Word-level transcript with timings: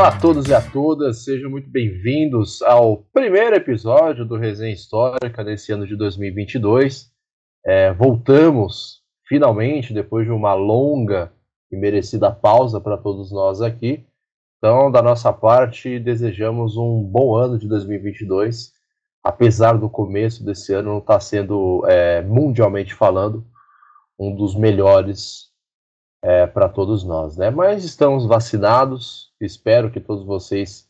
Olá 0.00 0.08
a 0.08 0.18
todos 0.18 0.48
e 0.48 0.54
a 0.54 0.62
todas, 0.62 1.24
sejam 1.24 1.50
muito 1.50 1.68
bem-vindos 1.68 2.62
ao 2.62 3.04
primeiro 3.12 3.54
episódio 3.54 4.24
do 4.24 4.34
Resenha 4.34 4.72
Histórica 4.72 5.44
desse 5.44 5.72
ano 5.72 5.86
de 5.86 5.94
2022. 5.94 7.12
É, 7.66 7.92
voltamos 7.92 9.02
finalmente 9.28 9.92
depois 9.92 10.24
de 10.24 10.32
uma 10.32 10.54
longa 10.54 11.30
e 11.70 11.76
merecida 11.76 12.32
pausa 12.32 12.80
para 12.80 12.96
todos 12.96 13.30
nós 13.30 13.60
aqui. 13.60 14.06
Então, 14.56 14.90
da 14.90 15.02
nossa 15.02 15.34
parte, 15.34 15.98
desejamos 15.98 16.78
um 16.78 17.02
bom 17.02 17.36
ano 17.36 17.58
de 17.58 17.68
2022, 17.68 18.72
apesar 19.22 19.76
do 19.76 19.90
começo 19.90 20.42
desse 20.42 20.72
ano 20.72 20.92
não 20.92 20.98
estar 21.00 21.12
tá 21.12 21.20
sendo, 21.20 21.84
é, 21.86 22.22
mundialmente 22.22 22.94
falando, 22.94 23.44
um 24.18 24.34
dos 24.34 24.56
melhores 24.56 25.49
é, 26.22 26.46
para 26.46 26.68
todos 26.68 27.04
nós, 27.04 27.36
né? 27.36 27.50
Mas 27.50 27.84
estamos 27.84 28.26
vacinados, 28.26 29.32
espero 29.40 29.90
que 29.90 30.00
todos 30.00 30.24
vocês 30.24 30.88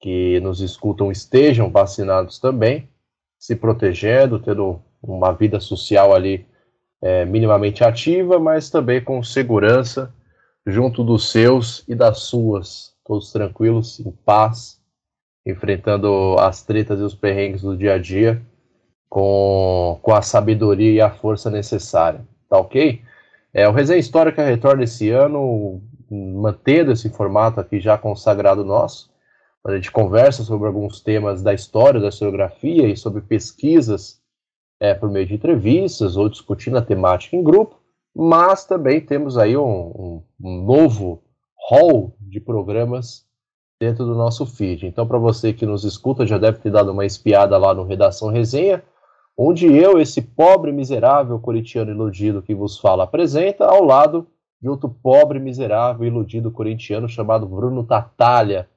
que 0.00 0.40
nos 0.40 0.60
escutam 0.60 1.12
estejam 1.12 1.70
vacinados 1.70 2.38
também, 2.38 2.88
se 3.38 3.54
protegendo, 3.54 4.40
tendo 4.40 4.80
uma 5.02 5.32
vida 5.32 5.60
social 5.60 6.14
ali 6.14 6.46
é, 7.00 7.24
minimamente 7.24 7.84
ativa, 7.84 8.38
mas 8.38 8.70
também 8.70 9.02
com 9.02 9.22
segurança 9.22 10.12
junto 10.66 11.02
dos 11.02 11.30
seus 11.30 11.84
e 11.88 11.94
das 11.94 12.20
suas, 12.20 12.94
todos 13.04 13.32
tranquilos, 13.32 13.98
em 14.00 14.10
paz, 14.10 14.80
enfrentando 15.44 16.36
as 16.38 16.62
tretas 16.62 17.00
e 17.00 17.02
os 17.02 17.14
perrengues 17.14 17.62
do 17.62 17.76
dia 17.76 17.94
a 17.94 17.98
dia 17.98 18.40
com, 19.08 19.98
com 20.00 20.14
a 20.14 20.22
sabedoria 20.22 20.92
e 20.92 21.00
a 21.00 21.10
força 21.10 21.50
necessária, 21.50 22.24
tá 22.48 22.58
ok? 22.58 23.02
É, 23.54 23.68
o 23.68 23.72
Resenha 23.72 23.98
Histórica 23.98 24.42
retorna 24.42 24.84
esse 24.84 25.10
ano, 25.10 25.82
mantendo 26.10 26.92
esse 26.92 27.10
formato 27.10 27.60
aqui 27.60 27.78
já 27.80 27.98
consagrado 27.98 28.64
nosso. 28.64 29.12
A 29.64 29.74
gente 29.74 29.92
conversa 29.92 30.42
sobre 30.42 30.66
alguns 30.66 31.00
temas 31.00 31.42
da 31.42 31.54
história 31.54 32.00
da 32.00 32.08
historiografia 32.08 32.88
e 32.88 32.96
sobre 32.96 33.20
pesquisas 33.20 34.20
é, 34.80 34.94
por 34.94 35.08
meio 35.10 35.26
de 35.26 35.34
entrevistas 35.34 36.16
ou 36.16 36.28
discutindo 36.28 36.76
a 36.78 36.82
temática 36.82 37.36
em 37.36 37.42
grupo, 37.42 37.80
mas 38.14 38.64
também 38.64 39.00
temos 39.00 39.38
aí 39.38 39.56
um, 39.56 40.22
um, 40.40 40.64
novo 40.64 41.22
hall 41.70 42.16
de 42.20 42.40
programas 42.40 43.24
dentro 43.80 44.04
do 44.04 44.14
nosso 44.14 44.44
feed. 44.44 44.86
Então, 44.86 45.06
para 45.06 45.18
você 45.18 45.52
que 45.52 45.64
nos 45.64 45.84
escuta, 45.84 46.26
já 46.26 46.38
deve 46.38 46.58
ter 46.58 46.70
dado 46.70 46.90
uma 46.90 47.06
espiada 47.06 47.56
lá 47.56 47.72
no 47.72 47.84
Redação 47.84 48.28
Resenha, 48.28 48.82
onde 49.36 49.66
eu, 49.66 49.98
esse 49.98 50.20
pobre 50.20 50.72
miserável 50.72 51.38
corintiano 51.38 51.90
iludido 51.90 52.42
que 52.42 52.54
vos 52.54 52.78
fala, 52.78 53.04
apresenta 53.04 53.64
ao 53.64 53.84
lado 53.84 54.26
de 54.60 54.68
outro 54.68 54.88
pobre 54.88 55.38
miserável 55.38 56.06
iludido 56.06 56.50
corintiano 56.50 57.08
chamado 57.08 57.46
Bruno 57.46 57.82
Tatalha, 57.84 58.68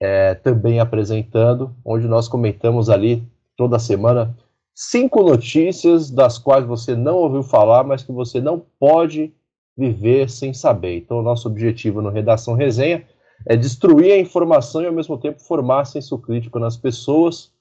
é, 0.00 0.34
também 0.34 0.80
apresentando, 0.80 1.74
onde 1.84 2.06
nós 2.06 2.28
comentamos 2.28 2.88
ali 2.88 3.22
toda 3.56 3.78
semana 3.78 4.36
cinco 4.74 5.22
notícias 5.22 6.10
das 6.10 6.38
quais 6.38 6.64
você 6.64 6.94
não 6.94 7.16
ouviu 7.16 7.42
falar, 7.42 7.84
mas 7.84 8.02
que 8.02 8.12
você 8.12 8.40
não 8.40 8.64
pode 8.78 9.32
viver 9.76 10.30
sem 10.30 10.54
saber. 10.54 10.96
Então, 10.96 11.18
o 11.18 11.22
nosso 11.22 11.48
objetivo 11.48 12.00
no 12.00 12.08
Redação 12.08 12.54
Resenha 12.54 13.04
é 13.46 13.56
destruir 13.56 14.12
a 14.12 14.18
informação 14.18 14.82
e 14.82 14.86
ao 14.86 14.92
mesmo 14.92 15.18
tempo 15.18 15.40
formar 15.40 15.84
senso 15.84 16.18
crítico 16.18 16.58
nas 16.58 16.76
pessoas 16.76 17.52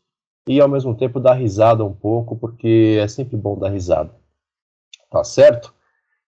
e 0.49 0.59
ao 0.59 0.67
mesmo 0.67 0.95
tempo 0.95 1.19
dar 1.19 1.35
risada 1.35 1.85
um 1.85 1.93
pouco, 1.93 2.35
porque 2.35 2.97
é 2.99 3.07
sempre 3.07 3.37
bom 3.37 3.55
dar 3.55 3.69
risada. 3.69 4.09
Tá 5.11 5.23
certo? 5.23 5.71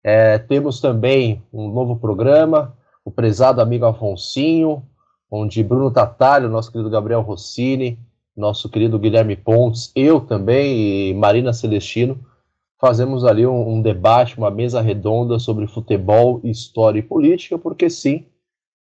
É, 0.04 0.38
temos 0.38 0.80
também 0.80 1.42
um 1.52 1.68
novo 1.68 1.96
programa, 1.96 2.78
o 3.04 3.10
prezado 3.10 3.62
amigo 3.62 3.84
Afonsinho, 3.84 4.84
onde 5.30 5.64
Bruno 5.64 5.90
Tatalho, 5.90 6.50
nosso 6.50 6.72
querido 6.72 6.90
Gabriel 6.92 7.22
Rossini, 7.22 7.98
nosso 8.38 8.70
querido 8.70 9.00
Guilherme 9.00 9.36
Pontes, 9.36 9.92
eu 9.96 10.22
também 10.22 11.10
e 11.10 11.14
Marina 11.16 11.52
Celestino 11.52 12.24
fazemos 12.80 13.26
ali 13.26 13.48
um, 13.48 13.70
um 13.70 13.82
debate, 13.82 14.38
uma 14.38 14.52
mesa 14.52 14.82
redonda 14.82 15.40
sobre 15.40 15.66
futebol, 15.66 16.40
história 16.44 17.00
e 17.00 17.04
política, 17.04 17.58
porque 17.58 17.90
sim, 17.90 18.28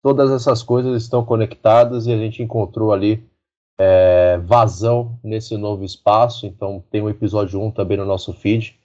todas 0.03 0.30
essas 0.30 0.62
coisas 0.62 1.01
estão 1.01 1.25
conectadas 1.25 2.06
e 2.06 2.13
a 2.13 2.18
gente 2.18 2.44
encontrou 2.44 2.94
ali 2.94 3.28
é, 3.80 4.38
vazão 4.44 5.20
nesse 5.24 5.58
novo 5.58 5.84
espaço. 5.84 6.46
Então 6.46 6.84
tem 6.90 7.02
o 7.02 7.06
um 7.06 7.09
episódio 7.09 7.62
1 7.62 7.72
também 7.72 7.98
no 7.98 8.06
nosso 8.06 8.34
feed. 8.34 8.80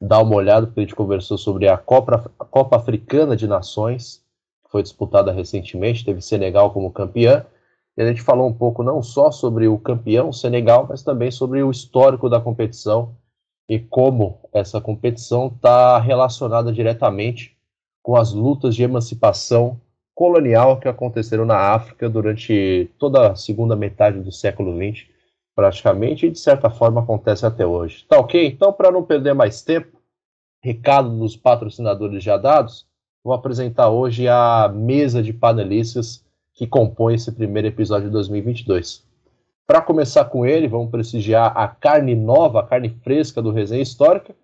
Dá 0.00 0.18
uma 0.20 0.34
olhada, 0.34 0.66
porque 0.66 0.80
a 0.80 0.82
gente 0.82 0.94
conversou 0.94 1.36
sobre 1.36 1.68
a 1.68 1.76
Copa, 1.76 2.30
a 2.38 2.44
Copa 2.44 2.76
Africana 2.76 3.36
de 3.36 3.46
Nações, 3.46 4.22
que 4.64 4.70
foi 4.70 4.82
disputada 4.82 5.30
recentemente, 5.30 6.04
teve 6.04 6.22
Senegal 6.22 6.72
como 6.72 6.90
campeã. 6.90 7.44
E 7.96 8.02
a 8.02 8.06
gente 8.06 8.22
falou 8.22 8.48
um 8.48 8.54
pouco 8.54 8.82
não 8.82 9.02
só 9.02 9.30
sobre 9.30 9.68
o 9.68 9.78
campeão 9.78 10.32
Senegal, 10.32 10.86
mas 10.88 11.02
também 11.02 11.30
sobre 11.30 11.62
o 11.62 11.70
histórico 11.70 12.30
da 12.30 12.40
competição 12.40 13.14
e 13.68 13.78
como 13.78 14.40
essa 14.52 14.80
competição 14.80 15.46
está 15.46 15.98
relacionada 15.98 16.72
diretamente 16.72 17.56
com 18.02 18.16
as 18.16 18.32
lutas 18.32 18.74
de 18.74 18.82
emancipação 18.82 19.80
colonial 20.20 20.78
que 20.78 20.86
aconteceram 20.86 21.46
na 21.46 21.56
África 21.56 22.06
durante 22.06 22.90
toda 22.98 23.32
a 23.32 23.36
segunda 23.36 23.74
metade 23.74 24.20
do 24.20 24.30
século 24.30 24.76
XX, 24.76 25.06
praticamente, 25.56 26.26
e 26.26 26.30
de 26.30 26.38
certa 26.38 26.68
forma 26.68 27.00
acontece 27.00 27.46
até 27.46 27.64
hoje. 27.64 28.04
Tá 28.06 28.18
ok? 28.18 28.46
Então, 28.46 28.70
para 28.70 28.90
não 28.90 29.02
perder 29.02 29.32
mais 29.32 29.62
tempo, 29.62 29.98
recado 30.62 31.08
dos 31.18 31.38
patrocinadores 31.38 32.22
já 32.22 32.36
dados, 32.36 32.86
vou 33.24 33.32
apresentar 33.32 33.88
hoje 33.88 34.28
a 34.28 34.68
mesa 34.68 35.22
de 35.22 35.32
panelistas 35.32 36.22
que 36.52 36.66
compõe 36.66 37.14
esse 37.14 37.32
primeiro 37.32 37.68
episódio 37.68 38.08
de 38.08 38.12
2022. 38.12 39.02
Para 39.66 39.80
começar 39.80 40.26
com 40.26 40.44
ele, 40.44 40.68
vamos 40.68 40.90
prestigiar 40.90 41.56
a 41.56 41.66
carne 41.66 42.14
nova, 42.14 42.60
a 42.60 42.66
carne 42.66 42.90
fresca 43.02 43.40
do 43.40 43.52
Resenha 43.52 43.82
Histórica, 43.82 44.34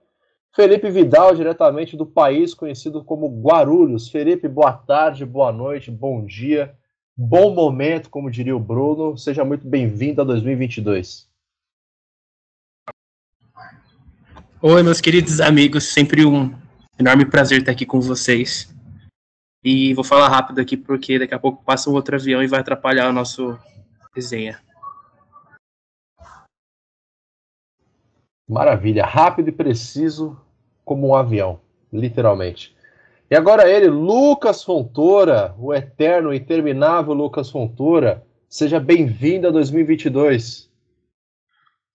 Felipe 0.56 0.89
Vidal, 0.89 1.34
diretamente 1.34 1.99
do 1.99 2.06
país 2.06 2.55
conhecido 2.55 3.05
como 3.05 3.28
Guarulhos. 3.43 4.09
Felipe, 4.09 4.49
boa 4.49 4.72
tarde, 4.72 5.22
boa 5.27 5.53
noite, 5.53 5.91
bom 5.91 6.25
dia, 6.25 6.75
bom 7.15 7.55
momento, 7.55 8.09
como 8.09 8.31
diria 8.31 8.56
o 8.56 8.59
Bruno. 8.59 9.19
Seja 9.19 9.44
muito 9.44 9.69
bem-vindo 9.69 10.22
a 10.22 10.25
2022. 10.25 11.28
Oi, 14.62 14.83
meus 14.83 14.99
queridos 14.99 15.43
amigos, 15.43 15.93
sempre 15.93 16.25
um 16.25 16.50
enorme 16.99 17.27
prazer 17.27 17.59
estar 17.59 17.73
aqui 17.73 17.84
com 17.84 18.00
vocês. 18.00 18.75
E 19.62 19.93
vou 19.93 20.05
falar 20.05 20.28
rápido 20.28 20.59
aqui 20.59 20.75
porque 20.75 21.19
daqui 21.19 21.34
a 21.34 21.38
pouco 21.38 21.62
passa 21.62 21.91
um 21.91 21.93
outro 21.93 22.17
avião 22.17 22.43
e 22.43 22.49
vai 22.49 22.61
atrapalhar 22.61 23.11
o 23.11 23.12
nosso 23.12 23.59
resenha. 24.15 24.59
Maravilha, 28.49 29.05
rápido 29.05 29.49
e 29.49 29.53
preciso 29.53 30.46
como 30.87 31.09
um 31.09 31.17
avião, 31.17 31.61
literalmente. 31.93 32.75
E 33.29 33.35
agora 33.35 33.69
ele, 33.69 33.89
Lucas 33.89 34.63
Fontoura, 34.63 35.53
o 35.59 35.75
eterno 35.75 36.33
e 36.33 36.37
interminável 36.37 37.13
Lucas 37.13 37.51
Fontoura. 37.51 38.25
Seja 38.49 38.79
bem-vindo 38.79 39.49
a 39.49 39.51
2022. 39.51 40.71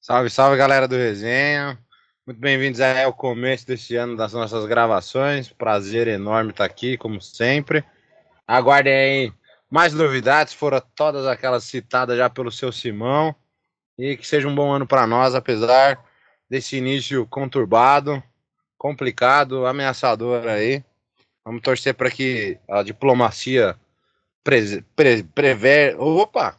Salve, 0.02 0.30
salve, 0.30 0.58
galera 0.58 0.90
do 0.90 0.98
Resenha. 0.98 1.80
Muito 2.28 2.42
bem-vindos 2.42 2.82
ao 2.82 3.14
começo 3.14 3.66
deste 3.66 3.96
ano 3.96 4.18
das 4.18 4.34
nossas 4.34 4.66
gravações. 4.66 5.48
Prazer 5.48 6.10
enorme 6.10 6.52
estar 6.52 6.66
aqui, 6.66 6.98
como 6.98 7.22
sempre. 7.22 7.86
Aguardem 8.46 8.94
aí 8.94 9.34
mais 9.70 9.94
novidades, 9.94 10.54
foram 10.54 10.82
todas 10.94 11.26
aquelas 11.26 11.64
citadas 11.64 12.18
já 12.18 12.30
pelo 12.30 12.52
seu 12.52 12.74
Simão. 12.74 13.34
E 13.98 14.18
que 14.18 14.28
seja 14.28 14.50
um 14.50 14.56
bom 14.56 14.70
ano 14.70 14.86
para 14.86 15.08
nós, 15.08 15.34
apesar 15.34 15.98
desse 16.50 16.76
início 16.76 17.26
conturbado 17.28 18.22
complicado, 18.82 19.68
ameaçador 19.68 20.48
aí. 20.48 20.84
Vamos 21.46 21.62
torcer 21.62 21.94
para 21.94 22.10
que 22.10 22.58
a 22.68 22.82
diplomacia 22.82 23.76
pre, 24.44 24.84
pre, 24.96 25.22
prever, 25.22 25.96
opa, 26.00 26.58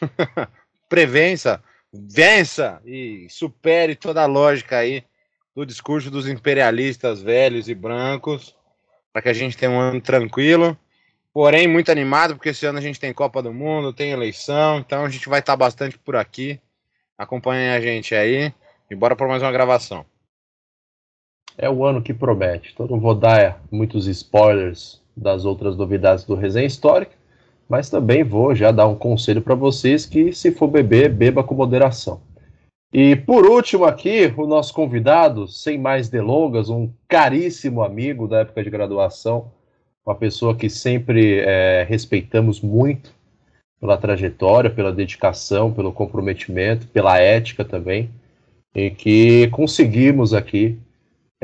prevença, 0.90 1.62
vença 1.92 2.82
e 2.84 3.28
supere 3.30 3.94
toda 3.94 4.20
a 4.20 4.26
lógica 4.26 4.78
aí 4.78 5.04
do 5.54 5.64
discurso 5.64 6.10
dos 6.10 6.26
imperialistas 6.26 7.22
velhos 7.22 7.68
e 7.68 7.74
brancos, 7.74 8.56
para 9.12 9.22
que 9.22 9.28
a 9.28 9.32
gente 9.32 9.56
tenha 9.56 9.70
um 9.70 9.78
ano 9.78 10.00
tranquilo. 10.00 10.76
Porém, 11.32 11.68
muito 11.68 11.92
animado, 11.92 12.34
porque 12.34 12.48
esse 12.48 12.66
ano 12.66 12.78
a 12.78 12.82
gente 12.82 12.98
tem 12.98 13.12
Copa 13.12 13.40
do 13.40 13.54
Mundo, 13.54 13.92
tem 13.92 14.10
eleição, 14.10 14.80
então 14.80 15.04
a 15.04 15.08
gente 15.08 15.28
vai 15.28 15.38
estar 15.38 15.54
bastante 15.54 15.96
por 15.98 16.16
aqui. 16.16 16.60
Acompanhem 17.16 17.70
a 17.70 17.80
gente 17.80 18.12
aí 18.12 18.52
e 18.90 18.96
bora 18.96 19.14
para 19.14 19.28
mais 19.28 19.40
uma 19.40 19.52
gravação 19.52 20.04
é 21.56 21.68
o 21.70 21.84
ano 21.84 22.02
que 22.02 22.12
promete. 22.12 22.70
Então 22.72 22.86
não 22.86 23.00
vou 23.00 23.14
dar 23.14 23.60
muitos 23.70 24.06
spoilers 24.06 25.00
das 25.16 25.44
outras 25.44 25.76
novidades 25.76 26.24
do 26.24 26.34
Resenha 26.34 26.66
Histórica, 26.66 27.12
mas 27.68 27.88
também 27.88 28.22
vou 28.24 28.54
já 28.54 28.70
dar 28.70 28.86
um 28.86 28.96
conselho 28.96 29.40
para 29.40 29.54
vocês 29.54 30.04
que 30.04 30.32
se 30.32 30.50
for 30.50 30.68
beber, 30.68 31.10
beba 31.10 31.42
com 31.42 31.54
moderação. 31.54 32.20
E 32.92 33.16
por 33.16 33.46
último 33.46 33.84
aqui, 33.84 34.32
o 34.36 34.46
nosso 34.46 34.72
convidado, 34.72 35.48
sem 35.48 35.78
mais 35.78 36.08
delongas, 36.08 36.68
um 36.68 36.90
caríssimo 37.08 37.82
amigo 37.82 38.28
da 38.28 38.40
época 38.40 38.62
de 38.62 38.70
graduação, 38.70 39.50
uma 40.06 40.14
pessoa 40.14 40.54
que 40.54 40.68
sempre 40.68 41.40
é, 41.40 41.84
respeitamos 41.88 42.60
muito 42.60 43.10
pela 43.80 43.96
trajetória, 43.96 44.70
pela 44.70 44.92
dedicação, 44.92 45.72
pelo 45.72 45.92
comprometimento, 45.92 46.86
pela 46.88 47.18
ética 47.18 47.64
também, 47.64 48.10
e 48.74 48.90
que 48.90 49.48
conseguimos 49.48 50.32
aqui 50.32 50.78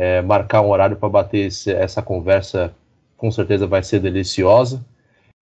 é, 0.01 0.23
marcar 0.23 0.63
um 0.63 0.71
horário 0.71 0.97
para 0.97 1.11
bater 1.11 1.49
esse, 1.49 1.71
essa 1.71 2.01
conversa, 2.01 2.75
com 3.19 3.31
certeza 3.31 3.67
vai 3.67 3.83
ser 3.83 4.01
deliciosa. 4.01 4.83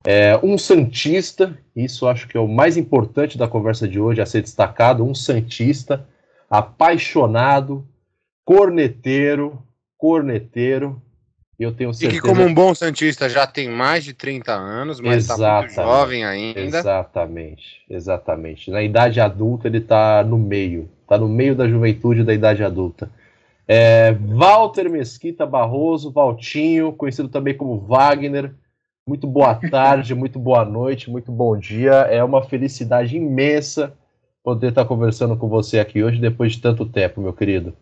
É, 0.05 0.37
um 0.43 0.59
Santista, 0.59 1.57
isso 1.77 2.09
acho 2.09 2.27
que 2.27 2.37
é 2.37 2.41
o 2.41 2.49
mais 2.49 2.77
importante 2.77 3.39
da 3.39 3.47
conversa 3.47 3.87
de 3.87 4.01
hoje 4.01 4.21
a 4.21 4.27
ser 4.27 4.43
destacado, 4.43 5.05
um 5.05 5.15
Santista 5.15 6.05
apaixonado, 6.51 7.87
corneteiro, 8.45 9.63
corneteiro, 9.97 11.01
eu 11.57 11.73
tenho 11.73 11.95
certeza... 11.95 12.19
E 12.19 12.21
que 12.21 12.27
como 12.27 12.43
um 12.43 12.53
bom 12.53 12.75
Santista 12.75 13.29
já 13.29 13.47
tem 13.47 13.69
mais 13.69 14.03
de 14.03 14.13
30 14.13 14.53
anos, 14.53 15.01
mas 15.01 15.31
está 15.31 15.61
muito 15.61 15.73
jovem 15.73 16.25
ainda. 16.25 16.59
Exatamente, 16.59 17.85
exatamente. 17.89 18.73
Na 18.73 18.83
idade 18.83 19.21
adulta 19.21 19.69
ele 19.69 19.79
está 19.79 20.25
no 20.25 20.37
meio, 20.37 20.91
está 21.03 21.17
no 21.17 21.29
meio 21.29 21.55
da 21.55 21.69
juventude 21.69 22.25
da 22.25 22.35
idade 22.35 22.65
adulta. 22.65 23.09
É, 23.71 24.13
Walter 24.13 24.89
Mesquita 24.89 25.45
Barroso, 25.45 26.11
Valtinho, 26.11 26.91
conhecido 26.95 27.29
também 27.29 27.55
como 27.55 27.79
Wagner. 27.79 28.55
Muito 29.07 29.27
boa 29.27 29.55
tarde, 29.71 30.15
muito 30.15 30.39
boa 30.39 30.65
noite, 30.65 31.11
muito 31.11 31.31
bom 31.31 31.55
dia. 31.55 31.93
É 31.93 32.25
uma 32.25 32.43
felicidade 32.43 33.15
imensa 33.15 33.95
poder 34.43 34.69
estar 34.69 34.87
conversando 34.87 35.37
com 35.37 35.51
você 35.51 35.79
aqui 35.79 36.03
hoje 36.03 36.19
depois 36.19 36.55
de 36.55 36.63
tanto 36.63 36.89
tempo, 36.89 37.21
meu 37.21 37.35
querido. 37.35 37.77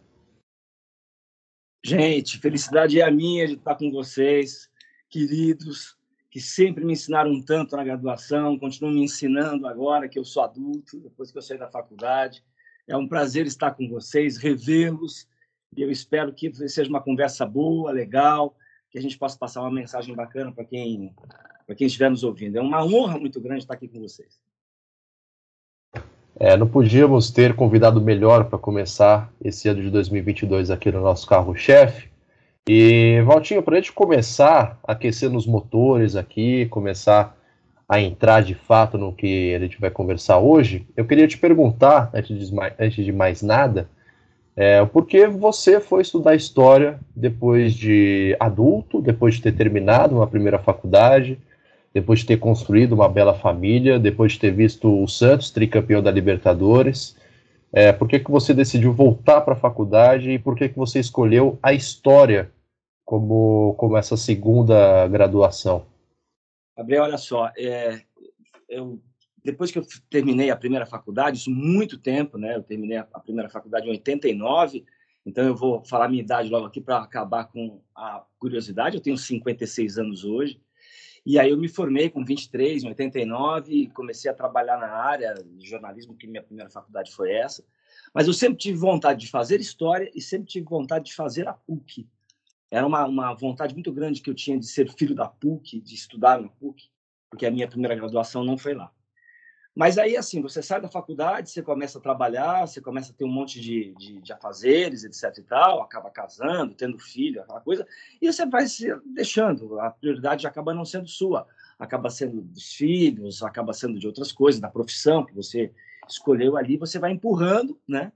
Gente, 1.84 2.40
felicidade 2.40 3.00
é 3.00 3.04
a 3.04 3.10
minha 3.12 3.46
de 3.46 3.54
estar 3.54 3.76
com 3.76 3.88
vocês, 3.92 4.68
queridos, 5.08 5.96
que 6.28 6.40
sempre 6.40 6.84
me 6.84 6.94
ensinaram 6.94 7.40
tanto 7.40 7.76
na 7.76 7.84
graduação, 7.84 8.58
continuam 8.58 8.92
me 8.92 9.04
ensinando 9.04 9.68
agora 9.68 10.08
que 10.08 10.18
eu 10.18 10.24
sou 10.24 10.42
adulto, 10.42 10.98
depois 10.98 11.30
que 11.30 11.38
eu 11.38 11.42
saí 11.42 11.56
da 11.56 11.70
faculdade. 11.70 12.42
É 12.88 12.96
um 12.96 13.06
prazer 13.06 13.46
estar 13.46 13.70
com 13.70 13.88
vocês, 13.88 14.36
revê-los, 14.36 15.28
e 15.74 15.82
eu 15.82 15.90
espero 15.90 16.32
que 16.32 16.52
seja 16.68 16.88
uma 16.88 17.00
conversa 17.00 17.46
boa, 17.46 17.90
legal, 17.90 18.54
que 18.90 18.98
a 18.98 19.02
gente 19.02 19.18
possa 19.18 19.38
passar 19.38 19.60
uma 19.60 19.70
mensagem 19.70 20.14
bacana 20.14 20.52
para 20.52 20.64
quem, 20.64 21.14
para 21.66 21.74
quem 21.74 21.86
estiver 21.86 22.10
nos 22.10 22.24
ouvindo. 22.24 22.56
É 22.56 22.60
uma 22.60 22.84
honra 22.84 23.18
muito 23.18 23.40
grande 23.40 23.62
estar 23.62 23.74
aqui 23.74 23.88
com 23.88 24.00
vocês. 24.00 24.40
É, 26.38 26.54
não 26.56 26.68
podíamos 26.68 27.30
ter 27.30 27.54
convidado 27.54 28.00
melhor 28.00 28.44
para 28.44 28.58
começar 28.58 29.32
esse 29.42 29.68
ano 29.68 29.82
de 29.82 29.90
2022 29.90 30.70
aqui 30.70 30.92
no 30.92 31.00
nosso 31.00 31.26
carro-chefe. 31.26 32.10
E, 32.68 33.22
Valtinho, 33.22 33.62
para 33.62 33.76
a 33.76 33.80
gente 33.80 33.92
começar 33.92 34.78
aquecendo 34.84 35.36
os 35.38 35.46
motores 35.46 36.14
aqui, 36.14 36.66
começar 36.66 37.36
a 37.88 38.00
entrar 38.00 38.42
de 38.42 38.54
fato 38.54 38.98
no 38.98 39.14
que 39.14 39.54
a 39.54 39.58
gente 39.60 39.80
vai 39.80 39.90
conversar 39.90 40.38
hoje, 40.38 40.86
eu 40.96 41.06
queria 41.06 41.28
te 41.28 41.38
perguntar, 41.38 42.10
antes 42.12 43.04
de 43.04 43.12
mais 43.12 43.42
nada, 43.42 43.88
é, 44.56 44.82
por 44.86 45.06
que 45.06 45.26
você 45.26 45.78
foi 45.78 46.00
estudar 46.00 46.34
história 46.34 46.98
depois 47.14 47.74
de 47.74 48.34
adulto, 48.40 49.02
depois 49.02 49.34
de 49.34 49.42
ter 49.42 49.52
terminado 49.52 50.16
uma 50.16 50.26
primeira 50.26 50.58
faculdade, 50.58 51.38
depois 51.92 52.20
de 52.20 52.26
ter 52.26 52.38
construído 52.38 52.92
uma 52.92 53.08
bela 53.08 53.34
família, 53.34 53.98
depois 53.98 54.32
de 54.32 54.40
ter 54.40 54.52
visto 54.52 55.02
o 55.02 55.06
Santos 55.06 55.50
tricampeão 55.50 56.02
da 56.02 56.10
Libertadores. 56.10 57.16
É, 57.70 57.92
por 57.92 58.08
que, 58.08 58.18
que 58.18 58.30
você 58.30 58.54
decidiu 58.54 58.94
voltar 58.94 59.42
para 59.42 59.52
a 59.52 59.58
faculdade 59.58 60.30
e 60.30 60.38
por 60.38 60.56
que, 60.56 60.70
que 60.70 60.78
você 60.78 61.00
escolheu 61.00 61.58
a 61.62 61.74
história 61.74 62.50
como, 63.04 63.74
como 63.76 63.96
essa 63.96 64.16
segunda 64.16 65.06
graduação? 65.08 65.84
Gabriel, 66.76 67.04
olha 67.04 67.18
só, 67.18 67.50
é, 67.58 68.00
eu, 68.68 68.98
depois 69.46 69.70
que 69.70 69.78
eu 69.78 69.86
terminei 70.10 70.50
a 70.50 70.56
primeira 70.56 70.84
faculdade, 70.84 71.38
isso 71.38 71.50
muito 71.50 71.96
tempo, 71.96 72.36
né? 72.36 72.56
Eu 72.56 72.62
terminei 72.64 72.98
a 72.98 73.04
primeira 73.04 73.48
faculdade 73.48 73.86
em 73.86 73.90
89, 73.90 74.84
então 75.24 75.44
eu 75.44 75.54
vou 75.54 75.84
falar 75.84 76.08
minha 76.08 76.22
idade 76.22 76.48
logo 76.48 76.66
aqui 76.66 76.80
para 76.80 76.98
acabar 76.98 77.44
com 77.44 77.80
a 77.94 78.24
curiosidade. 78.40 78.96
Eu 78.96 79.02
tenho 79.02 79.16
56 79.16 79.98
anos 79.98 80.24
hoje. 80.24 80.60
E 81.24 81.38
aí 81.38 81.50
eu 81.50 81.56
me 81.56 81.68
formei 81.68 82.10
com 82.10 82.24
23, 82.24 82.82
em 82.82 82.88
89, 82.88 83.72
e 83.72 83.86
comecei 83.88 84.28
a 84.30 84.34
trabalhar 84.34 84.78
na 84.78 84.88
área 84.88 85.34
de 85.34 85.68
jornalismo, 85.68 86.16
que 86.16 86.26
minha 86.26 86.42
primeira 86.42 86.70
faculdade 86.70 87.12
foi 87.12 87.32
essa. 87.32 87.64
Mas 88.12 88.26
eu 88.26 88.32
sempre 88.32 88.58
tive 88.58 88.78
vontade 88.78 89.20
de 89.20 89.30
fazer 89.30 89.60
história 89.60 90.10
e 90.14 90.20
sempre 90.20 90.48
tive 90.48 90.66
vontade 90.66 91.06
de 91.06 91.14
fazer 91.14 91.46
a 91.46 91.52
PUC. 91.52 92.08
Era 92.68 92.86
uma, 92.86 93.06
uma 93.06 93.34
vontade 93.34 93.74
muito 93.74 93.92
grande 93.92 94.20
que 94.20 94.28
eu 94.28 94.34
tinha 94.34 94.58
de 94.58 94.66
ser 94.66 94.90
filho 94.92 95.14
da 95.14 95.28
PUC, 95.28 95.80
de 95.80 95.94
estudar 95.94 96.40
na 96.40 96.48
PUC, 96.48 96.88
porque 97.30 97.46
a 97.46 97.50
minha 97.50 97.68
primeira 97.68 97.94
graduação 97.94 98.44
não 98.44 98.58
foi 98.58 98.74
lá. 98.74 98.92
Mas 99.76 99.98
aí, 99.98 100.16
assim, 100.16 100.40
você 100.40 100.62
sai 100.62 100.80
da 100.80 100.88
faculdade, 100.88 101.50
você 101.50 101.62
começa 101.62 101.98
a 101.98 102.00
trabalhar, 102.00 102.66
você 102.66 102.80
começa 102.80 103.12
a 103.12 103.14
ter 103.14 103.26
um 103.26 103.30
monte 103.30 103.60
de, 103.60 103.94
de, 103.98 104.22
de 104.22 104.32
afazeres, 104.32 105.04
etc 105.04 105.36
e 105.36 105.42
tal, 105.42 105.82
acaba 105.82 106.08
casando, 106.08 106.74
tendo 106.74 106.98
filho, 106.98 107.42
aquela 107.42 107.60
coisa, 107.60 107.86
e 108.18 108.32
você 108.32 108.46
vai 108.46 108.66
se 108.68 108.86
deixando, 109.04 109.78
a 109.78 109.90
prioridade 109.90 110.46
acaba 110.46 110.72
não 110.72 110.86
sendo 110.86 111.06
sua, 111.06 111.46
acaba 111.78 112.08
sendo 112.08 112.40
dos 112.40 112.72
filhos, 112.72 113.42
acaba 113.42 113.74
sendo 113.74 113.98
de 113.98 114.06
outras 114.06 114.32
coisas, 114.32 114.58
da 114.62 114.70
profissão 114.70 115.26
que 115.26 115.34
você 115.34 115.70
escolheu 116.08 116.56
ali, 116.56 116.78
você 116.78 116.98
vai 116.98 117.12
empurrando, 117.12 117.78
né? 117.86 118.10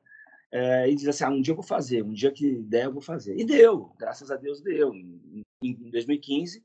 É, 0.50 0.90
e 0.90 0.94
diz 0.94 1.08
assim, 1.08 1.24
ah, 1.24 1.30
um 1.30 1.42
dia 1.42 1.52
eu 1.52 1.56
vou 1.56 1.62
fazer, 1.62 2.02
um 2.02 2.12
dia 2.14 2.32
que 2.32 2.54
der 2.62 2.86
eu 2.86 2.92
vou 2.92 3.02
fazer. 3.02 3.38
E 3.38 3.44
deu, 3.44 3.92
graças 3.98 4.30
a 4.30 4.36
Deus 4.36 4.62
deu. 4.62 4.94
Em, 4.94 5.44
em 5.62 5.90
2015, 5.90 6.64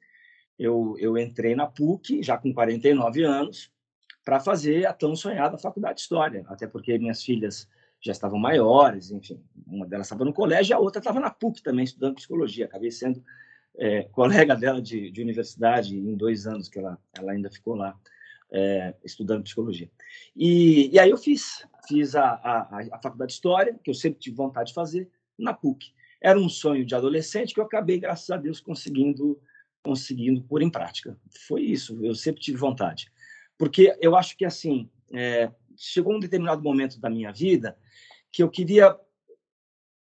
eu, 0.58 0.96
eu 0.98 1.18
entrei 1.18 1.54
na 1.54 1.68
PUC, 1.68 2.24
já 2.24 2.38
com 2.38 2.54
49 2.54 3.24
anos, 3.24 3.75
para 4.26 4.40
fazer 4.40 4.88
a 4.88 4.92
tão 4.92 5.16
sonhada 5.16 5.56
faculdade 5.56 5.98
de 5.98 6.02
História, 6.02 6.44
até 6.48 6.66
porque 6.66 6.98
minhas 6.98 7.24
filhas 7.24 7.70
já 8.02 8.12
estavam 8.12 8.40
maiores, 8.40 9.12
enfim, 9.12 9.40
uma 9.66 9.86
delas 9.86 10.08
estava 10.08 10.26
no 10.26 10.34
colégio 10.34 10.74
e 10.74 10.76
a 10.76 10.80
outra 10.80 11.00
estava 11.00 11.20
na 11.20 11.30
PUC 11.30 11.62
também, 11.62 11.86
estudando 11.86 12.16
psicologia. 12.16 12.66
Acabei 12.66 12.92
sendo 12.92 13.24
é, 13.78 14.04
colega 14.04 14.56
dela 14.58 14.82
de, 14.82 15.12
de, 15.12 15.22
universidade 15.22 15.96
em 15.96 16.16
dois 16.16 16.48
anos 16.48 16.68
que 16.68 16.80
ela, 16.80 16.98
ela 17.18 17.32
ainda 17.32 17.50
ficou 17.50 17.76
lá 17.76 17.98
é, 18.52 18.96
estudando 19.04 19.44
psicologia. 19.44 19.90
E, 20.36 20.90
e, 20.92 21.00
aí 21.00 21.10
eu 21.10 21.18
fiz, 21.18 21.68
fiz 21.88 22.16
a, 22.16 22.26
a, 22.26 22.80
a 22.94 23.00
faculdade 23.02 23.30
de 23.30 23.36
História, 23.36 23.80
que 23.84 23.90
eu 23.90 23.96
sempre 23.96 24.20
tive 24.20 24.36
vontade 24.36 24.70
de 24.70 24.74
fazer, 24.74 25.10
na 25.38 25.54
PUC. 25.54 25.94
Era 26.20 26.40
um 26.40 26.50
sonho 26.50 26.86
de 26.86 26.96
adolescente 26.96 27.54
que 27.54 27.60
eu 27.60 27.66
acabei, 27.66 28.00
graças 28.00 28.30
a 28.32 28.38
Deus, 28.38 28.60
conseguindo 28.60 29.40
conseguindo 29.84 30.42
pôr 30.42 30.64
em 30.64 30.70
prática. 30.70 31.16
Foi 31.48 31.62
isso, 31.62 32.04
eu 32.04 32.16
sempre 32.16 32.42
tive 32.42 32.58
vontade. 32.58 33.12
Porque 33.58 33.96
eu 34.02 34.16
acho 34.16 34.38
que, 34.38 34.46
assim, 34.46 34.90
é, 35.14 35.52
chegou 35.78 36.14
um 36.14 36.20
determinado 36.20 36.62
momento 36.62 37.00
da 37.00 37.10
minha 37.10 37.32
vida 37.32 37.78
que 38.32 38.44
eu 38.44 38.50
queria. 38.50 38.98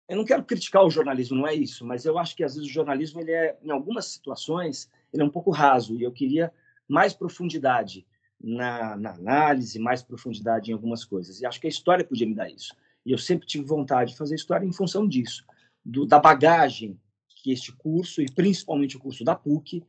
Eu 0.08 0.18
não 0.18 0.26
quero 0.26 0.44
criticar 0.44 0.84
o 0.84 0.90
jornalismo, 0.90 1.38
não 1.38 1.48
é 1.48 1.54
isso, 1.54 1.86
mas 1.86 2.06
eu 2.06 2.18
acho 2.18 2.36
que, 2.36 2.44
às 2.44 2.56
vezes, 2.56 2.70
o 2.70 2.74
jornalismo, 2.74 3.22
ele 3.22 3.32
é, 3.32 3.58
em 3.64 3.72
algumas 3.72 4.06
situações, 4.06 4.90
ele 5.12 5.24
é 5.24 5.26
um 5.26 5.30
pouco 5.30 5.50
raso, 5.50 5.96
e 5.96 6.04
eu 6.04 6.12
queria 6.12 6.54
mais 6.88 7.14
profundidade 7.14 8.06
na, 8.40 8.96
na 8.96 9.12
análise, 9.12 9.80
mais 9.80 10.04
profundidade 10.04 10.70
em 10.70 10.74
algumas 10.74 11.04
coisas. 11.04 11.42
E 11.42 11.46
acho 11.46 11.60
que 11.60 11.68
a 11.68 11.70
história 11.70 12.06
podia 12.06 12.28
me 12.28 12.36
dar 12.36 12.50
isso. 12.50 12.76
E 13.06 13.12
eu 13.12 13.18
sempre 13.18 13.48
tive 13.48 13.66
vontade 13.66 14.12
de 14.12 14.18
fazer 14.18 14.36
história 14.36 14.66
em 14.66 14.74
função 14.74 15.08
disso, 15.08 15.44
do, 15.84 16.06
da 16.06 16.20
bagagem 16.20 17.00
que 17.28 17.52
este 17.52 17.72
curso, 17.72 18.22
e 18.22 18.26
principalmente 18.26 18.98
o 18.98 19.00
curso 19.00 19.24
da 19.24 19.36
PUC, 19.36 19.84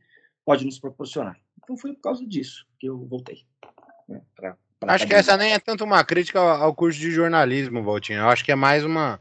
pode 0.45 0.63
nos 0.63 0.79
proporcionar. 0.79 1.39
Então 1.67 1.77
foi 1.77 1.91
por 1.91 2.01
causa 2.01 2.25
disso 2.25 2.65
que 2.79 2.87
eu 2.87 2.97
voltei. 3.05 3.43
Né, 4.07 4.21
pra, 4.33 4.55
pra 4.79 4.93
acho 4.93 5.05
que 5.05 5.13
essa 5.13 5.35
nem 5.35 5.51
é 5.51 5.59
tanto 5.59 5.83
uma 5.83 6.01
crítica 6.01 6.39
ao 6.39 6.73
curso 6.73 6.97
de 6.97 7.11
jornalismo, 7.11 7.83
Valtinho. 7.83 8.19
Eu 8.19 8.29
acho 8.29 8.45
que 8.45 8.53
é 8.53 8.55
mais 8.55 8.85
uma, 8.85 9.19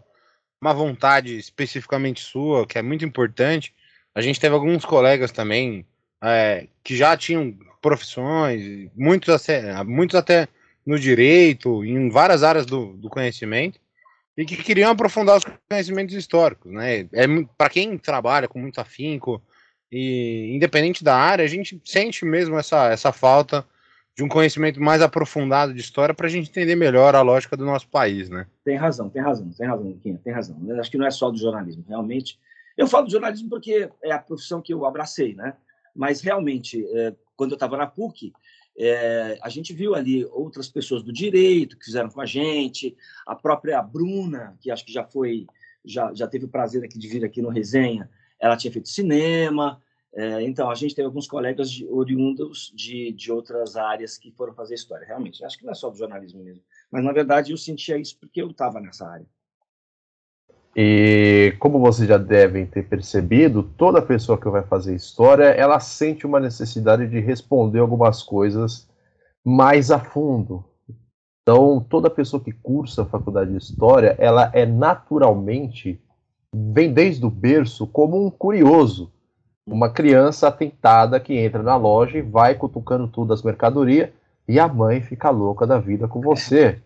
uma 0.61 0.73
vontade 0.73 1.37
especificamente 1.37 2.21
sua, 2.23 2.65
que 2.65 2.79
é 2.79 2.83
muito 2.83 3.05
importante. 3.05 3.75
A 4.15 4.21
gente 4.21 4.39
teve 4.39 4.55
alguns 4.55 4.85
colegas 4.85 5.33
também 5.33 5.85
é, 6.23 6.69
que 6.85 6.97
já 6.97 7.17
tinham 7.17 7.53
profissões, 7.83 8.89
muitos 8.95 9.29
até, 9.29 9.83
muitos 9.83 10.15
até 10.15 10.47
no 10.87 10.97
direito, 11.01 11.85
em 11.85 12.09
várias 12.09 12.45
áreas 12.45 12.65
do, 12.65 12.93
do 12.93 13.11
conhecimento, 13.11 13.81
e 14.37 14.45
que 14.45 14.57
queriam 14.57 14.93
aprofundar 14.93 15.37
os 15.37 15.45
conhecimentos 15.69 16.15
históricos. 16.15 16.73
Né? 16.73 17.09
É, 17.13 17.27
Para 17.59 17.71
quem 17.71 17.99
trabalha 17.99 18.47
com 18.47 18.61
muito 18.61 18.81
afinco, 18.81 19.43
e 19.91 20.53
independente 20.55 21.05
da 21.05 21.15
área, 21.15 21.45
a 21.45 21.49
gente 21.49 21.81
sente 21.85 22.25
mesmo 22.25 22.59
essa, 22.59 22.89
essa 22.89 23.13
falta 23.13 23.65
de 24.17 24.25
um 24.25 24.29
conhecimento 24.29 24.81
mais 24.81 25.03
aprofundado 25.03 25.75
de 25.75 25.81
história 25.81 26.15
para 26.15 26.27
a 26.27 26.31
gente 26.31 26.49
entender 26.49 26.75
melhor 26.75 27.15
a 27.15 27.21
lógica 27.21 27.57
do 27.57 27.67
nosso 27.67 27.87
país, 27.89 28.31
né? 28.31 28.47
Tem 28.65 28.77
razão, 28.77 29.11
tem 29.11 29.21
razão, 29.21 29.51
tem 29.51 29.67
razão, 29.67 29.89
Luquinha, 29.89 30.19
tem 30.25 30.33
razão. 30.33 30.57
Eu 30.67 30.81
acho 30.81 30.91
que 30.91 30.97
não 30.97 31.07
é 31.07 31.11
só 31.11 31.31
do 31.31 31.37
jornalismo, 31.37 31.85
realmente. 31.87 32.39
Eu 32.77 32.89
falo 32.89 33.05
do 33.07 33.13
jornalismo 33.13 33.51
porque 33.51 33.91
é 34.03 34.13
a 34.13 34.19
profissão 34.19 34.63
que 34.63 34.73
eu 34.73 34.87
abracei, 34.87 35.35
né? 35.35 35.55
Mas 35.95 36.23
realmente, 36.23 36.87
é, 36.95 37.15
quando 37.37 37.53
eu 37.53 37.57
estava 37.57 37.77
na 37.77 37.87
PUC, 37.87 38.33
é, 38.79 39.39
a 39.43 39.49
gente 39.51 39.75
viu 39.75 39.95
ali 39.95 40.25
outras 40.27 40.69
pessoas 40.69 41.03
do 41.03 41.13
direito 41.13 41.79
que 41.79 41.85
fizeram 41.85 42.09
com 42.09 42.21
a 42.21 42.27
gente, 42.27 42.97
a 43.27 43.35
própria 43.35 43.83
Bruna, 43.83 44.57
que 44.61 44.71
acho 44.71 44.85
que 44.85 44.93
já 44.93 45.05
foi, 45.05 45.47
já, 45.85 46.13
já 46.15 46.27
teve 46.27 46.47
o 46.47 46.49
prazer 46.49 46.83
aqui 46.85 46.99
de 46.99 47.09
vir 47.09 47.25
aqui 47.25 47.43
no 47.43 47.51
resenha, 47.51 48.09
ela 48.41 48.57
tinha 48.57 48.73
feito 48.73 48.89
cinema, 48.89 49.81
É, 50.19 50.41
então, 50.43 50.71
a 50.71 50.75
gente 50.75 50.95
tem 50.95 51.05
alguns 51.05 51.29
colegas 51.29 51.71
de, 51.71 51.87
oriundos 51.89 52.73
de, 52.75 53.13
de 53.13 53.31
outras 53.31 53.77
áreas 53.77 54.17
que 54.17 54.33
foram 54.33 54.55
fazer 54.55 54.75
história, 54.75 55.07
realmente. 55.07 55.45
Acho 55.45 55.59
que 55.59 55.65
não 55.65 55.73
é 55.73 55.75
só 55.75 55.91
do 55.91 55.99
jornalismo 55.99 56.43
mesmo. 56.43 56.63
Mas, 56.91 57.05
na 57.05 57.13
verdade, 57.13 57.53
eu 57.53 57.57
sentia 57.59 57.99
isso 57.99 58.19
porque 58.19 58.41
eu 58.41 58.49
estava 58.51 58.81
nessa 58.81 59.07
área. 59.07 59.27
E 60.75 61.55
como 61.59 61.79
vocês 61.79 62.09
já 62.09 62.17
devem 62.17 62.67
ter 62.67 62.89
percebido, 62.89 63.63
toda 63.63 64.01
pessoa 64.01 64.41
que 64.41 64.49
vai 64.49 64.63
fazer 64.63 64.95
história, 64.95 65.45
ela 65.45 65.79
sente 65.81 66.25
uma 66.25 66.41
necessidade 66.41 67.07
de 67.09 67.21
responder 67.21 67.81
algumas 67.81 68.23
coisas 68.23 68.89
mais 69.45 69.91
a 69.91 69.99
fundo. 69.99 70.65
Então, 71.43 71.79
toda 71.79 72.09
pessoa 72.09 72.43
que 72.43 72.53
cursa 72.53 73.03
a 73.03 73.07
faculdade 73.07 73.51
de 73.51 73.59
história, 73.59 74.17
ela 74.19 74.51
é 74.55 74.65
naturalmente 74.65 76.01
vem 76.73 76.93
desde 76.93 77.25
o 77.27 77.31
berço 77.31 77.87
como 77.87 78.25
um 78.25 78.31
curioso, 78.31 79.13
uma 79.67 79.91
criança 79.91 80.49
atentada 80.49 81.21
que 81.21 81.35
entra 81.35 81.63
na 81.63 81.77
loja 81.77 82.19
e 82.19 82.23
vai 82.23 82.55
cutucando 82.55 83.09
tudo 83.09 83.33
as 83.33 83.43
mercadorias 83.43 84.11
e 84.49 84.59
a 84.59 84.67
mãe 84.67 85.01
fica 85.01 85.29
louca 85.29 85.67
da 85.67 85.79
vida 85.79 86.09
com 86.09 86.21
você. 86.21 86.81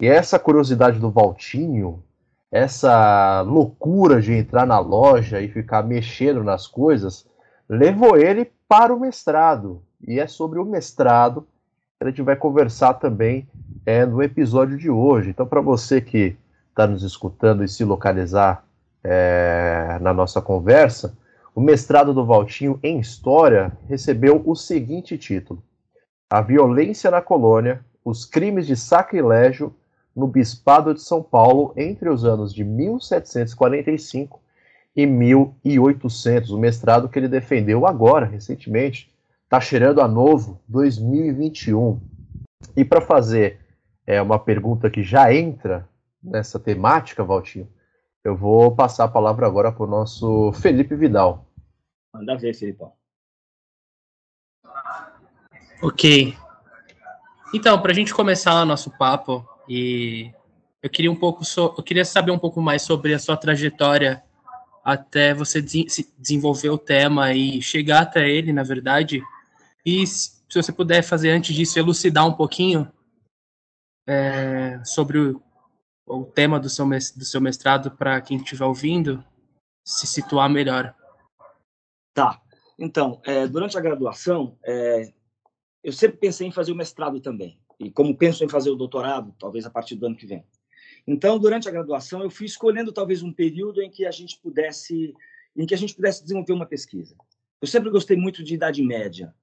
E 0.00 0.06
essa 0.06 0.38
curiosidade 0.38 0.98
do 0.98 1.10
Valtinho, 1.10 2.02
essa 2.50 3.42
loucura 3.42 4.20
de 4.20 4.32
entrar 4.32 4.66
na 4.66 4.78
loja 4.78 5.40
e 5.40 5.48
ficar 5.48 5.82
mexendo 5.82 6.42
nas 6.42 6.66
coisas, 6.66 7.26
levou 7.68 8.16
ele 8.16 8.50
para 8.66 8.94
o 8.94 8.98
mestrado. 8.98 9.82
E 10.06 10.18
é 10.18 10.26
sobre 10.26 10.58
o 10.58 10.64
mestrado 10.64 11.46
que 11.98 12.06
a 12.06 12.08
gente 12.08 12.22
vai 12.22 12.36
conversar 12.36 12.94
também 12.94 13.46
é, 13.84 14.06
no 14.06 14.22
episódio 14.22 14.78
de 14.78 14.88
hoje. 14.88 15.30
Então, 15.30 15.46
para 15.46 15.60
você 15.60 16.00
que 16.00 16.36
está 16.70 16.86
nos 16.86 17.02
escutando 17.02 17.64
e 17.64 17.68
se 17.68 17.84
localizar 17.84 18.64
é, 19.02 19.98
na 20.00 20.12
nossa 20.12 20.40
conversa, 20.40 21.16
o 21.54 21.60
mestrado 21.60 22.14
do 22.14 22.24
Valtinho 22.24 22.78
em 22.82 22.98
História 22.98 23.72
recebeu 23.88 24.42
o 24.44 24.54
seguinte 24.54 25.18
título: 25.18 25.62
A 26.30 26.40
Violência 26.40 27.10
na 27.10 27.20
Colônia, 27.20 27.84
os 28.04 28.24
Crimes 28.24 28.66
de 28.66 28.76
Sacrilégio 28.76 29.74
no 30.14 30.26
Bispado 30.26 30.92
de 30.94 31.00
São 31.00 31.22
Paulo 31.22 31.72
entre 31.76 32.08
os 32.08 32.24
anos 32.24 32.52
de 32.52 32.64
1745 32.64 34.40
e 34.96 35.06
1800. 35.06 36.50
O 36.50 36.58
mestrado 36.58 37.08
que 37.08 37.18
ele 37.18 37.28
defendeu 37.28 37.86
agora, 37.86 38.26
recentemente, 38.26 39.12
está 39.44 39.60
cheirando 39.60 40.00
a 40.00 40.08
novo, 40.08 40.60
2021. 40.68 42.00
E 42.76 42.84
para 42.84 43.00
fazer 43.00 43.60
é, 44.06 44.20
uma 44.20 44.38
pergunta 44.38 44.90
que 44.90 45.02
já 45.02 45.32
entra 45.32 45.88
nessa 46.22 46.58
temática, 46.58 47.22
Valtinho, 47.22 47.68
eu 48.28 48.36
vou 48.36 48.74
passar 48.74 49.04
a 49.04 49.08
palavra 49.08 49.46
agora 49.46 49.72
para 49.72 49.84
o 49.84 49.88
nosso 49.88 50.52
Felipe 50.52 50.94
Vidal. 50.94 51.46
Manda 52.14 52.36
ver, 52.36 52.54
Felipão. 52.54 52.92
Ok. 55.82 56.36
Então, 57.54 57.80
para 57.80 57.92
a 57.92 57.94
gente 57.94 58.12
começar 58.12 58.62
o 58.62 58.66
nosso 58.66 58.90
papo, 58.98 59.48
e 59.68 60.30
eu 60.82 60.90
queria 60.90 61.10
um 61.10 61.16
pouco, 61.16 61.44
so, 61.44 61.74
eu 61.76 61.82
queria 61.82 62.04
saber 62.04 62.30
um 62.30 62.38
pouco 62.38 62.60
mais 62.60 62.82
sobre 62.82 63.14
a 63.14 63.18
sua 63.18 63.36
trajetória 63.36 64.22
até 64.84 65.32
você 65.32 65.60
de 65.60 65.86
desenvolver 66.18 66.70
o 66.70 66.78
tema 66.78 67.32
e 67.32 67.62
chegar 67.62 68.02
até 68.02 68.28
ele, 68.28 68.52
na 68.52 68.62
verdade. 68.62 69.22
E 69.84 70.06
se 70.06 70.40
você 70.54 70.72
puder 70.72 71.02
fazer 71.02 71.30
antes 71.30 71.54
disso, 71.54 71.78
elucidar 71.78 72.26
um 72.26 72.32
pouquinho 72.32 72.90
é, 74.06 74.80
sobre 74.84 75.18
o, 75.18 75.42
o, 76.08 76.24
tema 76.24 76.58
do 76.58 76.68
seu, 76.68 76.86
do 76.86 77.24
seu 77.24 77.40
mestrado 77.40 77.90
para 77.90 78.20
quem 78.20 78.38
estiver 78.38 78.64
ouvindo 78.64 79.24
se 79.84 80.06
situar 80.06 80.50
melhor. 80.50 80.94
Tá. 82.14 82.40
Então, 82.78 83.20
é, 83.24 83.46
durante 83.46 83.76
a 83.76 83.80
graduação, 83.80 84.56
é, 84.64 85.12
eu 85.82 85.92
sempre 85.92 86.18
pensei 86.18 86.46
em 86.46 86.52
fazer 86.52 86.72
o 86.72 86.76
mestrado 86.76 87.20
também. 87.20 87.60
E 87.78 87.90
como 87.90 88.16
penso 88.16 88.44
em 88.44 88.48
fazer 88.48 88.70
o 88.70 88.76
doutorado, 88.76 89.34
talvez 89.38 89.64
a 89.64 89.70
partir 89.70 89.94
do 89.94 90.06
ano 90.06 90.16
que 90.16 90.26
vem. 90.26 90.44
Então, 91.06 91.38
durante 91.38 91.68
a 91.68 91.72
graduação, 91.72 92.22
eu 92.22 92.30
fui 92.30 92.46
escolhendo 92.46 92.92
talvez 92.92 93.22
um 93.22 93.32
período 93.32 93.80
em 93.80 93.90
que 93.90 94.04
a 94.04 94.10
gente 94.10 94.38
pudesse, 94.38 95.14
em 95.56 95.64
que 95.64 95.74
a 95.74 95.78
gente 95.78 95.94
pudesse 95.94 96.22
desenvolver 96.22 96.52
uma 96.52 96.66
pesquisa. 96.66 97.16
Eu 97.60 97.66
sempre 97.68 97.90
gostei 97.90 98.16
muito 98.16 98.44
de 98.44 98.54
idade 98.54 98.82
média, 98.82 99.34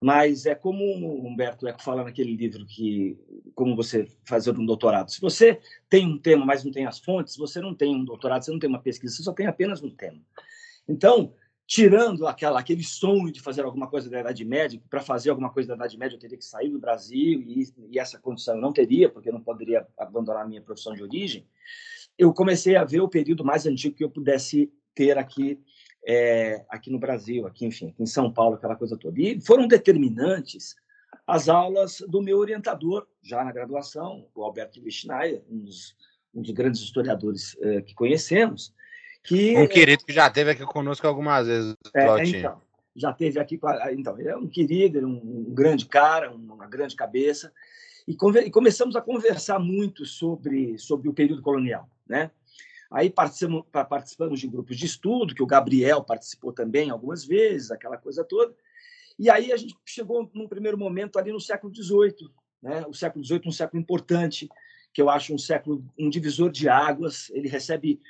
mas 0.00 0.44
é 0.46 0.54
como 0.54 0.84
o 0.84 1.26
Humberto 1.26 1.66
Eco 1.66 1.82
fala 1.82 2.04
naquele 2.04 2.34
livro 2.36 2.66
que 2.66 3.18
como 3.54 3.74
você 3.74 4.06
fazer 4.24 4.50
um 4.50 4.66
doutorado. 4.66 5.10
Se 5.10 5.20
você 5.20 5.58
tem 5.88 6.06
um 6.06 6.18
tema, 6.18 6.44
mas 6.44 6.62
não 6.64 6.70
tem 6.70 6.86
as 6.86 6.98
fontes, 6.98 7.36
você 7.36 7.60
não 7.60 7.74
tem 7.74 7.94
um 7.94 8.04
doutorado, 8.04 8.42
você 8.42 8.50
não 8.50 8.58
tem 8.58 8.68
uma 8.68 8.82
pesquisa, 8.82 9.14
você 9.14 9.22
só 9.22 9.32
tem 9.32 9.46
apenas 9.46 9.82
um 9.82 9.90
tema. 9.90 10.20
Então, 10.86 11.32
tirando 11.66 12.26
aquela, 12.26 12.60
aquele 12.60 12.84
sonho 12.84 13.32
de 13.32 13.40
fazer 13.40 13.64
alguma 13.64 13.88
coisa 13.88 14.08
da 14.08 14.20
Idade 14.20 14.44
Média, 14.44 14.80
para 14.88 15.00
fazer 15.00 15.30
alguma 15.30 15.50
coisa 15.50 15.70
da 15.70 15.74
Idade 15.74 15.98
Média 15.98 16.14
eu 16.14 16.20
teria 16.20 16.38
que 16.38 16.44
sair 16.44 16.68
do 16.68 16.78
Brasil, 16.78 17.42
e, 17.42 17.64
e, 17.90 17.98
essa 17.98 18.18
condição 18.18 18.54
eu 18.54 18.60
não 18.60 18.72
teria, 18.72 19.08
porque 19.08 19.28
eu 19.28 19.32
não 19.32 19.42
poderia 19.42 19.86
abandonar 19.98 20.44
a 20.44 20.48
minha 20.48 20.62
profissão 20.62 20.94
de 20.94 21.02
origem, 21.02 21.46
eu 22.16 22.32
comecei 22.32 22.76
a 22.76 22.84
ver 22.84 23.00
o 23.00 23.08
período 23.08 23.44
mais 23.44 23.66
antigo 23.66 23.96
que 23.96 24.04
eu 24.04 24.10
pudesse 24.10 24.72
ter 24.94 25.18
aqui, 25.18 25.60
é, 26.06 26.64
aqui 26.68 26.88
no 26.88 27.00
Brasil, 27.00 27.46
aqui, 27.46 27.66
enfim, 27.66 27.92
em 27.98 28.06
São 28.06 28.32
Paulo, 28.32 28.54
aquela 28.54 28.76
coisa 28.76 28.96
toda. 28.96 29.20
E 29.20 29.40
foram 29.40 29.66
determinantes 29.66 30.76
as 31.26 31.48
aulas 31.48 32.00
do 32.08 32.22
meu 32.22 32.38
orientador, 32.38 33.06
já 33.20 33.42
na 33.42 33.50
graduação, 33.50 34.28
o 34.32 34.44
Alberto 34.44 34.80
Schneider, 34.88 35.42
um 35.50 35.58
dos, 35.58 35.96
um 36.32 36.42
dos 36.42 36.52
grandes 36.52 36.80
historiadores 36.80 37.56
é, 37.60 37.82
que 37.82 37.92
conhecemos, 37.94 38.72
que, 39.24 39.58
um 39.58 39.66
querido 39.66 40.04
que 40.04 40.12
já 40.12 40.30
teve 40.30 40.52
aqui 40.52 40.64
conosco 40.64 41.04
algumas 41.04 41.48
vezes. 41.48 41.74
É, 41.92 42.24
então, 42.24 42.62
já 42.94 43.12
teve 43.12 43.40
aqui. 43.40 43.58
Então, 43.90 44.16
ele 44.20 44.28
é 44.28 44.36
um 44.36 44.46
querido, 44.46 44.98
ele 44.98 45.04
é 45.04 45.08
um, 45.08 45.46
um 45.48 45.52
grande 45.52 45.86
cara, 45.86 46.30
uma 46.30 46.68
grande 46.68 46.94
cabeça. 46.94 47.52
E, 48.06 48.12
e, 48.12 48.50
começamos 48.50 48.94
a 48.94 49.00
conversar 49.00 49.58
muito 49.58 50.06
sobre, 50.06 50.78
sobre 50.78 51.08
o 51.08 51.12
período 51.12 51.42
colonial. 51.42 51.90
Né? 52.08 52.30
Aí 52.90 53.10
participamos, 53.10 53.64
participamos 53.88 54.40
de 54.40 54.48
grupos 54.48 54.76
de 54.76 54.86
estudo, 54.86 55.34
que 55.34 55.42
o 55.42 55.46
Gabriel 55.46 56.02
participou 56.02 56.52
também 56.52 56.90
algumas 56.90 57.24
vezes, 57.24 57.70
aquela 57.70 57.96
coisa 57.96 58.24
toda. 58.24 58.54
E 59.18 59.30
aí 59.30 59.52
a 59.52 59.56
gente 59.56 59.74
chegou 59.84 60.30
num 60.34 60.48
primeiro 60.48 60.78
momento 60.78 61.18
ali 61.18 61.32
no 61.32 61.40
século 61.40 61.74
XVIII, 61.74 62.28
né? 62.62 62.84
O 62.86 62.94
século 62.94 63.24
XVIII 63.24 63.42
é 63.44 63.48
um 63.48 63.52
século 63.52 63.80
importante, 63.80 64.48
que 64.92 65.00
eu 65.00 65.10
acho 65.10 65.34
um 65.34 65.38
século 65.38 65.84
um 65.98 66.08
divisor 66.08 66.50
de 66.50 66.68
águas. 66.68 67.30
Ele 67.30 67.48
recebe 67.48 68.00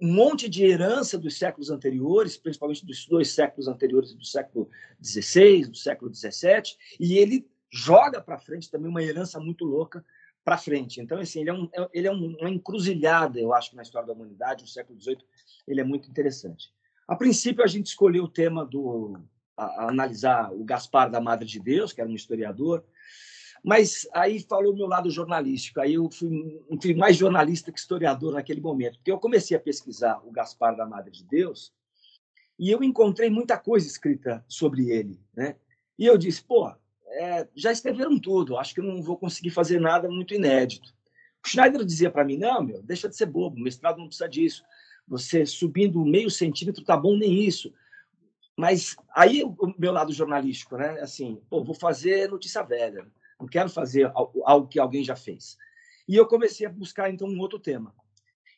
um 0.00 0.12
monte 0.12 0.48
de 0.48 0.64
herança 0.64 1.16
dos 1.16 1.38
séculos 1.38 1.70
anteriores, 1.70 2.36
principalmente 2.36 2.84
dos 2.84 3.06
dois 3.06 3.30
séculos 3.30 3.68
anteriores, 3.68 4.12
do 4.12 4.24
século 4.24 4.68
XVI, 5.02 5.66
do 5.66 5.76
século 5.76 6.14
XVII, 6.14 6.76
e 7.00 7.16
ele 7.16 7.48
joga 7.70 8.20
para 8.20 8.38
frente 8.38 8.70
também 8.70 8.90
uma 8.90 9.02
herança 9.02 9.40
muito 9.40 9.64
louca 9.64 10.04
para 10.46 10.56
frente. 10.56 11.00
Então, 11.00 11.18
assim, 11.18 11.40
ele 11.40 11.50
é, 11.50 11.52
um, 11.52 11.68
é, 11.74 11.88
ele 11.92 12.06
é 12.06 12.10
uma 12.12 12.48
encruzilhada, 12.48 13.40
eu 13.40 13.52
acho, 13.52 13.74
na 13.74 13.82
história 13.82 14.06
da 14.06 14.12
humanidade. 14.12 14.62
O 14.62 14.68
século 14.68 14.96
XVIII 15.00 15.18
ele 15.66 15.80
é 15.80 15.84
muito 15.84 16.08
interessante. 16.08 16.72
A 17.08 17.16
princípio, 17.16 17.64
a 17.64 17.66
gente 17.66 17.86
escolheu 17.86 18.22
o 18.22 18.28
tema 18.28 18.64
do 18.64 19.18
a, 19.56 19.64
a 19.64 19.88
analisar 19.88 20.52
o 20.52 20.64
Gaspar 20.64 21.10
da 21.10 21.20
Madre 21.20 21.48
de 21.48 21.58
Deus, 21.58 21.92
que 21.92 22.00
era 22.00 22.08
um 22.08 22.14
historiador, 22.14 22.84
mas 23.64 24.06
aí 24.14 24.38
falou 24.38 24.72
o 24.72 24.76
meu 24.76 24.86
lado 24.86 25.10
jornalístico. 25.10 25.80
Aí 25.80 25.94
eu 25.94 26.08
fui, 26.08 26.62
fui, 26.80 26.94
mais 26.94 27.16
jornalista 27.16 27.72
que 27.72 27.80
historiador 27.80 28.34
naquele 28.34 28.60
momento, 28.60 28.98
porque 28.98 29.10
eu 29.10 29.18
comecei 29.18 29.56
a 29.56 29.60
pesquisar 29.60 30.20
o 30.24 30.30
Gaspar 30.30 30.76
da 30.76 30.86
Madre 30.86 31.10
de 31.10 31.24
Deus 31.24 31.72
e 32.56 32.70
eu 32.70 32.84
encontrei 32.84 33.28
muita 33.28 33.58
coisa 33.58 33.84
escrita 33.84 34.44
sobre 34.46 34.90
ele, 34.90 35.20
né? 35.34 35.56
E 35.98 36.06
eu 36.06 36.16
disse, 36.16 36.44
pô, 36.44 36.72
é, 37.08 37.48
já 37.54 37.72
escreveram 37.72 38.18
tudo. 38.18 38.56
Acho 38.56 38.74
que 38.74 38.80
eu 38.80 38.84
não 38.84 39.02
vou 39.02 39.16
conseguir 39.16 39.50
fazer 39.50 39.80
nada 39.80 40.08
muito 40.08 40.34
inédito. 40.34 40.94
O 41.44 41.48
Schneider 41.48 41.84
dizia 41.84 42.10
para 42.10 42.24
mim, 42.24 42.36
não, 42.36 42.62
meu, 42.62 42.82
deixa 42.82 43.08
de 43.08 43.16
ser 43.16 43.26
bobo. 43.26 43.60
Mestrado 43.60 43.98
não 43.98 44.08
precisa 44.08 44.28
disso. 44.28 44.64
Você 45.06 45.46
subindo 45.46 46.04
meio 46.04 46.30
centímetro 46.30 46.84
tá 46.84 46.96
bom 46.96 47.16
nem 47.16 47.44
isso. 47.44 47.72
Mas 48.56 48.96
aí 49.14 49.44
o 49.44 49.74
meu 49.78 49.92
lado 49.92 50.12
jornalístico, 50.12 50.76
né? 50.76 51.00
Assim, 51.00 51.40
pô, 51.48 51.62
vou 51.62 51.74
fazer 51.74 52.28
notícia 52.28 52.62
velha 52.62 53.06
não 53.38 53.46
quero 53.46 53.68
fazer 53.68 54.10
algo 54.44 54.68
que 54.68 54.78
alguém 54.78 55.04
já 55.04 55.14
fez. 55.14 55.56
E 56.08 56.16
eu 56.16 56.26
comecei 56.26 56.66
a 56.66 56.70
buscar, 56.70 57.10
então, 57.10 57.28
um 57.28 57.38
outro 57.38 57.58
tema. 57.58 57.94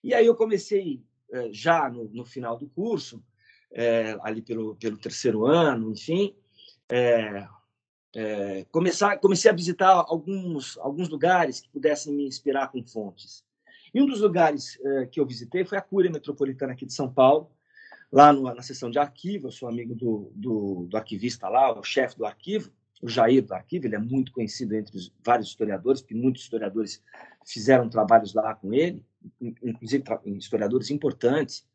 E 0.02 0.14
aí 0.14 0.26
eu 0.26 0.34
comecei, 0.34 1.02
eh, 1.32 1.48
já 1.50 1.88
no, 1.90 2.04
no 2.04 2.24
final 2.24 2.56
do 2.56 2.68
curso, 2.68 3.22
é, 3.70 4.16
ali 4.22 4.40
pelo, 4.40 4.76
pelo 4.76 4.96
terceiro 4.96 5.44
ano, 5.44 5.90
enfim, 5.90 6.34
é, 6.88 7.46
é, 8.14 8.64
começar, 8.70 9.16
comecei 9.18 9.50
a 9.50 9.54
visitar 9.54 10.04
alguns, 10.08 10.78
alguns 10.78 11.08
lugares 11.08 11.60
que 11.60 11.68
pudessem 11.68 12.14
me 12.14 12.26
inspirar 12.26 12.68
com 12.68 12.82
fontes. 12.82 13.44
E 13.94 14.02
um 14.02 14.06
dos 14.06 14.20
lugares 14.20 14.78
que 15.10 15.18
eu 15.18 15.24
visitei 15.24 15.64
foi 15.64 15.78
a 15.78 15.82
Cúria 15.82 16.10
Metropolitana 16.10 16.72
aqui 16.72 16.84
de 16.84 16.92
São 16.92 17.10
Paulo, 17.10 17.50
lá 18.12 18.32
no, 18.32 18.42
na 18.54 18.60
seção 18.60 18.90
de 18.90 18.98
arquivo. 18.98 19.46
Eu 19.46 19.50
sou 19.50 19.66
amigo 19.66 19.94
do, 19.94 20.30
do, 20.34 20.86
do 20.88 20.96
arquivista 20.96 21.48
lá, 21.48 21.72
o 21.72 21.82
chefe 21.82 22.16
do 22.16 22.26
arquivo 22.26 22.70
o 23.00 23.08
Jair 23.08 23.44
do 23.44 23.54
Arquivo, 23.54 23.86
ele 23.86 23.94
é 23.94 23.98
muito 23.98 24.32
conhecido 24.32 24.74
entre 24.74 24.96
os 24.96 25.12
vários 25.24 25.48
historiadores, 25.48 26.00
porque 26.00 26.14
muitos 26.14 26.42
historiadores 26.42 27.02
fizeram 27.44 27.88
trabalhos 27.88 28.34
lá 28.34 28.54
com 28.54 28.74
ele, 28.74 29.04
inclusive 29.40 30.04
historiadores 30.36 30.90
importantes. 30.90 31.66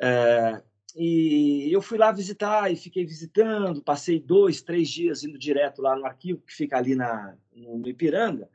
É, 0.00 0.62
e 0.94 1.68
eu 1.72 1.82
fui 1.82 1.98
lá 1.98 2.12
visitar 2.12 2.70
e 2.70 2.76
fiquei 2.76 3.04
visitando, 3.04 3.82
passei 3.82 4.20
dois, 4.20 4.62
três 4.62 4.88
dias 4.88 5.24
indo 5.24 5.36
direto 5.36 5.82
lá 5.82 5.96
no 5.96 6.06
arquivo 6.06 6.42
que 6.46 6.54
fica 6.54 6.76
ali 6.76 6.94
na, 6.94 7.36
no 7.52 7.88
Ipiranga 7.88 8.48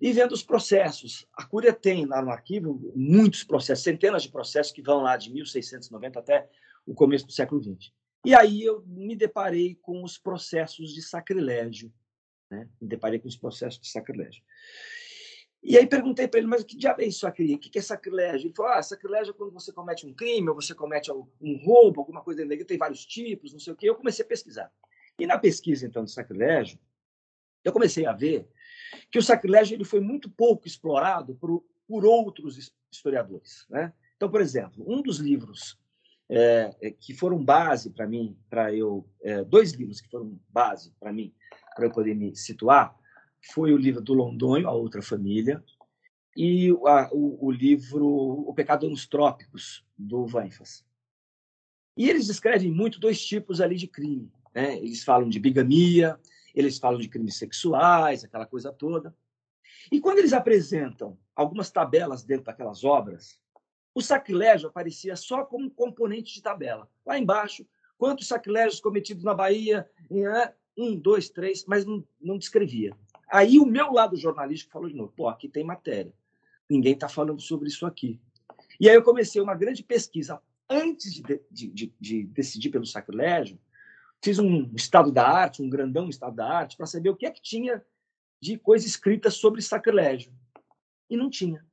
e 0.00 0.12
vendo 0.12 0.32
os 0.32 0.42
processos. 0.42 1.26
A 1.32 1.44
Cúria 1.44 1.72
tem 1.72 2.04
lá 2.04 2.20
no 2.20 2.30
arquivo 2.30 2.92
muitos 2.94 3.44
processos, 3.44 3.84
centenas 3.84 4.22
de 4.22 4.30
processos 4.30 4.72
que 4.72 4.82
vão 4.82 5.02
lá 5.02 5.16
de 5.16 5.32
1690 5.32 6.18
até 6.18 6.48
o 6.86 6.94
começo 6.94 7.26
do 7.26 7.32
século 7.32 7.62
XX. 7.62 7.92
E 8.24 8.34
aí 8.34 8.62
eu 8.62 8.82
me 8.86 9.16
deparei 9.16 9.74
com 9.80 10.02
os 10.02 10.18
processos 10.18 10.92
de 10.92 11.00
sacrilégio, 11.00 11.92
né? 12.50 12.68
Me 12.80 12.88
deparei 12.88 13.18
com 13.18 13.28
os 13.28 13.36
processos 13.36 13.80
de 13.80 13.88
sacrilégio. 13.88 14.42
E 15.62 15.76
aí 15.76 15.86
perguntei 15.86 16.26
para 16.26 16.40
ele, 16.40 16.46
mas 16.46 16.62
o 16.62 16.66
que 16.66 16.76
diabo 16.76 17.02
é 17.02 17.06
isso 17.06 17.26
aqui? 17.26 17.54
O 17.54 17.58
que 17.58 17.78
é 17.78 17.82
sacrilégio? 17.82 18.46
Ele 18.46 18.54
falou, 18.54 18.72
ah, 18.72 18.82
sacrilégio 18.82 19.32
é 19.32 19.34
quando 19.34 19.52
você 19.52 19.72
comete 19.72 20.06
um 20.06 20.14
crime, 20.14 20.48
ou 20.48 20.54
você 20.54 20.74
comete 20.74 21.12
um 21.12 21.56
roubo, 21.62 22.00
alguma 22.00 22.22
coisa 22.22 22.44
negra, 22.44 22.64
tem 22.64 22.78
vários 22.78 23.04
tipos, 23.04 23.52
não 23.52 23.60
sei 23.60 23.74
o 23.74 23.76
quê. 23.76 23.88
Eu 23.88 23.94
comecei 23.94 24.24
a 24.24 24.28
pesquisar. 24.28 24.72
E 25.18 25.26
na 25.26 25.38
pesquisa, 25.38 25.86
então, 25.86 26.02
de 26.02 26.10
sacrilégio, 26.10 26.78
eu 27.62 27.72
comecei 27.72 28.06
a 28.06 28.12
ver 28.12 28.48
que 29.10 29.18
o 29.18 29.22
sacrilégio 29.22 29.74
ele 29.74 29.84
foi 29.84 30.00
muito 30.00 30.30
pouco 30.30 30.66
explorado 30.66 31.34
por, 31.34 31.62
por 31.86 32.06
outros 32.06 32.72
historiadores. 32.90 33.66
Né? 33.68 33.92
Então, 34.16 34.30
por 34.30 34.40
exemplo, 34.40 34.82
um 34.88 35.02
dos 35.02 35.18
livros 35.18 35.78
é, 36.30 36.74
é 36.80 36.90
que 36.90 37.12
foram 37.12 37.44
base 37.44 37.90
para 37.90 38.06
mim, 38.06 38.38
para 38.48 38.74
eu, 38.74 39.06
é, 39.22 39.44
dois 39.44 39.72
livros 39.72 40.00
que 40.00 40.08
foram 40.08 40.40
base 40.48 40.94
para 40.98 41.12
mim, 41.12 41.34
para 41.74 41.86
eu 41.86 41.90
poder 41.90 42.14
me 42.14 42.34
situar, 42.34 42.96
foi 43.40 43.72
o 43.72 43.76
livro 43.76 44.00
do 44.00 44.14
Londonho, 44.14 44.68
A 44.68 44.72
Outra 44.72 45.02
Família, 45.02 45.62
e 46.36 46.70
a, 46.86 47.08
o, 47.12 47.46
o, 47.46 47.50
livro 47.50 48.06
O 48.06 48.54
Pecado 48.54 48.88
nos 48.88 49.06
Trópicos, 49.06 49.84
do 49.96 50.26
Vanfas. 50.26 50.84
E 51.96 52.08
eles 52.08 52.26
descrevem 52.26 52.70
muito 52.70 53.00
dois 53.00 53.24
tipos 53.24 53.60
ali 53.60 53.76
de 53.76 53.86
crime. 53.86 54.32
Né? 54.54 54.78
Eles 54.78 55.02
falam 55.02 55.28
de 55.28 55.38
bigamia, 55.38 56.18
eles 56.54 56.78
falam 56.78 57.00
de 57.00 57.08
crimes 57.08 57.36
sexuais, 57.36 58.24
aquela 58.24 58.46
coisa 58.46 58.72
toda. 58.72 59.14
E 59.90 60.00
quando 60.00 60.18
eles 60.18 60.32
apresentam 60.32 61.18
algumas 61.34 61.70
tabelas 61.70 62.22
dentro 62.22 62.46
daquelas 62.46 62.84
obras, 62.84 63.40
o 63.94 64.00
sacrilégio 64.00 64.68
aparecia 64.68 65.16
só 65.16 65.44
como 65.44 65.70
componente 65.70 66.32
de 66.32 66.42
tabela. 66.42 66.88
Lá 67.04 67.18
embaixo, 67.18 67.66
quantos 67.98 68.28
sacrilégios 68.28 68.80
cometidos 68.80 69.24
na 69.24 69.34
Bahia? 69.34 69.88
Um, 70.76 70.96
dois, 70.96 71.28
três, 71.28 71.64
mas 71.66 71.84
não, 71.84 72.06
não 72.20 72.38
descrevia. 72.38 72.96
Aí 73.30 73.58
o 73.58 73.66
meu 73.66 73.92
lado 73.92 74.16
jornalístico 74.16 74.72
falou 74.72 74.88
de 74.88 74.96
novo: 74.96 75.12
pô, 75.16 75.28
aqui 75.28 75.48
tem 75.48 75.64
matéria. 75.64 76.12
Ninguém 76.68 76.94
está 76.94 77.08
falando 77.08 77.40
sobre 77.40 77.68
isso 77.68 77.86
aqui. 77.86 78.20
E 78.78 78.88
aí 78.88 78.94
eu 78.94 79.02
comecei 79.02 79.40
uma 79.40 79.54
grande 79.54 79.82
pesquisa. 79.82 80.40
Antes 80.68 81.14
de, 81.14 81.22
de, 81.50 81.66
de, 81.68 81.94
de 82.00 82.22
decidir 82.24 82.70
pelo 82.70 82.86
sacrilégio, 82.86 83.58
fiz 84.22 84.38
um 84.38 84.70
estado 84.74 85.10
da 85.10 85.28
arte, 85.28 85.62
um 85.62 85.70
grandão 85.70 86.08
estado 86.08 86.36
da 86.36 86.48
arte, 86.48 86.76
para 86.76 86.86
saber 86.86 87.10
o 87.10 87.16
que 87.16 87.26
é 87.26 87.30
que 87.30 87.42
tinha 87.42 87.84
de 88.40 88.56
coisa 88.56 88.86
escrita 88.86 89.30
sobre 89.30 89.60
sacrilégio. 89.62 90.32
E 91.08 91.16
não 91.16 91.28
tinha. 91.28 91.64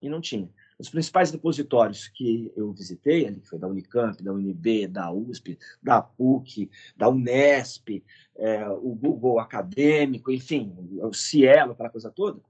E 0.00 0.08
não 0.08 0.20
tinha. 0.20 0.50
Os 0.78 0.90
principais 0.90 1.30
depositórios 1.30 2.08
que 2.08 2.52
eu 2.54 2.70
visitei, 2.72 3.26
ali, 3.26 3.40
que 3.40 3.48
foi 3.48 3.58
da 3.58 3.66
Unicamp, 3.66 4.22
da 4.22 4.32
UNB, 4.32 4.86
da 4.86 5.10
USP, 5.10 5.58
da 5.82 6.02
PUC, 6.02 6.70
da 6.94 7.08
Unesp, 7.08 8.04
é, 8.36 8.68
o 8.68 8.94
Google 8.94 9.40
Acadêmico, 9.40 10.30
enfim, 10.30 10.74
o 11.00 11.14
Cielo, 11.14 11.72
aquela 11.72 11.88
coisa 11.88 12.10
toda, 12.10 12.40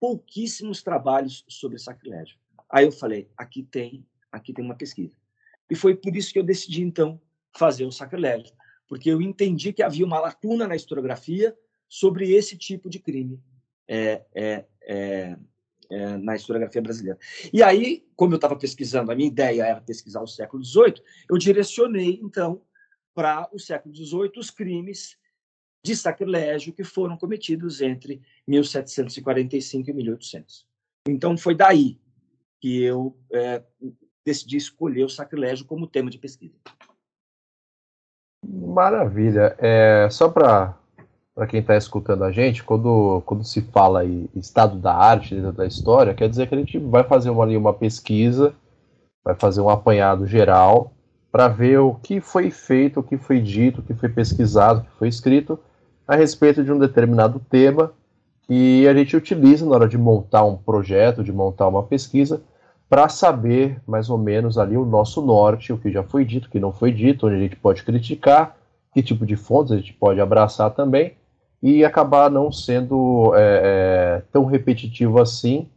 pouquíssimos 0.00 0.82
trabalhos 0.82 1.44
sobre 1.48 1.78
sacrilégio. 1.78 2.36
Aí 2.68 2.84
eu 2.84 2.92
falei, 2.92 3.30
aqui 3.36 3.62
tem, 3.62 4.04
aqui 4.32 4.52
tem 4.52 4.64
uma 4.64 4.74
pesquisa. 4.74 5.14
E 5.70 5.76
foi 5.76 5.94
por 5.94 6.16
isso 6.16 6.32
que 6.32 6.38
eu 6.38 6.44
decidi, 6.44 6.82
então, 6.82 7.20
fazer 7.56 7.84
o 7.84 7.92
sacrilégio, 7.92 8.52
porque 8.88 9.10
eu 9.10 9.22
entendi 9.22 9.72
que 9.72 9.82
havia 9.82 10.04
uma 10.04 10.20
lacuna 10.20 10.66
na 10.66 10.76
historiografia 10.76 11.56
sobre 11.88 12.32
esse 12.32 12.56
tipo 12.56 12.90
de 12.90 12.98
crime. 12.98 13.40
É, 13.88 14.24
é, 14.34 14.64
é, 15.90 16.16
na 16.16 16.36
historiografia 16.36 16.82
brasileira. 16.82 17.18
E 17.52 17.62
aí, 17.62 18.04
como 18.14 18.34
eu 18.34 18.36
estava 18.36 18.56
pesquisando, 18.56 19.10
a 19.10 19.14
minha 19.14 19.28
ideia 19.28 19.64
era 19.64 19.80
pesquisar 19.80 20.20
o 20.22 20.26
século 20.26 20.64
XVIII, 20.64 21.02
eu 21.30 21.38
direcionei, 21.38 22.20
então, 22.22 22.62
para 23.14 23.48
o 23.52 23.58
século 23.58 23.94
XVIII 23.94 24.32
os 24.36 24.50
crimes 24.50 25.16
de 25.84 25.96
sacrilégio 25.96 26.72
que 26.72 26.84
foram 26.84 27.16
cometidos 27.16 27.80
entre 27.80 28.20
1745 28.46 29.88
e 29.88 29.92
1800. 29.92 30.66
Então, 31.08 31.38
foi 31.38 31.54
daí 31.54 31.98
que 32.60 32.82
eu 32.82 33.16
é, 33.32 33.62
decidi 34.24 34.56
escolher 34.56 35.04
o 35.04 35.08
sacrilégio 35.08 35.64
como 35.64 35.86
tema 35.86 36.10
de 36.10 36.18
pesquisa. 36.18 36.58
Maravilha. 38.44 39.56
É, 39.58 40.08
só 40.10 40.28
para 40.28 40.78
para 41.36 41.46
quem 41.46 41.60
está 41.60 41.76
escutando 41.76 42.24
a 42.24 42.32
gente, 42.32 42.64
quando, 42.64 43.22
quando 43.26 43.44
se 43.44 43.60
fala 43.60 44.06
em 44.06 44.26
estado 44.34 44.78
da 44.78 44.94
arte 44.94 45.34
dentro 45.34 45.52
da 45.52 45.66
história, 45.66 46.14
quer 46.14 46.30
dizer 46.30 46.48
que 46.48 46.54
a 46.54 46.58
gente 46.58 46.78
vai 46.78 47.04
fazer 47.04 47.28
uma, 47.28 47.44
ali 47.44 47.58
uma 47.58 47.74
pesquisa, 47.74 48.54
vai 49.22 49.34
fazer 49.34 49.60
um 49.60 49.68
apanhado 49.68 50.26
geral 50.26 50.92
para 51.30 51.46
ver 51.46 51.78
o 51.78 51.92
que 51.92 52.22
foi 52.22 52.50
feito, 52.50 53.00
o 53.00 53.02
que 53.02 53.18
foi 53.18 53.38
dito, 53.38 53.82
o 53.82 53.84
que 53.84 53.92
foi 53.92 54.08
pesquisado, 54.08 54.80
o 54.80 54.84
que 54.84 54.98
foi 54.98 55.08
escrito 55.08 55.58
a 56.08 56.16
respeito 56.16 56.64
de 56.64 56.72
um 56.72 56.78
determinado 56.78 57.38
tema 57.50 57.92
que 58.46 58.88
a 58.88 58.94
gente 58.94 59.14
utiliza 59.14 59.66
na 59.66 59.74
hora 59.74 59.88
de 59.88 59.98
montar 59.98 60.42
um 60.42 60.56
projeto, 60.56 61.22
de 61.22 61.32
montar 61.32 61.68
uma 61.68 61.82
pesquisa, 61.82 62.40
para 62.88 63.10
saber 63.10 63.78
mais 63.86 64.08
ou 64.08 64.16
menos 64.16 64.56
ali 64.56 64.76
o 64.78 64.86
nosso 64.86 65.20
norte, 65.20 65.70
o 65.70 65.76
que 65.76 65.90
já 65.90 66.02
foi 66.02 66.24
dito, 66.24 66.46
o 66.46 66.50
que 66.50 66.60
não 66.60 66.72
foi 66.72 66.90
dito, 66.92 67.26
onde 67.26 67.36
a 67.36 67.40
gente 67.40 67.56
pode 67.56 67.82
criticar, 67.82 68.56
que 68.94 69.02
tipo 69.02 69.26
de 69.26 69.36
fontes 69.36 69.72
a 69.72 69.76
gente 69.76 69.92
pode 69.92 70.18
abraçar 70.18 70.70
também, 70.70 71.14
e 71.62 71.84
acabar 71.84 72.30
não 72.30 72.52
sendo 72.52 73.32
é, 73.34 73.40
é, 73.40 74.22
tão 74.32 74.44
repetitivo 74.44 75.20
assim, 75.20 75.68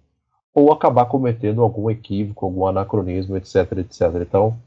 ou 0.53 0.71
acabar 0.71 1.05
cometendo 1.05 1.61
algum 1.61 1.89
equívoco, 1.89 2.45
algum 2.45 2.65
anacronismo, 2.65 3.37
etc, 3.37 3.77
etc. 3.77 4.01
Então, 4.21 4.57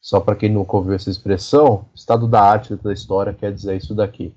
só 0.00 0.20
para 0.20 0.36
quem 0.36 0.50
nunca 0.50 0.76
ouviu 0.76 0.94
essa 0.94 1.10
expressão, 1.10 1.84
estado 1.94 2.26
da 2.26 2.42
arte 2.42 2.74
da 2.76 2.92
história 2.92 3.32
quer 3.32 3.52
dizer 3.52 3.76
isso 3.76 3.94
daqui. 3.94 4.34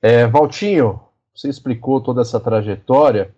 É, 0.00 0.26
Valtinho, 0.26 1.00
você 1.34 1.48
explicou 1.48 2.00
toda 2.00 2.22
essa 2.22 2.38
trajetória, 2.38 3.34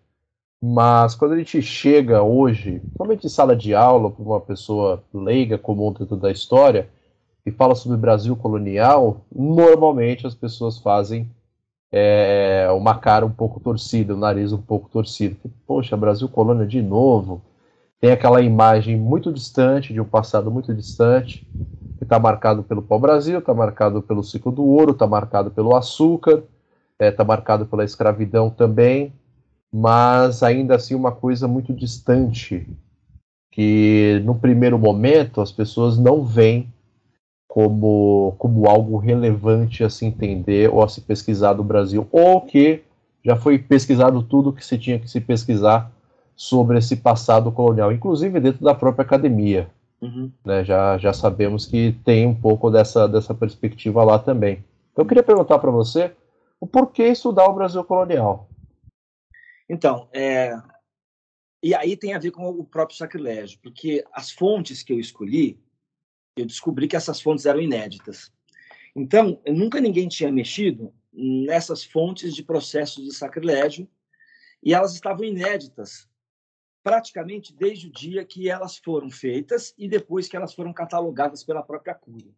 mas 0.63 1.15
quando 1.15 1.33
a 1.33 1.39
gente 1.39 1.61
chega 1.63 2.23
hoje, 2.23 2.81
principalmente 2.81 3.27
em 3.27 3.31
sala 3.31 3.55
de 3.55 3.75
aula, 3.75 4.11
para 4.11 4.25
uma 4.25 4.41
pessoa 4.41 5.03
leiga 5.13 5.59
comum 5.59 5.93
dentro 5.93 6.17
da 6.17 6.31
história, 6.31 6.89
e 7.45 7.51
fala 7.53 7.77
sobre 7.77 7.97
Brasil 7.97 8.35
colonial, 8.35 9.25
normalmente 9.33 10.27
as 10.27 10.35
pessoas 10.35 10.79
fazem 10.79 11.31
é, 11.93 12.69
uma 12.73 12.99
cara 12.99 13.25
um 13.25 13.31
pouco 13.31 13.61
torcida, 13.61 14.15
o 14.15 14.19
nariz 14.19 14.53
um 14.53 14.61
pouco 14.61 14.89
torcido. 14.89 15.37
Poxa, 15.67 15.97
Brasil 15.97 16.29
colônia 16.29 16.67
de 16.67 16.83
novo. 16.83 17.43
Tem 18.01 18.11
aquela 18.11 18.43
imagem 18.43 18.97
muito 18.97 19.33
distante, 19.33 19.93
de 19.93 20.01
um 20.01 20.05
passado 20.05 20.51
muito 20.51 20.75
distante, 20.75 21.47
que 21.97 22.05
está 22.05 22.19
marcado 22.19 22.63
pelo 22.63 22.83
pau-brasil, 22.83 23.39
está 23.39 23.55
marcado 23.55 24.03
pelo 24.03 24.23
ciclo 24.23 24.53
do 24.53 24.65
ouro, 24.65 24.93
está 24.93 25.07
marcado 25.07 25.51
pelo 25.51 25.75
açúcar, 25.75 26.43
está 26.93 27.05
é, 27.07 27.11
tá 27.11 27.25
marcado 27.25 27.67
pela 27.67 27.85
escravidão 27.85 28.51
também, 28.51 29.13
mas 29.73 30.43
ainda 30.43 30.77
assim 30.77 30.95
uma 30.95 31.13
coisa 31.13 31.49
muito 31.49 31.73
distante, 31.73 32.69
que 33.51 34.21
no 34.25 34.35
primeiro 34.35 34.79
momento 34.79 35.41
as 35.41 35.51
pessoas 35.51 35.97
não 35.97 36.23
veem 36.23 36.73
como, 37.57 38.35
como 38.37 38.69
algo 38.69 38.99
relevante 38.99 39.83
a 39.83 39.89
se 39.89 40.05
entender 40.05 40.69
ou 40.71 40.85
a 40.85 40.89
se 40.91 41.01
pesquisar 41.01 41.55
do 41.55 41.65
Brasil, 41.65 42.07
ou 42.13 42.43
que 42.43 42.83
já 43.25 43.35
foi 43.35 43.59
pesquisado 43.59 44.23
tudo 44.23 44.53
que 44.53 44.63
se 44.63 44.77
tinha 44.77 44.99
que 44.99 45.09
se 45.09 45.23
pesquisar 45.23 45.91
sobre 46.37 46.77
esse 46.77 46.97
passado 46.97 47.51
colonial, 47.51 47.91
inclusive 47.91 48.41
dentro 48.41 48.63
da 48.63 48.75
própria 48.75 49.07
academia. 49.07 49.71
Uhum. 50.03 50.31
Né, 50.45 50.67
já, 50.67 50.99
já 50.99 51.15
sabemos 51.15 51.65
que 51.65 51.97
tem 52.05 52.27
um 52.27 52.35
pouco 52.35 52.71
dessa, 52.71 53.09
dessa 53.09 53.35
perspectiva 53.35 54.05
lá 54.05 54.19
também. 54.19 54.63
Então, 54.93 55.03
eu 55.03 55.09
queria 55.09 55.23
perguntar 55.23 55.59
para 55.59 55.71
você 55.71 56.13
o 56.61 56.67
porquê 56.67 57.05
estudar 57.05 57.47
o 57.47 57.55
Brasil 57.55 57.83
colonial. 57.85 58.51
Então, 59.67 60.09
é... 60.13 60.55
e 61.63 61.75
aí 61.75 61.97
tem 61.97 62.13
a 62.13 62.19
ver 62.19 62.33
com 62.33 62.51
o 62.51 62.65
próprio 62.65 62.99
sacrilégio, 62.99 63.59
porque 63.63 64.05
as 64.13 64.31
fontes 64.31 64.83
que 64.83 64.93
eu 64.93 65.01
escolhi 65.01 65.59
eu 66.37 66.45
descobri 66.45 66.87
que 66.87 66.97
essas 66.97 67.21
fontes 67.21 67.47
eram 67.47 67.61
inéditas. 67.61 68.31
Então, 68.95 69.41
nunca 69.47 69.81
ninguém 69.81 70.07
tinha 70.07 70.31
mexido 70.31 70.93
nessas 71.13 71.83
fontes 71.83 72.35
de 72.35 72.43
processos 72.43 73.05
de 73.05 73.15
sacrilégio 73.15 73.89
e 74.63 74.75
elas 74.75 74.95
estavam 74.95 75.25
inéditas 75.25 76.09
praticamente 76.83 77.55
desde 77.55 77.89
o 77.89 77.91
dia 77.91 78.25
que 78.25 78.49
elas 78.49 78.77
foram 78.77 79.11
feitas 79.11 79.75
e 79.77 79.89
depois 79.89 80.29
que 80.29 80.37
elas 80.37 80.55
foram 80.55 80.73
catalogadas 80.73 81.43
pela 81.43 81.63
própria 81.63 81.95
Cúria. 81.95 82.31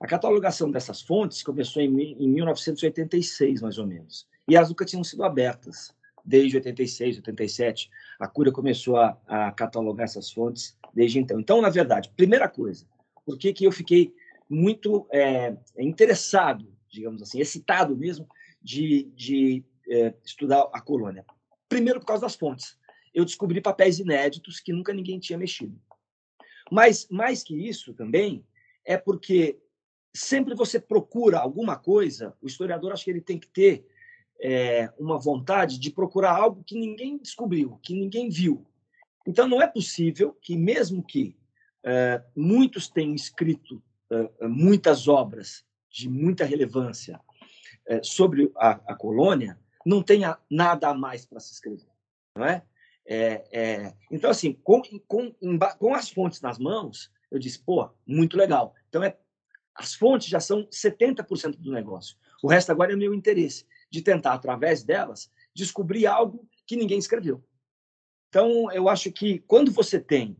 A 0.00 0.06
catalogação 0.06 0.70
dessas 0.70 1.00
fontes 1.00 1.42
começou 1.42 1.82
em, 1.82 2.12
em 2.12 2.28
1986, 2.28 3.62
mais 3.62 3.78
ou 3.78 3.86
menos, 3.86 4.28
e 4.46 4.56
elas 4.56 4.68
nunca 4.68 4.84
tinham 4.84 5.02
sido 5.02 5.24
abertas 5.24 5.96
desde 6.24 6.56
86, 6.56 7.16
87. 7.16 7.90
A 8.20 8.28
Cúria 8.28 8.52
começou 8.52 8.96
a, 8.96 9.16
a 9.26 9.52
catalogar 9.52 10.04
essas 10.04 10.30
fontes 10.30 10.76
desde 10.94 11.18
então. 11.18 11.40
Então, 11.40 11.62
na 11.62 11.70
verdade, 11.70 12.12
primeira 12.14 12.48
coisa, 12.48 12.86
por 13.28 13.36
que, 13.36 13.52
que 13.52 13.66
eu 13.66 13.70
fiquei 13.70 14.14
muito 14.48 15.06
é, 15.12 15.54
interessado, 15.78 16.74
digamos 16.88 17.20
assim, 17.20 17.38
excitado 17.38 17.94
mesmo 17.94 18.26
de, 18.62 19.02
de 19.14 19.62
é, 19.86 20.14
estudar 20.24 20.66
a 20.72 20.80
colônia. 20.80 21.26
Primeiro, 21.68 22.00
por 22.00 22.06
causa 22.06 22.22
das 22.22 22.34
fontes. 22.34 22.78
Eu 23.12 23.26
descobri 23.26 23.60
papéis 23.60 23.98
inéditos 23.98 24.60
que 24.60 24.72
nunca 24.72 24.94
ninguém 24.94 25.18
tinha 25.18 25.38
mexido. 25.38 25.78
Mas, 26.70 27.06
mais 27.10 27.42
que 27.42 27.54
isso 27.54 27.92
também, 27.92 28.42
é 28.82 28.96
porque 28.96 29.60
sempre 30.14 30.54
você 30.54 30.80
procura 30.80 31.38
alguma 31.38 31.76
coisa, 31.76 32.34
o 32.40 32.46
historiador 32.46 32.92
acho 32.92 33.04
que 33.04 33.10
ele 33.10 33.20
tem 33.20 33.38
que 33.38 33.48
ter 33.48 33.86
é, 34.40 34.90
uma 34.98 35.18
vontade 35.18 35.78
de 35.78 35.90
procurar 35.90 36.34
algo 36.34 36.64
que 36.64 36.78
ninguém 36.78 37.18
descobriu, 37.18 37.78
que 37.82 37.92
ninguém 37.92 38.30
viu. 38.30 38.66
Então, 39.26 39.46
não 39.46 39.60
é 39.60 39.66
possível 39.66 40.34
que, 40.40 40.56
mesmo 40.56 41.04
que 41.04 41.36
é, 41.84 42.22
muitos 42.34 42.88
tenham 42.88 43.14
escrito 43.14 43.82
é, 44.10 44.46
muitas 44.46 45.06
obras 45.06 45.64
de 45.90 46.08
muita 46.08 46.44
relevância 46.44 47.20
é, 47.86 48.02
sobre 48.02 48.50
a, 48.56 48.70
a, 48.70 48.94
colônia, 48.94 49.58
não 49.84 50.02
tenha 50.02 50.38
nada 50.50 50.88
a 50.88 50.94
mais 50.94 51.24
para 51.24 51.40
se 51.40 51.52
escrever. 51.52 51.88
Não 52.36 52.44
é? 52.44 52.62
É, 53.06 53.44
é, 53.52 53.94
então, 54.10 54.30
assim, 54.30 54.52
com, 54.52 54.82
com, 55.06 55.34
com 55.78 55.94
as 55.94 56.10
fontes 56.10 56.40
nas 56.40 56.58
mãos, 56.58 57.10
eu 57.30 57.38
disse, 57.38 57.58
pô, 57.58 57.90
muito 58.06 58.36
legal. 58.36 58.74
Então, 58.88 59.02
é, 59.02 59.16
as 59.74 59.94
fontes 59.94 60.28
já 60.28 60.40
são 60.40 60.66
70% 60.66 61.56
do 61.56 61.72
negócio. 61.72 62.16
O 62.42 62.48
resto 62.48 62.70
agora 62.70 62.92
é 62.92 62.96
meu 62.96 63.14
interesse 63.14 63.66
de 63.90 64.02
tentar, 64.02 64.34
através 64.34 64.82
delas, 64.82 65.30
descobrir 65.54 66.06
algo 66.06 66.46
que 66.66 66.76
ninguém 66.76 66.98
escreveu. 66.98 67.42
Então, 68.28 68.70
eu 68.72 68.88
acho 68.88 69.10
que 69.10 69.38
quando 69.40 69.70
você 69.70 69.98
tem 69.98 70.36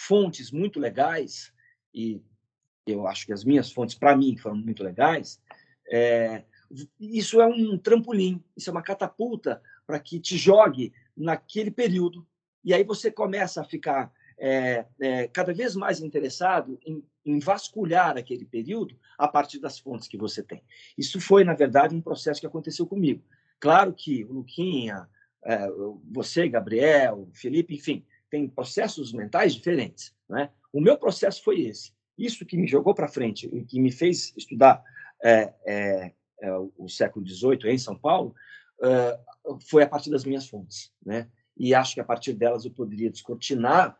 fontes 0.00 0.50
muito 0.50 0.80
legais, 0.80 1.52
e 1.92 2.22
eu 2.86 3.06
acho 3.06 3.26
que 3.26 3.32
as 3.32 3.44
minhas 3.44 3.70
fontes, 3.70 3.94
para 3.94 4.16
mim, 4.16 4.36
foram 4.36 4.56
muito 4.56 4.82
legais, 4.82 5.40
é, 5.90 6.44
isso 6.98 7.40
é 7.40 7.46
um 7.46 7.76
trampolim, 7.76 8.42
isso 8.56 8.70
é 8.70 8.72
uma 8.72 8.82
catapulta 8.82 9.60
para 9.86 9.98
que 9.98 10.18
te 10.18 10.36
jogue 10.36 10.92
naquele 11.16 11.70
período. 11.70 12.26
E 12.64 12.72
aí 12.72 12.84
você 12.84 13.10
começa 13.10 13.60
a 13.60 13.64
ficar 13.64 14.12
é, 14.38 14.86
é, 15.00 15.28
cada 15.28 15.52
vez 15.52 15.76
mais 15.76 16.00
interessado 16.00 16.78
em, 16.86 17.04
em, 17.24 17.38
vasculhar 17.38 18.16
aquele 18.16 18.46
período 18.46 18.98
a 19.18 19.28
partir 19.28 19.58
das 19.58 19.78
fontes 19.78 20.08
que 20.08 20.16
você 20.16 20.42
tem. 20.42 20.62
Isso 20.96 21.20
foi, 21.20 21.44
na 21.44 21.54
verdade, 21.54 21.94
um 21.94 22.00
processo 22.00 22.40
que 22.40 22.46
aconteceu 22.46 22.86
comigo. 22.86 23.22
Claro 23.58 23.92
que 23.92 24.24
o 24.24 24.32
Luquinha, 24.32 25.06
é, 25.44 25.68
você, 26.10 26.48
Gabriel, 26.48 27.28
Felipe, 27.34 27.74
enfim, 27.74 28.04
tem 28.30 28.48
processos 28.48 29.12
mentais 29.12 29.54
diferentes. 29.54 30.14
Né? 30.28 30.50
O 30.72 30.80
meu 30.80 30.96
processo 30.96 31.42
foi 31.42 31.62
esse. 31.62 31.92
Isso 32.16 32.46
que 32.46 32.56
me 32.56 32.66
jogou 32.66 32.94
para 32.94 33.08
frente 33.08 33.48
e 33.52 33.64
que 33.64 33.80
me 33.80 33.90
fez 33.90 34.32
estudar 34.36 34.82
é, 35.22 35.52
é, 35.66 36.12
é, 36.40 36.52
o 36.76 36.88
século 36.88 37.26
XVIII 37.26 37.70
em 37.70 37.78
São 37.78 37.96
Paulo 37.96 38.34
foi 39.68 39.82
a 39.82 39.86
partir 39.86 40.10
das 40.10 40.24
minhas 40.24 40.48
fontes. 40.48 40.90
Né? 41.04 41.28
E 41.56 41.74
acho 41.74 41.94
que 41.94 42.00
a 42.00 42.04
partir 42.04 42.32
delas 42.32 42.64
eu 42.64 42.70
poderia 42.70 43.10
descortinar 43.10 43.98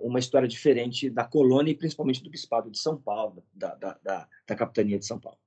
uma 0.00 0.18
história 0.18 0.48
diferente 0.48 1.08
da 1.08 1.22
colônia 1.24 1.70
e 1.70 1.76
principalmente 1.76 2.20
do 2.20 2.28
Bispado 2.28 2.68
de 2.68 2.78
São 2.78 3.00
Paulo, 3.00 3.44
da, 3.54 3.76
da, 3.76 3.96
da, 4.02 4.28
da 4.44 4.56
capitania 4.56 4.98
de 4.98 5.06
São 5.06 5.20
Paulo. 5.20 5.38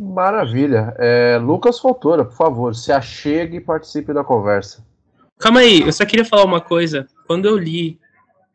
Maravilha. 0.00 0.94
É, 0.96 1.38
Lucas 1.38 1.78
Fontoura, 1.78 2.24
por 2.24 2.36
favor, 2.36 2.74
se 2.74 2.92
achegue 2.92 3.56
e 3.56 3.60
participe 3.60 4.12
da 4.12 4.22
conversa. 4.22 4.86
Calma 5.38 5.60
aí, 5.60 5.82
eu 5.82 5.92
só 5.92 6.04
queria 6.04 6.24
falar 6.24 6.44
uma 6.44 6.60
coisa. 6.60 7.06
Quando 7.26 7.46
eu 7.46 7.56
li 7.56 8.00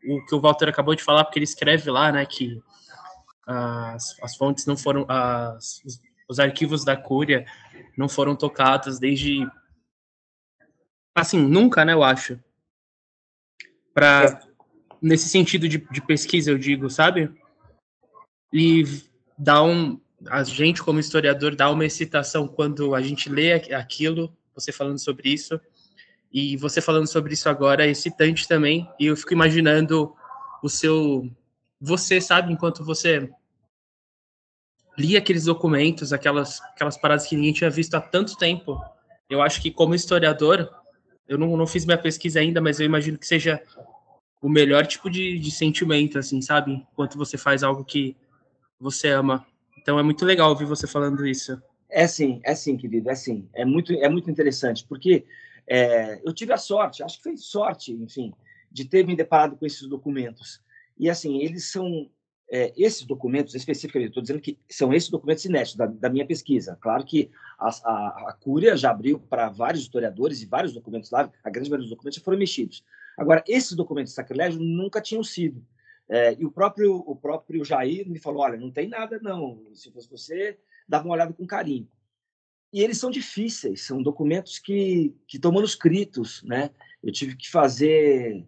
o 0.06 0.24
que 0.26 0.34
o 0.34 0.40
Walter 0.40 0.68
acabou 0.68 0.94
de 0.94 1.02
falar, 1.02 1.24
porque 1.24 1.38
ele 1.38 1.44
escreve 1.44 1.90
lá, 1.90 2.12
né, 2.12 2.26
que 2.26 2.62
as, 3.46 4.18
as 4.22 4.36
fontes 4.36 4.66
não 4.66 4.76
foram, 4.76 5.06
as, 5.08 5.82
os, 5.84 6.00
os 6.28 6.38
arquivos 6.38 6.84
da 6.84 6.96
Cúria 6.96 7.46
não 7.96 8.08
foram 8.08 8.34
tocados 8.36 8.98
desde, 8.98 9.46
assim, 11.14 11.40
nunca, 11.40 11.84
né, 11.84 11.92
eu 11.92 12.02
acho. 12.02 12.38
Para 13.92 14.24
é. 14.24 14.40
nesse 15.00 15.28
sentido 15.28 15.68
de, 15.68 15.78
de 15.78 16.00
pesquisa, 16.00 16.50
eu 16.50 16.58
digo, 16.58 16.90
sabe? 16.90 17.32
E 18.52 18.84
dá 19.38 19.62
um, 19.62 20.00
a 20.28 20.42
gente 20.44 20.82
como 20.82 21.00
historiador 21.00 21.54
dá 21.54 21.70
uma 21.70 21.84
excitação 21.84 22.46
quando 22.46 22.94
a 22.94 23.02
gente 23.02 23.28
lê 23.28 23.52
aquilo, 23.72 24.34
você 24.54 24.72
falando 24.72 24.98
sobre 24.98 25.30
isso, 25.30 25.60
e 26.32 26.56
você 26.56 26.80
falando 26.80 27.06
sobre 27.06 27.34
isso 27.34 27.48
agora 27.48 27.86
é 27.86 27.90
excitante 27.90 28.46
também, 28.48 28.88
e 28.98 29.06
eu 29.06 29.16
fico 29.16 29.32
imaginando 29.32 30.14
o 30.62 30.68
seu 30.68 31.30
você 31.80 32.20
sabe 32.20 32.52
enquanto 32.52 32.84
você 32.84 33.30
lia 34.96 35.18
aqueles 35.18 35.44
documentos, 35.44 36.12
aquelas 36.12 36.60
aquelas 36.62 36.96
paradas 36.96 37.26
que 37.26 37.36
ninguém 37.36 37.52
tinha 37.52 37.70
visto 37.70 37.94
há 37.94 38.00
tanto 38.00 38.36
tempo. 38.36 38.80
Eu 39.28 39.42
acho 39.42 39.60
que 39.60 39.70
como 39.70 39.94
historiador, 39.94 40.70
eu 41.28 41.36
não, 41.36 41.56
não 41.56 41.66
fiz 41.66 41.84
minha 41.84 41.98
pesquisa 41.98 42.40
ainda, 42.40 42.60
mas 42.60 42.80
eu 42.80 42.86
imagino 42.86 43.18
que 43.18 43.26
seja 43.26 43.62
o 44.40 44.48
melhor 44.48 44.86
tipo 44.86 45.10
de, 45.10 45.38
de 45.38 45.50
sentimento, 45.50 46.18
assim, 46.18 46.40
sabe? 46.42 46.72
Enquanto 46.92 47.16
você 47.16 47.36
faz 47.38 47.62
algo 47.62 47.84
que 47.84 48.16
você 48.78 49.08
ama. 49.08 49.46
Então 49.84 49.98
é 49.98 50.02
muito 50.02 50.24
legal 50.24 50.48
ouvir 50.48 50.64
você 50.64 50.86
falando 50.86 51.26
isso. 51.26 51.60
É 51.90 52.06
sim, 52.06 52.40
é 52.42 52.54
sim, 52.54 52.74
querido, 52.74 53.10
é 53.10 53.14
sim. 53.14 53.46
É 53.52 53.66
muito, 53.66 53.92
é 53.92 54.08
muito 54.08 54.30
interessante, 54.30 54.82
porque 54.88 55.26
é, 55.66 56.22
eu 56.24 56.32
tive 56.32 56.54
a 56.54 56.56
sorte, 56.56 57.02
acho 57.02 57.18
que 57.18 57.22
foi 57.22 57.36
sorte, 57.36 57.92
enfim, 57.92 58.32
de 58.72 58.86
ter 58.86 59.06
me 59.06 59.14
deparado 59.14 59.56
com 59.56 59.66
esses 59.66 59.86
documentos. 59.86 60.62
E 60.98 61.10
assim, 61.10 61.42
eles 61.42 61.70
são 61.70 62.10
é, 62.50 62.72
esses 62.78 63.04
documentos 63.04 63.54
especificamente, 63.54 64.08
estou 64.08 64.22
dizendo 64.22 64.40
que 64.40 64.58
são 64.70 64.90
esses 64.90 65.10
documentos 65.10 65.44
inéditos 65.44 65.76
da, 65.76 65.84
da 65.84 66.08
minha 66.08 66.26
pesquisa. 66.26 66.78
Claro 66.80 67.04
que 67.04 67.30
a, 67.58 67.68
a, 67.68 68.30
a 68.30 68.36
Cúria 68.40 68.78
já 68.78 68.90
abriu 68.90 69.20
para 69.20 69.50
vários 69.50 69.82
historiadores 69.82 70.40
e 70.40 70.46
vários 70.46 70.72
documentos 70.72 71.10
lá, 71.10 71.30
a 71.44 71.50
grande 71.50 71.68
maioria 71.68 71.84
dos 71.84 71.94
documentos 71.94 72.16
já 72.16 72.24
foram 72.24 72.38
mexidos. 72.38 72.82
Agora, 73.18 73.44
esses 73.46 73.74
documentos 73.74 74.12
de 74.12 74.16
sacrilégio 74.16 74.58
nunca 74.58 74.98
tinham 74.98 75.22
sido. 75.22 75.62
É, 76.08 76.34
e 76.38 76.44
o 76.44 76.50
próprio, 76.50 76.96
o 76.96 77.16
próprio 77.16 77.64
Jair 77.64 78.08
me 78.08 78.18
falou: 78.18 78.42
olha, 78.42 78.58
não 78.58 78.70
tem 78.70 78.88
nada, 78.88 79.18
não. 79.22 79.62
Se 79.74 79.90
fosse 79.90 80.08
você, 80.08 80.58
dava 80.88 81.04
uma 81.04 81.14
olhada 81.14 81.32
com 81.32 81.46
carinho. 81.46 81.88
E 82.72 82.82
eles 82.82 82.98
são 82.98 83.10
difíceis, 83.10 83.86
são 83.86 84.02
documentos 84.02 84.58
que, 84.58 85.14
que 85.28 85.36
estão 85.36 85.52
manuscritos, 85.52 86.42
né? 86.42 86.70
Eu 87.02 87.12
tive 87.12 87.36
que 87.36 87.48
fazer 87.50 88.44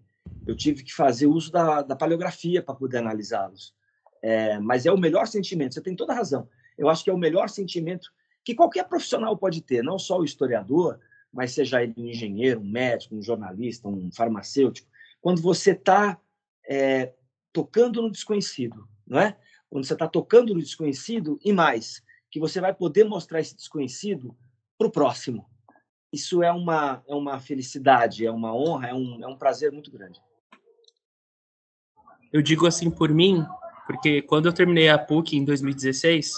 eu 0.46 0.56
tive 0.56 0.82
que 0.82 0.92
fazer 0.92 1.26
uso 1.26 1.52
da, 1.52 1.82
da 1.82 1.96
paleografia 1.96 2.62
para 2.62 2.74
poder 2.74 2.98
analisá-los. 2.98 3.74
É, 4.22 4.58
mas 4.58 4.86
é 4.86 4.92
o 4.92 4.98
melhor 4.98 5.26
sentimento, 5.26 5.74
você 5.74 5.80
tem 5.80 5.94
toda 5.94 6.12
a 6.12 6.16
razão. 6.16 6.48
Eu 6.76 6.88
acho 6.88 7.04
que 7.04 7.10
é 7.10 7.12
o 7.12 7.18
melhor 7.18 7.48
sentimento 7.48 8.10
que 8.44 8.54
qualquer 8.54 8.88
profissional 8.88 9.36
pode 9.36 9.60
ter, 9.60 9.82
não 9.82 9.98
só 9.98 10.18
o 10.18 10.24
historiador, 10.24 10.98
mas 11.32 11.52
seja 11.52 11.82
ele 11.82 11.94
um 11.96 12.06
engenheiro, 12.06 12.60
um 12.60 12.68
médico, 12.68 13.14
um 13.14 13.22
jornalista, 13.22 13.88
um 13.88 14.10
farmacêutico. 14.12 14.88
Quando 15.20 15.42
você 15.42 15.72
está 15.72 16.18
é, 16.68 17.12
tocando 17.56 18.02
no 18.02 18.10
desconhecido, 18.10 18.86
não 19.06 19.18
é? 19.18 19.34
Quando 19.70 19.86
você 19.86 19.94
está 19.94 20.06
tocando 20.06 20.52
no 20.52 20.60
desconhecido 20.60 21.40
e 21.42 21.54
mais, 21.54 22.02
que 22.30 22.38
você 22.38 22.60
vai 22.60 22.74
poder 22.74 23.04
mostrar 23.04 23.40
esse 23.40 23.56
desconhecido 23.56 24.36
para 24.76 24.86
o 24.86 24.92
próximo. 24.92 25.48
Isso 26.12 26.42
é 26.42 26.52
uma, 26.52 27.02
é 27.08 27.14
uma 27.14 27.40
felicidade, 27.40 28.26
é 28.26 28.30
uma 28.30 28.54
honra, 28.54 28.88
é 28.88 28.94
um, 28.94 29.24
é 29.24 29.26
um 29.26 29.38
prazer 29.38 29.72
muito 29.72 29.90
grande. 29.90 30.20
Eu 32.30 32.42
digo 32.42 32.66
assim 32.66 32.90
por 32.90 33.08
mim, 33.08 33.42
porque 33.86 34.20
quando 34.20 34.44
eu 34.44 34.52
terminei 34.52 34.90
a 34.90 34.98
PUC 34.98 35.34
em 35.34 35.44
2016, 35.44 36.34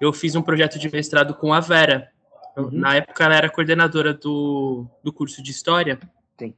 eu 0.00 0.10
fiz 0.10 0.34
um 0.34 0.42
projeto 0.42 0.78
de 0.78 0.90
mestrado 0.90 1.34
com 1.34 1.52
a 1.52 1.60
Vera. 1.60 2.10
Uhum. 2.56 2.70
Na 2.72 2.96
época 2.96 3.24
ela 3.24 3.36
era 3.36 3.50
coordenadora 3.50 4.14
do, 4.14 4.86
do 5.04 5.12
curso 5.12 5.42
de 5.42 5.50
História. 5.50 6.00
Sim. 6.38 6.54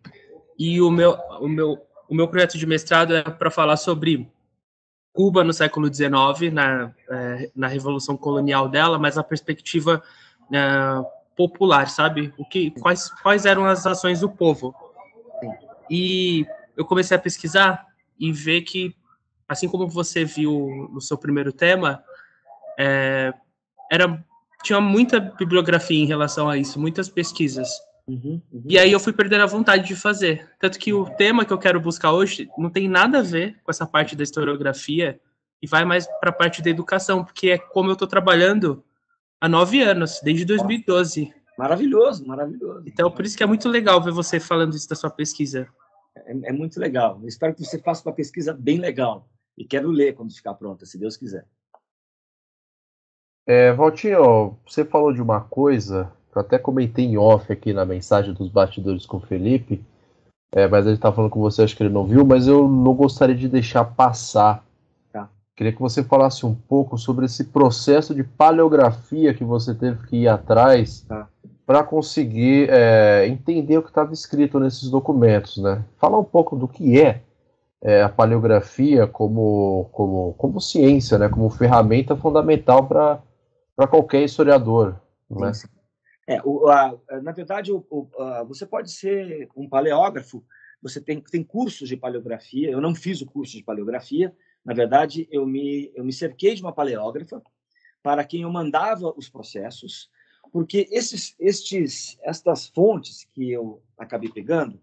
E 0.57 0.81
o 0.81 0.89
meu, 0.89 1.15
o 1.41 1.49
meu 1.49 1.88
o 2.09 2.15
meu 2.15 2.29
projeto 2.29 2.57
de 2.57 2.67
mestrado 2.67 3.15
é 3.15 3.23
para 3.23 3.51
falar 3.51 3.77
sobre 3.77 4.29
Cuba 5.13 5.43
no 5.45 5.53
século 5.53 5.93
XIX, 5.93 6.53
na, 6.53 6.93
é, 7.11 7.51
na 7.55 7.67
revolução 7.67 8.17
colonial 8.17 8.69
dela, 8.69 8.99
mas 8.99 9.19
a 9.19 9.23
perspectiva 9.23 10.03
é, 10.53 10.59
popular, 11.37 11.89
sabe? 11.89 12.33
O 12.39 12.45
que, 12.45 12.71
quais, 12.73 13.11
quais 13.23 13.45
eram 13.45 13.65
as 13.65 13.87
ações 13.87 14.21
do 14.21 14.29
povo? 14.29 14.75
E 15.91 16.47
eu 16.77 16.85
comecei 16.85 17.17
a 17.17 17.21
pesquisar 17.21 17.87
e 18.19 18.33
ver 18.33 18.63
que, 18.63 18.95
assim 19.49 19.69
como 19.69 19.89
você 19.89 20.25
viu 20.25 20.89
no 20.93 21.01
seu 21.01 21.19
primeiro 21.19 21.53
tema, 21.53 22.03
é, 22.79 23.33
era 23.91 24.25
tinha 24.63 24.81
muita 24.81 25.21
bibliografia 25.21 26.03
em 26.03 26.07
relação 26.07 26.49
a 26.49 26.57
isso, 26.57 26.81
muitas 26.81 27.09
pesquisas. 27.09 27.69
Uhum, 28.09 28.41
uhum. 28.51 28.63
E 28.65 28.79
aí 28.79 28.91
eu 28.91 28.99
fui 28.99 29.13
perdendo 29.13 29.43
a 29.43 29.47
vontade 29.47 29.87
de 29.87 29.95
fazer. 29.95 30.51
Tanto 30.59 30.79
que 30.79 30.95
o 30.95 31.05
tema 31.17 31.45
que 31.45 31.53
eu 31.53 31.59
quero 31.59 31.79
buscar 31.79 32.13
hoje 32.13 32.49
não 32.57 32.71
tem 32.71 32.89
nada 32.89 33.19
a 33.19 33.23
ver 33.23 33.61
com 33.63 33.71
essa 33.71 33.87
parte 33.87 34.17
da 34.17 34.23
historiografia 34.23 35.21
e 35.61 35.67
vai 35.67 35.85
mais 35.85 36.07
para 36.19 36.31
a 36.31 36.33
parte 36.33 36.63
da 36.63 36.71
educação, 36.71 37.23
porque 37.23 37.51
é 37.51 37.59
como 37.59 37.91
eu 37.91 37.93
estou 37.93 38.09
trabalhando 38.09 38.83
há 39.39 39.49
nove 39.49 39.83
anos, 39.83 40.21
desde 40.23 40.47
2012. 40.47 41.35
Maravilhoso, 41.59 42.27
maravilhoso. 42.27 42.85
Então, 42.87 43.11
por 43.11 43.27
isso 43.27 43.37
que 43.37 43.43
é 43.43 43.47
muito 43.47 43.69
legal 43.69 44.03
ver 44.03 44.13
você 44.13 44.41
falando 44.41 44.75
isso 44.75 44.89
da 44.89 44.97
sua 44.97 45.11
pesquisa. 45.11 45.69
É, 46.17 46.31
é 46.49 46.53
muito 46.53 46.81
legal. 46.81 47.19
Eu 47.21 47.29
espero 47.29 47.55
que 47.55 47.63
você 47.63 47.79
faça 47.79 48.09
uma 48.09 48.15
pesquisa 48.15 48.55
bem 48.55 48.79
legal. 48.79 49.29
E 49.57 49.65
quero 49.65 49.91
ler 49.91 50.15
quando 50.15 50.33
ficar 50.33 50.55
pronta, 50.55 50.87
se 50.87 50.97
Deus 50.97 51.17
quiser. 51.17 51.45
É, 53.45 53.73
Valtinho, 53.73 54.57
você 54.67 54.85
falou 54.85 55.13
de 55.13 55.21
uma 55.21 55.41
coisa 55.41 56.13
eu 56.35 56.41
até 56.41 56.59
comentei 56.59 57.05
em 57.05 57.17
off 57.17 57.53
aqui 57.53 57.73
na 57.73 57.85
mensagem 57.85 58.33
dos 58.33 58.49
bastidores 58.49 59.07
com 59.07 59.17
o 59.17 59.21
Felipe, 59.21 59.83
é, 60.53 60.67
mas 60.67 60.87
ele 60.87 60.95
está 60.95 61.13
falando 61.13 61.31
com 61.31 61.41
você, 61.41 61.63
acho 61.63 61.77
que 61.77 61.83
ele 61.83 61.93
não 61.93 62.05
viu, 62.05 62.25
mas 62.25 62.47
eu 62.47 62.69
não 62.69 62.95
gostaria 62.95 63.35
de 63.35 63.49
deixar 63.49 63.85
passar. 63.85 64.65
Tá. 65.13 65.29
Queria 65.57 65.73
que 65.73 65.81
você 65.81 66.03
falasse 66.03 66.47
um 66.47 66.55
pouco 66.55 66.97
sobre 66.97 67.27
esse 67.27 67.45
processo 67.45 68.15
de 68.15 68.25
paleografia 68.25 69.35
que 69.35 69.45
você 69.45 69.75
teve 69.75 70.07
que 70.07 70.17
ir 70.17 70.29
atrás 70.29 71.03
tá. 71.03 71.29
para 71.67 71.83
conseguir 71.83 72.69
é, 72.71 73.27
entender 73.27 73.79
o 73.79 73.83
que 73.83 73.91
estava 73.91 74.13
escrito 74.13 74.59
nesses 74.59 74.89
documentos, 74.89 75.59
né? 75.59 75.85
Fala 75.99 76.19
um 76.19 76.25
pouco 76.25 76.57
do 76.57 76.67
que 76.67 77.01
é 77.01 77.23
é, 77.83 78.03
a 78.03 78.09
paleografia 78.09 79.07
como, 79.07 79.89
como, 79.93 80.35
como 80.37 80.61
ciência, 80.61 81.19
né, 81.19 81.29
como 81.29 81.49
ferramenta 81.51 82.17
fundamental 82.17 82.87
para 82.87 83.87
qualquer 83.89 84.23
historiador. 84.23 84.97
Né? 85.31 85.53
É, 86.29 86.43
o, 86.45 86.69
a, 86.69 86.95
na 87.23 87.33
verdade, 87.33 87.73
o, 87.73 87.87
o, 87.89 88.23
a, 88.23 88.45
você 88.45 88.67
pode 88.67 88.91
ser 88.91 89.49
um 89.57 89.67
paleógrafo, 89.67 90.45
você 90.83 91.01
tem, 91.01 91.23
tem 91.23 91.43
cursos 91.43 91.89
de 91.89 91.97
paleografia, 91.97 92.71
eu 92.71 92.83
não 92.83 92.95
fiz 92.95 93.23
o 93.23 93.27
curso 93.27 93.57
de 93.57 93.65
paleografia, 93.65 94.37
na 94.63 94.75
verdade, 94.75 95.27
eu 95.31 95.47
me, 95.47 95.91
eu 95.95 96.05
me 96.05 96.13
cerquei 96.13 96.55
de 96.55 96.61
uma 96.61 96.73
paleógrafa 96.75 97.43
para 98.03 98.23
quem 98.25 98.43
eu 98.43 98.53
mandava 98.53 99.11
os 99.17 99.31
processos, 99.31 100.11
porque 100.53 100.87
esses, 100.91 101.35
estes, 101.41 102.19
estas 102.23 102.69
fontes 102.69 103.27
que 103.33 103.51
eu 103.51 103.83
acabei 103.97 104.31
pegando, 104.31 104.79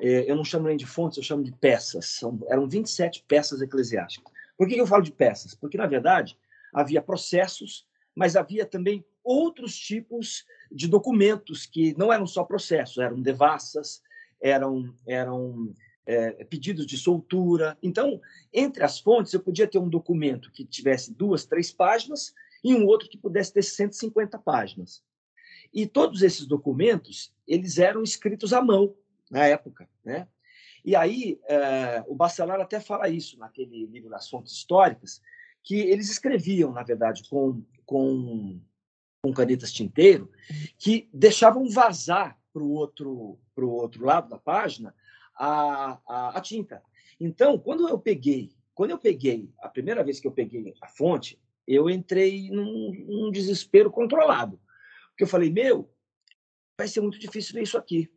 é, 0.00 0.28
eu 0.28 0.34
não 0.34 0.44
chamo 0.44 0.66
nem 0.66 0.76
de 0.76 0.86
fontes, 0.86 1.18
eu 1.18 1.22
chamo 1.22 1.44
de 1.44 1.52
peças. 1.52 2.06
São, 2.18 2.36
eram 2.48 2.68
27 2.68 3.24
peças 3.28 3.62
eclesiásticas. 3.62 4.32
Por 4.58 4.66
que 4.66 4.76
eu 4.76 4.86
falo 4.88 5.04
de 5.04 5.12
peças? 5.12 5.54
Porque, 5.54 5.78
na 5.78 5.86
verdade, 5.86 6.36
havia 6.72 7.00
processos, 7.00 7.86
mas 8.12 8.34
havia 8.34 8.66
também 8.66 9.04
outros 9.22 9.76
tipos 9.76 10.44
de 10.70 10.88
documentos 10.88 11.66
que 11.66 11.96
não 11.96 12.12
eram 12.12 12.26
só 12.26 12.44
processos, 12.44 12.98
eram 12.98 13.20
devassas, 13.20 14.02
eram, 14.40 14.94
eram 15.06 15.74
é, 16.06 16.44
pedidos 16.44 16.86
de 16.86 16.96
soltura. 16.96 17.76
Então, 17.82 18.20
entre 18.52 18.82
as 18.82 18.98
fontes, 18.98 19.32
eu 19.32 19.40
podia 19.40 19.66
ter 19.66 19.78
um 19.78 19.88
documento 19.88 20.50
que 20.50 20.64
tivesse 20.64 21.12
duas, 21.12 21.44
três 21.44 21.70
páginas 21.70 22.34
e 22.64 22.74
um 22.74 22.86
outro 22.86 23.08
que 23.08 23.18
pudesse 23.18 23.52
ter 23.52 23.62
150 23.62 24.38
páginas. 24.38 25.02
E 25.72 25.86
todos 25.86 26.22
esses 26.22 26.46
documentos, 26.46 27.32
eles 27.46 27.78
eram 27.78 28.02
escritos 28.02 28.52
à 28.52 28.60
mão, 28.60 28.94
na 29.30 29.46
época. 29.46 29.88
Né? 30.04 30.26
E 30.84 30.96
aí, 30.96 31.38
é, 31.48 32.02
o 32.08 32.14
Bacelar 32.14 32.60
até 32.60 32.80
fala 32.80 33.08
isso 33.08 33.38
naquele 33.38 33.86
livro 33.86 34.10
das 34.10 34.28
fontes 34.28 34.52
históricas, 34.52 35.22
que 35.62 35.76
eles 35.76 36.10
escreviam, 36.10 36.72
na 36.72 36.82
verdade, 36.82 37.22
com, 37.28 37.62
com, 37.84 38.60
com 39.22 39.32
canetas 39.32 39.72
tinteiro, 39.72 40.30
que 40.78 41.08
deixavam 41.12 41.68
vazar 41.68 42.38
para 42.52 42.62
o 42.62 42.70
outro, 42.70 43.38
outro 43.56 44.04
lado 44.04 44.28
da 44.28 44.38
página 44.38 44.94
a, 45.36 45.98
a, 46.06 46.38
a 46.38 46.40
tinta. 46.40 46.82
Então, 47.18 47.58
quando 47.58 47.88
eu 47.88 47.98
peguei, 47.98 48.50
quando 48.74 48.90
eu 48.90 48.98
peguei, 48.98 49.52
a 49.60 49.68
primeira 49.68 50.02
vez 50.02 50.18
que 50.18 50.26
eu 50.26 50.32
peguei 50.32 50.74
a 50.80 50.88
fonte, 50.88 51.38
eu 51.66 51.88
entrei 51.90 52.50
num, 52.50 52.92
num 53.06 53.30
desespero 53.30 53.90
controlado. 53.90 54.58
Porque 55.10 55.24
eu 55.24 55.28
falei, 55.28 55.50
meu, 55.50 55.92
vai 56.78 56.88
ser 56.88 57.00
muito 57.00 57.18
difícil 57.18 57.54
ler 57.54 57.62
isso 57.62 57.76
aqui. 57.76 58.10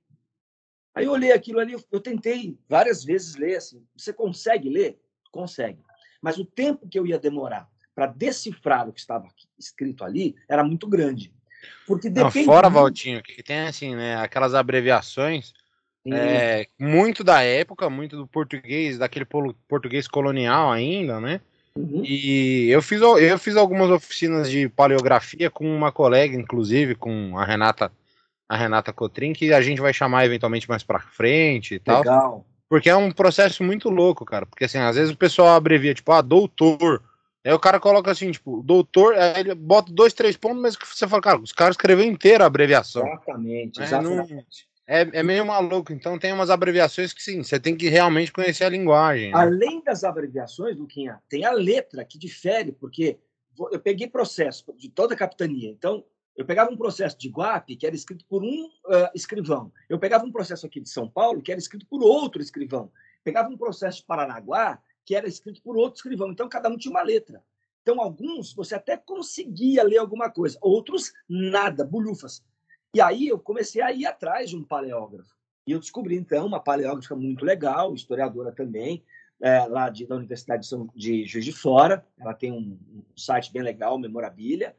Aí 0.95 1.05
eu 1.05 1.11
olhei 1.11 1.31
aquilo 1.31 1.59
ali, 1.59 1.75
eu 1.91 1.99
tentei 1.99 2.57
várias 2.69 3.03
vezes 3.03 3.35
ler 3.35 3.57
assim. 3.57 3.85
Você 3.95 4.13
consegue 4.13 4.69
ler? 4.69 5.01
Consegue. 5.31 5.83
Mas 6.21 6.37
o 6.37 6.45
tempo 6.45 6.87
que 6.87 6.97
eu 6.97 7.05
ia 7.05 7.19
demorar 7.19 7.69
para 7.95 8.07
decifrar 8.07 8.87
o 8.87 8.93
que 8.93 8.99
estava 8.99 9.27
escrito 9.57 10.03
ali 10.03 10.35
era 10.49 10.63
muito 10.63 10.87
grande. 10.87 11.31
Porque 11.87 12.09
depende 12.09 12.39
Não, 12.39 12.45
fora, 12.45 12.69
Valtinho, 12.69 13.21
que 13.23 13.41
tem 13.41 13.61
assim, 13.61 13.95
né, 13.95 14.15
aquelas 14.17 14.53
abreviações 14.53 15.53
é, 16.05 16.67
muito 16.77 17.23
da 17.23 17.41
época, 17.41 17.89
muito 17.89 18.17
do 18.17 18.27
português, 18.27 18.97
daquele 18.97 19.25
português 19.67 20.07
colonial 20.07 20.71
ainda, 20.71 21.19
né? 21.19 21.39
Uhum. 21.75 22.03
E 22.05 22.69
eu 22.69 22.81
fiz, 22.81 23.01
eu 23.01 23.39
fiz 23.39 23.55
algumas 23.55 23.89
oficinas 23.89 24.49
de 24.49 24.67
paleografia 24.67 25.49
com 25.49 25.65
uma 25.65 25.91
colega, 25.91 26.35
inclusive, 26.35 26.95
com 26.95 27.37
a 27.37 27.45
Renata 27.45 27.91
a 28.47 28.57
Renata 28.57 28.93
Cotrim, 28.93 29.33
que 29.33 29.51
a 29.53 29.61
gente 29.61 29.81
vai 29.81 29.93
chamar 29.93 30.25
eventualmente 30.25 30.69
mais 30.69 30.83
pra 30.83 30.99
frente 30.99 31.75
e 31.75 31.79
tal. 31.79 31.99
Legal. 31.99 32.45
Porque 32.69 32.89
é 32.89 32.95
um 32.95 33.09
processo 33.09 33.63
muito 33.63 33.89
louco, 33.89 34.25
cara. 34.25 34.45
Porque 34.45 34.65
assim, 34.65 34.77
às 34.77 34.95
vezes 34.95 35.11
o 35.11 35.17
pessoal 35.17 35.55
abrevia, 35.55 35.93
tipo, 35.93 36.11
ah, 36.11 36.21
doutor. 36.21 37.01
Aí 37.45 37.51
o 37.51 37.59
cara 37.59 37.79
coloca 37.79 38.09
assim, 38.09 38.31
tipo, 38.31 38.63
doutor, 38.63 39.15
aí 39.15 39.41
ele 39.41 39.53
bota 39.53 39.91
dois, 39.91 40.13
três 40.13 40.37
pontos, 40.37 40.61
mas 40.61 40.77
você 40.77 41.07
fala, 41.07 41.21
cara, 41.21 41.39
os 41.39 41.51
caras 41.51 41.73
escreveram 41.73 42.09
inteira 42.09 42.45
a 42.45 42.47
abreviação. 42.47 43.05
Exatamente, 43.05 43.81
é, 43.81 43.83
exatamente. 43.83 44.33
Não, 44.33 44.43
é, 44.85 45.01
é 45.19 45.23
meio 45.23 45.45
maluco, 45.45 45.91
então 45.91 46.17
tem 46.17 46.31
umas 46.31 46.49
abreviações 46.49 47.13
que 47.13 47.21
sim, 47.21 47.43
você 47.43 47.59
tem 47.59 47.75
que 47.75 47.89
realmente 47.89 48.31
conhecer 48.31 48.63
a 48.63 48.69
linguagem. 48.69 49.31
Né? 49.31 49.37
Além 49.37 49.81
das 49.83 50.03
abreviações, 50.03 50.77
Luquinha, 50.77 51.19
tem 51.27 51.45
a 51.45 51.51
letra 51.51 52.03
que 52.05 52.17
difere, 52.17 52.71
porque 52.71 53.17
eu 53.71 53.79
peguei 53.79 54.07
processo 54.07 54.65
de 54.77 54.89
toda 54.89 55.13
a 55.13 55.17
capitania, 55.17 55.69
então 55.69 56.03
eu 56.35 56.45
pegava 56.45 56.71
um 56.71 56.77
processo 56.77 57.17
de 57.17 57.29
Guape 57.29 57.75
que 57.75 57.85
era 57.85 57.95
escrito 57.95 58.25
por 58.25 58.43
um 58.43 58.65
uh, 58.65 59.09
escrivão. 59.13 59.71
Eu 59.87 59.99
pegava 59.99 60.25
um 60.25 60.31
processo 60.31 60.65
aqui 60.65 60.79
de 60.79 60.89
São 60.89 61.07
Paulo 61.07 61.41
que 61.41 61.51
era 61.51 61.59
escrito 61.59 61.85
por 61.85 62.03
outro 62.03 62.41
escrivão. 62.41 62.91
Pegava 63.23 63.49
um 63.49 63.57
processo 63.57 63.99
de 63.99 64.05
Paranaguá 64.05 64.81
que 65.05 65.15
era 65.15 65.27
escrito 65.27 65.61
por 65.61 65.77
outro 65.77 65.97
escrivão. 65.97 66.31
Então, 66.31 66.49
cada 66.49 66.69
um 66.69 66.77
tinha 66.77 66.91
uma 66.91 67.03
letra. 67.03 67.43
Então, 67.81 68.01
alguns 68.01 68.53
você 68.53 68.75
até 68.75 68.95
conseguia 68.95 69.83
ler 69.83 69.97
alguma 69.97 70.29
coisa, 70.29 70.57
outros 70.61 71.11
nada, 71.27 71.83
bolhufas. 71.83 72.43
E 72.93 73.01
aí 73.01 73.27
eu 73.27 73.39
comecei 73.39 73.81
a 73.81 73.91
ir 73.91 74.05
atrás 74.05 74.49
de 74.49 74.55
um 74.55 74.63
paleógrafo. 74.63 75.35
E 75.67 75.71
eu 75.71 75.79
descobri, 75.79 76.15
então, 76.15 76.45
uma 76.45 76.59
paleógrafa 76.59 77.15
muito 77.15 77.43
legal, 77.43 77.93
historiadora 77.93 78.51
também, 78.51 79.03
é, 79.41 79.65
lá 79.65 79.89
de, 79.89 80.05
da 80.05 80.15
Universidade 80.15 80.63
de, 80.63 80.69
São, 80.69 80.89
de 80.95 81.25
Juiz 81.25 81.43
de 81.43 81.51
Fora. 81.51 82.05
Ela 82.17 82.33
tem 82.33 82.51
um, 82.51 82.77
um 82.93 83.03
site 83.17 83.51
bem 83.51 83.61
legal, 83.61 83.97
Memorabilia. 83.97 84.75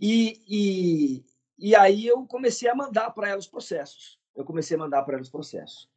E, 0.00 0.40
e, 0.46 1.24
e 1.58 1.74
aí 1.74 2.06
eu 2.06 2.24
comecei 2.26 2.68
a 2.68 2.74
mandar 2.74 3.10
para 3.10 3.28
ela 3.28 3.38
os 3.38 3.48
processos. 3.48 4.20
Eu 4.34 4.44
comecei 4.44 4.76
a 4.76 4.80
mandar 4.80 5.02
para 5.02 5.14
ela 5.14 5.22
os 5.22 5.30
processos. 5.30 5.88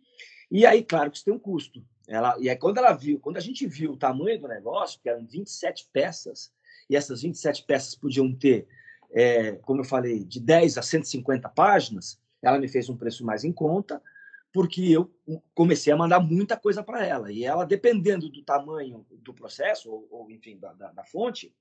E 0.51 0.65
aí, 0.65 0.83
claro 0.83 1.11
que 1.11 1.17
isso 1.17 1.25
tem 1.25 1.33
um 1.33 1.39
custo. 1.39 1.83
Ela, 2.09 2.35
e 2.39 2.49
aí, 2.49 2.55
quando 2.57 2.79
ela 2.79 2.91
viu, 2.91 3.19
quando 3.19 3.37
a 3.37 3.41
gente 3.41 3.67
viu 3.67 3.91
o 3.91 3.97
tamanho 3.97 4.41
do 4.41 4.47
negócio, 4.47 4.99
que 4.99 5.07
eram 5.07 5.25
27 5.25 5.87
peças, 5.93 6.51
e 6.89 6.95
essas 6.95 7.21
27 7.21 7.63
peças 7.65 7.93
podiam 7.93 8.33
ter, 8.33 8.67
é, 9.11 9.53
como 9.57 9.81
eu 9.81 9.85
falei, 9.85 10.23
de 10.23 10.39
10 10.39 10.79
a 10.79 10.81
150 10.81 11.47
páginas, 11.49 12.19
ela 12.41 12.57
me 12.57 12.67
fez 12.67 12.89
um 12.89 12.97
preço 12.97 13.23
mais 13.23 13.43
em 13.43 13.51
conta, 13.51 14.01
porque 14.51 14.81
eu 14.89 15.13
comecei 15.53 15.93
a 15.93 15.97
mandar 15.97 16.19
muita 16.19 16.57
coisa 16.57 16.81
para 16.81 17.05
ela. 17.05 17.31
E 17.31 17.45
ela, 17.45 17.63
dependendo 17.63 18.27
do 18.27 18.41
tamanho 18.43 19.05
do 19.11 19.31
processo, 19.31 19.91
ou, 19.91 20.07
ou 20.09 20.31
enfim, 20.31 20.57
da, 20.57 20.73
da, 20.73 20.91
da, 20.91 21.03
fonte, 21.03 21.53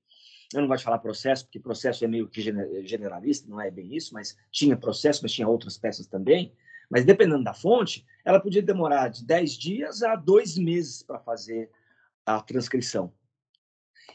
eu 0.51 0.61
não 0.61 0.67
gosto 0.67 0.79
de 0.79 0.85
falar 0.85 0.97
processo, 0.97 1.45
porque 1.45 1.59
processo 1.59 2.03
é 2.03 2.07
meio 2.07 2.27
que 2.27 2.41
generalista, 2.41 3.47
não 3.47 3.61
é 3.61 3.69
bem 3.69 3.95
isso, 3.95 4.15
mas 4.15 4.35
tinha 4.51 4.75
processo, 4.75 5.21
mas 5.21 5.31
tinha 5.31 5.47
outras 5.47 5.77
peças 5.77 6.07
também. 6.07 6.51
Mas 6.89 7.05
dependendo 7.05 7.43
da 7.43 7.53
fonte, 7.53 8.05
ela 8.25 8.39
podia 8.39 8.61
demorar 8.61 9.09
de 9.09 9.23
10 9.23 9.51
dias 9.53 10.03
a 10.03 10.15
dois 10.15 10.57
meses 10.57 11.03
para 11.03 11.19
fazer 11.19 11.69
a 12.25 12.41
transcrição. 12.41 13.13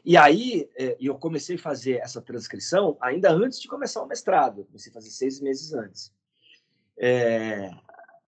E 0.05 0.17
aí 0.17 0.69
é, 0.77 0.97
eu 1.01 1.15
comecei 1.15 1.57
a 1.57 1.59
fazer 1.59 1.95
essa 1.97 2.21
transcrição 2.21 2.97
ainda 3.01 3.31
antes 3.31 3.61
de 3.61 3.69
começar 3.69 4.03
o 4.03 4.07
mestrado. 4.07 4.61
Eu 4.61 4.65
comecei 4.65 4.91
a 4.91 4.95
fazer 4.95 5.11
seis 5.11 5.41
meses 5.41 5.73
antes. 5.73 6.13
É, 6.99 7.71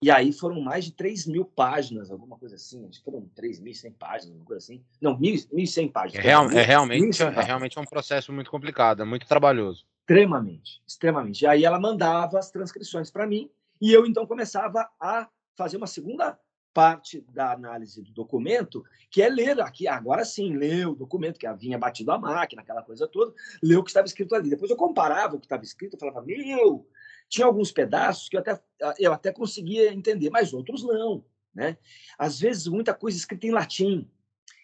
e 0.01 0.11
aí 0.11 0.33
foram 0.33 0.61
mais 0.61 0.85
de 0.85 0.93
3 0.93 1.27
mil 1.27 1.45
páginas, 1.45 2.11
alguma 2.11 2.39
coisa 2.39 2.55
assim. 2.55 2.87
Acho 2.89 2.99
que 2.99 3.05
foram 3.05 3.29
3.100 3.37 3.95
páginas, 3.99 4.29
alguma 4.29 4.47
coisa 4.47 4.65
assim. 4.65 4.83
Não, 5.01 5.19
1.100 5.19 5.91
páginas. 5.91 6.25
É, 6.25 6.29
real, 6.29 6.51
é 6.51 6.63
realmente, 6.63 7.23
é 7.23 7.43
realmente 7.43 7.79
um 7.79 7.85
processo 7.85 8.33
muito 8.33 8.51
complicado, 8.51 9.03
é 9.03 9.05
muito 9.05 9.27
trabalhoso. 9.27 9.85
Extremamente, 10.01 10.81
extremamente. 10.87 11.43
E 11.43 11.47
aí 11.47 11.65
ela 11.65 11.79
mandava 11.79 12.39
as 12.39 12.51
transcrições 12.51 13.11
para 13.11 13.27
mim 13.27 13.51
e 13.81 13.93
eu 13.93 14.07
então 14.07 14.27
começava 14.27 14.89
a 15.01 15.29
fazer 15.57 15.77
uma 15.77 15.87
segunda 15.87 16.39
parte 16.73 17.25
da 17.33 17.53
análise 17.53 18.01
do 18.03 18.13
documento, 18.13 18.85
que 19.11 19.21
é 19.21 19.29
ler 19.29 19.61
aqui, 19.61 19.89
agora 19.89 20.25
sim, 20.25 20.57
ler 20.57 20.87
o 20.87 20.95
documento, 20.95 21.39
que 21.39 21.53
vinha 21.55 21.77
batido 21.77 22.13
a 22.13 22.19
máquina, 22.19 22.63
aquela 22.63 22.83
coisa 22.83 23.09
toda, 23.09 23.35
ler 23.61 23.77
o 23.77 23.83
que 23.83 23.91
estava 23.91 24.07
escrito 24.07 24.35
ali. 24.35 24.51
Depois 24.51 24.71
eu 24.71 24.77
comparava 24.77 25.35
o 25.35 25.41
que 25.41 25.47
estava 25.47 25.65
escrito, 25.65 25.95
eu 25.95 25.99
falava, 25.99 26.23
meu, 26.23 26.87
tinha 27.29 27.47
alguns 27.47 27.73
pedaços 27.73 28.29
que 28.29 28.37
eu 28.37 28.41
até, 28.41 28.61
eu 28.99 29.13
até 29.13 29.33
conseguia 29.33 29.93
entender, 29.93 30.31
mas 30.31 30.53
outros 30.53 30.85
não. 30.85 31.25
Né? 31.55 31.77
Às 32.17 32.39
vezes, 32.39 32.69
muita 32.69 32.95
coisa 32.95 33.17
escrita 33.17 33.47
em 33.47 33.51
latim. 33.51 34.09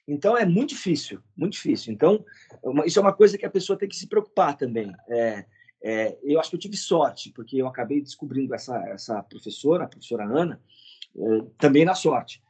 Então, 0.06 0.36
é 0.36 0.44
muito 0.44 0.68
difícil, 0.70 1.20
muito 1.36 1.54
difícil. 1.54 1.92
Então, 1.92 2.24
isso 2.84 2.98
é 2.98 3.02
uma 3.02 3.12
coisa 3.12 3.36
que 3.36 3.46
a 3.46 3.50
pessoa 3.50 3.76
tem 3.76 3.88
que 3.88 3.96
se 3.96 4.06
preocupar 4.06 4.56
também. 4.56 4.94
É, 5.08 5.46
é, 5.86 6.16
eu 6.22 6.40
acho 6.40 6.48
que 6.48 6.56
eu 6.56 6.60
tive 6.60 6.78
sorte, 6.78 7.30
porque 7.30 7.58
eu 7.58 7.68
acabei 7.68 8.00
descobrindo 8.00 8.54
essa, 8.54 8.74
essa 8.88 9.22
professora, 9.22 9.84
a 9.84 9.86
professora 9.86 10.24
Ana, 10.24 10.58
é, 11.14 11.44
também 11.58 11.84
na 11.84 11.94
sorte. 11.94 12.42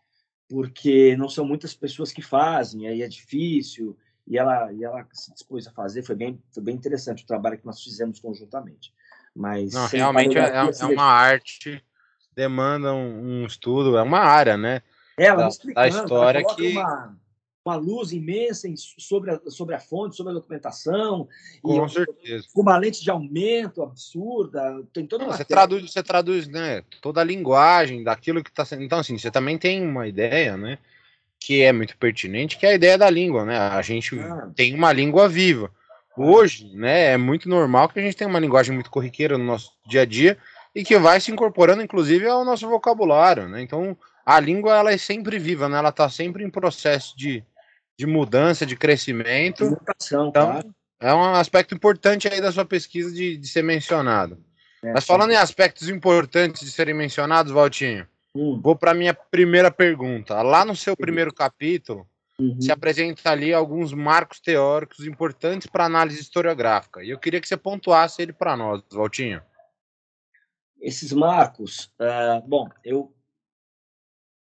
porque 0.49 1.17
não 1.17 1.29
são 1.29 1.45
muitas 1.45 1.75
pessoas 1.75 2.13
que 2.13 2.23
fazem, 2.23 2.87
aí 2.87 3.03
é 3.03 3.09
difícil, 3.09 3.99
e 4.25 4.39
ela, 4.39 4.73
e 4.73 4.85
ela 4.85 5.05
se 5.13 5.33
dispôs 5.33 5.67
a 5.67 5.73
fazer, 5.73 6.05
foi 6.05 6.15
bem, 6.15 6.41
foi 6.53 6.63
bem 6.63 6.77
interessante 6.77 7.25
o 7.25 7.27
trabalho 7.27 7.59
que 7.59 7.67
nós 7.67 7.83
fizemos 7.83 8.21
conjuntamente. 8.21 8.95
Mas 9.35 9.73
não, 9.73 9.89
realmente 9.89 10.39
é, 10.39 10.43
é, 10.43 10.71
é 10.81 10.87
uma 10.87 11.05
arte, 11.05 11.85
demanda 12.37 12.95
um, 12.95 13.43
um, 13.43 13.47
estudo, 13.47 13.97
é 13.97 14.03
uma 14.03 14.21
área, 14.21 14.57
né? 14.57 14.81
É, 15.19 15.27
ela 15.27 15.49
da, 15.49 15.73
da 15.75 15.89
história 15.89 16.45
que 16.55 16.71
uma, 16.71 17.19
uma 17.65 17.77
luz 17.77 18.13
imensa 18.13 18.69
sobre 18.77 19.31
a, 19.31 19.41
sobre 19.49 19.75
a 19.75 19.81
fonte, 19.81 20.17
sobre 20.17 20.33
a 20.33 20.35
documentação. 20.35 21.27
Com 21.63 21.87
e, 21.87 21.91
certeza. 21.91 22.47
Com 22.53 22.61
uma 22.61 22.77
lente 22.77 23.03
de 23.03 23.11
aumento 23.11 23.83
absurda. 23.83 24.83
Tem 24.93 25.07
toda 25.07 25.25
uma 25.25 25.37
você 25.37 25.45
traduz, 25.45 25.91
você 25.91 26.03
traduz 26.03 26.47
né, 26.47 26.83
toda 27.01 27.23
a 27.23 27.25
linguagem 27.25 28.05
daquilo 28.05 28.45
que 28.45 28.51
está 28.51 28.65
sendo. 28.65 28.83
Então, 28.83 28.99
assim, 28.99 29.17
você 29.17 29.31
também 29.31 29.57
tem 29.57 29.83
uma 29.83 30.07
ideia, 30.07 30.57
né? 30.57 30.79
Que 31.41 31.63
é 31.63 31.73
muito 31.73 31.97
pertinente, 31.97 32.59
que 32.59 32.67
é 32.67 32.71
a 32.71 32.75
ideia 32.75 32.99
da 32.99 33.09
língua, 33.09 33.45
né? 33.45 33.57
A 33.57 33.81
gente 33.81 34.19
ah. 34.19 34.51
tem 34.55 34.75
uma 34.75 34.93
língua 34.93 35.29
viva. 35.29 35.71
Hoje, 36.17 36.71
né, 36.77 37.13
é 37.13 37.17
muito 37.17 37.49
normal 37.49 37.89
que 37.89 37.99
a 37.99 38.03
gente 38.03 38.17
tenha 38.17 38.31
uma 38.31 38.39
linguagem 38.39 38.73
muito 38.73 38.89
corriqueira 38.89 39.37
no 39.37 39.45
nosso 39.45 39.73
dia 39.85 40.03
a 40.03 40.05
dia 40.05 40.39
e 40.73 40.85
que 40.85 40.97
vai 40.97 41.21
se 41.21 41.33
incorporando, 41.33 41.83
inclusive, 41.83 42.29
ao 42.29 42.45
nosso 42.45 42.69
vocabulário, 42.69 43.49
né? 43.49 43.63
Então, 43.63 43.97
a 44.25 44.39
língua, 44.39 44.77
ela 44.77 44.93
é 44.93 44.97
sempre 44.99 45.39
viva, 45.39 45.69
né? 45.69 45.79
Ela 45.79 45.89
está 45.89 46.09
sempre 46.09 46.45
em 46.45 46.51
processo 46.51 47.17
de, 47.17 47.45
de 47.99 48.07
mudança, 48.07 48.67
de 48.67 48.77
crescimento. 48.77 49.65
Mutação, 49.65 50.29
então, 50.29 50.53
claro. 50.53 50.75
É 51.01 51.13
um 51.13 51.35
aspecto 51.35 51.75
importante 51.75 52.29
aí 52.29 52.41
da 52.41 52.51
sua 52.51 52.65
pesquisa 52.65 53.13
de, 53.13 53.37
de 53.37 53.49
ser 53.49 53.63
mencionado. 53.63 54.43
É, 54.83 54.93
Mas 54.93 55.05
falando 55.05 55.31
sim. 55.31 55.37
em 55.37 55.41
aspectos 55.41 55.89
importantes 55.89 56.63
de 56.63 56.71
serem 56.71 56.95
mencionados, 56.95 57.53
Valtinho, 57.53 58.07
hum. 58.35 58.61
vou 58.63 58.77
para 58.77 58.95
minha 58.95 59.15
primeira 59.15 59.71
pergunta. 59.71 60.41
Lá 60.43 60.65
no 60.65 60.75
seu 60.75 60.97
primeiro 60.97 61.33
capítulo, 61.33 62.07
uhum. 62.39 62.61
se 62.61 62.73
apresenta 62.73 63.31
ali 63.31 63.53
alguns 63.53 63.93
marcos 63.93 64.41
teóricos 64.41 65.07
importantes 65.07 65.67
para 65.67 65.85
análise 65.85 66.21
historiográfica. 66.21 67.03
E 67.03 67.11
eu 67.11 67.19
queria 67.19 67.41
que 67.41 67.49
você 67.49 67.57
pontuasse 67.57 68.23
ele 68.23 68.33
para 68.33 68.57
nós, 68.57 68.83
Valtinho. 68.91 69.43
Esses 70.81 71.13
marcos, 71.13 71.91
uh, 71.99 72.47
bom, 72.47 72.69
eu 72.85 73.14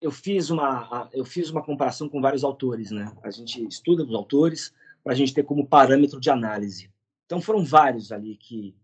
eu 0.03 0.11
fiz 0.11 0.49
uma 0.49 1.09
eu 1.13 1.23
fiz 1.23 1.49
uma 1.49 1.63
comparação 1.63 2.09
com 2.09 2.19
vários 2.19 2.43
autores, 2.43 2.91
né? 2.91 3.09
A 3.23 3.31
gente 3.31 3.65
estuda 3.65 4.03
os 4.03 4.13
autores 4.13 4.73
para 5.01 5.13
a 5.13 5.15
gente 5.15 5.33
ter 5.33 5.43
como 5.43 5.65
parâmetro 5.65 6.19
de 6.19 6.29
análise. 6.29 6.91
Então 7.25 7.39
foram 7.39 7.63
vários 7.63 8.11
ali 8.11 8.35
que, 8.35 8.75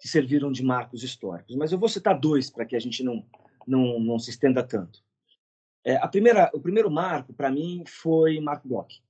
que 0.00 0.06
serviram 0.06 0.52
de 0.52 0.62
marcos 0.62 1.02
históricos, 1.02 1.56
mas 1.56 1.72
eu 1.72 1.78
vou 1.78 1.88
citar 1.88 2.18
dois 2.18 2.48
para 2.48 2.64
que 2.64 2.76
a 2.76 2.78
gente 2.78 3.02
não 3.02 3.26
não, 3.66 3.98
não 3.98 4.18
se 4.20 4.30
estenda 4.30 4.62
tanto. 4.62 5.02
É, 5.84 5.96
a 5.96 6.06
primeira 6.06 6.48
o 6.54 6.60
primeiro 6.60 6.88
marco 6.88 7.34
para 7.34 7.50
mim 7.50 7.82
foi 7.84 8.38
Mark 8.38 8.64
Bloch. 8.64 9.02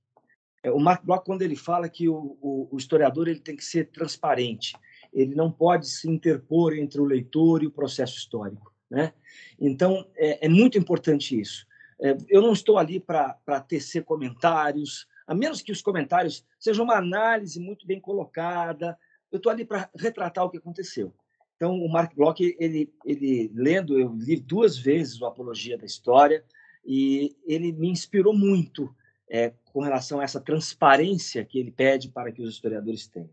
É, 0.63 0.71
o 0.71 0.79
Mark 0.79 1.05
Bloch 1.05 1.23
quando 1.23 1.43
ele 1.43 1.55
fala 1.55 1.87
que 1.87 2.09
o, 2.09 2.35
o, 2.41 2.67
o 2.71 2.77
historiador 2.77 3.27
ele 3.27 3.39
tem 3.39 3.55
que 3.55 3.63
ser 3.63 3.91
transparente, 3.91 4.75
ele 5.13 5.35
não 5.35 5.51
pode 5.51 5.87
se 5.87 6.09
interpor 6.09 6.75
entre 6.75 6.99
o 6.99 7.05
leitor 7.05 7.61
e 7.61 7.67
o 7.67 7.71
processo 7.71 8.17
histórico. 8.17 8.68
Né? 8.89 9.13
Então, 9.59 10.07
é, 10.15 10.45
é 10.45 10.49
muito 10.49 10.77
importante 10.77 11.39
isso. 11.39 11.67
É, 12.01 12.17
eu 12.27 12.41
não 12.41 12.53
estou 12.53 12.77
ali 12.77 12.99
para 12.99 13.61
tecer 13.67 14.03
comentários, 14.03 15.07
a 15.27 15.35
menos 15.35 15.61
que 15.61 15.71
os 15.71 15.81
comentários 15.81 16.45
sejam 16.59 16.85
uma 16.85 16.95
análise 16.95 17.59
muito 17.59 17.85
bem 17.85 17.99
colocada. 17.99 18.97
Eu 19.31 19.37
estou 19.37 19.51
ali 19.51 19.65
para 19.65 19.89
retratar 19.95 20.45
o 20.45 20.49
que 20.49 20.57
aconteceu. 20.57 21.13
Então, 21.55 21.75
o 21.75 21.91
Mark 21.91 22.15
Bloch, 22.15 22.41
ele, 22.57 22.91
ele 23.05 23.51
lendo, 23.53 23.99
eu 23.99 24.15
li 24.15 24.37
duas 24.37 24.77
vezes 24.77 25.19
o 25.19 25.25
Apologia 25.25 25.77
da 25.77 25.85
História, 25.85 26.43
e 26.85 27.35
ele 27.45 27.73
me 27.73 27.89
inspirou 27.89 28.33
muito 28.33 28.95
é, 29.29 29.53
com 29.71 29.81
relação 29.81 30.19
a 30.19 30.23
essa 30.23 30.39
transparência 30.39 31.45
que 31.45 31.59
ele 31.59 31.69
pede 31.69 32.09
para 32.09 32.31
que 32.31 32.41
os 32.41 32.49
historiadores 32.49 33.07
tenham. 33.07 33.29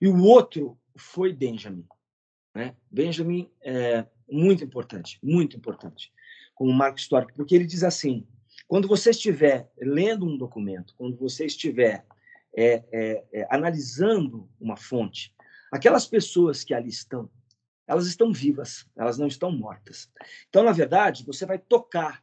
E 0.00 0.06
o 0.06 0.22
outro 0.22 0.78
foi 0.94 1.32
Benjamin. 1.32 1.86
Né? 2.54 2.76
Benjamin 2.90 3.50
é 3.62 4.06
muito 4.32 4.64
importante, 4.64 5.18
muito 5.22 5.56
importante, 5.56 6.12
como 6.54 6.72
marco 6.72 6.98
histórico, 6.98 7.32
porque 7.34 7.54
ele 7.54 7.66
diz 7.66 7.84
assim: 7.84 8.26
quando 8.66 8.88
você 8.88 9.10
estiver 9.10 9.70
lendo 9.78 10.26
um 10.26 10.36
documento, 10.36 10.94
quando 10.96 11.16
você 11.16 11.46
estiver 11.46 12.04
é, 12.56 12.84
é, 12.92 13.24
é, 13.32 13.46
analisando 13.50 14.48
uma 14.60 14.76
fonte, 14.76 15.34
aquelas 15.70 16.06
pessoas 16.06 16.64
que 16.64 16.74
ali 16.74 16.88
estão, 16.88 17.30
elas 17.86 18.06
estão 18.06 18.32
vivas, 18.32 18.86
elas 18.96 19.18
não 19.18 19.26
estão 19.26 19.52
mortas. 19.52 20.10
Então, 20.48 20.64
na 20.64 20.72
verdade, 20.72 21.24
você 21.24 21.44
vai 21.44 21.58
tocar 21.58 22.22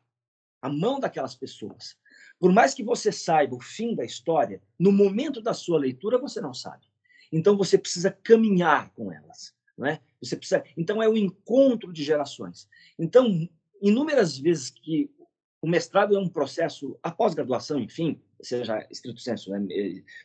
a 0.62 0.70
mão 0.70 1.00
daquelas 1.00 1.36
pessoas. 1.36 1.98
Por 2.40 2.52
mais 2.52 2.74
que 2.74 2.84
você 2.84 3.12
saiba 3.12 3.56
o 3.56 3.62
fim 3.62 3.96
da 3.96 4.04
história, 4.04 4.62
no 4.78 4.92
momento 4.92 5.42
da 5.42 5.54
sua 5.54 5.80
leitura 5.80 6.18
você 6.18 6.42
não 6.42 6.54
sabe. 6.54 6.86
Então 7.32 7.56
você 7.58 7.78
precisa 7.78 8.12
caminhar 8.12 8.90
com 8.92 9.12
elas, 9.12 9.54
não 9.78 9.88
é? 9.88 10.02
Você 10.22 10.36
precisa. 10.36 10.64
Então 10.76 11.02
é 11.02 11.08
o 11.08 11.18
encontro 11.18 11.94
de 11.94 12.04
gerações. 12.04 12.68
Então, 12.98 13.48
inúmeras 13.82 14.38
vezes 14.38 14.70
que 14.70 15.10
o 15.62 15.68
mestrado 15.68 16.16
é 16.16 16.20
um 16.20 16.28
processo, 16.28 16.98
a 17.04 17.12
pós-graduação, 17.12 17.80
enfim, 17.80 18.22
seja 18.42 18.86
estrito 18.90 19.20
senso, 19.20 19.52
né, 19.52 19.68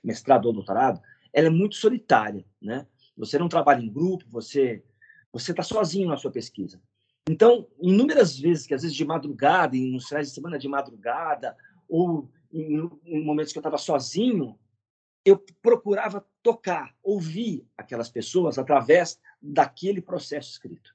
mestrado 0.02 0.46
ou 0.46 0.52
doutorado, 0.52 1.00
ela 1.32 1.48
é 1.48 1.50
muito 1.50 1.74
solitária, 1.74 2.44
né? 2.62 2.86
Você 3.16 3.38
não 3.38 3.48
trabalha 3.48 3.82
em 3.82 3.92
grupo, 3.92 4.24
você 4.28 4.82
você 5.32 5.50
está 5.50 5.64
sozinho 5.64 6.08
na 6.08 6.16
sua 6.16 6.30
pesquisa. 6.30 6.80
Então, 7.28 7.66
inúmeras 7.80 8.38
vezes 8.38 8.66
que 8.66 8.74
às 8.74 8.82
vezes 8.82 8.96
de 8.96 9.04
madrugada, 9.04 9.76
nos 9.76 10.06
finais 10.06 10.28
de 10.28 10.34
semana 10.34 10.56
de 10.56 10.68
madrugada, 10.68 11.56
ou 11.88 12.30
em, 12.52 12.88
em 13.04 13.24
momentos 13.24 13.52
que 13.52 13.58
eu 13.58 13.60
estava 13.60 13.76
sozinho, 13.76 14.56
eu 15.24 15.42
procurava 15.60 16.24
tocar, 16.44 16.94
ouvir 17.02 17.66
aquelas 17.74 18.10
pessoas 18.10 18.58
através 18.58 19.18
daquele 19.40 20.02
processo 20.02 20.50
escrito. 20.50 20.94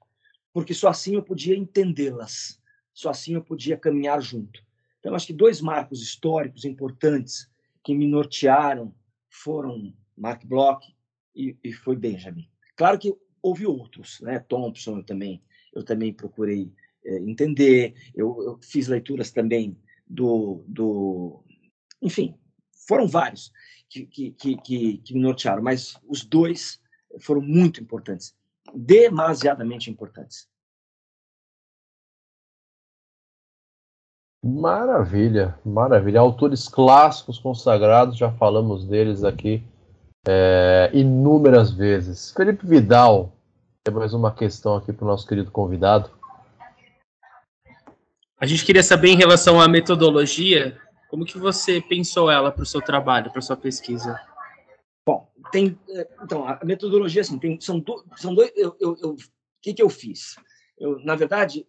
Porque 0.54 0.76
só 0.76 0.90
assim 0.90 1.16
eu 1.16 1.24
podia 1.24 1.58
entendê-las, 1.58 2.62
só 2.94 3.10
assim 3.10 3.34
eu 3.34 3.44
podia 3.44 3.76
caminhar 3.76 4.22
junto. 4.22 4.64
Então, 5.00 5.16
acho 5.16 5.26
que 5.26 5.34
dois 5.34 5.60
marcos 5.60 6.04
históricos 6.04 6.66
importantes 6.66 7.50
que 7.84 7.96
me 7.96 8.08
nortearam 8.08 8.94
foram 9.28 9.92
Mark 10.16 10.46
Bloch 10.46 10.86
e, 11.36 11.58
e 11.64 11.74
foi 11.74 11.96
Benjamin. 11.96 12.48
Claro 12.76 13.00
que 13.00 13.16
houve 13.42 13.66
outros, 13.66 14.22
né? 14.22 14.38
Thompson 14.40 14.98
eu 14.98 15.04
também, 15.04 15.42
eu 15.74 15.84
também 15.84 16.14
procurei 16.14 16.72
é, 17.04 17.18
entender, 17.22 17.96
eu, 18.14 18.44
eu, 18.44 18.60
fiz 18.62 18.88
leituras 18.88 19.32
também 19.32 19.76
do, 20.08 20.64
do, 20.68 21.44
enfim, 22.02 22.36
foram 22.90 23.08
vários 23.08 23.54
que, 23.88 24.04
que, 24.08 24.32
que, 24.32 24.98
que 24.98 25.14
me 25.14 25.22
nortearam, 25.22 25.62
mas 25.62 25.96
os 26.08 26.26
dois 26.26 26.82
foram 27.20 27.40
muito 27.40 27.80
importantes, 27.80 28.36
demasiadamente 28.74 29.92
importantes. 29.92 30.48
Maravilha, 34.44 35.60
maravilha. 35.64 36.20
Autores 36.20 36.68
clássicos 36.68 37.38
consagrados, 37.38 38.18
já 38.18 38.32
falamos 38.32 38.86
deles 38.86 39.24
aqui 39.24 39.64
é, 40.28 40.90
inúmeras 40.94 41.72
vezes. 41.72 42.32
Felipe 42.32 42.66
Vidal, 42.66 43.34
tem 43.84 43.94
mais 43.94 44.14
uma 44.14 44.34
questão 44.34 44.76
aqui 44.76 44.92
para 44.92 45.06
o 45.06 45.08
nosso 45.08 45.28
querido 45.28 45.52
convidado. 45.52 46.10
A 48.40 48.46
gente 48.46 48.66
queria 48.66 48.82
saber 48.82 49.10
em 49.10 49.18
relação 49.18 49.60
à 49.60 49.68
metodologia 49.68 50.80
como 51.10 51.26
que 51.26 51.38
você 51.38 51.82
pensou 51.82 52.30
ela 52.30 52.52
para 52.52 52.64
o 52.64 52.66
seu 52.66 52.82
trabalho, 52.82 53.32
para 53.32 53.42
sua 53.42 53.58
pesquisa? 53.58 54.20
Bom, 55.06 55.30
tem 55.52 55.78
eh, 55.90 56.08
então 56.24 56.48
a 56.48 56.60
metodologia 56.64 57.22
assim 57.22 57.40
tem 57.40 57.60
são 57.60 57.80
do, 57.80 58.06
são 58.16 58.34
dois 58.36 58.52
eu, 58.56 58.76
eu, 58.80 58.98
eu 59.02 59.16
que 59.62 59.74
que 59.74 59.82
eu 59.82 59.90
fiz? 59.90 60.36
Eu 60.78 61.00
na 61.04 61.16
verdade 61.16 61.66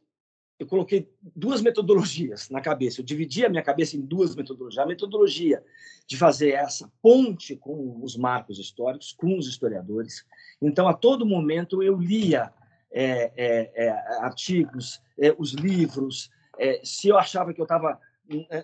eu 0.61 0.67
coloquei 0.67 1.11
duas 1.35 1.63
metodologias 1.63 2.51
na 2.51 2.61
cabeça. 2.61 3.01
Eu 3.01 3.05
dividi 3.05 3.47
a 3.47 3.49
minha 3.49 3.63
cabeça 3.63 3.97
em 3.97 4.01
duas 4.03 4.37
metodologias. 4.37 4.85
A 4.85 4.87
metodologia 4.87 5.65
de 6.07 6.19
fazer 6.19 6.51
essa 6.51 6.93
ponte 7.01 7.57
com 7.57 7.99
os 8.03 8.15
marcos 8.15 8.59
históricos, 8.59 9.11
com 9.11 9.39
os 9.39 9.49
historiadores. 9.49 10.23
Então, 10.61 10.87
a 10.87 10.93
todo 10.93 11.25
momento, 11.25 11.83
eu 11.83 11.97
lia 11.97 12.53
é, 12.93 13.33
é, 13.35 13.87
é, 13.87 13.91
artigos, 14.21 15.01
é, 15.19 15.35
os 15.39 15.53
livros. 15.53 16.31
É, 16.59 16.83
se 16.85 17.09
eu 17.09 17.17
achava 17.17 17.55
que 17.55 17.61
eu 17.61 17.65
estava 17.65 17.99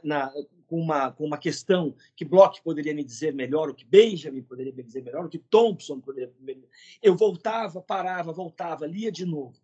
na, 0.05 0.31
com 0.67 0.81
uma, 0.81 1.13
com 1.13 1.25
uma 1.25 1.39
questão 1.39 1.95
que 2.15 2.25
Bloch 2.25 2.61
poderia 2.63 2.95
me 2.95 3.05
dizer 3.05 3.33
melhor, 3.33 3.71
o 3.71 3.75
que 3.75 3.85
Benjamin 3.85 4.43
poderia 4.43 4.73
me 4.73 4.83
dizer 4.83 5.03
melhor, 5.03 5.25
o 5.25 5.29
que 5.29 5.39
Thompson 5.39 6.01
poderia 6.01 6.33
me 6.41 6.65
Eu 7.03 7.17
voltava, 7.17 7.81
parava, 7.81 8.33
voltava, 8.33 8.87
lia 8.87 9.11
de 9.11 9.25
novo. 9.25 9.61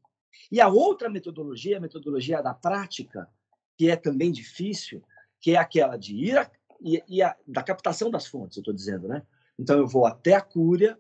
E 0.50 0.60
a 0.60 0.68
outra 0.68 1.08
metodologia, 1.08 1.78
a 1.78 1.80
metodologia 1.80 2.42
da 2.42 2.54
prática, 2.54 3.28
que 3.76 3.90
é 3.90 3.96
também 3.96 4.30
difícil, 4.30 5.02
que 5.40 5.52
é 5.52 5.56
aquela 5.56 5.96
de 5.96 6.14
ir 6.14 6.38
a, 6.38 6.50
e, 6.80 7.02
e 7.08 7.22
a, 7.22 7.36
da 7.46 7.62
captação 7.62 8.10
das 8.10 8.26
fontes, 8.26 8.56
eu 8.56 8.60
estou 8.60 8.74
dizendo, 8.74 9.08
né? 9.08 9.22
Então 9.58 9.78
eu 9.78 9.86
vou 9.86 10.06
até 10.06 10.34
a 10.34 10.40
Cúria, 10.40 10.98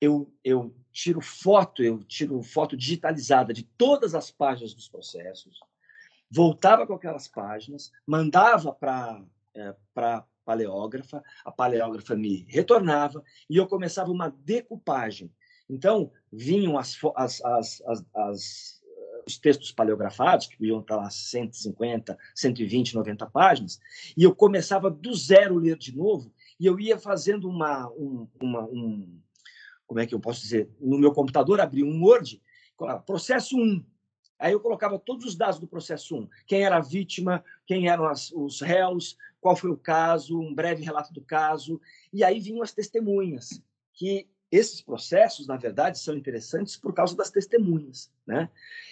eu, 0.00 0.32
eu 0.42 0.74
tiro 0.92 1.20
foto, 1.20 1.82
eu 1.82 2.02
tiro 2.04 2.42
foto 2.42 2.76
digitalizada 2.76 3.52
de 3.52 3.62
todas 3.62 4.14
as 4.14 4.30
páginas 4.30 4.74
dos 4.74 4.88
processos, 4.88 5.60
voltava 6.30 6.86
com 6.86 6.94
aquelas 6.94 7.26
páginas, 7.26 7.90
mandava 8.06 8.72
para 8.72 9.22
é, 9.54 9.74
para 9.92 10.24
paleógrafa, 10.44 11.22
a 11.44 11.52
paleógrafa 11.52 12.16
me 12.16 12.44
retornava 12.48 13.22
e 13.48 13.56
eu 13.56 13.66
começava 13.66 14.10
uma 14.10 14.30
decupagem. 14.30 15.32
Então, 15.68 16.10
vinham 16.32 16.76
as, 16.76 16.98
as, 17.14 17.40
as, 17.44 17.82
as, 18.14 18.82
os 19.26 19.38
textos 19.38 19.70
paleografados, 19.70 20.48
que 20.48 20.66
iam 20.66 20.80
estar 20.80 20.96
lá 20.96 21.08
150, 21.08 22.18
120, 22.34 22.94
90 22.94 23.26
páginas, 23.26 23.78
e 24.16 24.24
eu 24.24 24.34
começava 24.34 24.90
do 24.90 25.14
zero 25.14 25.56
ler 25.56 25.76
de 25.76 25.96
novo, 25.96 26.32
e 26.58 26.66
eu 26.66 26.80
ia 26.80 26.98
fazendo 26.98 27.48
uma, 27.48 27.88
um, 27.90 28.26
uma 28.42 28.64
um, 28.64 29.20
como 29.86 30.00
é 30.00 30.06
que 30.06 30.14
eu 30.14 30.20
posso 30.20 30.40
dizer, 30.40 30.68
no 30.80 30.98
meu 30.98 31.12
computador, 31.12 31.60
abri 31.60 31.84
um 31.84 32.02
Word, 32.02 32.42
processo 33.06 33.56
1, 33.56 33.84
Aí 34.40 34.52
eu 34.52 34.60
colocava 34.60 34.98
todos 34.98 35.26
os 35.26 35.36
dados 35.36 35.60
do 35.60 35.68
processo 35.68 36.16
1. 36.16 36.28
Quem 36.46 36.64
era 36.64 36.78
a 36.78 36.80
vítima, 36.80 37.44
quem 37.66 37.88
eram 37.88 38.06
as, 38.06 38.32
os 38.32 38.60
réus, 38.62 39.16
qual 39.40 39.54
foi 39.54 39.70
o 39.70 39.76
caso, 39.76 40.40
um 40.40 40.54
breve 40.54 40.82
relato 40.82 41.12
do 41.12 41.20
caso. 41.20 41.80
E 42.10 42.24
aí 42.24 42.40
vinham 42.40 42.62
as 42.62 42.72
testemunhas, 42.72 43.62
que 43.92 44.26
esses 44.50 44.80
processos, 44.80 45.46
na 45.46 45.56
verdade, 45.56 45.98
são 45.98 46.16
interessantes 46.16 46.76
por 46.76 46.92
causa 46.92 47.16
das 47.16 47.30
testemunhas. 47.30 48.10
Né? 48.26 48.48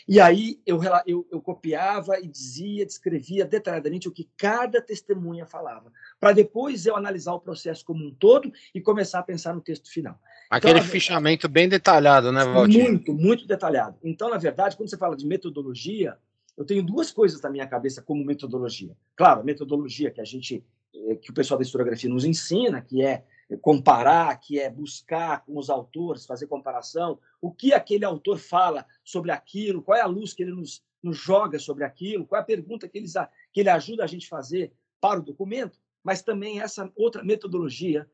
E 0.07 0.21
aí 0.21 0.61
eu, 0.65 0.81
eu, 1.05 1.27
eu 1.31 1.41
copiava 1.41 2.19
e 2.21 2.29
dizia, 2.29 2.87
descrevia 2.87 3.45
detalhadamente 3.45 4.09
o 4.09 4.13
que 4.13 4.29
cada 4.37 4.81
testemunha 4.81 5.47
falava, 5.47 5.93
para 6.21 6.33
depois 6.33 6.87
eu 6.87 6.97
analisar 6.97 7.33
o 7.33 7.41
processo 7.41 7.85
como 7.85 8.05
um 8.05 8.15
todo 8.15 8.53
e 8.73 8.81
começar 8.81 9.19
a 9.19 9.23
pensar 9.23 9.55
no 9.55 9.61
texto 9.61 9.91
final. 9.91 10.21
Aquele 10.49 10.79
então, 10.79 10.91
fichamento 10.91 11.49
bem 11.49 11.69
detalhado, 11.69 12.31
né, 12.31 12.45
Valdir? 12.45 12.85
Muito, 12.85 13.13
muito 13.13 13.47
detalhado. 13.47 13.99
Então, 14.03 14.31
na 14.31 14.39
verdade, 14.39 14.77
quando 14.77 14.89
você 14.89 14.97
fala 14.97 15.17
de 15.17 15.27
metodologia, 15.27 16.17
eu 16.57 16.65
tenho 16.65 16.83
duas 16.83 17.11
coisas 17.11 17.41
na 17.41 17.51
minha 17.51 17.67
cabeça 17.67 18.01
como 18.01 18.25
metodologia. 18.25 18.97
Claro, 19.15 19.41
a 19.41 19.45
metodologia 19.45 20.11
que 20.11 20.21
a 20.21 20.25
gente, 20.25 20.65
eh, 20.95 21.17
que 21.17 21.31
o 21.31 21.35
pessoal 21.35 21.59
da 21.59 21.63
historiografia 21.63 22.09
nos 22.09 22.25
ensina, 22.25 22.81
que 22.81 23.03
é 23.03 23.25
comparar, 23.57 24.39
que 24.41 24.59
é 24.59 24.69
buscar 24.69 25.45
com 25.45 25.57
os 25.57 25.71
autores, 25.71 26.27
fazer 26.27 26.47
comparação, 26.47 27.19
o 27.41 27.51
que 27.51 27.73
aquele 27.73 28.05
autor 28.05 28.39
fala 28.39 28.87
sobre 29.03 29.31
aquilo, 29.31 29.83
qual 29.83 29.97
é 29.97 30.03
a 30.03 30.07
luz 30.07 30.35
que 30.35 30.43
ele 30.43 30.53
nos, 30.53 30.85
nos 31.03 31.17
joga 31.17 31.59
sobre 31.59 31.85
aquilo, 31.85 32.27
qual 32.27 32.39
é 32.39 32.43
a 32.43 32.47
pergunta 32.47 32.89
que, 32.89 32.99
eles, 32.99 33.15
que 33.53 33.61
ele 33.61 33.71
ajuda 33.71 34.05
a 34.05 34.07
gente 34.07 34.27
a 34.27 34.37
fazer 34.37 34.73
para 35.01 35.21
o 35.21 35.23
documento, 35.23 35.79
mas 36.05 36.23
também 36.23 36.61
essa 36.61 36.93
outra 36.95 37.23
metodologia 37.25 38.09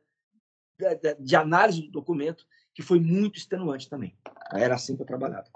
de, 0.78 1.14
de 1.14 1.36
análise 1.36 1.82
do 1.82 1.90
documento, 1.90 2.46
que 2.72 2.82
foi 2.82 3.00
muito 3.00 3.38
extenuante 3.38 3.88
também. 3.88 4.16
Era 4.52 4.74
assim 4.74 4.96
que 4.96 5.02
eu 5.02 5.06
trabalhava. 5.06 5.48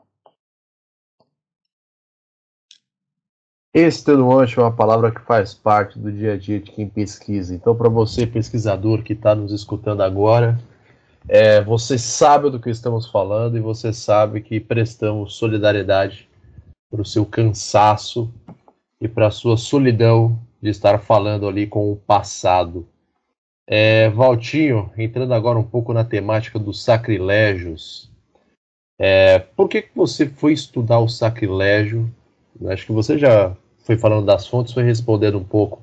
Extenuante 3.87 4.59
é 4.59 4.63
uma 4.63 4.73
palavra 4.73 5.13
que 5.13 5.21
faz 5.21 5.55
parte 5.55 6.01
do 6.01 6.11
dia 6.11 6.33
a 6.33 6.37
dia 6.37 6.59
de 6.59 6.73
quem 6.73 6.89
pesquisa. 6.89 7.55
Então, 7.55 7.77
para 7.77 7.89
você, 7.89 8.27
pesquisador 8.27 9.05
que 9.05 9.13
está 9.13 9.37
nos 9.37 9.53
escutando 9.53 10.03
agora, 10.03 10.59
é, 11.29 11.63
você 11.63 11.97
sabe 11.97 12.51
do 12.51 12.59
que 12.59 12.71
estamos 12.71 13.09
falando 13.09 13.57
e 13.57 13.61
você 13.61 13.93
sabe 13.93 14.41
que 14.41 14.59
prestamos 14.59 15.37
solidariedade 15.37 16.29
para 16.91 17.03
o 17.03 17.05
seu 17.05 17.25
cansaço 17.25 18.29
e 19.01 19.07
para 19.07 19.29
a 19.29 19.31
sua 19.31 19.57
solidão 19.57 20.37
de 20.61 20.71
estar 20.71 20.99
falando 20.99 21.47
ali 21.47 21.65
com 21.65 21.93
o 21.93 21.97
passado. 21.97 22.89
É, 23.65 24.09
Valtinho, 24.09 24.91
entrando 24.99 25.35
agora 25.35 25.57
um 25.57 25.63
pouco 25.63 25.93
na 25.93 26.03
temática 26.03 26.59
dos 26.59 26.83
sacrilégios, 26.83 28.11
é, 28.99 29.39
por 29.39 29.69
que, 29.69 29.83
que 29.83 29.95
você 29.95 30.27
foi 30.27 30.53
estudar 30.53 30.99
o 30.99 31.09
sacrilégio? 31.09 32.13
Acho 32.67 32.87
que 32.87 32.93
você 32.93 33.17
já 33.17 33.57
foi 33.89 33.97
falando 33.97 34.27
das 34.27 34.47
fontes, 34.47 34.75
foi 34.75 34.83
respondendo 34.83 35.39
um 35.39 35.45
pouco 35.45 35.81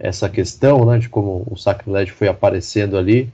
essa 0.00 0.28
questão, 0.28 0.84
né, 0.84 0.98
de 0.98 1.08
como 1.08 1.46
o 1.48 1.56
sacrilégio 1.56 2.12
foi 2.12 2.26
aparecendo 2.26 2.98
ali 2.98 3.32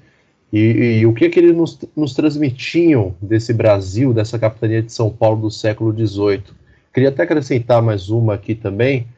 e, 0.52 0.98
e 1.00 1.06
o 1.06 1.14
que, 1.14 1.30
que 1.30 1.38
eles 1.40 1.56
nos, 1.56 1.78
nos, 1.96 2.12
transmitiam 2.12 3.16
desse 3.22 3.54
Brasil, 3.54 4.12
dessa 4.12 4.38
capitania 4.38 4.82
de 4.82 4.92
São 4.92 5.08
Paulo 5.08 5.40
do 5.40 5.50
século 5.50 5.94
XVIII. 5.96 6.44
Queria 6.92 7.08
até 7.08 7.22
acrescentar 7.22 7.80
mais 7.80 8.10
uma 8.10 8.34
aqui 8.34 8.54
também. 8.54 9.08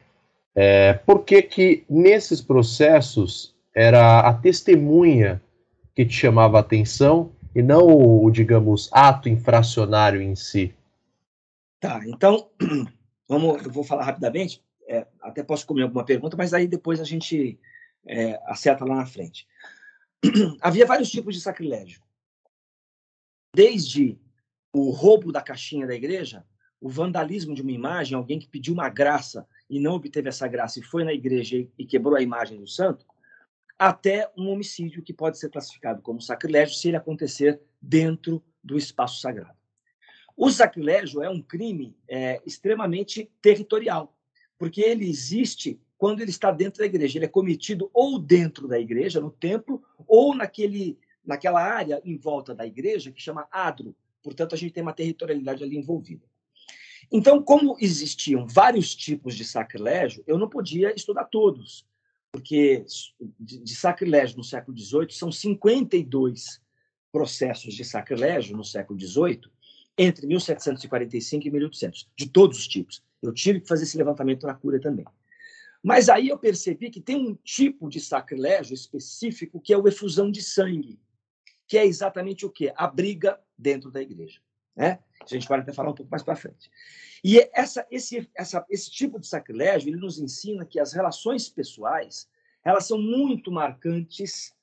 É, 0.54 0.92
por 0.92 1.24
que 1.24 1.42
que 1.42 1.84
nesses 1.90 2.40
processos 2.40 3.52
era 3.74 4.20
a 4.20 4.32
testemunha 4.32 5.42
que 5.92 6.06
te 6.06 6.14
chamava 6.14 6.58
a 6.58 6.60
atenção 6.60 7.32
e 7.52 7.62
não 7.62 7.84
o, 7.84 8.30
digamos, 8.30 8.88
ato 8.92 9.28
infracionário 9.28 10.22
em 10.22 10.36
si. 10.36 10.72
Tá, 11.80 12.00
então, 12.06 12.48
vamos, 13.28 13.64
eu 13.64 13.72
vou 13.72 13.82
falar 13.82 14.04
rapidamente, 14.04 14.60
é, 14.60 14.67
até 15.28 15.42
posso 15.42 15.66
comer 15.66 15.82
alguma 15.82 16.04
pergunta, 16.04 16.36
mas 16.36 16.52
aí 16.52 16.66
depois 16.66 17.00
a 17.00 17.04
gente 17.04 17.58
é, 18.06 18.40
acerta 18.46 18.84
lá 18.84 18.96
na 18.96 19.06
frente. 19.06 19.46
Havia 20.60 20.86
vários 20.86 21.10
tipos 21.10 21.34
de 21.34 21.40
sacrilégio. 21.40 22.02
Desde 23.54 24.18
o 24.72 24.90
roubo 24.90 25.32
da 25.32 25.40
caixinha 25.40 25.86
da 25.86 25.94
igreja, 25.94 26.44
o 26.80 26.88
vandalismo 26.88 27.54
de 27.54 27.62
uma 27.62 27.72
imagem, 27.72 28.16
alguém 28.16 28.38
que 28.38 28.48
pediu 28.48 28.74
uma 28.74 28.88
graça 28.88 29.46
e 29.68 29.80
não 29.80 29.94
obteve 29.94 30.28
essa 30.28 30.46
graça 30.46 30.78
e 30.78 30.82
foi 30.82 31.04
na 31.04 31.12
igreja 31.12 31.56
e 31.76 31.84
quebrou 31.84 32.16
a 32.16 32.22
imagem 32.22 32.58
do 32.58 32.66
santo, 32.66 33.06
até 33.78 34.30
um 34.36 34.48
homicídio 34.48 35.02
que 35.02 35.12
pode 35.12 35.38
ser 35.38 35.50
classificado 35.50 36.02
como 36.02 36.20
sacrilégio 36.20 36.74
se 36.74 36.88
ele 36.88 36.96
acontecer 36.96 37.60
dentro 37.80 38.42
do 38.62 38.76
espaço 38.76 39.20
sagrado. 39.20 39.56
O 40.36 40.50
sacrilégio 40.50 41.22
é 41.22 41.28
um 41.28 41.42
crime 41.42 41.96
é, 42.08 42.40
extremamente 42.46 43.30
territorial, 43.40 44.16
porque 44.58 44.80
ele 44.80 45.08
existe 45.08 45.80
quando 45.96 46.20
ele 46.20 46.30
está 46.30 46.50
dentro 46.50 46.80
da 46.80 46.86
igreja. 46.86 47.18
Ele 47.18 47.24
é 47.24 47.28
cometido 47.28 47.90
ou 47.92 48.18
dentro 48.18 48.68
da 48.68 48.78
igreja, 48.78 49.20
no 49.20 49.30
templo, 49.30 49.82
ou 50.06 50.34
naquele, 50.34 50.98
naquela 51.24 51.62
área 51.62 52.00
em 52.04 52.16
volta 52.16 52.54
da 52.54 52.66
igreja 52.66 53.12
que 53.12 53.22
chama 53.22 53.48
adro. 53.50 53.94
Portanto, 54.22 54.54
a 54.54 54.58
gente 54.58 54.72
tem 54.72 54.82
uma 54.82 54.92
territorialidade 54.92 55.62
ali 55.62 55.76
envolvida. 55.76 56.24
Então, 57.10 57.42
como 57.42 57.76
existiam 57.80 58.46
vários 58.46 58.94
tipos 58.94 59.34
de 59.34 59.44
sacrilégio, 59.44 60.22
eu 60.26 60.36
não 60.36 60.48
podia 60.48 60.94
estudar 60.94 61.24
todos 61.24 61.86
porque 62.30 62.84
de, 63.40 63.74
sacrilégio 63.74 64.36
no 64.36 64.44
século 64.44 64.76
XVIII 64.76 65.10
são 65.10 65.32
52 65.32 66.60
processos 67.10 67.74
de 67.74 67.84
sacrilégio 67.84 68.56
no 68.56 68.64
século 68.64 68.98
XVIII, 69.00 69.50
entre 69.96 70.26
1745 70.26 71.46
e 71.46 71.50
1800, 71.50 72.08
de 72.16 72.28
todos 72.28 72.58
os 72.58 72.68
tipos. 72.68 73.02
Eu 73.22 73.32
tive 73.32 73.60
que 73.60 73.68
fazer 73.68 73.84
esse 73.84 73.96
levantamento 73.96 74.46
na 74.46 74.54
cura 74.54 74.80
também. 74.80 75.04
Mas 75.82 76.08
aí 76.08 76.28
eu 76.28 76.38
percebi 76.38 76.90
que 76.90 77.00
tem 77.00 77.16
um 77.16 77.34
tipo 77.34 77.88
de 77.88 78.00
sacrilégio 78.00 78.74
específico 78.74 79.60
que 79.60 79.72
é 79.72 79.78
o 79.78 79.86
efusão 79.86 80.30
de 80.30 80.42
sangue, 80.42 81.00
que 81.66 81.78
é 81.78 81.86
exatamente 81.86 82.44
o 82.44 82.50
quê? 82.50 82.72
A 82.76 82.86
briga 82.86 83.38
dentro 83.56 83.90
da 83.90 84.00
igreja. 84.00 84.40
Né? 84.74 84.98
A 85.20 85.26
gente 85.26 85.46
pode 85.46 85.62
até 85.62 85.72
falar 85.72 85.90
um 85.90 85.94
pouco 85.94 86.10
mais 86.10 86.22
para 86.22 86.36
frente. 86.36 86.70
E 87.22 87.38
essa, 87.52 87.86
esse, 87.90 88.28
essa, 88.34 88.64
esse 88.70 88.90
tipo 88.90 89.18
de 89.18 89.26
sacrilégio 89.26 89.88
ele 89.88 89.96
nos 89.96 90.18
ensina 90.18 90.64
que 90.64 90.78
as 90.78 90.92
relações 90.92 91.48
pessoais 91.48 92.28
elas 92.64 92.86
são 92.86 92.98
muito 92.98 93.50
marcantes 93.50 94.54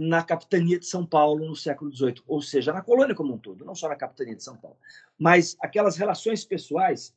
na 0.00 0.24
capitania 0.24 0.78
de 0.78 0.86
São 0.86 1.04
Paulo 1.04 1.46
no 1.46 1.54
século 1.54 1.94
XVIII, 1.94 2.22
ou 2.26 2.40
seja, 2.40 2.72
na 2.72 2.80
colônia 2.80 3.14
como 3.14 3.34
um 3.34 3.38
todo, 3.38 3.66
não 3.66 3.74
só 3.74 3.86
na 3.86 3.96
capitania 3.96 4.34
de 4.34 4.42
São 4.42 4.56
Paulo, 4.56 4.78
mas 5.18 5.56
aquelas 5.60 5.96
relações 5.96 6.42
pessoais 6.42 7.14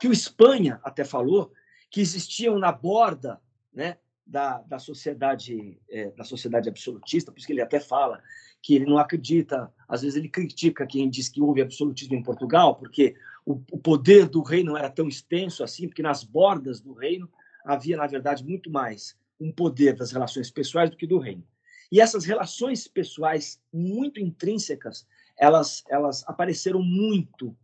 que 0.00 0.08
o 0.08 0.12
Espanha 0.12 0.80
até 0.82 1.04
falou 1.04 1.52
que 1.90 2.00
existiam 2.00 2.58
na 2.58 2.72
borda, 2.72 3.40
né, 3.72 3.98
da, 4.26 4.58
da 4.62 4.78
sociedade 4.78 5.80
é, 5.88 6.10
da 6.10 6.24
sociedade 6.24 6.68
absolutista, 6.68 7.32
por 7.32 7.38
isso 7.38 7.46
que 7.46 7.52
ele 7.52 7.62
até 7.62 7.80
fala 7.80 8.22
que 8.60 8.74
ele 8.74 8.84
não 8.84 8.98
acredita, 8.98 9.72
às 9.88 10.02
vezes 10.02 10.16
ele 10.16 10.28
critica 10.28 10.86
quem 10.86 11.08
diz 11.08 11.28
que 11.28 11.40
houve 11.40 11.62
absolutismo 11.62 12.14
em 12.14 12.22
Portugal, 12.22 12.74
porque 12.74 13.14
o, 13.46 13.52
o 13.72 13.78
poder 13.78 14.28
do 14.28 14.42
reino 14.42 14.72
não 14.72 14.78
era 14.78 14.90
tão 14.90 15.08
extenso 15.08 15.62
assim, 15.62 15.86
porque 15.86 16.02
nas 16.02 16.24
bordas 16.24 16.80
do 16.80 16.92
reino 16.92 17.30
havia, 17.64 17.96
na 17.96 18.06
verdade, 18.06 18.44
muito 18.44 18.70
mais 18.70 19.16
um 19.40 19.52
poder 19.52 19.94
das 19.94 20.10
relações 20.10 20.50
pessoais 20.50 20.90
do 20.90 20.96
que 20.96 21.06
do 21.06 21.18
reino. 21.18 21.44
E 21.90 22.00
essas 22.00 22.24
relações 22.24 22.86
pessoais 22.86 23.60
muito 23.72 24.20
intrínsecas, 24.20 25.06
elas, 25.38 25.84
elas 25.88 26.24
apareceram 26.26 26.82
muito 26.82 27.56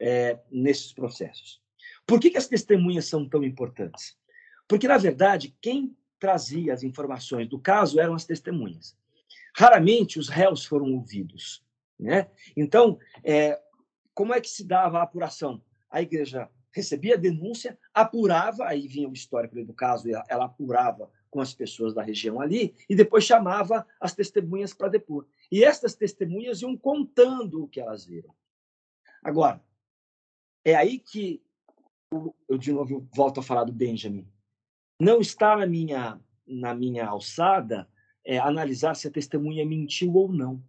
é, 0.00 0.38
nesses 0.50 0.92
processos. 0.92 1.60
Por 2.06 2.18
que, 2.18 2.30
que 2.30 2.38
as 2.38 2.48
testemunhas 2.48 3.06
são 3.06 3.28
tão 3.28 3.44
importantes? 3.44 4.16
Porque, 4.66 4.88
na 4.88 4.96
verdade, 4.96 5.54
quem 5.60 5.96
trazia 6.18 6.72
as 6.72 6.82
informações 6.82 7.48
do 7.48 7.58
caso 7.58 8.00
eram 8.00 8.14
as 8.14 8.24
testemunhas. 8.24 8.96
Raramente 9.56 10.18
os 10.18 10.28
réus 10.28 10.64
foram 10.64 10.92
ouvidos. 10.92 11.64
Né? 11.98 12.28
Então, 12.56 12.98
é, 13.24 13.60
como 14.14 14.34
é 14.34 14.40
que 14.40 14.48
se 14.48 14.64
dava 14.64 14.98
a 14.98 15.02
apuração? 15.02 15.62
A 15.90 16.02
igreja 16.02 16.48
recebia 16.72 17.14
a 17.14 17.18
denúncia, 17.18 17.78
apurava, 17.92 18.66
aí 18.66 18.86
vinha 18.86 19.08
o 19.08 19.12
histórico 19.12 19.62
do 19.64 19.74
caso, 19.74 20.08
ela 20.28 20.44
apurava 20.44 21.10
com 21.28 21.40
as 21.40 21.54
pessoas 21.54 21.94
da 21.94 22.02
região 22.02 22.40
ali, 22.40 22.74
e 22.88 22.94
depois 22.94 23.24
chamava 23.24 23.86
as 24.00 24.14
testemunhas 24.14 24.74
para 24.74 24.88
depor. 24.88 25.26
E 25.50 25.64
estas 25.64 25.94
testemunhas 25.94 26.62
iam 26.62 26.76
contando 26.76 27.64
o 27.64 27.68
que 27.68 27.80
elas 27.80 28.04
viram. 28.04 28.34
Agora, 29.22 29.60
é 30.64 30.74
aí 30.74 30.98
que 30.98 31.42
eu 32.48 32.58
de 32.58 32.72
novo 32.72 33.08
volto 33.14 33.40
a 33.40 33.42
falar 33.42 33.64
do 33.64 33.72
Benjamin. 33.72 34.26
Não 35.00 35.20
está 35.20 35.56
na 35.56 35.66
minha 35.66 36.20
na 36.46 36.74
minha 36.74 37.06
alçada 37.06 37.88
é, 38.24 38.38
analisar 38.38 38.94
se 38.94 39.06
a 39.06 39.10
testemunha 39.10 39.64
mentiu 39.64 40.12
ou 40.14 40.32
não. 40.32 40.62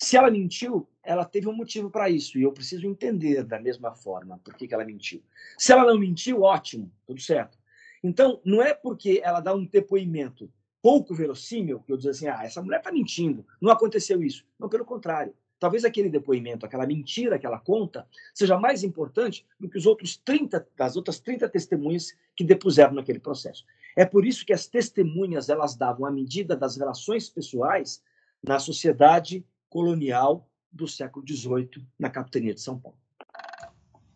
Se 0.00 0.16
ela 0.16 0.30
mentiu, 0.30 0.86
ela 1.02 1.24
teve 1.24 1.48
um 1.48 1.52
motivo 1.54 1.90
para 1.90 2.10
isso 2.10 2.38
e 2.38 2.42
eu 2.42 2.52
preciso 2.52 2.86
entender 2.86 3.42
da 3.42 3.58
mesma 3.58 3.94
forma 3.94 4.38
por 4.44 4.54
que, 4.54 4.68
que 4.68 4.74
ela 4.74 4.84
mentiu. 4.84 5.22
Se 5.56 5.72
ela 5.72 5.84
não 5.84 5.98
mentiu, 5.98 6.42
ótimo, 6.42 6.92
tudo 7.06 7.20
certo. 7.20 7.58
Então, 8.02 8.40
não 8.44 8.62
é 8.62 8.74
porque 8.74 9.20
ela 9.24 9.40
dá 9.40 9.54
um 9.54 9.64
depoimento 9.64 10.52
pouco 10.80 11.14
verossímil 11.14 11.80
que 11.80 11.92
eu 11.92 11.96
dizer 11.96 12.10
assim, 12.10 12.28
ah, 12.28 12.44
essa 12.44 12.62
mulher 12.62 12.78
está 12.78 12.92
mentindo, 12.92 13.44
não 13.60 13.72
aconteceu 13.72 14.22
isso. 14.22 14.46
Não, 14.58 14.68
pelo 14.68 14.84
contrário. 14.84 15.34
Talvez 15.58 15.84
aquele 15.84 16.08
depoimento, 16.08 16.64
aquela 16.64 16.86
mentira 16.86 17.38
que 17.38 17.46
ela 17.46 17.58
conta, 17.58 18.06
seja 18.32 18.58
mais 18.58 18.84
importante 18.84 19.44
do 19.58 19.68
que 19.68 19.76
os 19.76 19.86
outros 19.86 20.16
30, 20.16 20.66
as 20.78 20.96
outras 20.96 21.18
30 21.18 21.48
testemunhas 21.48 22.14
que 22.36 22.44
depuseram 22.44 22.94
naquele 22.94 23.18
processo. 23.18 23.64
É 23.96 24.04
por 24.04 24.24
isso 24.24 24.46
que 24.46 24.52
as 24.52 24.66
testemunhas 24.66 25.48
elas 25.48 25.74
davam 25.74 26.06
a 26.06 26.10
medida 26.10 26.56
das 26.56 26.76
relações 26.76 27.28
pessoais 27.28 28.02
na 28.42 28.58
sociedade 28.58 29.44
colonial 29.68 30.48
do 30.70 30.86
século 30.86 31.26
XVIII 31.26 31.84
na 31.98 32.08
capitania 32.08 32.54
de 32.54 32.60
São 32.60 32.78
Paulo. 32.78 32.96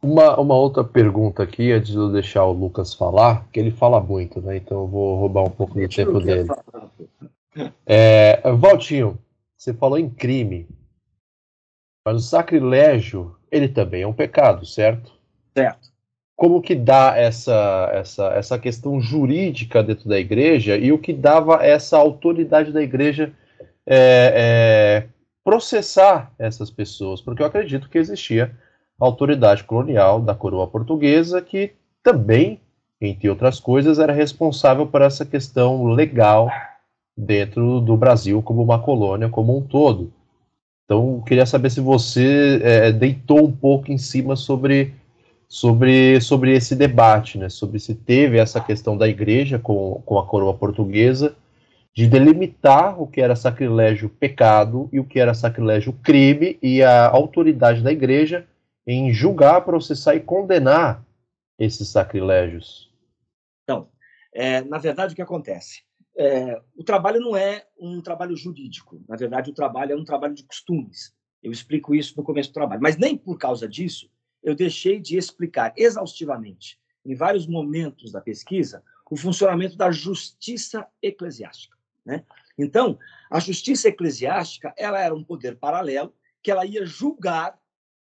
Uma, 0.01 0.39
uma 0.39 0.57
outra 0.57 0.83
pergunta 0.83 1.45
aqui, 1.45 1.71
antes 1.71 1.93
de 1.93 1.97
eu 1.97 2.11
deixar 2.11 2.45
o 2.45 2.53
Lucas 2.53 2.93
falar, 2.93 3.47
que 3.53 3.61
ele 3.61 3.71
fala 3.71 4.01
muito, 4.01 4.41
né? 4.41 4.57
Então 4.57 4.83
eu 4.83 4.87
vou 4.89 5.17
roubar 5.17 5.45
um 5.45 5.51
pouco 5.51 5.79
do 5.79 5.89
tempo 5.89 6.19
dele. 6.21 6.49
É, 7.87 8.51
Valtinho, 8.53 9.19
você 9.57 9.73
falou 9.73 9.99
em 9.99 10.11
crime, 10.11 10.67
mas 12.05 12.17
o 12.17 12.21
sacrilégio, 12.21 13.37
ele 13.51 13.69
também 13.69 14.03
é 14.03 14.07
um 14.07 14.13
pecado, 14.13 14.67
certo? 14.67 15.13
Certo. 15.57 15.93
Como 16.35 16.61
que 16.61 16.75
dá 16.75 17.17
essa, 17.17 17.91
essa, 17.93 18.27
essa 18.35 18.59
questão 18.59 19.01
jurídica 19.01 19.83
dentro 19.83 20.09
da 20.09 20.19
igreja 20.19 20.77
e 20.77 20.91
o 20.91 20.99
que 20.99 21.13
dava 21.13 21.65
essa 21.65 21.97
autoridade 21.97 22.73
da 22.73 22.83
igreja 22.83 23.33
é, 23.87 25.05
é, 25.07 25.09
processar 25.45 26.33
essas 26.39 26.71
pessoas? 26.71 27.21
Porque 27.21 27.43
eu 27.43 27.47
acredito 27.47 27.89
que 27.89 27.99
existia 27.99 28.57
a 29.01 29.05
autoridade 29.05 29.63
colonial 29.63 30.21
da 30.21 30.35
coroa 30.35 30.67
portuguesa 30.67 31.41
que 31.41 31.73
também, 32.03 32.61
entre 33.01 33.29
outras 33.29 33.61
coisas, 33.61 34.01
era 34.01 34.13
responsável 34.13 34.87
por 34.87 35.03
essa 35.03 35.25
questão 35.25 35.85
legal 35.87 36.51
dentro 37.17 37.81
do 37.81 37.97
Brasil 37.97 38.43
como 38.43 38.63
uma 38.63 38.81
colônia 38.81 39.29
como 39.29 39.57
um 39.57 39.63
todo. 39.63 40.13
Então, 40.93 41.23
queria 41.23 41.47
saber 41.47 41.71
se 41.71 41.81
você 41.81 42.61
é, 42.63 42.93
deitou 42.93 43.47
um 43.47 43.51
pouco 43.51 43.91
em 43.91 43.97
cima 43.97 44.37
sobre, 44.37 44.93
sobre, 45.49 46.21
sobre 46.21 46.55
esse 46.55 46.77
debate, 46.77 47.39
né? 47.39 47.49
sobre 47.49 47.81
se 47.81 47.95
teve 47.95 48.37
essa 48.37 48.61
questão 48.61 48.95
da 48.99 49.09
igreja 49.09 49.59
com, 49.59 50.03
com 50.05 50.19
a 50.19 50.27
coroa 50.27 50.53
portuguesa, 50.53 51.35
de 51.95 52.07
delimitar 52.07 53.01
o 53.01 53.07
que 53.07 53.23
era 53.23 53.35
sacrilégio 53.35 54.11
pecado 54.11 54.91
e 54.93 55.01
o 55.01 55.05
que 55.05 55.19
era 55.19 55.33
sacrilégio 55.33 55.95
crime, 55.95 56.59
e 56.63 56.83
a 56.83 57.09
autoridade 57.09 57.81
da 57.81 57.91
igreja 57.91 58.47
em 58.87 59.15
julgar, 59.15 59.63
processar 59.63 60.15
e 60.15 60.21
condenar 60.21 61.03
esses 61.59 61.89
sacrilégios. 61.89 62.93
Então, 63.65 63.89
é, 64.35 64.61
na 64.61 64.77
verdade, 64.77 65.15
o 65.15 65.17
que 65.17 65.23
acontece? 65.23 65.81
É, 66.17 66.61
o 66.77 66.85
trabalho 66.85 67.21
não 67.21 67.37
é 67.37 67.67
um 67.79 68.01
trabalho 68.01 68.37
jurídico. 68.37 69.03
Na 69.09 69.17
verdade, 69.17 69.51
o 69.51 69.55
trabalho 69.55 69.93
é 69.93 69.97
um 69.97 70.05
trabalho 70.05 70.35
de 70.35 70.45
costumes. 70.45 71.15
Eu 71.43 71.51
explico 71.51 71.95
isso 71.95 72.15
no 72.17 72.23
começo 72.23 72.51
do 72.51 72.55
trabalho. 72.55 72.83
Mas 72.83 72.97
nem 72.97 73.17
por 73.17 73.39
causa 73.39 73.69
disso 73.69 74.11
eu 74.43 74.55
deixei 74.55 74.99
de 74.99 75.17
explicar 75.17 75.73
exaustivamente, 75.77 76.79
em 77.05 77.15
vários 77.15 77.47
momentos 77.47 78.11
da 78.11 78.21
pesquisa, 78.21 78.83
o 79.11 79.17
funcionamento 79.17 79.77
da 79.77 79.91
justiça 79.91 80.87
eclesiástica. 81.03 81.77
Né? 82.05 82.25
Então, 82.59 82.99
a 83.31 83.39
justiça 83.39 83.89
eclesiástica 83.89 84.75
ela 84.77 85.01
era 85.01 85.15
um 85.15 85.23
poder 85.23 85.59
paralelo 85.59 86.15
que 86.43 86.51
ela 86.51 86.65
ia 86.65 86.85
julgar 86.85 87.59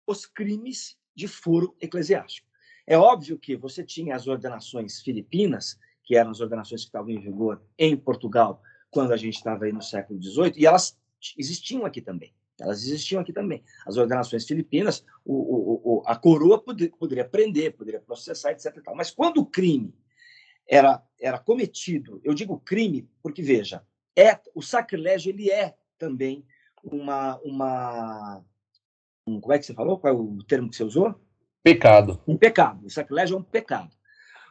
os 0.07 0.25
crimes 0.25 0.97
de 1.15 1.27
foro 1.29 1.77
eclesiástico. 1.81 2.49
É 2.87 2.97
óbvio 2.97 3.39
que 3.39 3.57
você 3.57 3.83
tinha 3.83 4.15
as 4.15 4.27
ordenações 4.27 5.01
filipinas 5.01 5.79
que 6.05 6.17
eram 6.17 6.31
as 6.31 6.41
ordenações 6.41 6.83
que 6.83 6.89
estavam 6.89 7.11
em 7.11 7.21
vigor 7.21 7.63
em 7.79 7.97
Portugal 7.97 8.63
quando 8.91 9.13
a 9.13 9.17
gente 9.17 9.35
estava 9.35 9.65
aí 9.65 9.73
no 9.73 9.83
século 9.83 10.23
XVIII, 10.23 10.53
e 10.57 10.67
elas 10.67 10.97
existiam 11.37 11.85
aqui 11.85 12.01
também. 12.01 12.33
Elas 12.61 12.85
existiam 12.85 13.21
aqui 13.21 13.33
também. 13.33 13.65
As 13.85 13.97
ordenações 13.97 14.47
filipinas, 14.47 15.05
o, 15.25 15.35
o, 15.35 15.81
o, 15.85 16.03
a 16.07 16.15
coroa 16.15 16.63
poder, 16.63 16.91
poderia 16.91 17.25
prender, 17.25 17.77
poderia 17.77 18.01
processar, 18.01 18.53
etc. 18.53 18.81
Mas 18.95 19.11
quando 19.11 19.39
o 19.39 19.47
crime 19.47 19.93
era, 20.69 21.03
era 21.21 21.39
cometido, 21.39 22.21
eu 22.23 22.33
digo 22.33 22.61
crime 22.61 23.09
porque, 23.21 23.43
veja, 23.43 23.85
é, 24.17 24.39
o 24.55 24.63
sacrilégio 24.63 25.31
ele 25.31 25.51
é 25.51 25.75
também 25.99 26.47
uma, 26.85 27.41
uma 27.43 28.45
um, 29.27 29.41
como 29.41 29.53
é 29.53 29.59
que 29.59 29.67
você 29.67 29.75
falou? 29.75 29.99
Qual 29.99 30.13
é 30.13 30.17
o 30.17 30.39
termo 30.45 30.71
que 30.71 30.77
você 30.77 30.85
usou? 30.85 31.15
Pecado. 31.63 32.23
Um 32.29 32.37
pecado. 32.37 32.87
O 32.87 32.91
sacrilégio 32.91 33.37
é 33.37 33.41
um 33.41 33.43
pecado. 33.43 33.91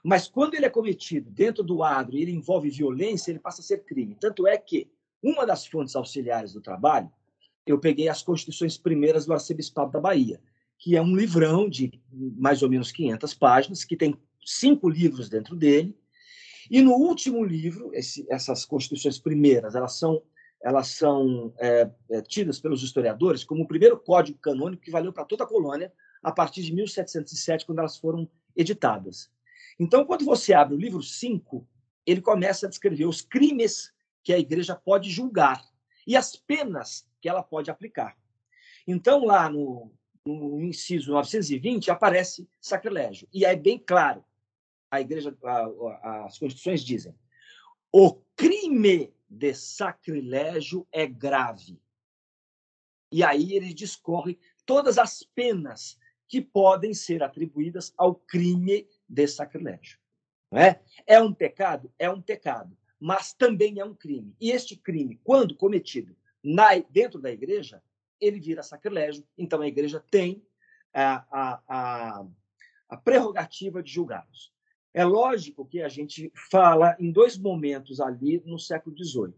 Mas 0.04 0.28
quando 0.28 0.56
ele 0.56 0.66
é 0.66 0.70
cometido 0.70 1.32
dentro 1.32 1.64
do 1.64 1.82
adro 1.82 2.18
e 2.18 2.22
ele 2.22 2.32
envolve 2.32 2.70
violência, 2.70 3.32
ele 3.32 3.39
passa 3.39 3.62
a 3.62 3.64
ser 3.64 3.86
crime. 3.86 4.18
Tanto 4.20 4.45
é 4.45 4.58
que 4.58 4.91
uma 5.24 5.45
das 5.45 5.66
fontes 5.66 5.95
auxiliares 5.95 6.51
do 6.51 6.60
trabalho, 6.60 7.10
eu 7.66 7.80
peguei 7.80 8.10
as 8.10 8.22
constituições 8.22 8.78
primeiras 8.78 9.26
do 9.26 9.32
arcebispado 9.32 9.91
da 9.91 10.01
Bahia, 10.01 10.41
que 10.78 10.97
é 10.97 11.01
um 11.01 11.16
livrão 11.16 11.70
de 11.70 11.89
mais 12.12 12.62
ou 12.62 12.70
menos 12.70 12.91
500 12.91 13.34
páginas, 13.36 13.86
que 13.86 13.95
tem 13.95 14.18
cinco 14.45 14.89
livros 14.89 15.30
dentro 15.30 15.56
dele. 15.56 15.97
E 16.70 16.82
no 16.82 16.91
último 16.91 17.41
livro, 17.41 17.89
esse, 17.93 18.26
essas 18.30 18.66
constituições 18.66 19.18
primeiras, 19.18 19.76
elas 19.76 19.97
são 19.97 20.22
elas 20.62 20.88
são 20.88 21.54
é, 21.60 21.89
é, 22.10 22.22
tidas 22.22 22.58
pelos 22.58 22.82
historiadores 22.84 23.43
como 23.43 23.64
o 23.64 23.68
primeiro 23.68 23.99
código 23.99 24.39
canônico 24.39 24.82
que 24.82 24.91
valeu 24.91 25.12
para 25.12 25.26
toda 25.26 25.43
a 25.43 25.47
colônia 25.47 25.91
a 26.24 26.32
partir 26.32 26.64
de 26.64 26.74
1707, 26.74 27.66
quando 27.66 27.80
elas 27.80 27.97
foram 27.97 28.30
editadas. 28.56 29.30
Então, 29.80 30.06
quando 30.06 30.26
você 30.26 30.54
abre 30.54 30.76
o 30.76 30.80
livro 30.80 31.02
5, 31.02 31.68
ele 32.06 32.22
começa 32.22 32.66
a 32.66 32.70
descrever 32.70 33.06
os 33.06 33.22
crimes 33.22 33.92
que 34.24 34.34
a 34.34 34.40
igreja 34.40 34.76
pode 34.76 35.10
julgar 35.10 35.64
e 36.06 36.16
as 36.16 36.36
penas 36.36 37.08
que 37.22 37.30
ela 37.30 37.44
pode 37.44 37.72
aplicar. 37.72 38.18
Então, 38.88 39.26
lá 39.26 39.50
no, 39.50 39.92
no 40.26 40.62
inciso 40.62 41.12
920, 41.12 41.90
aparece 41.90 42.48
sacrilégio. 42.60 43.28
E 43.34 43.46
é 43.46 43.56
bem 43.56 43.80
claro, 43.80 44.24
a 44.92 45.02
igreja, 45.02 45.36
a, 45.44 45.66
a, 46.04 46.26
as 46.26 46.38
constituições 46.38 46.84
dizem, 46.84 47.16
o 47.92 48.22
crime 48.36 49.14
de 49.30 49.54
sacrilégio 49.54 50.88
é 50.92 51.08
grave. 51.08 51.82
E 53.12 53.24
aí 53.24 53.54
ele 53.54 53.74
discorre 53.74 54.40
todas 54.66 54.98
as 54.98 55.24
penas 55.24 55.98
que 56.28 56.42
podem 56.42 56.94
ser 56.94 57.22
atribuídas 57.22 57.94
ao 57.98 58.16
crime 58.16 58.88
de 59.14 59.28
sacrilégio. 59.28 59.99
Não 60.51 60.59
é? 60.59 60.82
é 61.05 61.22
um 61.22 61.34
pecado? 61.34 61.91
É 61.99 62.09
um 62.09 62.22
pecado, 62.22 62.76
mas 62.99 63.34
também 63.34 63.80
é 63.80 63.86
um 63.86 63.93
crime. 63.93 64.36
E 64.41 64.51
este 64.51 64.76
crime, 64.76 65.20
quando 65.24 65.55
cometido 65.55 66.16
na, 66.43 66.70
dentro 66.89 67.22
da 67.22 67.32
igreja, 67.32 67.82
ele 68.20 68.39
vira 68.39 68.64
sacrilégio, 68.64 69.24
então 69.38 69.61
a 69.61 69.68
igreja 69.68 70.03
tem 70.09 70.43
a, 70.93 71.26
a, 71.32 71.61
a, 71.68 72.26
a 72.89 72.97
prerrogativa 72.97 73.84
de 73.84 73.91
julgá-los. 73.91 74.51
É 74.93 75.03
lógico 75.03 75.66
que 75.66 75.82
a 75.82 75.89
gente 75.89 76.32
fala 76.51 76.95
em 76.99 77.11
dois 77.11 77.38
momentos 77.38 77.99
ali 77.99 78.41
no 78.45 78.59
século 78.59 78.95
XVIII. 78.95 79.34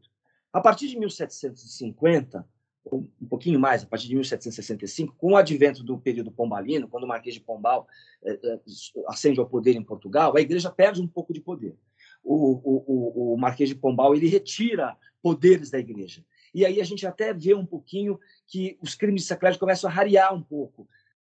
A 0.51 0.61
partir 0.61 0.87
de 0.87 0.97
1750, 0.97 2.47
um 2.91 3.27
pouquinho 3.27 3.59
mais, 3.59 3.83
a 3.83 3.85
partir 3.85 4.07
de 4.07 4.15
1765, 4.15 5.15
com 5.17 5.33
o 5.33 5.37
advento 5.37 5.83
do 5.83 5.97
período 5.97 6.31
pombalino, 6.31 6.87
quando 6.87 7.03
o 7.03 7.07
Marquês 7.07 7.35
de 7.35 7.41
Pombal 7.41 7.87
eh, 8.23 8.39
eh, 8.43 8.59
ascende 9.07 9.39
ao 9.39 9.47
poder 9.47 9.75
em 9.75 9.83
Portugal, 9.83 10.35
a 10.35 10.41
igreja 10.41 10.69
perde 10.69 11.01
um 11.01 11.07
pouco 11.07 11.33
de 11.33 11.41
poder. 11.41 11.75
O, 12.23 12.33
o, 12.35 13.33
o, 13.33 13.37
Marquês 13.37 13.69
de 13.69 13.75
Pombal 13.75 14.15
ele 14.15 14.27
retira 14.27 14.97
poderes 15.21 15.69
da 15.69 15.79
igreja. 15.79 16.23
E 16.53 16.65
aí 16.65 16.79
a 16.79 16.83
gente 16.83 17.05
até 17.05 17.33
vê 17.33 17.53
um 17.53 17.65
pouquinho 17.65 18.19
que 18.47 18.77
os 18.81 18.95
crimes 18.95 19.23
de 19.23 19.27
sacrilégio 19.27 19.59
começam 19.59 19.89
a 19.89 19.93
rarear 19.93 20.33
um 20.33 20.41
pouco. 20.41 20.87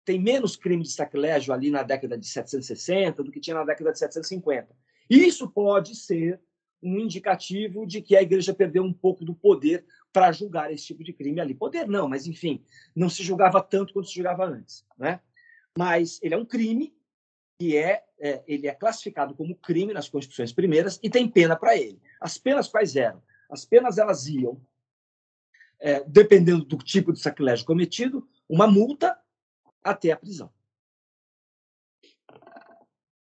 Tem 0.05 0.19
menos 0.19 0.55
crimes 0.55 0.89
de 0.89 0.93
sacrilégio 0.95 1.53
ali 1.53 1.71
na 1.71 1.81
década 1.81 2.17
de 2.17 2.27
760 2.27 3.23
do 3.23 3.31
que 3.31 3.39
tinha 3.39 3.55
na 3.55 3.63
década 3.63 3.91
de 3.91 3.99
750. 3.99 4.75
Isso 5.09 5.49
pode 5.49 5.95
ser 5.95 6.39
um 6.81 6.99
indicativo 6.99 7.87
de 7.87 8.01
que 8.01 8.15
a 8.15 8.21
igreja 8.21 8.53
perdeu 8.53 8.83
um 8.83 8.93
pouco 8.93 9.23
do 9.23 9.33
poder 9.33 9.85
para 10.13 10.31
julgar 10.31 10.71
esse 10.71 10.85
tipo 10.85 11.03
de 11.03 11.11
crime 11.11 11.41
ali. 11.41 11.55
Poder 11.55 11.87
não, 11.87 12.07
mas 12.07 12.27
enfim, 12.27 12.63
não 12.95 13.09
se 13.09 13.23
julgava 13.23 13.61
tanto 13.61 13.91
quanto 13.93 14.07
se 14.07 14.15
julgava 14.15 14.45
antes, 14.45 14.85
né? 14.97 15.19
Mas 15.75 16.19
ele 16.21 16.35
é 16.35 16.37
um 16.37 16.45
crime 16.45 16.95
que 17.59 17.75
é, 17.75 18.03
é 18.19 18.43
ele 18.47 18.67
é 18.67 18.75
classificado 18.75 19.33
como 19.33 19.55
crime 19.55 19.91
nas 19.91 20.07
constituições 20.07 20.53
primeiras 20.53 20.99
e 21.01 21.09
tem 21.09 21.27
pena 21.27 21.55
para 21.55 21.75
ele. 21.75 21.99
As 22.21 22.37
penas 22.37 22.67
quais 22.67 22.95
eram? 22.95 23.21
As 23.49 23.65
penas 23.65 23.97
elas 23.97 24.27
iam, 24.27 24.61
é, 25.79 26.03
dependendo 26.03 26.63
do 26.63 26.77
tipo 26.77 27.11
de 27.11 27.19
sacrilégio 27.19 27.65
cometido, 27.65 28.27
uma 28.47 28.67
multa 28.67 29.17
até 29.83 30.11
a 30.11 30.17
prisão. 30.17 30.51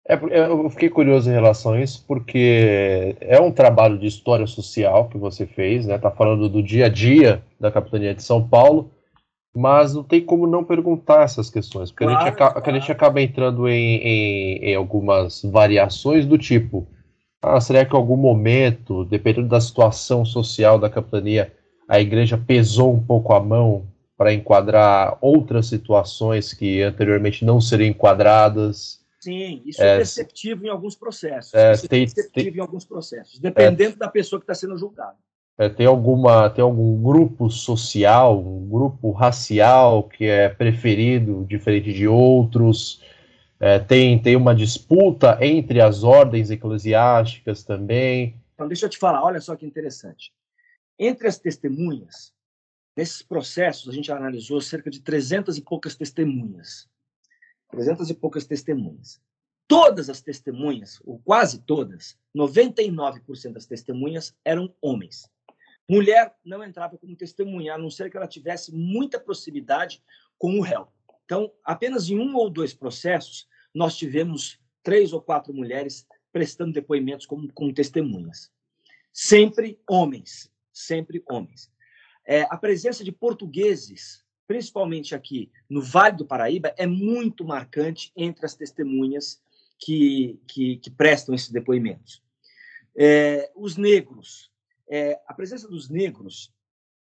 É, 0.07 0.15
eu 0.15 0.69
fiquei 0.69 0.89
curioso 0.89 1.29
em 1.29 1.33
relação 1.33 1.73
a 1.73 1.81
isso, 1.81 2.03
porque 2.05 3.15
é 3.21 3.39
um 3.39 3.51
trabalho 3.51 3.97
de 3.97 4.05
história 4.05 4.45
social 4.45 5.07
que 5.07 5.17
você 5.17 5.45
fez, 5.45 5.85
né? 5.85 5.97
Tá 5.97 6.11
falando 6.11 6.49
do 6.49 6.61
dia 6.61 6.87
a 6.87 6.89
dia 6.89 7.41
da 7.57 7.71
capitania 7.71 8.13
de 8.13 8.21
São 8.21 8.45
Paulo, 8.45 8.91
mas 9.55 9.93
não 9.93 10.03
tem 10.03 10.19
como 10.19 10.45
não 10.45 10.63
perguntar 10.63 11.23
essas 11.23 11.49
questões, 11.49 11.89
porque 11.89 12.03
claro, 12.03 12.19
a, 12.19 12.25
gente 12.25 12.33
acaba, 12.33 12.61
claro. 12.61 12.69
a 12.69 12.79
gente 12.79 12.91
acaba 12.91 13.21
entrando 13.21 13.69
em, 13.69 13.95
em, 13.97 14.57
em, 14.57 14.75
algumas 14.75 15.41
variações 15.43 16.25
do 16.25 16.37
tipo: 16.37 16.85
ah, 17.41 17.61
será 17.61 17.85
que 17.85 17.95
em 17.95 17.97
algum 17.97 18.17
momento, 18.17 19.05
dependendo 19.05 19.47
da 19.47 19.61
situação 19.61 20.25
social 20.25 20.77
da 20.77 20.89
capitania, 20.89 21.53
a 21.87 22.01
igreja 22.01 22.37
pesou 22.37 22.93
um 22.93 23.01
pouco 23.01 23.33
a 23.33 23.39
mão 23.39 23.85
para 24.17 24.33
enquadrar 24.33 25.17
outras 25.21 25.67
situações 25.67 26.53
que 26.53 26.81
anteriormente 26.81 27.45
não 27.45 27.61
seriam 27.61 27.89
enquadradas? 27.89 29.02
Sim, 29.23 29.61
isso 29.65 29.81
é, 29.81 29.93
é 29.93 29.97
perceptível 29.97 30.65
em 30.65 30.69
alguns 30.69 30.97
processos. 30.97 31.53
É, 31.53 31.71
isso 31.71 31.85
é 31.85 31.87
tem, 31.87 32.03
é 32.03 32.05
perceptível 32.05 32.51
tem, 32.51 32.59
em 32.59 32.61
alguns 32.61 32.83
processos, 32.83 33.39
dependendo 33.39 33.93
é, 33.93 33.97
da 33.97 34.09
pessoa 34.09 34.37
que 34.37 34.43
está 34.43 34.53
sendo 34.53 34.77
julgada. 34.77 35.15
É, 35.57 35.69
tem 35.69 35.85
alguma 35.85 36.49
tem 36.49 36.61
algum 36.61 37.01
grupo 37.01 37.49
social, 37.49 38.37
um 38.37 38.67
grupo 38.67 39.11
racial 39.11 40.09
que 40.09 40.25
é 40.25 40.49
preferido 40.49 41.45
diferente 41.47 41.93
de 41.93 42.05
outros? 42.05 43.01
É, 43.61 43.79
tem 43.79 44.21
tem 44.21 44.35
uma 44.35 44.53
disputa 44.53 45.37
entre 45.39 45.79
as 45.79 46.03
ordens 46.03 46.51
eclesiásticas 46.51 47.63
também? 47.63 48.35
Então 48.55 48.67
deixa 48.67 48.87
eu 48.87 48.89
te 48.89 48.97
falar, 48.97 49.23
olha 49.23 49.39
só 49.39 49.55
que 49.55 49.65
interessante. 49.65 50.33
Entre 50.99 51.29
as 51.29 51.39
testemunhas, 51.39 52.33
nesses 52.93 53.21
processos 53.21 53.87
a 53.87 53.93
gente 53.93 54.11
analisou 54.11 54.59
cerca 54.59 54.91
de 54.91 54.99
300 54.99 55.57
e 55.57 55.61
poucas 55.61 55.95
testemunhas. 55.95 56.89
300 57.73 58.07
e 58.11 58.13
poucas 58.13 58.45
testemunhas. 58.45 59.19
Todas 59.67 60.07
as 60.07 60.21
testemunhas, 60.21 61.01
ou 61.03 61.17
quase 61.19 61.59
todas, 61.63 62.15
99% 62.37 63.53
das 63.53 63.65
testemunhas 63.65 64.35
eram 64.45 64.71
homens. 64.79 65.27
Mulher 65.89 66.35
não 66.45 66.63
entrava 66.63 66.99
como 66.99 67.15
testemunha, 67.15 67.73
a 67.73 67.77
não 67.77 67.89
ser 67.89 68.11
que 68.11 68.17
ela 68.17 68.27
tivesse 68.27 68.71
muita 68.71 69.19
proximidade 69.19 70.03
com 70.37 70.59
o 70.59 70.61
réu. 70.61 70.87
Então, 71.25 71.51
apenas 71.63 72.07
em 72.09 72.19
um 72.19 72.35
ou 72.35 72.47
dois 72.47 72.75
processos, 72.75 73.47
nós 73.73 73.97
tivemos 73.97 74.59
três 74.83 75.11
ou 75.11 75.19
quatro 75.19 75.51
mulheres 75.51 76.05
prestando 76.31 76.73
depoimentos 76.73 77.25
como, 77.25 77.51
como 77.53 77.73
testemunhas. 77.73 78.51
Sempre 79.11 79.79
homens, 79.89 80.51
sempre 80.71 81.23
homens. 81.27 81.71
É, 82.23 82.43
a 82.43 82.57
presença 82.57 83.03
de 83.03 83.11
portugueses 83.11 84.22
principalmente 84.47 85.15
aqui 85.15 85.51
no 85.69 85.81
Vale 85.81 86.17
do 86.17 86.25
Paraíba, 86.25 86.73
é 86.77 86.85
muito 86.85 87.45
marcante 87.45 88.11
entre 88.15 88.45
as 88.45 88.55
testemunhas 88.55 89.41
que, 89.79 90.39
que, 90.47 90.77
que 90.77 90.89
prestam 90.89 91.33
esses 91.33 91.49
depoimentos. 91.49 92.21
É, 92.95 93.51
os 93.55 93.75
negros, 93.75 94.51
é, 94.87 95.19
a 95.27 95.33
presença 95.33 95.67
dos 95.67 95.89
negros, 95.89 96.53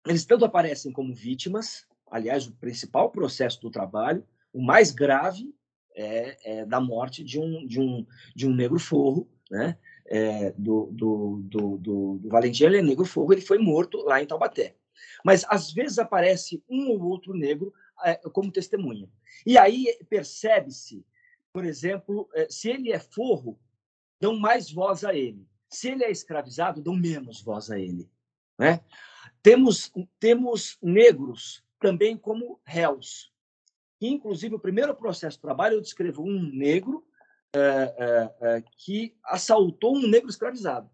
eles 0.05 0.25
tanto 0.25 0.45
aparecem 0.45 0.91
como 0.91 1.13
vítimas, 1.13 1.85
aliás, 2.09 2.47
o 2.47 2.55
principal 2.55 3.11
processo 3.11 3.61
do 3.61 3.69
trabalho, 3.69 4.25
o 4.53 4.61
mais 4.61 4.91
grave 4.91 5.53
é, 5.95 6.59
é 6.59 6.65
da 6.65 6.79
morte 6.79 7.23
de 7.23 7.39
um, 7.39 7.65
de 7.65 7.79
um, 7.79 8.05
de 8.35 8.47
um 8.47 8.53
negro 8.53 8.79
forro, 8.79 9.29
né? 9.49 9.77
É, 10.09 10.51
do, 10.57 10.89
do, 10.93 11.41
do, 11.43 11.77
do, 11.77 12.17
do 12.19 12.29
Valentim, 12.29 12.63
ele 12.63 12.77
é 12.77 12.81
negro 12.81 13.03
forro, 13.03 13.33
ele 13.33 13.41
foi 13.41 13.57
morto 13.57 13.97
lá 14.05 14.21
em 14.21 14.25
Taubaté. 14.25 14.73
Mas 15.23 15.45
às 15.49 15.71
vezes 15.71 15.99
aparece 15.99 16.63
um 16.69 16.89
ou 16.89 17.03
outro 17.03 17.33
negro 17.33 17.73
é, 18.03 18.15
como 18.29 18.51
testemunha. 18.51 19.09
E 19.45 19.57
aí 19.57 19.97
percebe-se, 20.09 21.05
por 21.51 21.65
exemplo, 21.65 22.29
é, 22.33 22.47
se 22.49 22.69
ele 22.69 22.91
é 22.91 22.99
forro, 22.99 23.59
dão 24.19 24.37
mais 24.37 24.71
voz 24.71 25.03
a 25.03 25.13
ele. 25.13 25.47
Se 25.69 25.89
ele 25.89 26.03
é 26.03 26.11
escravizado, 26.11 26.81
dão 26.81 26.95
menos 26.95 27.41
voz 27.41 27.69
a 27.69 27.79
ele. 27.79 28.09
Né? 28.57 28.79
Temos, 29.41 29.91
temos 30.19 30.77
negros 30.81 31.63
também 31.79 32.17
como 32.17 32.59
réus. 32.65 33.31
Inclusive, 33.99 34.55
o 34.55 34.59
primeiro 34.59 34.95
processo 34.95 35.37
de 35.37 35.41
trabalho, 35.41 35.75
eu 35.75 35.81
descrevo 35.81 36.23
um 36.23 36.41
negro 36.41 37.05
é, 37.53 37.59
é, 37.59 38.35
é, 38.41 38.63
que 38.77 39.15
assaltou 39.23 39.95
um 39.95 40.07
negro 40.07 40.29
escravizado. 40.29 40.89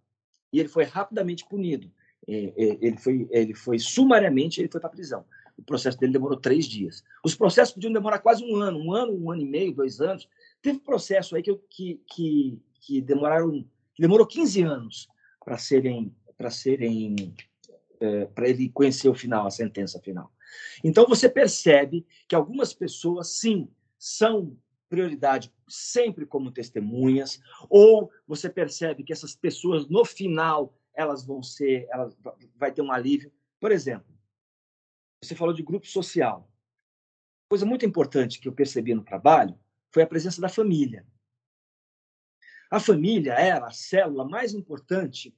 E 0.51 0.59
ele 0.59 0.69
foi 0.69 0.83
rapidamente 0.83 1.45
punido. 1.47 1.91
É, 2.27 2.53
é, 2.55 2.77
ele 2.81 2.97
foi, 2.97 3.27
ele 3.31 3.53
foi 3.53 3.79
sumariamente, 3.79 4.61
ele 4.61 4.69
foi 4.69 4.79
para 4.79 4.89
a 4.89 4.93
prisão. 4.93 5.25
O 5.57 5.63
processo 5.63 5.99
dele 5.99 6.13
demorou 6.13 6.37
três 6.37 6.65
dias. 6.65 7.03
Os 7.23 7.35
processos 7.35 7.73
podiam 7.73 7.93
demorar 7.93 8.19
quase 8.19 8.43
um 8.43 8.55
ano, 8.55 8.79
um 8.79 8.93
ano, 8.93 9.13
um 9.13 9.31
ano 9.31 9.41
e 9.41 9.45
meio, 9.45 9.73
dois 9.73 10.01
anos. 10.01 10.27
Teve 10.61 10.79
processo 10.79 11.35
aí 11.35 11.43
que, 11.43 11.55
que, 11.69 12.01
que, 12.07 12.61
que 12.81 13.01
demoraram, 13.01 13.63
que 13.93 14.01
demorou 14.01 14.25
15 14.25 14.61
anos 14.63 15.09
para 15.43 15.57
serem, 15.57 16.15
para 16.37 16.49
serem, 16.49 17.35
é, 17.99 18.25
para 18.25 18.49
ele 18.49 18.69
conhecer 18.69 19.09
o 19.09 19.13
final, 19.13 19.45
a 19.45 19.51
sentença 19.51 19.99
final. 19.99 20.31
Então 20.83 21.05
você 21.07 21.29
percebe 21.29 22.05
que 22.27 22.35
algumas 22.35 22.73
pessoas, 22.73 23.29
sim, 23.29 23.67
são 23.97 24.57
prioridade 24.89 25.51
sempre 25.67 26.25
como 26.25 26.51
testemunhas, 26.51 27.39
ou 27.69 28.11
você 28.27 28.49
percebe 28.49 29.03
que 29.03 29.11
essas 29.11 29.35
pessoas 29.35 29.87
no 29.87 30.05
final 30.05 30.73
elas 30.95 31.25
vão 31.25 31.41
ser, 31.41 31.87
elas 31.89 32.17
vai 32.55 32.71
ter 32.71 32.81
um 32.81 32.91
alívio. 32.91 33.31
Por 33.59 33.71
exemplo, 33.71 34.13
você 35.21 35.35
falou 35.35 35.53
de 35.53 35.63
grupo 35.63 35.87
social. 35.87 36.49
Coisa 37.49 37.65
muito 37.65 37.85
importante 37.85 38.39
que 38.39 38.47
eu 38.47 38.53
percebi 38.53 38.93
no 38.93 39.03
trabalho 39.03 39.57
foi 39.91 40.03
a 40.03 40.07
presença 40.07 40.41
da 40.41 40.49
família. 40.49 41.05
A 42.69 42.79
família 42.79 43.33
era 43.33 43.67
a 43.67 43.71
célula 43.71 44.27
mais 44.27 44.53
importante 44.53 45.35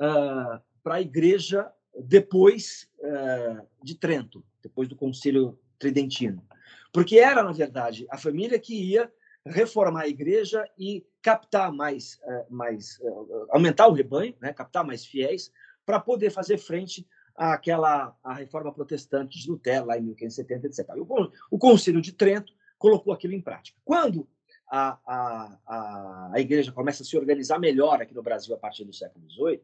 uh, 0.00 0.60
para 0.82 0.94
a 0.94 1.00
igreja 1.00 1.70
depois 1.98 2.90
uh, 2.98 3.66
de 3.82 3.94
Trento, 3.94 4.44
depois 4.62 4.88
do 4.88 4.96
Concílio 4.96 5.60
Tridentino. 5.78 6.46
Porque 6.92 7.18
era, 7.18 7.42
na 7.42 7.52
verdade, 7.52 8.06
a 8.10 8.16
família 8.16 8.58
que 8.58 8.74
ia 8.74 9.12
reformar 9.46 10.02
a 10.02 10.08
igreja 10.08 10.64
e 10.78 11.04
captar 11.20 11.72
mais, 11.72 12.20
eh, 12.24 12.46
mais 12.48 13.00
eh, 13.00 13.46
aumentar 13.50 13.88
o 13.88 13.92
rebanho, 13.92 14.34
né, 14.40 14.52
captar 14.52 14.84
mais 14.84 15.04
fiéis, 15.04 15.52
para 15.84 15.98
poder 15.98 16.30
fazer 16.30 16.58
frente 16.58 17.06
àquela 17.34 18.16
à 18.22 18.34
reforma 18.34 18.72
protestante 18.72 19.38
de 19.38 19.50
Lutero, 19.50 19.86
lá 19.86 19.98
em 19.98 20.02
1570, 20.02 20.66
etc. 20.66 20.88
O, 20.96 21.30
o 21.50 21.58
Concílio 21.58 22.00
de 22.00 22.12
Trento 22.12 22.52
colocou 22.78 23.12
aquilo 23.12 23.34
em 23.34 23.40
prática. 23.40 23.78
Quando 23.84 24.28
a, 24.70 24.98
a, 25.06 25.58
a, 25.66 26.30
a 26.34 26.40
igreja 26.40 26.72
começa 26.72 27.02
a 27.02 27.06
se 27.06 27.16
organizar 27.16 27.58
melhor 27.58 28.00
aqui 28.00 28.14
no 28.14 28.22
Brasil 28.22 28.54
a 28.54 28.58
partir 28.58 28.84
do 28.84 28.92
século 28.92 29.28
XVIII, 29.28 29.60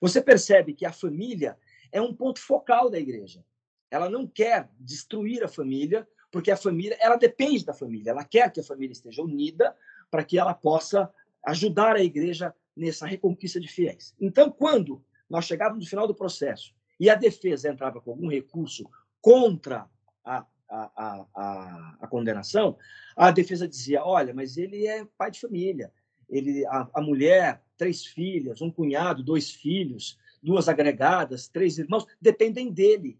você 0.00 0.20
percebe 0.20 0.74
que 0.74 0.84
a 0.84 0.92
família 0.92 1.56
é 1.90 2.00
um 2.00 2.14
ponto 2.14 2.40
focal 2.40 2.90
da 2.90 2.98
igreja. 2.98 3.44
Ela 3.90 4.10
não 4.10 4.26
quer 4.26 4.68
destruir 4.78 5.42
a 5.42 5.48
família, 5.48 6.06
porque 6.36 6.50
a 6.50 6.56
família, 6.58 6.98
ela 7.00 7.16
depende 7.16 7.64
da 7.64 7.72
família, 7.72 8.10
ela 8.10 8.22
quer 8.22 8.52
que 8.52 8.60
a 8.60 8.62
família 8.62 8.92
esteja 8.92 9.22
unida 9.22 9.74
para 10.10 10.22
que 10.22 10.38
ela 10.38 10.52
possa 10.52 11.10
ajudar 11.42 11.96
a 11.96 12.02
igreja 12.02 12.54
nessa 12.76 13.06
reconquista 13.06 13.58
de 13.58 13.66
fiéis. 13.66 14.14
Então, 14.20 14.50
quando 14.50 15.02
nós 15.30 15.46
chegávamos 15.46 15.82
no 15.82 15.88
final 15.88 16.06
do 16.06 16.14
processo 16.14 16.74
e 17.00 17.08
a 17.08 17.14
defesa 17.14 17.70
entrava 17.70 18.02
com 18.02 18.10
algum 18.10 18.28
recurso 18.28 18.86
contra 19.18 19.88
a, 20.22 20.44
a, 20.68 21.26
a, 21.34 21.96
a 22.00 22.06
condenação, 22.06 22.76
a 23.16 23.30
defesa 23.30 23.66
dizia: 23.66 24.04
olha, 24.04 24.34
mas 24.34 24.58
ele 24.58 24.86
é 24.86 25.06
pai 25.16 25.30
de 25.30 25.40
família, 25.40 25.90
ele, 26.28 26.66
a, 26.66 27.00
mulher, 27.00 27.62
três 27.78 28.04
filhas, 28.04 28.60
um 28.60 28.70
cunhado, 28.70 29.22
dois 29.22 29.50
filhos, 29.52 30.18
duas 30.42 30.68
agregadas, 30.68 31.48
três 31.48 31.78
irmãos, 31.78 32.06
dependem 32.20 32.70
dele 32.70 33.18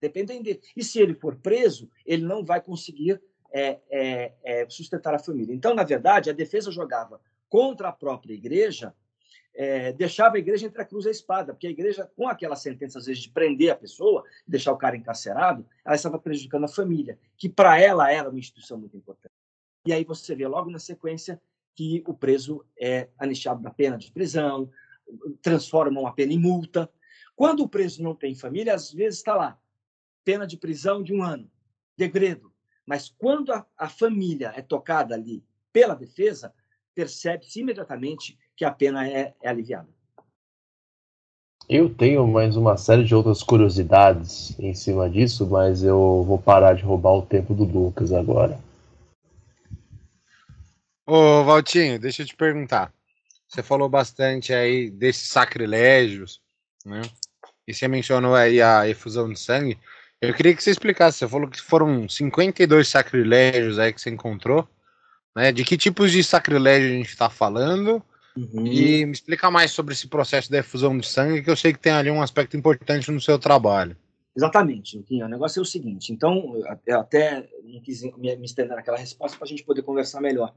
dependem 0.00 0.42
dele. 0.42 0.60
E 0.76 0.82
se 0.82 1.00
ele 1.00 1.14
for 1.14 1.36
preso, 1.36 1.90
ele 2.04 2.24
não 2.24 2.44
vai 2.44 2.60
conseguir 2.60 3.20
é, 3.52 3.78
é, 3.88 4.32
é, 4.42 4.68
sustentar 4.68 5.14
a 5.14 5.18
família. 5.18 5.54
Então, 5.54 5.74
na 5.74 5.84
verdade, 5.84 6.28
a 6.28 6.32
defesa 6.32 6.72
jogava 6.72 7.20
contra 7.48 7.88
a 7.88 7.92
própria 7.92 8.34
igreja, 8.34 8.92
é, 9.54 9.92
deixava 9.92 10.36
a 10.36 10.40
igreja 10.40 10.66
entre 10.66 10.82
a 10.82 10.84
cruz 10.84 11.04
e 11.04 11.08
a 11.08 11.12
espada, 11.12 11.52
porque 11.52 11.68
a 11.68 11.70
igreja, 11.70 12.10
com 12.16 12.28
aquela 12.28 12.56
sentença, 12.56 12.98
às 12.98 13.06
vezes, 13.06 13.22
de 13.22 13.30
prender 13.30 13.70
a 13.70 13.76
pessoa, 13.76 14.24
deixar 14.44 14.72
o 14.72 14.76
cara 14.76 14.96
encarcerado, 14.96 15.64
ela 15.84 15.94
estava 15.94 16.18
prejudicando 16.18 16.64
a 16.64 16.68
família, 16.68 17.16
que 17.36 17.48
para 17.48 17.80
ela 17.80 18.10
era 18.10 18.28
uma 18.28 18.38
instituição 18.38 18.76
muito 18.76 18.96
importante. 18.96 19.32
E 19.86 19.92
aí 19.92 20.02
você 20.02 20.34
vê 20.34 20.48
logo 20.48 20.68
na 20.68 20.80
sequência 20.80 21.40
que 21.76 22.02
o 22.06 22.14
preso 22.14 22.64
é 22.76 23.08
anistiado 23.18 23.62
da 23.62 23.70
pena 23.70 23.96
de 23.96 24.10
prisão, 24.10 24.68
transformam 25.42 26.06
a 26.06 26.12
pena 26.12 26.32
em 26.32 26.38
multa. 26.38 26.90
Quando 27.36 27.62
o 27.62 27.68
preso 27.68 28.02
não 28.02 28.14
tem 28.14 28.34
família, 28.34 28.74
às 28.74 28.92
vezes 28.92 29.18
está 29.18 29.34
lá, 29.34 29.60
pena 30.24 30.46
de 30.46 30.56
prisão 30.56 31.02
de 31.02 31.12
um 31.12 31.22
ano, 31.22 31.50
degredo. 31.96 32.52
Mas 32.86 33.08
quando 33.08 33.52
a, 33.52 33.66
a 33.76 33.88
família 33.88 34.52
é 34.56 34.62
tocada 34.62 35.14
ali 35.14 35.44
pela 35.72 35.94
defesa, 35.94 36.52
percebe-se 36.94 37.60
imediatamente 37.60 38.38
que 38.56 38.64
a 38.64 38.70
pena 38.70 39.08
é, 39.08 39.34
é 39.42 39.48
aliviada. 39.48 39.88
Eu 41.68 41.92
tenho 41.92 42.26
mais 42.26 42.56
uma 42.56 42.76
série 42.76 43.04
de 43.04 43.14
outras 43.14 43.42
curiosidades 43.42 44.58
em 44.60 44.74
cima 44.74 45.08
disso, 45.08 45.46
mas 45.46 45.82
eu 45.82 46.22
vou 46.26 46.38
parar 46.38 46.74
de 46.74 46.82
roubar 46.82 47.14
o 47.14 47.22
tempo 47.22 47.54
do 47.54 47.64
Lucas 47.64 48.12
agora. 48.12 48.60
Ô, 51.06 51.42
Valtinho, 51.44 51.98
deixa 51.98 52.22
eu 52.22 52.26
te 52.26 52.36
perguntar. 52.36 52.92
Você 53.48 53.62
falou 53.62 53.88
bastante 53.88 54.52
aí 54.52 54.90
desses 54.90 55.28
sacrilégios, 55.28 56.40
né? 56.84 57.02
E 57.66 57.72
você 57.72 57.88
mencionou 57.88 58.34
aí 58.34 58.60
a 58.60 58.86
efusão 58.88 59.32
de 59.32 59.38
sangue. 59.38 59.78
Eu 60.28 60.34
queria 60.34 60.54
que 60.54 60.62
você 60.62 60.70
explicasse. 60.70 61.18
Você 61.18 61.28
falou 61.28 61.48
que 61.48 61.60
foram 61.60 62.08
52 62.08 62.88
sacrilégios 62.88 63.78
aí 63.78 63.92
que 63.92 64.00
você 64.00 64.10
encontrou. 64.10 64.68
Né? 65.34 65.52
De 65.52 65.64
que 65.64 65.76
tipos 65.76 66.12
de 66.12 66.22
sacrilégio 66.22 66.88
a 66.88 66.92
gente 66.92 67.08
está 67.08 67.28
falando? 67.28 68.02
Uhum. 68.36 68.66
E 68.66 69.06
me 69.06 69.12
explica 69.12 69.50
mais 69.50 69.70
sobre 69.70 69.94
esse 69.94 70.08
processo 70.08 70.50
da 70.50 70.58
efusão 70.58 70.96
de 70.98 71.06
sangue, 71.06 71.42
que 71.42 71.50
eu 71.50 71.56
sei 71.56 71.72
que 71.72 71.78
tem 71.78 71.92
ali 71.92 72.10
um 72.10 72.22
aspecto 72.22 72.56
importante 72.56 73.10
no 73.10 73.20
seu 73.20 73.38
trabalho. 73.38 73.96
Exatamente, 74.36 74.96
Luquinha. 74.96 75.26
O 75.26 75.28
negócio 75.28 75.60
é 75.60 75.62
o 75.62 75.64
seguinte. 75.64 76.12
Então, 76.12 76.60
eu 76.84 76.98
até 76.98 77.48
não 77.62 77.80
quis 77.80 78.02
me 78.02 78.44
estender 78.44 78.74
naquela 78.76 78.98
resposta 78.98 79.38
para 79.38 79.46
a 79.46 79.48
gente 79.48 79.62
poder 79.62 79.82
conversar 79.82 80.20
melhor. 80.20 80.52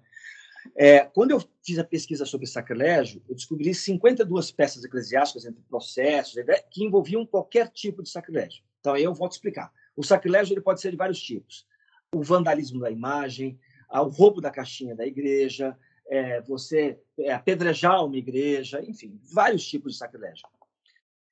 É, 0.76 1.02
quando 1.02 1.32
eu 1.32 1.44
fiz 1.64 1.78
a 1.78 1.84
pesquisa 1.84 2.26
sobre 2.26 2.48
sacrilégio, 2.48 3.22
eu 3.30 3.36
descobri 3.36 3.74
52 3.74 4.52
peças 4.52 4.84
eclesiásticas 4.84 5.46
entre 5.46 5.62
processos 5.70 6.36
que 6.72 6.84
envolviam 6.84 7.26
qualquer 7.26 7.70
tipo 7.70 8.02
de 8.02 8.10
sacrilégio. 8.10 8.64
Então, 8.88 8.96
aí 8.96 9.04
eu 9.04 9.14
volto 9.14 9.34
a 9.34 9.36
explicar. 9.36 9.74
O 9.98 10.04
sacrilégio 10.04 10.54
ele 10.54 10.62
pode 10.62 10.80
ser 10.80 10.92
de 10.92 10.96
vários 10.96 11.22
tipos: 11.22 11.68
o 12.16 12.24
vandalismo 12.24 12.80
da 12.80 12.90
imagem, 12.90 13.60
o 13.92 14.04
roubo 14.04 14.40
da 14.40 14.50
caixinha 14.50 14.96
da 14.96 15.06
igreja, 15.06 15.78
é, 16.08 16.40
você 16.40 16.98
é, 17.20 17.34
apedrejar 17.34 18.06
uma 18.06 18.16
igreja, 18.16 18.82
enfim, 18.82 19.20
vários 19.34 19.68
tipos 19.68 19.92
de 19.92 19.98
sacrilégio. 20.00 20.48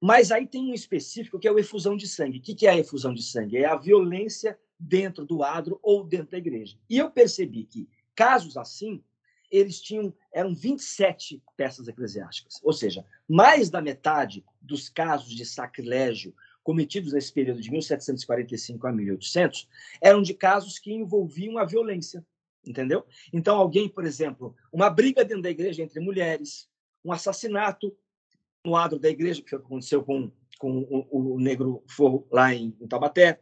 Mas 0.01 0.33
aí 0.33 0.45
tem 0.45 0.69
um 0.69 0.73
específico 0.73 1.39
que 1.39 1.47
é 1.47 1.51
a 1.51 1.57
efusão 1.57 1.95
de 1.95 2.09
sangue. 2.09 2.39
O 2.39 2.41
que 2.41 2.67
é 2.67 2.71
a 2.71 2.77
efusão 2.77 3.13
de 3.13 3.23
sangue? 3.23 3.55
É 3.55 3.65
a 3.65 3.77
violência 3.77 4.59
dentro 4.77 5.25
do 5.25 5.41
adro 5.41 5.79
ou 5.81 6.03
dentro 6.03 6.31
da 6.31 6.37
igreja. 6.37 6.77
E 6.89 6.97
eu 6.97 7.09
percebi 7.09 7.63
que 7.63 7.87
casos 8.13 8.57
assim 8.57 9.01
eles 9.49 9.79
tinham 9.79 10.13
eram 10.33 10.53
27 10.53 11.41
peças 11.55 11.87
eclesiásticas, 11.87 12.59
ou 12.61 12.73
seja, 12.73 13.05
mais 13.25 13.69
da 13.69 13.81
metade 13.81 14.43
dos 14.61 14.89
casos 14.89 15.33
de 15.33 15.45
sacrilégio 15.45 16.35
cometidos 16.65 17.13
nesse 17.13 17.31
período 17.31 17.61
de 17.61 17.71
1745 17.71 18.87
a 18.87 18.91
1800 18.91 19.69
eram 20.01 20.23
de 20.23 20.33
casos 20.33 20.79
que 20.79 20.91
envolviam 20.91 21.59
a 21.59 21.63
violência, 21.63 22.25
entendeu? 22.65 23.05
Então 23.31 23.55
alguém, 23.55 23.87
por 23.87 24.03
exemplo, 24.03 24.55
uma 24.73 24.89
briga 24.89 25.23
dentro 25.23 25.43
da 25.43 25.51
igreja 25.51 25.83
entre 25.83 25.99
mulheres, 25.99 26.67
um 27.05 27.11
assassinato 27.11 27.95
no 28.65 28.75
adro 28.75 28.97
da 28.97 29.07
igreja 29.07 29.43
que 29.43 29.55
aconteceu 29.55 30.03
com 30.03 30.31
com 30.57 30.87
o, 30.89 31.35
o 31.35 31.39
negro 31.39 31.83
forro 31.85 32.25
lá 32.31 32.53
em, 32.53 32.75
em 32.79 32.87
Taubaté, 32.87 33.41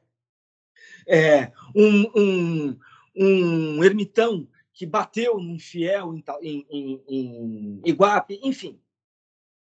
é, 1.07 1.51
um, 1.75 2.11
um, 2.15 2.79
um 3.15 3.83
ermitão 3.83 4.47
que 4.73 4.85
bateu 4.85 5.37
num 5.39 5.59
fiel 5.59 6.15
em, 6.15 6.65
em, 6.69 7.03
em 7.07 7.81
Iguape, 7.85 8.39
enfim. 8.43 8.79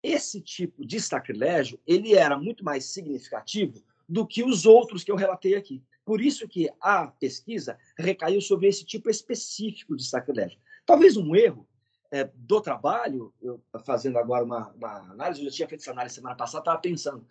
Esse 0.05 0.39
tipo 0.39 0.85
de 0.85 1.01
sacrilégio 1.01 1.79
ele 1.87 2.13
era 2.13 2.37
muito 2.37 2.63
mais 2.63 2.85
significativo 2.85 3.81
do 4.07 4.27
que 4.27 4.43
os 4.43 4.63
outros 4.63 5.03
que 5.03 5.11
eu 5.11 5.15
relatei 5.15 5.55
aqui. 5.55 5.83
Por 6.05 6.21
isso 6.21 6.47
que 6.47 6.69
a 6.79 7.07
pesquisa 7.07 7.75
recaiu 7.97 8.39
sobre 8.39 8.67
esse 8.67 8.85
tipo 8.85 9.09
específico 9.09 9.95
de 9.95 10.05
sacrilégio. 10.05 10.59
Talvez 10.85 11.17
um 11.17 11.35
erro 11.35 11.67
é, 12.11 12.29
do 12.35 12.61
trabalho, 12.61 13.33
eu 13.41 13.59
fazendo 13.83 14.19
agora 14.19 14.45
uma, 14.45 14.69
uma, 14.73 14.97
análise, 15.11 15.41
eu 15.41 15.49
já 15.49 15.55
tinha 15.55 15.67
feito 15.67 15.81
essa 15.81 15.91
análise 15.91 16.13
semana 16.13 16.35
passada, 16.35 16.61
estava 16.61 16.77
pensando, 16.77 17.25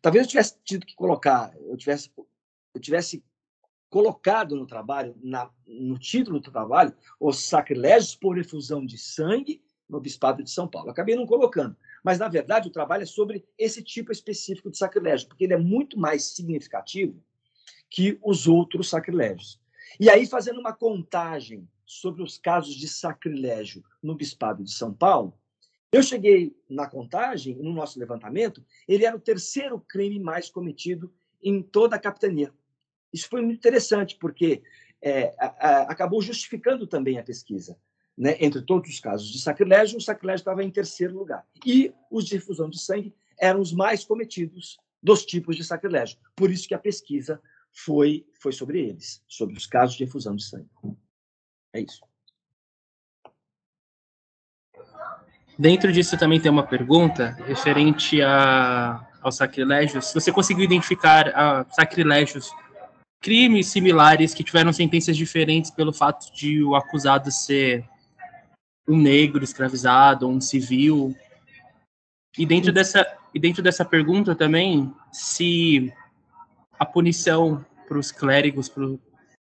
talvez 0.00 0.24
eu 0.24 0.30
tivesse 0.30 0.56
tido 0.62 0.86
que 0.86 0.94
colocar, 0.94 1.52
eu 1.66 1.76
tivesse, 1.76 2.12
eu 2.16 2.80
tivesse 2.80 3.24
colocado 3.88 4.54
no 4.54 4.68
trabalho, 4.68 5.16
na, 5.20 5.50
no 5.66 5.98
título 5.98 6.38
do 6.38 6.52
trabalho, 6.52 6.94
os 7.18 7.48
sacrilégios 7.48 8.14
por 8.14 8.38
efusão 8.38 8.86
de 8.86 8.96
sangue 8.96 9.60
no 9.88 10.00
Bispado 10.00 10.44
de 10.44 10.50
São 10.50 10.68
Paulo. 10.68 10.90
Acabei 10.90 11.16
não 11.16 11.26
colocando. 11.26 11.76
Mas, 12.04 12.18
na 12.18 12.28
verdade, 12.28 12.68
o 12.68 12.72
trabalho 12.72 13.02
é 13.02 13.06
sobre 13.06 13.44
esse 13.58 13.82
tipo 13.82 14.12
específico 14.12 14.70
de 14.70 14.78
sacrilégio, 14.78 15.28
porque 15.28 15.44
ele 15.44 15.54
é 15.54 15.58
muito 15.58 15.98
mais 15.98 16.34
significativo 16.34 17.22
que 17.88 18.18
os 18.22 18.46
outros 18.46 18.88
sacrilégios. 18.88 19.60
E 19.98 20.08
aí, 20.08 20.26
fazendo 20.26 20.60
uma 20.60 20.72
contagem 20.72 21.68
sobre 21.84 22.22
os 22.22 22.38
casos 22.38 22.74
de 22.74 22.88
sacrilégio 22.88 23.82
no 24.02 24.14
Bispado 24.14 24.62
de 24.62 24.72
São 24.72 24.94
Paulo, 24.94 25.36
eu 25.92 26.02
cheguei 26.02 26.56
na 26.68 26.86
contagem, 26.86 27.56
no 27.56 27.72
nosso 27.72 27.98
levantamento, 27.98 28.64
ele 28.86 29.04
era 29.04 29.16
o 29.16 29.20
terceiro 29.20 29.80
crime 29.80 30.20
mais 30.20 30.48
cometido 30.48 31.12
em 31.42 31.60
toda 31.60 31.96
a 31.96 31.98
capitania. 31.98 32.54
Isso 33.12 33.28
foi 33.28 33.42
muito 33.42 33.58
interessante, 33.58 34.16
porque 34.16 34.62
é, 35.02 35.34
a, 35.36 35.46
a, 35.46 35.82
acabou 35.82 36.22
justificando 36.22 36.86
também 36.86 37.18
a 37.18 37.24
pesquisa. 37.24 37.76
Né? 38.20 38.36
Entre 38.38 38.60
todos 38.60 38.90
os 38.90 39.00
casos 39.00 39.32
de 39.32 39.40
sacrilégio, 39.40 39.96
o 39.96 40.00
sacrilégio 40.00 40.42
estava 40.42 40.62
em 40.62 40.70
terceiro 40.70 41.16
lugar. 41.16 41.42
E 41.64 41.90
os 42.10 42.26
de 42.26 42.36
difusão 42.36 42.68
de 42.68 42.78
sangue 42.78 43.14
eram 43.40 43.62
os 43.62 43.72
mais 43.72 44.04
cometidos 44.04 44.78
dos 45.02 45.24
tipos 45.24 45.56
de 45.56 45.64
sacrilégio. 45.64 46.18
Por 46.36 46.50
isso 46.50 46.68
que 46.68 46.74
a 46.74 46.78
pesquisa 46.78 47.40
foi, 47.72 48.26
foi 48.38 48.52
sobre 48.52 48.78
eles, 48.78 49.24
sobre 49.26 49.56
os 49.56 49.64
casos 49.64 49.96
de 49.96 50.04
efusão 50.04 50.36
de 50.36 50.44
sangue. 50.44 50.68
É 51.72 51.80
isso. 51.80 52.02
Dentro 55.58 55.90
disso 55.90 56.18
também 56.18 56.38
tem 56.38 56.52
uma 56.52 56.66
pergunta 56.66 57.30
referente 57.46 58.20
a, 58.20 59.08
ao 59.22 59.32
sacrilégio. 59.32 60.02
Se 60.02 60.12
você 60.12 60.30
conseguiu 60.30 60.64
identificar 60.64 61.28
a, 61.34 61.64
sacrilégios 61.70 62.50
crimes 63.18 63.68
similares 63.68 64.34
que 64.34 64.44
tiveram 64.44 64.74
sentenças 64.74 65.16
diferentes 65.16 65.70
pelo 65.70 65.92
fato 65.92 66.30
de 66.34 66.62
o 66.62 66.74
acusado 66.74 67.30
ser 67.30 67.88
um 68.90 68.96
negro 68.96 69.44
escravizado, 69.44 70.28
um 70.28 70.40
civil. 70.40 71.16
E 72.36 72.44
dentro 72.44 72.72
dessa, 72.72 73.06
e 73.32 73.38
dentro 73.38 73.62
dessa 73.62 73.84
pergunta 73.84 74.34
também, 74.34 74.92
se 75.12 75.92
a 76.78 76.84
punição 76.84 77.64
para 77.86 77.98
os 77.98 78.10
clérigos, 78.10 78.68
pro, 78.68 79.00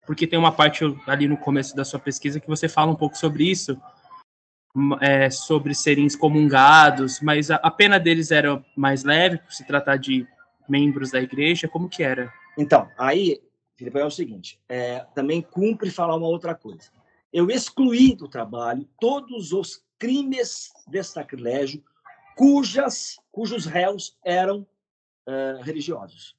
porque 0.06 0.28
tem 0.28 0.38
uma 0.38 0.52
parte 0.52 0.84
ali 1.08 1.28
no 1.28 1.38
começo 1.38 1.74
da 1.74 1.86
sua 1.86 2.00
pesquisa 2.00 2.40
que 2.40 2.48
você 2.48 2.68
fala 2.68 2.92
um 2.92 2.96
pouco 2.96 3.18
sobre 3.18 3.50
isso, 3.50 3.80
é, 5.00 5.30
sobre 5.30 5.74
serem 5.74 6.06
excomungados, 6.06 7.22
mas 7.22 7.50
a, 7.50 7.56
a 7.56 7.72
pena 7.72 7.98
deles 7.98 8.32
era 8.32 8.64
mais 8.76 9.04
leve, 9.04 9.38
por 9.38 9.54
se 9.54 9.66
tratar 9.66 9.98
de 9.98 10.28
membros 10.68 11.12
da 11.12 11.22
igreja, 11.22 11.68
como 11.68 11.90
que 11.90 12.04
era? 12.04 12.32
Então, 12.58 12.90
aí 12.98 13.42
Filipe, 13.78 13.98
é 13.98 14.06
o 14.06 14.12
seguinte: 14.12 14.60
é, 14.68 15.06
também 15.16 15.42
cumpre 15.42 15.90
falar 15.90 16.18
uma 16.18 16.28
outra 16.28 16.54
coisa. 16.54 16.99
Eu 17.32 17.50
excluí 17.50 18.16
do 18.16 18.28
trabalho 18.28 18.88
todos 19.00 19.52
os 19.52 19.84
crimes 19.98 20.72
de 20.88 21.04
sacrilégio 21.04 21.84
cujas, 22.36 23.18
cujos 23.32 23.66
réus 23.66 24.18
eram 24.24 24.66
uh, 25.28 25.62
religiosos. 25.62 26.36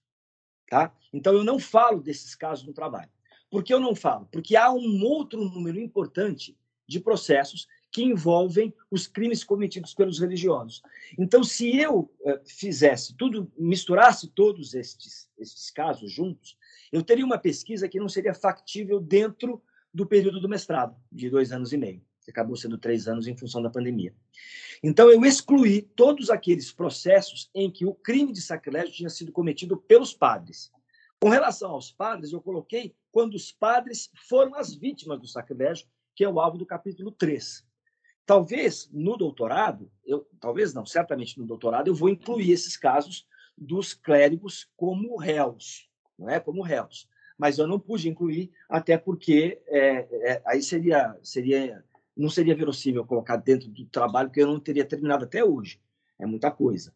Tá? 0.69 0.95
Então, 1.13 1.35
eu 1.35 1.45
não 1.45 1.59
falo 1.59 2.01
desses 2.01 2.35
casos 2.35 2.67
no 2.67 2.73
trabalho. 2.73 3.11
Por 3.51 3.63
que 3.63 3.75
eu 3.75 3.81
não 3.81 3.95
falo? 3.95 4.29
Porque 4.31 4.57
há 4.57 4.73
um 4.73 5.03
outro 5.03 5.45
número 5.45 5.79
importante 5.79 6.57
de 6.89 7.01
processos 7.01 7.69
que 7.93 8.03
envolvem 8.03 8.73
os 8.91 9.07
crimes 9.07 9.43
cometidos 9.43 9.93
pelos 9.95 10.21
religiosos. 10.21 10.81
Então, 11.19 11.43
se 11.43 11.77
eu 11.77 12.09
fizesse 12.47 13.15
tudo, 13.17 13.51
misturasse 13.59 14.29
todos 14.29 14.75
estes, 14.75 15.29
estes 15.37 15.71
casos 15.71 16.11
juntos, 16.13 16.57
eu 16.93 17.03
teria 17.03 17.25
uma 17.25 17.39
pesquisa 17.39 17.89
que 17.89 17.99
não 17.99 18.09
seria 18.09 18.33
factível 18.33 19.01
dentro 19.01 19.61
do 19.93 20.07
período 20.07 20.41
do 20.41 20.49
mestrado, 20.49 20.97
de 21.11 21.29
dois 21.29 21.53
anos 21.53 21.73
e 21.73 21.77
meio, 21.77 22.03
acabou 22.31 22.57
sendo 22.57 22.79
três 22.79 23.09
anos 23.09 23.27
em 23.27 23.37
função 23.37 23.61
da 23.61 23.69
pandemia. 23.69 24.15
Então, 24.83 25.11
eu 25.11 25.25
excluí 25.25 25.83
todos 25.83 26.31
aqueles 26.31 26.73
processos 26.73 27.51
em 27.55 27.71
que 27.71 27.85
o 27.85 27.95
crime 27.95 28.33
de 28.33 28.41
sacrilégio 28.41 28.95
tinha 28.95 29.11
sido 29.11 29.33
cometido 29.33 29.77
pelos 29.77 30.15
padres. 30.15 30.73
Com 31.21 31.29
relação 31.29 31.73
aos 31.73 31.93
padres, 31.93 32.33
eu 32.33 32.41
coloquei 32.41 32.95
quando 33.13 33.35
os 33.35 33.53
padres 33.53 34.11
foram 34.29 34.55
as 34.55 34.75
vítimas 34.75 35.21
do 35.21 35.27
sacrilégio, 35.27 35.87
que 36.15 36.25
é 36.25 36.29
o 36.29 36.41
alvo 36.41 36.57
do 36.57 36.65
capítulo 36.65 37.11
3. 37.11 37.67
Talvez 38.25 38.89
no 38.93 39.17
doutorado, 39.17 39.91
eu, 40.05 40.27
talvez 40.41 40.73
não, 40.73 40.87
certamente 40.87 41.39
no 41.39 41.45
doutorado, 41.45 41.89
eu 41.89 41.95
vou 41.95 42.09
incluir 42.09 42.53
esses 42.53 42.77
casos 42.77 43.27
dos 43.59 43.93
clérigos 43.93 44.71
como 44.77 45.17
réus, 45.17 45.91
não 46.19 46.31
é? 46.31 46.39
Como 46.41 46.63
réus. 46.63 47.09
Mas 47.41 47.57
eu 47.57 47.67
não 47.67 47.81
pude 47.81 48.07
incluir, 48.07 48.53
até 48.69 48.99
porque 48.99 49.63
é, 49.67 50.07
é, 50.31 50.43
aí 50.45 50.63
seria, 50.63 51.17
seria, 51.23 51.83
não 52.15 52.29
seria 52.29 52.55
verossímil 52.55 53.03
colocar 53.07 53.37
dentro 53.39 53.67
do 53.67 53.87
trabalho, 53.87 54.29
porque 54.29 54.43
eu 54.43 54.47
não 54.47 54.61
teria 54.61 54.85
terminado 54.85 55.25
até 55.25 55.43
hoje. 55.43 55.81
É 56.19 56.27
muita 56.27 56.51
coisa. 56.51 56.93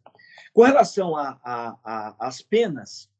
Com 0.52 0.62
relação 0.62 1.14
às 1.16 2.42
penas, 2.42 3.10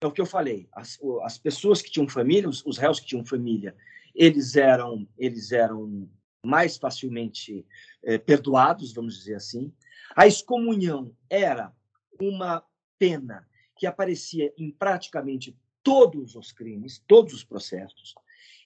é 0.00 0.06
o 0.08 0.10
que 0.10 0.20
eu 0.20 0.26
falei. 0.26 0.68
As, 0.72 0.98
as 1.22 1.38
pessoas 1.38 1.80
que 1.80 1.92
tinham 1.92 2.08
família, 2.08 2.48
os, 2.48 2.66
os 2.66 2.76
réus 2.76 2.98
que 2.98 3.06
tinham 3.06 3.24
família, 3.24 3.72
eles 4.12 4.56
eram, 4.56 5.06
eles 5.16 5.52
eram 5.52 6.08
mais 6.44 6.76
facilmente 6.76 7.64
é, 8.02 8.18
perdoados, 8.18 8.92
vamos 8.92 9.16
dizer 9.16 9.36
assim. 9.36 9.72
A 10.16 10.26
excomunhão 10.26 11.14
era 11.30 11.72
uma 12.20 12.64
pena 12.98 13.46
que 13.76 13.86
aparecia 13.86 14.52
em 14.58 14.72
praticamente 14.72 15.56
todos 15.84 16.34
os 16.34 16.50
crimes, 16.50 17.04
todos 17.06 17.34
os 17.34 17.44
processos. 17.44 18.14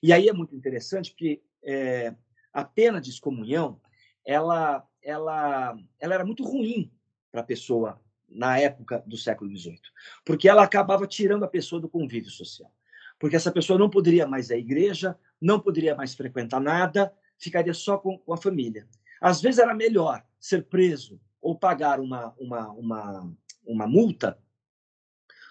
E 0.03 0.13
aí 0.13 0.29
é 0.29 0.33
muito 0.33 0.55
interessante 0.55 1.11
porque 1.11 1.43
é, 1.63 2.15
a 2.53 2.65
pena 2.65 3.01
de 3.01 3.11
excomunhão, 3.11 3.81
ela, 4.25 4.87
ela, 5.03 5.77
ela 5.99 6.15
era 6.15 6.25
muito 6.25 6.45
ruim 6.45 6.91
para 7.31 7.41
a 7.41 7.45
pessoa 7.45 8.01
na 8.29 8.59
época 8.59 9.03
do 9.07 9.17
século 9.17 9.51
XVIII, 9.51 9.81
porque 10.25 10.49
ela 10.49 10.63
acabava 10.63 11.07
tirando 11.07 11.45
a 11.45 11.49
pessoa 11.49 11.81
do 11.81 11.89
convívio 11.89 12.31
social. 12.31 12.73
Porque 13.19 13.35
essa 13.35 13.51
pessoa 13.51 13.79
não 13.79 13.91
poderia 13.91 14.27
mais 14.27 14.51
ir 14.51 14.55
à 14.55 14.59
igreja, 14.59 15.19
não 15.41 15.59
poderia 15.59 15.97
mais 15.97 16.15
frequentar 16.15 16.61
nada, 16.61 17.13
ficaria 17.37 17.75
só 17.75 17.99
com, 17.99 18.19
com 18.19 18.33
a 18.33 18.37
família. 18.37 18.87
Às 19.21 19.41
vezes 19.41 19.59
era 19.59 19.75
melhor 19.75 20.25
ser 20.39 20.65
preso 20.65 21.21
ou 21.41 21.59
pagar 21.59 21.99
uma, 21.99 22.35
uma, 22.39 22.71
uma, 22.71 23.33
uma 23.67 23.87
multa 23.87 24.39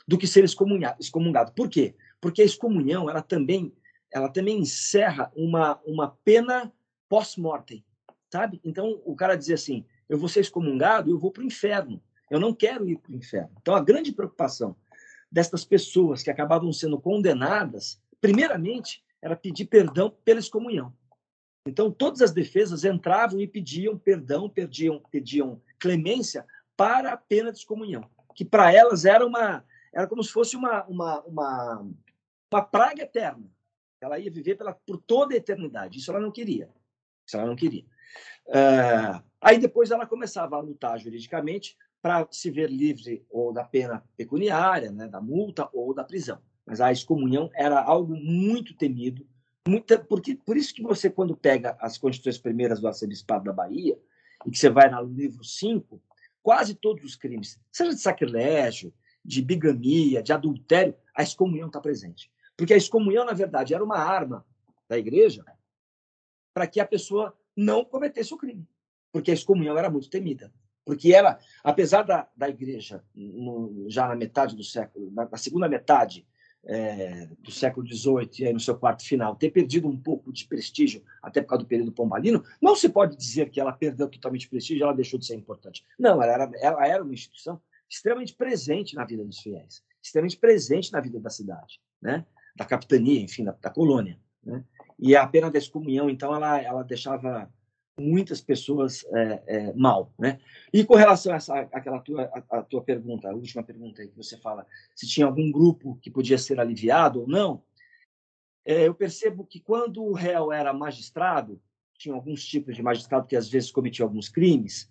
do 0.08 0.18
que 0.18 0.26
ser 0.26 0.44
excomungado. 0.44 1.52
Por 1.52 1.70
quê? 1.70 1.96
Porque 2.22 2.42
a 2.42 2.46
excomunhão 2.46 3.10
ela 3.10 3.22
também, 3.22 3.74
ela 4.12 4.30
também 4.30 4.60
encerra 4.60 5.32
uma, 5.36 5.80
uma 5.86 6.18
pena 6.24 6.72
pós-mortem, 7.10 7.84
sabe? 8.32 8.62
Então 8.64 9.02
o 9.06 9.16
cara 9.16 9.36
dizia 9.36 9.56
assim: 9.56 9.86
eu 10.08 10.18
vou 10.18 10.30
ser 10.30 10.40
excomungado, 10.40 11.12
eu 11.12 11.20
vou 11.20 11.32
para 11.32 11.44
o 11.44 11.46
inferno. 11.46 12.02
Eu 12.30 12.40
não 12.40 12.54
quero 12.54 12.88
ir 12.90 12.98
para 12.98 13.12
o 13.12 13.16
inferno. 13.16 13.52
Então 13.62 13.76
a 13.76 13.84
grande 13.84 14.12
preocupação 14.12 14.76
destas 15.32 15.66
pessoas 15.66 16.24
que 16.24 16.32
acabavam 16.32 16.72
sendo 16.72 17.00
condenadas, 17.00 18.02
primeiramente, 18.22 19.04
era 19.22 19.36
pedir 19.36 19.66
perdão 19.66 20.16
pela 20.24 20.40
excomunhão. 20.40 20.94
Então, 21.68 21.92
todas 21.92 22.22
as 22.22 22.32
defesas 22.32 22.86
entravam 22.86 23.42
e 23.42 23.48
pediam 23.48 23.98
perdão, 23.98 24.50
pediam, 24.50 25.02
pediam 25.12 25.62
clemência 25.78 26.46
para 26.78 27.12
a 27.12 27.18
pena 27.18 27.52
de 27.52 27.58
excomunhão, 27.58 28.10
que 28.34 28.46
para 28.46 28.72
elas 28.74 29.04
era 29.04 29.26
uma 29.26 29.66
era 29.94 30.08
como 30.08 30.24
se 30.24 30.32
fosse 30.32 30.56
uma, 30.56 30.84
uma, 30.86 31.22
uma, 31.22 31.90
uma 32.52 32.62
praga 32.62 33.04
eterna. 33.04 33.50
Ela 34.00 34.20
ia 34.20 34.32
viver 34.32 34.56
pela, 34.56 34.74
por 34.74 34.98
toda 34.98 35.34
a 35.34 35.38
eternidade. 35.38 35.98
Isso 35.98 36.12
ela 36.12 36.20
não 36.20 36.32
queria. 36.32 36.70
Isso 37.26 37.36
ela 37.36 37.48
não 37.48 37.56
queria. 37.56 37.84
Uh, 38.48 39.24
aí 39.42 39.58
depois 39.58 39.92
ela 39.92 40.06
começava 40.06 40.56
a 40.56 40.62
lutar 40.62 40.98
juridicamente 41.00 41.78
para 42.02 42.28
se 42.32 42.50
ver 42.50 42.70
livre 42.70 43.26
ou 43.30 43.52
da 43.52 43.64
pena 43.64 44.04
pecuniária, 44.16 44.92
né, 44.92 45.08
da 45.08 45.20
multa 45.20 45.68
ou 45.74 45.94
da 45.94 46.04
prisão. 46.04 46.40
Mas 46.66 46.80
a 46.80 46.92
excomunhão 46.92 47.50
era 47.54 47.82
algo 47.82 48.16
muito 48.16 48.76
temido, 48.76 49.28
muita, 49.68 49.98
porque 49.98 50.36
por 50.36 50.56
isso 50.56 50.74
que 50.74 50.82
você 50.82 51.10
quando 51.10 51.36
pega 51.36 51.78
as 51.80 51.98
constituições 51.98 52.42
primeiras 52.42 52.80
do 52.80 52.88
arcebispado 52.88 53.46
da 53.46 53.54
Bahia 53.54 54.00
e 54.46 54.52
que 54.52 54.58
você 54.58 54.70
vai 54.70 54.90
no 54.90 55.04
livro 55.04 55.44
5, 55.44 56.02
quase 56.42 56.76
todos 56.76 57.04
os 57.04 57.16
crimes, 57.16 57.60
seja 57.72 57.94
de 57.94 58.00
sacrilégio, 58.00 58.94
de 59.28 59.42
bigamia, 59.42 60.24
de 60.24 60.32
adultério, 60.32 60.96
a 61.14 61.22
excomunhão 61.22 61.68
está 61.68 61.82
presente. 61.82 62.32
Porque 62.56 62.74
a 62.74 62.78
excomunhão, 62.78 63.26
na 63.26 63.34
verdade, 63.34 63.74
era 63.74 63.84
uma 63.84 63.98
arma 63.98 64.46
da 64.88 64.98
igreja 64.98 65.44
para 66.54 66.66
que 66.66 66.80
a 66.80 66.88
pessoa 66.88 67.38
não 67.56 67.84
cometesse 67.84 68.34
o 68.34 68.38
crime. 68.38 68.66
Porque 69.12 69.30
a 69.30 69.34
excomunhão 69.34 69.78
era 69.78 69.90
muito 69.90 70.10
temida. 70.10 70.52
Porque 70.86 71.14
era, 71.14 71.38
apesar 71.62 72.04
da, 72.04 72.30
da 72.36 72.48
igreja, 72.48 73.04
no, 73.14 73.86
já 73.90 74.08
na 74.08 74.16
metade 74.16 74.56
do 74.56 74.64
século, 74.64 75.12
na, 75.12 75.28
na 75.30 75.38
segunda 75.38 75.68
metade 75.68 76.26
é, 76.64 77.28
do 77.40 77.52
século 77.52 77.86
XVIII, 77.86 78.30
e 78.40 78.46
aí 78.46 78.54
no 78.54 78.60
seu 78.60 78.78
quarto 78.78 79.04
final, 79.04 79.36
ter 79.36 79.52
perdido 79.52 79.88
um 79.88 79.98
pouco 79.98 80.32
de 80.32 80.46
prestígio, 80.46 81.04
até 81.22 81.42
por 81.42 81.50
causa 81.50 81.66
do 81.66 81.68
período 81.68 81.92
pombalino, 81.92 82.44
não 82.62 82.76
se 82.76 82.88
pode 82.88 83.18
dizer 83.18 83.50
que 83.50 83.60
ela 83.60 83.74
perdeu 83.74 84.08
totalmente 84.08 84.48
prestígio, 84.48 84.84
ela 84.84 84.94
deixou 84.94 85.20
de 85.20 85.26
ser 85.26 85.36
importante. 85.36 85.86
Não, 86.00 86.24
ela 86.24 86.34
era, 86.34 86.52
ela 86.62 86.88
era 86.88 87.04
uma 87.04 87.14
instituição 87.14 87.62
extremamente 87.90 88.34
presente 88.34 88.96
na 88.96 89.06
vida 89.06 89.24
dos 89.24 89.40
fiéis, 89.40 89.84
extremamente 90.02 90.38
presente 90.38 90.92
na 90.92 91.00
vida 91.00 91.20
da 91.20 91.30
cidade, 91.30 91.80
né? 92.02 92.26
da 92.56 92.66
capitania, 92.66 93.22
enfim, 93.22 93.44
da, 93.44 93.52
da 93.52 93.70
colônia. 93.70 94.20
Né? 94.44 94.64
E 95.00 95.16
a 95.16 95.28
pena 95.28 95.52
da 95.52 95.58
excomunhão, 95.58 96.10
então, 96.10 96.34
ela, 96.34 96.62
ela 96.62 96.84
deixava 96.84 97.52
muitas 98.00 98.42
pessoas 98.42 99.06
é, 99.12 99.44
é, 99.48 99.74
mal, 99.74 100.14
né? 100.20 100.40
E 100.72 100.84
com 100.86 100.94
relação 100.94 101.34
a 101.34 101.38
essa, 101.38 101.60
aquela 101.74 102.00
tua, 102.00 102.30
a, 102.50 102.60
a, 102.60 102.64
tua 102.64 102.84
pergunta, 102.84 103.28
a 103.28 103.34
última 103.34 103.64
pergunta 103.64 104.02
aí 104.02 104.08
que 104.08 104.16
você 104.16 104.38
fala, 104.38 104.68
se 104.96 105.08
tinha 105.08 105.26
algum 105.26 105.52
grupo 105.52 105.98
que 106.02 106.12
podia 106.12 106.38
ser 106.38 106.60
aliviado 106.60 107.22
ou 107.22 107.28
não, 107.28 107.64
é, 108.64 108.88
eu 108.88 108.94
percebo 108.94 109.46
que 109.46 109.60
quando 109.60 110.04
o 110.04 110.14
réu 110.14 110.52
era 110.52 110.74
magistrado, 110.74 111.60
tinha 111.98 112.14
alguns 112.14 112.46
tipos 112.46 112.76
de 112.76 112.84
magistrado 112.84 113.26
que 113.26 113.36
às 113.36 113.50
vezes 113.50 113.72
cometiam 113.72 114.08
alguns 114.08 114.30
crimes, 114.30 114.88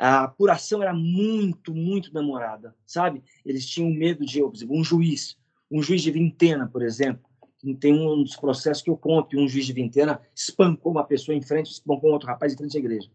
a 0.00 0.24
apuração 0.24 0.82
era 0.82 0.94
muito, 0.94 1.74
muito 1.74 2.10
demorada, 2.10 2.74
sabe? 2.86 3.22
Eles 3.44 3.66
tinham 3.66 3.90
medo 3.90 4.24
de, 4.24 4.42
um 4.42 4.82
juiz, 4.82 5.36
um 5.70 5.82
juiz 5.82 6.00
de 6.00 6.10
vintena, 6.10 6.66
por 6.66 6.80
exemplo, 6.80 7.22
tem 7.78 7.92
um 7.92 8.22
dos 8.22 8.34
processos 8.34 8.82
que 8.82 8.88
eu 8.88 8.96
conto 8.96 9.38
um 9.38 9.46
juiz 9.46 9.66
de 9.66 9.74
vintena 9.74 10.18
espancou 10.34 10.92
uma 10.92 11.04
pessoa 11.04 11.36
em 11.36 11.42
frente, 11.42 11.70
espancou 11.70 12.12
outro 12.12 12.28
rapaz 12.28 12.54
em 12.54 12.56
frente 12.56 12.78
à 12.78 12.80
igreja. 12.80 13.10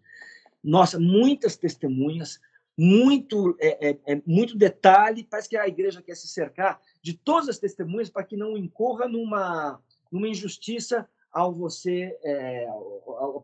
Nossa, 0.63 0.99
muitas 0.99 1.57
testemunhas, 1.57 2.39
muito, 2.77 3.57
é, 3.59 3.89
é, 3.89 3.97
é, 4.05 4.21
muito 4.23 4.55
detalhe, 4.55 5.23
parece 5.27 5.49
que 5.49 5.57
a 5.57 5.67
igreja 5.67 6.03
quer 6.03 6.15
se 6.15 6.27
cercar 6.27 6.79
de 7.01 7.13
todas 7.13 7.49
as 7.49 7.57
testemunhas 7.57 8.11
para 8.11 8.23
que 8.23 8.37
não 8.37 8.55
incorra 8.55 9.07
numa, 9.07 9.81
numa 10.11 10.27
injustiça 10.27 11.09
ao 11.31 11.51
você, 11.51 12.15
é, 12.23 12.67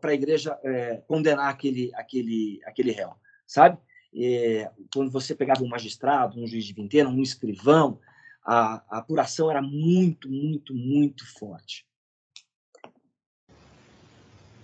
para 0.00 0.12
a 0.12 0.14
igreja 0.14 0.56
é, 0.62 1.02
condenar 1.08 1.50
aquele, 1.50 1.90
aquele, 1.96 2.60
aquele 2.64 2.92
réu 2.92 3.12
sabe? 3.52 3.78
É, 4.14 4.70
quando 4.92 5.10
você 5.10 5.34
pegava 5.34 5.62
um 5.62 5.68
magistrado, 5.68 6.40
um 6.40 6.46
juiz 6.46 6.64
de 6.64 6.72
vintena, 6.72 7.10
um 7.10 7.22
escrivão, 7.22 7.98
a, 8.44 8.82
a 8.88 8.98
apuração 8.98 9.50
era 9.50 9.60
muito, 9.60 10.28
muito, 10.28 10.74
muito 10.74 11.24
forte. 11.38 11.86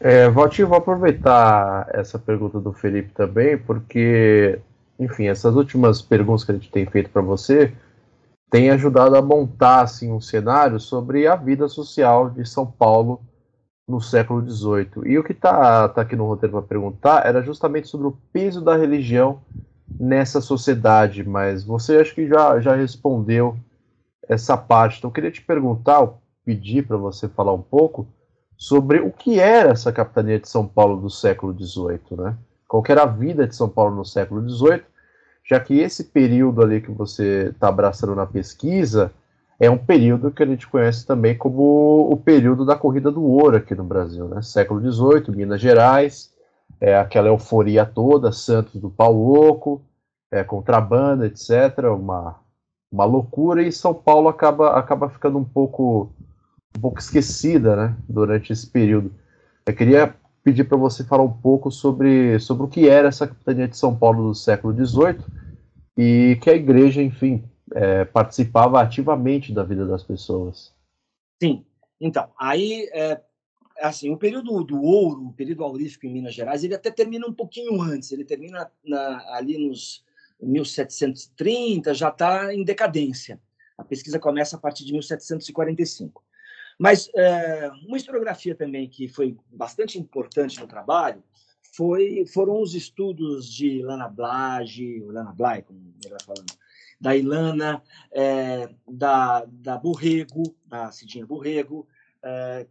É, 0.00 0.28
Valtinho, 0.30 0.68
vou 0.68 0.78
aproveitar 0.78 1.88
essa 1.92 2.18
pergunta 2.18 2.60
do 2.60 2.72
Felipe 2.72 3.10
também, 3.12 3.58
porque, 3.58 4.60
enfim, 4.98 5.26
essas 5.26 5.54
últimas 5.54 6.00
perguntas 6.00 6.44
que 6.44 6.52
a 6.52 6.54
gente 6.54 6.70
tem 6.70 6.86
feito 6.86 7.10
para 7.10 7.22
você 7.22 7.74
têm 8.50 8.70
ajudado 8.70 9.16
a 9.16 9.22
montar 9.22 9.82
assim, 9.82 10.10
um 10.10 10.20
cenário 10.20 10.80
sobre 10.80 11.26
a 11.26 11.36
vida 11.36 11.68
social 11.68 12.30
de 12.30 12.48
São 12.48 12.64
Paulo 12.64 13.20
no 13.88 14.00
século 14.00 14.46
XVIII. 14.46 15.06
E 15.06 15.18
o 15.18 15.24
que 15.24 15.32
está 15.32 15.88
tá 15.88 16.02
aqui 16.02 16.14
no 16.14 16.26
roteiro 16.26 16.52
para 16.52 16.68
perguntar 16.68 17.26
era 17.26 17.42
justamente 17.42 17.88
sobre 17.88 18.06
o 18.06 18.18
peso 18.32 18.60
da 18.60 18.76
religião 18.76 19.40
nessa 19.98 20.42
sociedade, 20.42 21.24
mas 21.24 21.64
você 21.64 21.96
acho 21.96 22.14
que 22.14 22.28
já, 22.28 22.60
já 22.60 22.76
respondeu 22.76 23.56
essa 24.28 24.56
parte. 24.56 24.98
Então 24.98 25.08
eu 25.08 25.14
queria 25.14 25.30
te 25.30 25.40
perguntar, 25.40 26.06
pedir 26.44 26.86
para 26.86 26.98
você 26.98 27.28
falar 27.28 27.54
um 27.54 27.62
pouco 27.62 28.06
sobre 28.56 29.00
o 29.00 29.10
que 29.10 29.40
era 29.40 29.70
essa 29.70 29.90
capitania 29.90 30.38
de 30.38 30.48
São 30.48 30.66
Paulo 30.66 31.00
do 31.00 31.08
século 31.08 31.56
XVIII, 31.58 32.18
né? 32.18 32.36
Qual 32.66 32.84
era 32.86 33.04
a 33.04 33.06
vida 33.06 33.46
de 33.46 33.56
São 33.56 33.68
Paulo 33.68 33.96
no 33.96 34.04
século 34.04 34.46
XVIII, 34.46 34.82
já 35.48 35.58
que 35.58 35.78
esse 35.78 36.04
período 36.04 36.60
ali 36.60 36.82
que 36.82 36.90
você 36.90 37.48
está 37.54 37.68
abraçando 37.68 38.14
na 38.14 38.26
pesquisa 38.26 39.10
é 39.60 39.68
um 39.68 39.78
período 39.78 40.30
que 40.30 40.42
a 40.42 40.46
gente 40.46 40.68
conhece 40.68 41.04
também 41.04 41.36
como 41.36 42.08
o 42.10 42.16
período 42.16 42.64
da 42.64 42.76
corrida 42.76 43.10
do 43.10 43.22
ouro 43.22 43.56
aqui 43.56 43.74
no 43.74 43.82
Brasil, 43.82 44.28
né? 44.28 44.40
Século 44.40 44.80
XVIII, 44.80 45.36
Minas 45.36 45.60
Gerais, 45.60 46.32
é 46.80 46.96
aquela 46.96 47.28
euforia 47.28 47.84
toda, 47.84 48.30
Santos 48.30 48.80
do 48.80 48.88
Pau 48.88 49.82
é, 50.30 50.44
contrabando, 50.44 51.24
etc. 51.24 51.78
Uma, 51.96 52.36
uma 52.90 53.04
loucura 53.04 53.62
e 53.62 53.72
São 53.72 53.92
Paulo 53.92 54.28
acaba, 54.28 54.78
acaba 54.78 55.08
ficando 55.08 55.38
um 55.38 55.44
pouco, 55.44 56.12
um 56.76 56.80
pouco 56.80 57.00
esquecida, 57.00 57.74
né? 57.74 57.96
Durante 58.08 58.52
esse 58.52 58.66
período. 58.66 59.12
Eu 59.66 59.74
queria 59.74 60.14
pedir 60.44 60.64
para 60.64 60.78
você 60.78 61.02
falar 61.02 61.24
um 61.24 61.32
pouco 61.32 61.70
sobre, 61.70 62.38
sobre 62.38 62.64
o 62.64 62.68
que 62.68 62.88
era 62.88 63.08
essa 63.08 63.26
capitania 63.26 63.66
de 63.66 63.76
São 63.76 63.94
Paulo 63.94 64.28
do 64.28 64.34
século 64.34 64.72
XVIII 64.72 65.18
e 65.96 66.38
que 66.40 66.48
a 66.48 66.54
igreja, 66.54 67.02
enfim, 67.02 67.44
é, 67.74 68.04
participava 68.04 68.80
ativamente 68.80 69.52
da 69.52 69.62
vida 69.62 69.86
das 69.86 70.02
pessoas. 70.02 70.74
Sim. 71.42 71.64
Então, 72.00 72.30
aí, 72.38 72.88
é, 72.92 73.20
assim, 73.80 74.10
o 74.10 74.16
período 74.16 74.62
do 74.64 74.82
ouro, 74.82 75.26
o 75.26 75.32
período 75.32 75.64
aurífico 75.64 76.06
em 76.06 76.12
Minas 76.12 76.34
Gerais, 76.34 76.64
ele 76.64 76.74
até 76.74 76.90
termina 76.90 77.26
um 77.26 77.32
pouquinho 77.32 77.80
antes. 77.80 78.12
Ele 78.12 78.24
termina 78.24 78.70
na, 78.84 79.34
ali 79.34 79.58
nos 79.58 80.04
1730, 80.40 81.94
já 81.94 82.08
está 82.08 82.54
em 82.54 82.64
decadência. 82.64 83.40
A 83.76 83.84
pesquisa 83.84 84.18
começa 84.18 84.56
a 84.56 84.58
partir 84.58 84.84
de 84.84 84.92
1745. 84.92 86.22
Mas 86.78 87.10
é, 87.14 87.70
uma 87.86 87.96
historiografia 87.96 88.54
também 88.54 88.88
que 88.88 89.08
foi 89.08 89.36
bastante 89.50 89.98
importante 89.98 90.60
no 90.60 90.66
trabalho 90.66 91.22
foi, 91.74 92.24
foram 92.26 92.60
os 92.60 92.74
estudos 92.74 93.48
de 93.52 93.82
Lana 93.82 94.08
Blage, 94.08 95.00
Lana 95.00 95.32
Blay, 95.32 95.62
como 95.62 95.80
ele 96.04 96.14
está 96.14 96.24
falando, 96.24 96.52
da 97.00 97.16
Ilana, 97.16 97.82
é, 98.10 98.68
da, 98.86 99.44
da 99.46 99.76
Borrego, 99.76 100.54
da 100.66 100.90
Cidinha 100.90 101.26
Borrego, 101.26 101.86
é, 102.22 102.66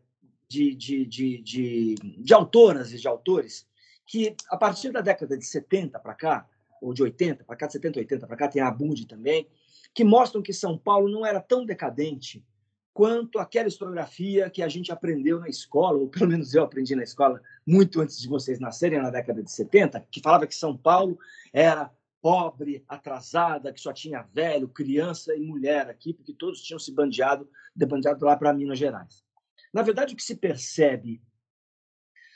de, 0.48 0.76
de, 0.76 1.06
de, 1.06 1.42
de, 1.42 1.96
de 1.96 2.34
autoras 2.34 2.94
e 2.94 2.98
de 2.98 3.08
autores 3.08 3.68
que, 4.06 4.36
a 4.50 4.58
partir 4.58 4.92
da 4.92 5.02
década 5.02 5.38
de 5.38 5.46
70 5.46 6.00
para 6.00 6.14
cá, 6.14 6.48
ou 6.82 6.94
de 6.94 7.04
80 7.04 7.44
para 7.44 7.56
cá, 7.56 7.68
de 7.68 7.74
70, 7.74 8.00
80 8.00 8.28
para 8.28 8.38
cá, 8.38 8.48
tem 8.48 8.62
a 8.62 8.68
Abud 8.68 9.06
também, 9.06 9.48
que 9.94 10.04
mostram 10.04 10.42
que 10.42 10.54
São 10.54 10.78
Paulo 10.78 11.10
não 11.10 11.26
era 11.26 11.42
tão 11.42 11.66
decadente 11.66 12.44
quanto 12.94 13.38
aquela 13.38 13.68
historiografia 13.68 14.50
que 14.50 14.64
a 14.64 14.68
gente 14.68 14.92
aprendeu 14.92 15.40
na 15.40 15.48
escola, 15.48 16.00
ou 16.00 16.08
pelo 16.08 16.28
menos 16.30 16.56
eu 16.56 16.64
aprendi 16.64 16.96
na 16.96 17.04
escola 17.04 17.40
muito 17.66 18.02
antes 18.02 18.20
de 18.20 18.28
vocês 18.28 18.60
nascerem, 18.60 19.02
na 19.02 19.12
década 19.12 19.44
de 19.44 19.52
70, 19.52 20.08
que 20.10 20.22
falava 20.22 20.48
que 20.48 20.56
São 20.56 20.76
Paulo 20.76 21.18
era 21.54 21.92
pobre, 22.22 22.84
atrasada, 22.88 23.72
que 23.72 23.80
só 23.80 23.94
tinha 23.94 24.24
velho, 24.34 24.68
criança 24.68 25.36
e 25.36 25.42
mulher 25.42 25.90
aqui, 25.90 26.14
porque 26.14 26.34
todos 26.34 26.62
tinham 26.62 26.80
se 26.80 26.92
bandeado, 26.92 27.50
debandeado 27.76 28.26
lá 28.26 28.36
para 28.36 28.54
Minas 28.54 28.80
Gerais. 28.80 29.24
Na 29.74 29.82
verdade, 29.82 30.14
o 30.14 30.18
que 30.18 30.24
se 30.24 30.36
percebe 30.36 31.22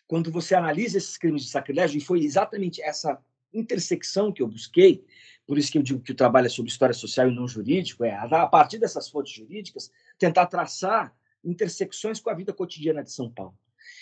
quando 0.08 0.30
você 0.30 0.54
analisa 0.54 0.98
esses 0.98 1.18
crimes 1.18 1.44
de 1.44 1.50
sacrilégio, 1.50 1.98
e 1.98 2.02
foi 2.02 2.20
exatamente 2.20 2.82
essa 2.82 3.18
intersecção 3.54 4.30
que 4.30 4.42
eu 4.42 4.48
busquei, 4.48 5.06
por 5.48 5.58
isso 5.58 5.72
que 5.72 5.78
eu 5.78 5.82
digo 5.82 6.02
que 6.02 6.12
o 6.12 6.16
trabalho 6.16 6.48
é 6.48 6.50
sobre 6.50 6.70
história 6.70 6.94
social 6.94 7.30
e 7.30 7.34
não 7.34 7.48
jurídico, 7.48 8.04
é 8.04 8.14
a 8.14 8.48
partir 8.48 8.78
dessas 8.78 9.10
fontes 9.10 9.34
jurídicas 9.34 9.90
tentar 10.20 10.48
traçar 10.48 11.16
intersecções 11.44 12.20
com 12.20 12.30
a 12.30 12.34
vida 12.34 12.54
cotidiana 12.54 13.04
de 13.04 13.12
São 13.12 13.32
Paulo. 13.32 13.58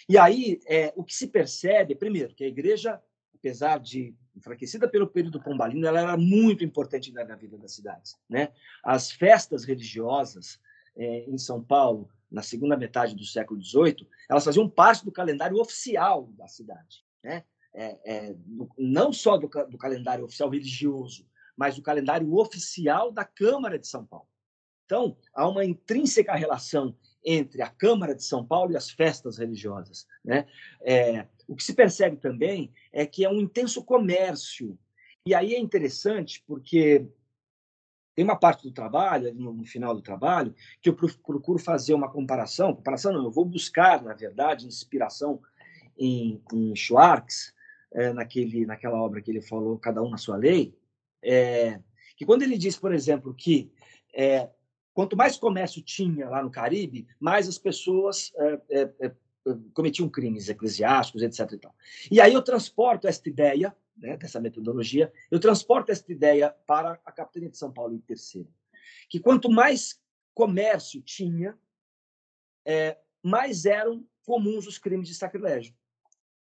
E 0.07 0.17
aí, 0.17 0.59
é, 0.65 0.91
o 0.95 1.03
que 1.03 1.15
se 1.15 1.27
percebe, 1.27 1.93
primeiro, 1.93 2.33
que 2.33 2.43
a 2.43 2.47
igreja, 2.47 2.99
apesar 3.35 3.79
de 3.79 4.15
enfraquecida 4.39 4.87
pelo 4.87 5.07
período 5.07 5.41
pombalino, 5.41 5.85
ela 5.85 6.01
era 6.01 6.17
muito 6.17 6.63
importante 6.63 7.11
na 7.11 7.35
vida 7.35 7.57
das 7.57 7.73
cidades. 7.73 8.17
Né? 8.27 8.51
As 8.83 9.11
festas 9.11 9.63
religiosas 9.63 10.59
é, 10.97 11.29
em 11.29 11.37
São 11.37 11.63
Paulo, 11.63 12.09
na 12.31 12.41
segunda 12.41 12.75
metade 12.75 13.15
do 13.15 13.25
século 13.25 13.61
XVIII, 13.61 14.07
elas 14.27 14.43
faziam 14.43 14.69
parte 14.69 15.05
do 15.05 15.11
calendário 15.11 15.59
oficial 15.59 16.27
da 16.37 16.47
cidade. 16.47 17.03
Né? 17.23 17.43
é, 17.73 17.97
é, 18.05 18.35
não 18.77 19.13
só 19.13 19.37
do, 19.37 19.47
do, 19.47 19.77
calendário 19.77 20.25
oficial 20.25 20.49
religioso, 20.49 21.25
mas 21.55 21.75
do 21.75 21.81
calendário 21.81 22.33
oficial 22.35 23.11
da 23.11 23.23
Câmara 23.23 23.77
de 23.77 23.87
São 23.87 24.05
Paulo. 24.05 24.27
Então, 24.85 25.17
há 25.33 25.47
uma 25.47 25.63
intrínseca 25.63 26.33
relação 26.33 26.95
entre 27.23 27.61
a 27.61 27.69
Câmara 27.69 28.15
de 28.15 28.23
São 28.23 28.45
Paulo 28.45 28.71
e 28.71 28.77
as 28.77 28.89
festas 28.89 29.37
religiosas. 29.37 30.07
Né? 30.23 30.45
É, 30.81 31.27
o 31.47 31.55
que 31.55 31.63
se 31.63 31.73
percebe 31.73 32.17
também 32.17 32.71
é 32.91 33.05
que 33.05 33.25
é 33.25 33.29
um 33.29 33.39
intenso 33.39 33.83
comércio. 33.83 34.77
E 35.25 35.33
aí 35.33 35.53
é 35.53 35.59
interessante 35.59 36.43
porque 36.47 37.05
tem 38.15 38.25
uma 38.25 38.35
parte 38.35 38.63
do 38.63 38.73
trabalho, 38.73 39.33
no, 39.33 39.63
final 39.63 39.95
do 39.95 40.01
trabalho, 40.01 40.53
que 40.81 40.89
eu 40.89 40.93
procuro 40.93 41.57
fazer 41.57 41.93
uma 41.93 42.11
comparação. 42.11 42.75
Comparação 42.75 43.13
não, 43.13 43.23
eu 43.23 43.31
vou 43.31 43.45
buscar, 43.45 44.01
na 44.03 44.13
verdade, 44.13 44.67
inspiração 44.67 45.41
em, 45.97 46.41
em 46.53 46.75
Schwartz, 46.75 47.53
é, 47.91 48.13
naquele, 48.13 48.65
naquela 48.65 49.01
obra 49.01 49.21
que 49.21 49.31
ele 49.31 49.41
falou, 49.41 49.79
Cada 49.79 50.01
um 50.01 50.09
na 50.09 50.17
sua 50.17 50.35
lei, 50.35 50.75
é, 51.21 51.79
que 52.17 52.25
quando 52.25 52.41
ele 52.43 52.57
diz, 52.57 52.77
por 52.77 52.93
exemplo, 52.93 53.33
que 53.33 53.71
é, 54.13 54.49
quanto 54.93 55.15
mais 55.15 55.37
comércio 55.37 55.81
tinha 55.81 56.29
lá 56.29 56.43
no 56.43 56.51
Caribe, 56.51 57.07
mais 57.19 57.47
as 57.47 57.57
pessoas 57.57 58.31
é, 58.35 58.61
é, 58.69 58.93
é, 59.01 59.11
cometiam 59.73 60.09
crimes 60.09 60.49
eclesiásticos, 60.49 61.21
etc. 61.21 61.51
E, 61.53 61.57
tal. 61.57 61.75
e 62.11 62.21
aí 62.21 62.33
eu 62.33 62.41
transporto 62.41 63.07
esta 63.07 63.29
ideia, 63.29 63.75
né, 63.97 64.17
dessa 64.17 64.39
metodologia, 64.39 65.11
eu 65.29 65.39
transporto 65.39 65.91
esta 65.91 66.11
ideia 66.11 66.55
para 66.65 66.99
a 67.05 67.11
capitania 67.11 67.49
de 67.49 67.57
São 67.57 67.71
Paulo 67.71 67.99
terceiro, 67.99 68.49
que 69.09 69.19
quanto 69.19 69.49
mais 69.49 69.99
comércio 70.33 71.01
tinha, 71.01 71.57
mais 73.23 73.65
eram 73.65 74.05
comuns 74.25 74.67
os 74.67 74.77
crimes 74.77 75.07
de 75.07 75.15
sacrilégio. 75.15 75.73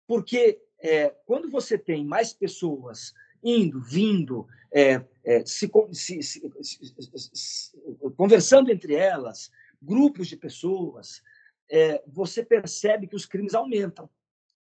Porque 0.08 0.62
é, 0.80 1.10
quando 1.26 1.50
você 1.50 1.78
tem 1.78 2.06
mais 2.06 2.34
pessoas 2.34 3.14
indo, 3.44 3.82
vindo, 3.82 4.48
é, 4.72 5.04
é, 5.24 5.46
se, 5.46 5.70
se, 5.92 6.24
se, 6.24 7.78
conversando 8.16 8.72
entre 8.72 8.96
elas, 8.96 9.52
grupos 9.82 10.28
de 10.28 10.38
pessoas, 10.38 11.22
é, 11.70 12.02
você 12.08 12.44
percebe 12.44 13.08
que 13.08 13.16
os 13.16 13.26
crimes 13.26 13.54
aumentam. 13.54 14.10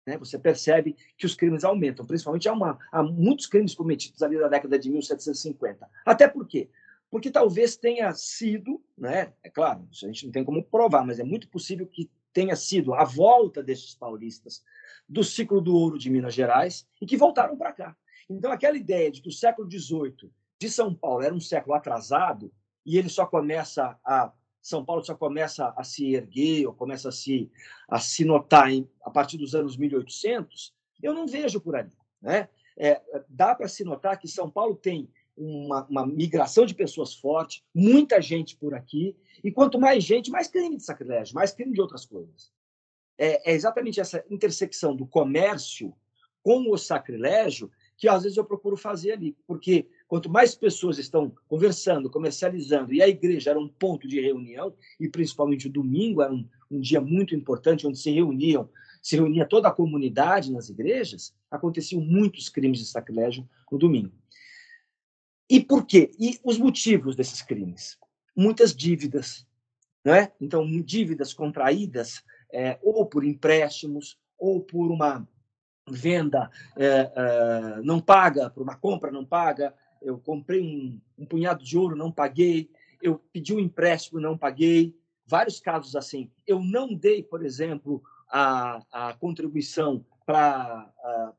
Né? 0.05 0.17
Você 0.17 0.37
percebe 0.37 0.95
que 1.17 1.25
os 1.25 1.35
crimes 1.35 1.63
aumentam. 1.63 2.05
Principalmente 2.05 2.47
há, 2.49 2.53
uma, 2.53 2.77
há 2.91 3.03
muitos 3.03 3.45
crimes 3.45 3.73
cometidos 3.73 4.21
ali 4.21 4.37
na 4.37 4.47
década 4.47 4.77
de 4.77 4.89
1750. 4.89 5.89
Até 6.05 6.27
por 6.27 6.47
quê? 6.47 6.69
Porque 7.09 7.29
talvez 7.29 7.75
tenha 7.75 8.11
sido, 8.13 8.81
né? 8.97 9.33
é 9.43 9.49
claro, 9.49 9.87
isso 9.91 10.05
a 10.05 10.07
gente 10.07 10.25
não 10.25 10.31
tem 10.31 10.43
como 10.43 10.63
provar, 10.63 11.05
mas 11.05 11.19
é 11.19 11.23
muito 11.23 11.47
possível 11.47 11.85
que 11.85 12.09
tenha 12.33 12.55
sido 12.55 12.93
a 12.93 13.03
volta 13.03 13.61
desses 13.61 13.93
paulistas 13.93 14.63
do 15.07 15.23
ciclo 15.23 15.61
do 15.61 15.75
ouro 15.75 15.99
de 15.99 16.09
Minas 16.09 16.33
Gerais 16.33 16.87
e 16.99 17.05
que 17.05 17.15
voltaram 17.15 17.55
para 17.55 17.71
cá. 17.71 17.95
Então, 18.29 18.51
aquela 18.51 18.77
ideia 18.77 19.11
de 19.11 19.21
que 19.21 19.29
o 19.29 19.33
século 19.33 19.69
XVIII 19.69 20.31
de 20.59 20.69
São 20.69 20.93
Paulo 20.93 21.23
era 21.23 21.33
um 21.33 21.39
século 21.39 21.75
atrasado 21.75 22.51
e 22.85 22.97
ele 22.97 23.09
só 23.09 23.25
começa 23.25 23.97
a 24.03 24.31
São 24.61 24.83
Paulo 24.83 25.03
só 25.03 25.13
começa 25.15 25.73
a 25.75 25.83
se 25.83 26.13
erguer 26.13 26.65
ou 26.67 26.73
começa 26.73 27.09
a 27.09 27.11
se 27.11 27.51
a 27.87 27.99
se 27.99 28.23
notar 28.23 28.71
em, 28.71 28.89
a 29.03 29.11
partir 29.11 29.37
dos 29.37 29.53
anos 29.53 29.75
1800, 29.75 30.73
eu 31.01 31.13
não 31.13 31.27
vejo 31.27 31.59
por 31.59 31.75
ali, 31.75 31.91
né? 32.21 32.49
É, 32.75 33.01
dá 33.29 33.53
para 33.53 33.67
se 33.67 33.83
notar 33.83 34.17
que 34.17 34.27
São 34.27 34.49
Paulo 34.49 34.75
tem 34.75 35.07
uma, 35.35 35.85
uma, 35.85 36.05
migração 36.05 36.65
de 36.65 36.73
pessoas 36.73 37.13
forte, 37.13 37.63
muita 37.73 38.21
gente 38.21 38.55
por 38.55 38.73
aqui, 38.73 39.15
e 39.43 39.51
quanto 39.51 39.79
mais 39.79 40.03
gente, 40.03 40.31
mais 40.31 40.47
crime 40.47 40.77
de 40.77 40.83
sacrilégio, 40.83 41.35
mais 41.35 41.51
crime 41.51 41.73
de 41.73 41.81
outras 41.81 42.05
coisas. 42.05 42.51
É, 43.17 43.51
é 43.51 43.53
exatamente 43.53 43.99
essa 43.99 44.23
intersecção 44.29 44.95
do 44.95 45.05
comércio 45.05 45.93
com 46.41 46.71
o 46.71 46.77
sacrilégio 46.77 47.71
que 47.97 48.07
às 48.07 48.23
vezes 48.23 48.37
eu 48.37 48.45
procuro 48.45 48.75
fazer 48.75 49.13
ali, 49.13 49.35
porque 49.47 49.87
quanto 50.07 50.29
mais 50.29 50.55
pessoas 50.55 50.97
estão 50.97 51.33
conversando, 51.47 52.09
comercializando, 52.09 52.93
e 52.93 53.01
a 53.01 53.07
igreja 53.07 53.51
era 53.51 53.59
um 53.59 53.67
ponto 53.67 54.07
de 54.07 54.19
reunião, 54.19 54.73
e 54.99 55.07
principalmente 55.07 55.67
o 55.67 55.71
domingo 55.71 56.21
era 56.21 56.33
um, 56.33 56.47
um 56.69 56.79
dia 56.79 56.99
muito 56.99 57.35
importante, 57.35 57.87
onde 57.87 57.97
se 57.97 58.11
reuniam, 58.11 58.69
se 59.01 59.15
reunia 59.15 59.45
toda 59.45 59.67
a 59.67 59.71
comunidade 59.71 60.51
nas 60.51 60.69
igrejas, 60.69 61.33
aconteciam 61.51 62.01
muitos 62.01 62.49
crimes 62.49 62.79
de 62.79 62.85
sacrilégio 62.85 63.47
no 63.71 63.77
domingo. 63.77 64.13
E 65.49 65.59
por 65.59 65.85
quê? 65.85 66.11
E 66.19 66.39
os 66.43 66.57
motivos 66.57 67.15
desses 67.15 67.41
crimes? 67.41 67.97
Muitas 68.35 68.75
dívidas, 68.75 69.45
né? 70.03 70.31
Então, 70.39 70.65
dívidas 70.81 71.33
contraídas 71.33 72.23
é, 72.51 72.79
ou 72.81 73.05
por 73.05 73.23
empréstimos, 73.23 74.17
ou 74.37 74.61
por 74.61 74.91
uma 74.91 75.27
venda 75.87 76.49
é, 76.75 77.11
é, 77.15 77.81
não 77.81 77.99
paga, 77.99 78.49
por 78.49 78.63
uma 78.63 78.75
compra 78.75 79.11
não 79.11 79.25
paga. 79.25 79.73
Eu 80.01 80.17
comprei 80.17 80.61
um, 80.61 80.99
um 81.17 81.25
punhado 81.25 81.63
de 81.63 81.77
ouro, 81.77 81.95
não 81.95 82.11
paguei. 82.11 82.69
Eu 83.01 83.19
pedi 83.31 83.53
um 83.53 83.59
empréstimo, 83.59 84.19
não 84.19 84.37
paguei. 84.37 84.95
Vários 85.25 85.59
casos 85.59 85.95
assim. 85.95 86.29
Eu 86.45 86.61
não 86.61 86.93
dei, 86.93 87.23
por 87.23 87.45
exemplo, 87.45 88.03
a, 88.29 88.81
a 88.91 89.13
contribuição 89.13 90.05
para 90.25 90.91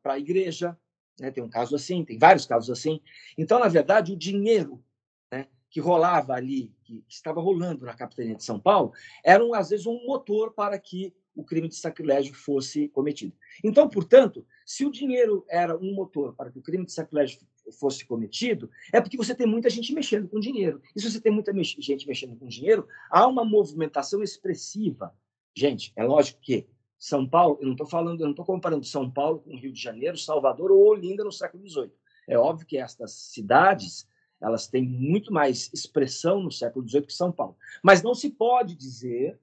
a 0.04 0.18
igreja, 0.18 0.78
né? 1.18 1.30
Tem 1.30 1.42
um 1.42 1.48
caso 1.48 1.74
assim, 1.74 2.04
tem 2.04 2.18
vários 2.18 2.46
casos 2.46 2.70
assim. 2.70 3.00
Então, 3.36 3.58
na 3.58 3.68
verdade, 3.68 4.12
o 4.12 4.16
dinheiro 4.16 4.82
né, 5.30 5.46
que 5.70 5.80
rolava 5.80 6.34
ali, 6.34 6.72
que, 6.82 7.02
que 7.02 7.14
estava 7.14 7.40
rolando 7.40 7.84
na 7.84 7.94
capitania 7.94 8.34
de 8.34 8.44
São 8.44 8.58
Paulo, 8.58 8.92
era, 9.24 9.42
às 9.56 9.70
vezes, 9.70 9.86
um 9.86 10.06
motor 10.06 10.52
para 10.52 10.78
que 10.78 11.14
o 11.34 11.44
crime 11.44 11.68
de 11.68 11.76
sacrilégio 11.76 12.34
fosse 12.34 12.88
cometido. 12.88 13.34
Então, 13.62 13.88
portanto, 13.88 14.46
se 14.64 14.84
o 14.84 14.90
dinheiro 14.90 15.44
era 15.48 15.76
um 15.76 15.94
motor 15.94 16.34
para 16.34 16.50
que 16.50 16.58
o 16.58 16.62
crime 16.62 16.84
de 16.84 16.92
sacrilégio 16.92 17.40
fosse 17.78 18.04
cometido, 18.04 18.70
é 18.92 19.00
porque 19.00 19.16
você 19.16 19.34
tem 19.34 19.46
muita 19.46 19.70
gente 19.70 19.92
mexendo 19.92 20.28
com 20.28 20.38
dinheiro. 20.38 20.80
E 20.94 21.00
se 21.00 21.10
você 21.10 21.20
tem 21.20 21.32
muita 21.32 21.52
gente 21.62 22.06
mexendo 22.06 22.36
com 22.36 22.46
dinheiro, 22.46 22.86
há 23.10 23.26
uma 23.26 23.44
movimentação 23.44 24.22
expressiva. 24.22 25.14
Gente, 25.56 25.92
é 25.96 26.04
lógico 26.04 26.40
que 26.40 26.66
são 26.98 27.28
Paulo, 27.28 27.58
eu 27.60 27.66
não 27.66 27.72
estou 27.72 27.86
falando, 27.86 28.20
eu 28.20 28.24
não 28.24 28.32
estou 28.32 28.44
comparando 28.44 28.84
São 28.84 29.10
Paulo 29.10 29.40
com 29.40 29.56
Rio 29.56 29.72
de 29.72 29.80
Janeiro, 29.80 30.16
Salvador 30.16 30.70
ou 30.70 30.86
Olinda 30.86 31.24
no 31.24 31.32
século 31.32 31.68
XVIII. 31.68 31.92
É 32.26 32.38
óbvio 32.38 32.66
que 32.66 32.78
estas 32.78 33.12
cidades 33.12 34.08
elas 34.40 34.68
têm 34.68 34.86
muito 34.86 35.32
mais 35.32 35.70
expressão 35.72 36.42
no 36.42 36.50
século 36.50 36.86
XVIII 36.86 37.06
que 37.06 37.12
São 37.12 37.32
Paulo. 37.32 37.56
Mas 37.82 38.02
não 38.02 38.14
se 38.14 38.30
pode 38.30 38.74
dizer 38.74 39.38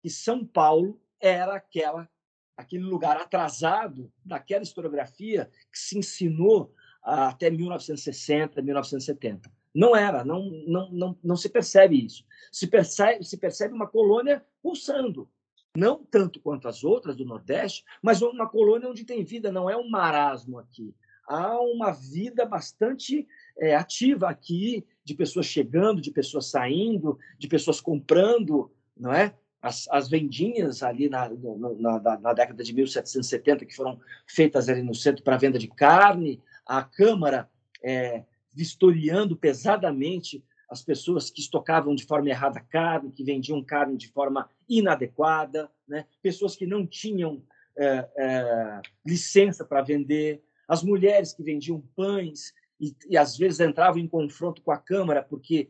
que 0.00 0.08
São 0.08 0.46
Paulo 0.46 1.00
era 1.26 1.56
aquela 1.56 2.08
aquele 2.56 2.84
lugar 2.84 3.18
atrasado 3.18 4.10
daquela 4.24 4.62
historiografia 4.62 5.50
que 5.70 5.78
se 5.78 5.98
ensinou 5.98 6.72
até 7.02 7.50
1960, 7.50 8.62
1970. 8.62 9.52
Não 9.74 9.94
era, 9.94 10.24
não, 10.24 10.50
não, 10.66 10.90
não, 10.90 11.18
não 11.22 11.36
se 11.36 11.50
percebe 11.50 12.02
isso. 12.02 12.24
Se 12.50 12.66
percebe, 12.66 13.22
se 13.24 13.36
percebe 13.36 13.74
uma 13.74 13.86
colônia 13.86 14.42
pulsando, 14.62 15.28
não 15.76 16.02
tanto 16.02 16.40
quanto 16.40 16.66
as 16.66 16.82
outras 16.82 17.14
do 17.14 17.26
Nordeste, 17.26 17.84
mas 18.02 18.22
uma 18.22 18.48
colônia 18.48 18.88
onde 18.88 19.04
tem 19.04 19.22
vida, 19.22 19.52
não 19.52 19.68
é 19.68 19.76
um 19.76 19.90
marasmo 19.90 20.58
aqui. 20.58 20.94
Há 21.28 21.60
uma 21.60 21.92
vida 21.92 22.46
bastante 22.46 23.28
é, 23.58 23.76
ativa 23.76 24.30
aqui, 24.30 24.86
de 25.04 25.14
pessoas 25.14 25.46
chegando, 25.46 26.00
de 26.00 26.10
pessoas 26.10 26.46
saindo, 26.46 27.18
de 27.38 27.46
pessoas 27.46 27.80
comprando, 27.80 28.72
não 28.96 29.12
é? 29.12 29.36
As, 29.60 29.88
as 29.90 30.08
vendinhas 30.08 30.82
ali 30.82 31.08
na, 31.08 31.28
na, 31.28 32.00
na, 32.00 32.18
na 32.18 32.32
década 32.32 32.62
de 32.62 32.72
1770, 32.72 33.66
que 33.66 33.74
foram 33.74 33.98
feitas 34.26 34.68
ali 34.68 34.82
no 34.82 34.94
centro 34.94 35.22
para 35.24 35.36
venda 35.36 35.58
de 35.58 35.68
carne, 35.68 36.42
a 36.66 36.82
Câmara 36.82 37.48
é, 37.82 38.24
vistoriando 38.52 39.36
pesadamente 39.36 40.44
as 40.68 40.82
pessoas 40.82 41.30
que 41.30 41.40
estocavam 41.40 41.94
de 41.94 42.04
forma 42.04 42.28
errada 42.28 42.60
carne, 42.60 43.12
que 43.12 43.22
vendiam 43.22 43.62
carne 43.62 43.96
de 43.96 44.08
forma 44.08 44.48
inadequada, 44.68 45.70
né? 45.86 46.06
pessoas 46.22 46.56
que 46.56 46.66
não 46.66 46.86
tinham 46.86 47.42
é, 47.78 48.08
é, 48.16 48.80
licença 49.04 49.64
para 49.64 49.82
vender, 49.82 50.42
as 50.66 50.82
mulheres 50.82 51.32
que 51.32 51.42
vendiam 51.42 51.80
pães 51.94 52.52
e, 52.80 52.94
e, 53.08 53.16
às 53.16 53.36
vezes 53.36 53.60
entravam 53.60 54.00
em 54.00 54.08
confronto 54.08 54.60
com 54.62 54.72
a 54.72 54.78
Câmara 54.78 55.22
porque 55.22 55.68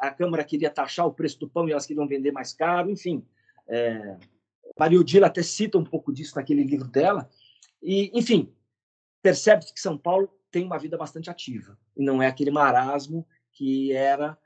a 0.00 0.10
Câmara 0.10 0.44
queria 0.44 0.70
taxar 0.70 1.06
o 1.06 1.12
preço 1.12 1.38
do 1.38 1.48
pão 1.48 1.68
e 1.68 1.72
elas 1.72 1.86
queriam 1.86 2.06
vender 2.06 2.32
mais 2.32 2.52
caro, 2.52 2.90
enfim. 2.90 3.24
É, 3.68 4.16
Maria 4.78 4.98
Odila 4.98 5.26
até 5.26 5.42
cita 5.42 5.78
um 5.78 5.84
pouco 5.84 6.12
disso 6.12 6.36
naquele 6.36 6.64
livro 6.64 6.88
dela. 6.88 7.30
E, 7.82 8.10
enfim, 8.14 8.52
percebe-se 9.22 9.72
que 9.72 9.80
São 9.80 9.96
Paulo 9.96 10.28
tem 10.50 10.64
uma 10.64 10.78
vida 10.78 10.96
bastante 10.96 11.30
ativa 11.30 11.78
e 11.96 12.04
não 12.04 12.22
é 12.22 12.26
aquele 12.26 12.50
marasmo 12.50 13.26
que 13.52 13.92
era 13.92 14.36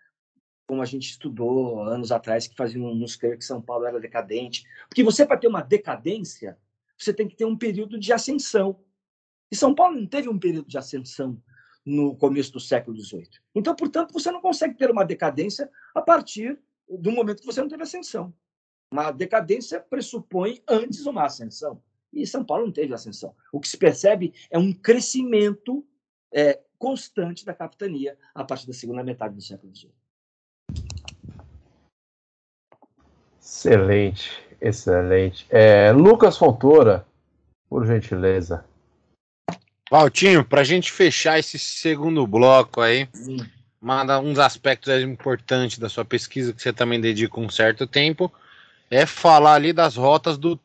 como 0.67 0.83
a 0.83 0.85
gente 0.85 1.11
estudou 1.11 1.83
anos 1.83 2.11
atrás, 2.11 2.49
que 2.49 2.57
faziam 2.57 2.93
nos 2.93 3.14
crer 3.14 3.39
que 3.39 3.45
São 3.45 3.62
Paulo 3.62 3.87
era 3.87 4.01
decadente. 4.01 4.64
Porque 4.89 5.05
você, 5.05 5.25
para 5.25 5.37
ter 5.37 5.47
uma 5.47 5.62
decadência, 5.62 6.59
você 6.99 7.14
tem 7.14 7.29
que 7.29 7.37
ter 7.37 7.45
um 7.45 7.57
período 7.57 7.99
de 7.99 8.12
ascensão. 8.12 8.81
E 9.49 9.55
São 9.55 9.75
Paulo 9.75 9.97
não 9.97 10.07
teve 10.07 10.29
um 10.29 10.39
período 10.39 10.69
de 10.69 10.77
ascensão 10.77 11.41
no 11.87 12.16
começo 12.16 12.53
do 12.53 12.59
século 12.59 13.01
XVIII. 13.01 13.28
Então, 13.55 13.74
portanto, 13.76 14.12
você 14.12 14.30
não 14.32 14.41
consegue 14.41 14.74
ter 14.74 14.91
uma 14.91 15.05
decadência 15.05 15.70
a 15.95 16.03
partir 16.03 16.59
do 16.89 17.12
momento 17.12 17.41
que 17.41 17.47
você 17.47 17.61
não 17.61 17.68
teve 17.68 17.84
ascensão. 17.84 18.34
Uma 18.93 19.12
decadência 19.12 19.80
pressupõe 19.80 20.61
antes 20.68 21.07
uma 21.07 21.24
ascensão. 21.24 21.80
E 22.12 22.26
São 22.26 22.45
Paulo 22.45 22.66
não 22.66 22.72
teve 22.72 22.93
ascensão. 22.93 23.34
O 23.53 23.61
que 23.61 23.68
se 23.68 23.76
percebe 23.76 24.34
é 24.51 24.59
um 24.59 24.72
crescimento 24.72 25.87
é, 26.32 26.61
constante 26.78 27.45
da 27.45 27.55
capitania 27.55 28.18
a 28.34 28.45
partir 28.45 28.66
da 28.66 28.72
segunda 28.72 29.05
metade 29.05 29.34
do 29.34 29.41
século 29.41 29.74
XVIII. 29.74 29.93
Excelente, 33.41 34.45
excelente. 34.61 35.47
É, 35.51 35.93
Lucas 35.93 36.37
Fontoura, 36.37 37.07
por 37.68 37.87
gentileza. 37.87 38.64
Valtinho, 39.91 40.45
para 40.45 40.62
a 40.62 40.64
gente 40.64 40.91
fechar 40.91 41.39
esse 41.39 41.59
segundo 41.59 42.26
bloco 42.26 42.80
aí, 42.80 43.09
Sim. 43.12 43.39
manda 43.80 44.18
uns 44.18 44.39
aspectos 44.39 44.93
importantes 45.03 45.78
da 45.78 45.89
sua 45.89 46.05
pesquisa 46.05 46.53
que 46.53 46.61
você 46.61 46.72
também 46.72 47.01
dedica 47.01 47.39
um 47.39 47.49
certo 47.49 47.87
tempo, 47.87 48.32
é 48.91 49.07
falar 49.07 49.55
ali 49.55 49.72
das 49.72 49.97
rotas 49.97 50.37
do 50.37 50.59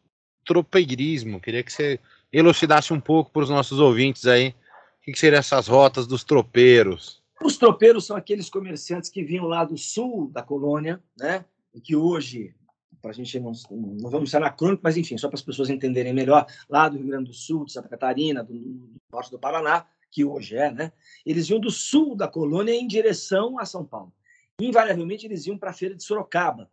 tropeirismo. 0.45 1.39
Queria 1.39 1.63
que 1.63 1.71
você 1.71 1.99
elucidasse 2.33 2.93
um 2.93 2.99
pouco 2.99 3.31
para 3.31 3.43
os 3.43 3.49
nossos 3.49 3.79
ouvintes 3.79 4.25
aí 4.25 4.55
o 5.01 5.03
que, 5.03 5.11
que 5.11 5.19
seriam 5.19 5.39
essas 5.39 5.67
rotas 5.67 6.05
dos 6.05 6.23
tropeiros? 6.23 7.21
Os 7.41 7.57
tropeiros 7.57 8.05
são 8.05 8.15
aqueles 8.15 8.49
comerciantes 8.49 9.09
que 9.09 9.23
vinham 9.23 9.45
lá 9.45 9.65
do 9.65 9.75
sul 9.75 10.29
da 10.31 10.43
colônia, 10.43 11.01
né? 11.17 11.43
E 11.73 11.81
que 11.81 11.95
hoje, 11.95 12.53
para 13.01 13.11
a 13.11 13.13
gente 13.13 13.39
não, 13.39 13.51
não 13.71 14.09
vamos 14.09 14.29
ser 14.29 14.37
anacrônico, 14.37 14.81
mas 14.83 14.97
enfim, 14.97 15.17
só 15.17 15.27
para 15.27 15.35
as 15.35 15.41
pessoas 15.41 15.69
entenderem 15.69 16.13
melhor, 16.13 16.45
lá 16.69 16.87
do 16.87 16.97
Rio 16.97 17.07
Grande 17.07 17.29
do 17.29 17.33
Sul, 17.33 17.65
de 17.65 17.73
Santa 17.73 17.89
Catarina, 17.89 18.43
do, 18.43 18.53
do 18.53 18.91
norte 19.11 19.31
do 19.31 19.39
Paraná, 19.39 19.85
que 20.09 20.25
hoje 20.25 20.57
é, 20.57 20.71
né? 20.71 20.91
Eles 21.25 21.49
iam 21.49 21.59
do 21.59 21.71
sul 21.71 22.15
da 22.15 22.27
colônia 22.27 22.73
em 22.73 22.85
direção 22.85 23.57
a 23.57 23.65
São 23.65 23.85
Paulo. 23.85 24.13
Invariavelmente, 24.59 25.25
eles 25.25 25.45
iam 25.47 25.57
para 25.57 25.71
a 25.71 25.73
feira 25.73 25.95
de 25.95 26.03
Sorocaba, 26.03 26.69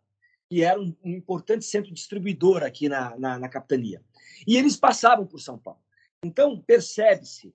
que 0.49 0.63
era 0.63 0.79
um, 0.79 0.93
um 1.03 1.11
importante 1.11 1.63
centro 1.65 1.93
distribuidor 1.93 2.63
aqui 2.63 2.89
na, 2.89 3.17
na, 3.17 3.39
na 3.39 3.49
capitania. 3.49 4.01
E 4.45 4.57
eles 4.57 4.75
passavam 4.75 5.25
por 5.25 5.39
São 5.39 5.57
Paulo. 5.57 5.79
Então, 6.23 6.59
percebe-se 6.59 7.53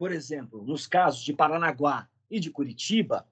por 0.00 0.12
exemplo, 0.12 0.64
nos 0.64 0.86
casos 0.86 1.22
de 1.22 1.34
Paranaguá 1.34 2.08
e 2.30 2.40
de 2.40 2.50
Curitiba, 2.50 3.28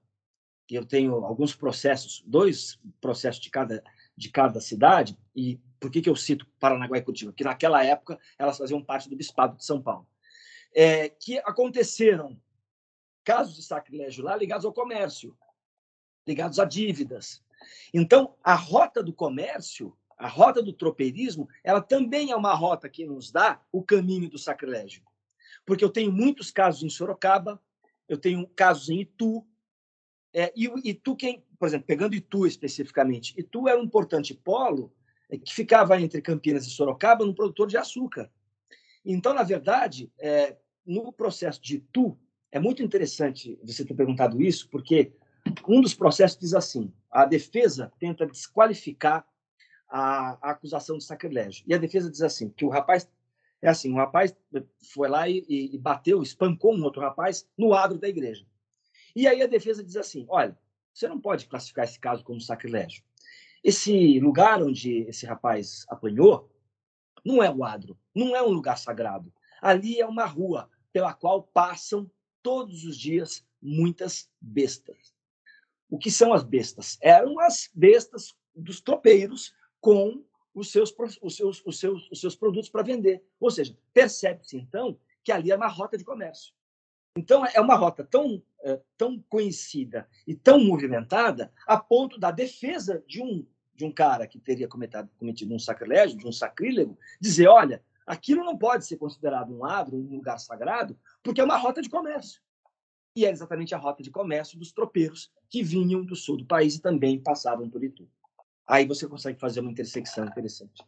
que 0.67 0.75
eu 0.75 0.85
tenho 0.85 1.25
alguns 1.25 1.55
processos, 1.55 2.23
dois 2.27 2.79
processos 3.01 3.41
de 3.41 3.49
cada, 3.49 3.83
de 4.19 4.29
cada 4.29 4.59
cidade, 4.59 5.17
e 5.35 5.59
por 5.79 5.89
que, 5.89 6.01
que 6.01 6.09
eu 6.09 6.15
cito 6.15 6.45
Paranaguá 6.59 6.97
e 6.97 7.01
Curitiba? 7.01 7.31
Porque 7.31 7.43
naquela 7.43 7.83
época 7.83 8.19
elas 8.37 8.57
faziam 8.57 8.83
parte 8.83 9.09
do 9.09 9.15
Bispado 9.15 9.57
de 9.57 9.65
São 9.65 9.81
Paulo. 9.81 10.07
É, 10.75 11.09
que 11.09 11.39
aconteceram 11.39 12.39
casos 13.23 13.55
de 13.55 13.63
sacrilégio 13.63 14.23
lá 14.23 14.35
ligados 14.35 14.65
ao 14.65 14.73
comércio, 14.73 15.35
ligados 16.27 16.59
a 16.59 16.65
dívidas. 16.65 17.43
Então, 17.93 18.35
a 18.43 18.53
rota 18.53 19.01
do 19.01 19.13
comércio, 19.13 19.97
a 20.17 20.27
rota 20.27 20.61
do 20.61 20.73
tropeirismo, 20.73 21.47
ela 21.63 21.81
também 21.81 22.31
é 22.31 22.35
uma 22.35 22.53
rota 22.53 22.87
que 22.87 23.05
nos 23.05 23.31
dá 23.31 23.61
o 23.71 23.83
caminho 23.83 24.29
do 24.29 24.37
sacrilégio 24.37 25.03
porque 25.69 25.85
eu 25.85 25.89
tenho 25.91 26.11
muitos 26.11 26.49
casos 26.49 26.81
em 26.81 26.89
Sorocaba, 26.89 27.61
eu 28.07 28.17
tenho 28.17 28.47
casos 28.55 28.89
em 28.89 29.01
Itu, 29.01 29.45
é, 30.33 30.51
e 30.55 30.69
Itu, 30.89 31.15
quem, 31.15 31.43
por 31.57 31.67
exemplo, 31.67 31.87
pegando 31.87 32.15
Itu 32.15 32.45
especificamente, 32.45 33.33
Itu 33.37 33.67
era 33.67 33.79
um 33.79 33.83
importante 33.83 34.33
polo 34.33 34.93
é, 35.29 35.37
que 35.37 35.53
ficava 35.53 35.99
entre 35.99 36.21
Campinas 36.21 36.65
e 36.65 36.69
Sorocaba, 36.69 37.25
num 37.25 37.33
produtor 37.33 37.67
de 37.67 37.77
açúcar. 37.77 38.29
Então, 39.05 39.33
na 39.33 39.43
verdade, 39.43 40.11
é, 40.19 40.57
no 40.85 41.11
processo 41.11 41.61
de 41.61 41.77
Itu, 41.77 42.17
é 42.51 42.59
muito 42.59 42.83
interessante 42.83 43.59
você 43.63 43.85
ter 43.85 43.93
perguntado 43.93 44.41
isso, 44.41 44.67
porque 44.69 45.11
um 45.67 45.81
dos 45.81 45.93
processos 45.93 46.37
diz 46.37 46.53
assim: 46.53 46.91
a 47.11 47.25
defesa 47.25 47.91
tenta 47.99 48.25
desqualificar 48.25 49.25
a, 49.87 50.37
a 50.41 50.51
acusação 50.51 50.97
de 50.97 51.03
sacrilégio. 51.03 51.63
E 51.67 51.73
a 51.73 51.77
defesa 51.77 52.09
diz 52.09 52.21
assim: 52.21 52.49
que 52.49 52.65
o 52.65 52.69
rapaz 52.69 53.09
é 53.61 53.67
assim, 53.67 53.91
um 53.91 53.97
rapaz 53.97 54.33
foi 54.93 55.09
lá 55.09 55.27
e, 55.27 55.43
e, 55.49 55.77
bateu, 55.77 56.21
espancou 56.21 56.73
um 56.73 56.83
outro 56.83 57.01
rapaz 57.01 57.47
no 57.57 57.73
adro 57.73 57.97
da 57.97 58.07
igreja. 58.07 58.45
E 59.15 59.27
aí 59.27 59.41
a 59.41 59.47
defesa 59.47 59.83
diz 59.83 59.95
assim, 59.95 60.25
olha, 60.29 60.57
você 60.93 61.07
não 61.07 61.19
pode 61.19 61.45
classificar 61.47 61.85
esse 61.85 61.99
caso 61.99 62.23
como 62.23 62.41
sacrilégio. 62.41 63.03
Esse 63.63 64.19
lugar 64.19 64.61
onde 64.63 65.01
esse 65.01 65.25
rapaz 65.25 65.85
apanhou 65.89 66.49
não 67.25 67.43
é 67.43 67.51
o 67.51 67.63
adro, 67.63 67.97
não 68.15 68.35
é 68.35 68.41
um 68.41 68.49
lugar 68.49 68.77
sagrado. 68.77 69.33
Ali 69.61 69.99
é 69.99 70.05
uma 70.05 70.25
rua 70.25 70.69
pela 70.91 71.13
qual 71.13 71.43
passam 71.43 72.09
todos 72.41 72.85
os 72.85 72.97
dias 72.97 73.45
muitas 73.61 74.29
bestas. 74.39 75.13
O 75.89 75.97
que 75.97 76.09
são 76.09 76.33
as 76.33 76.43
bestas? 76.43 76.97
Eram 77.01 77.39
as 77.39 77.69
bestas 77.73 78.33
dos 78.55 78.79
tropeiros 78.79 79.53
com 79.81 80.23
os 80.53 80.71
seus, 80.71 80.93
os 81.21 81.35
seus, 81.35 81.61
os 81.65 81.79
seus, 81.79 82.09
os 82.11 82.21
seus 82.21 82.35
produtos 82.35 82.69
para 82.69 82.83
vender. 82.83 83.23
Ou 83.39 83.51
seja, 83.51 83.77
percebe-se 83.93 84.57
então 84.57 84.97
que 85.23 85.31
ali 85.31 85.51
é 85.51 85.55
uma 85.55 85.67
rota 85.67 85.97
de 85.97 86.03
comércio. 86.03 86.53
Então, 87.17 87.45
é 87.45 87.59
uma 87.59 87.75
rota 87.75 88.03
tão, 88.03 88.41
é, 88.63 88.79
tão 88.97 89.19
conhecida 89.29 90.07
e 90.25 90.35
tão 90.35 90.63
movimentada 90.63 91.51
a 91.67 91.77
ponto 91.77 92.19
da 92.19 92.31
defesa 92.31 93.03
de 93.07 93.21
um, 93.21 93.45
de 93.75 93.85
um 93.85 93.91
cara 93.91 94.27
que 94.27 94.39
teria 94.39 94.67
cometido, 94.67 95.09
cometido 95.17 95.53
um 95.53 95.59
sacrilégio, 95.59 96.17
de 96.17 96.27
um 96.27 96.31
sacrílego, 96.31 96.97
dizer: 97.19 97.47
olha, 97.47 97.83
aquilo 98.05 98.43
não 98.43 98.57
pode 98.57 98.85
ser 98.85 98.97
considerado 98.97 99.53
um 99.53 99.65
adro, 99.65 99.97
um 99.97 100.15
lugar 100.15 100.39
sagrado, 100.39 100.97
porque 101.23 101.41
é 101.41 101.43
uma 101.43 101.57
rota 101.57 101.81
de 101.81 101.89
comércio. 101.89 102.41
E 103.15 103.25
é 103.25 103.31
exatamente 103.31 103.73
a 103.73 103.77
rota 103.77 104.03
de 104.03 104.11
comércio 104.11 104.57
dos 104.57 104.71
tropeiros 104.71 105.31
que 105.49 105.63
vinham 105.63 106.05
do 106.05 106.15
sul 106.15 106.37
do 106.37 106.45
país 106.45 106.75
e 106.75 106.81
também 106.81 107.19
passavam 107.19 107.69
por 107.69 107.83
Itu 107.83 108.07
aí 108.69 108.85
você 108.85 109.07
consegue 109.07 109.39
fazer 109.39 109.61
uma 109.61 109.71
intersecção 109.71 110.25
interessante. 110.25 110.83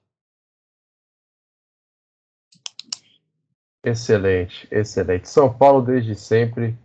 Excelente, 3.84 4.68
excelente. 4.72 5.28
São 5.28 5.52
Paulo 5.52 5.82
desde 5.82 6.16
sempre 6.16 6.78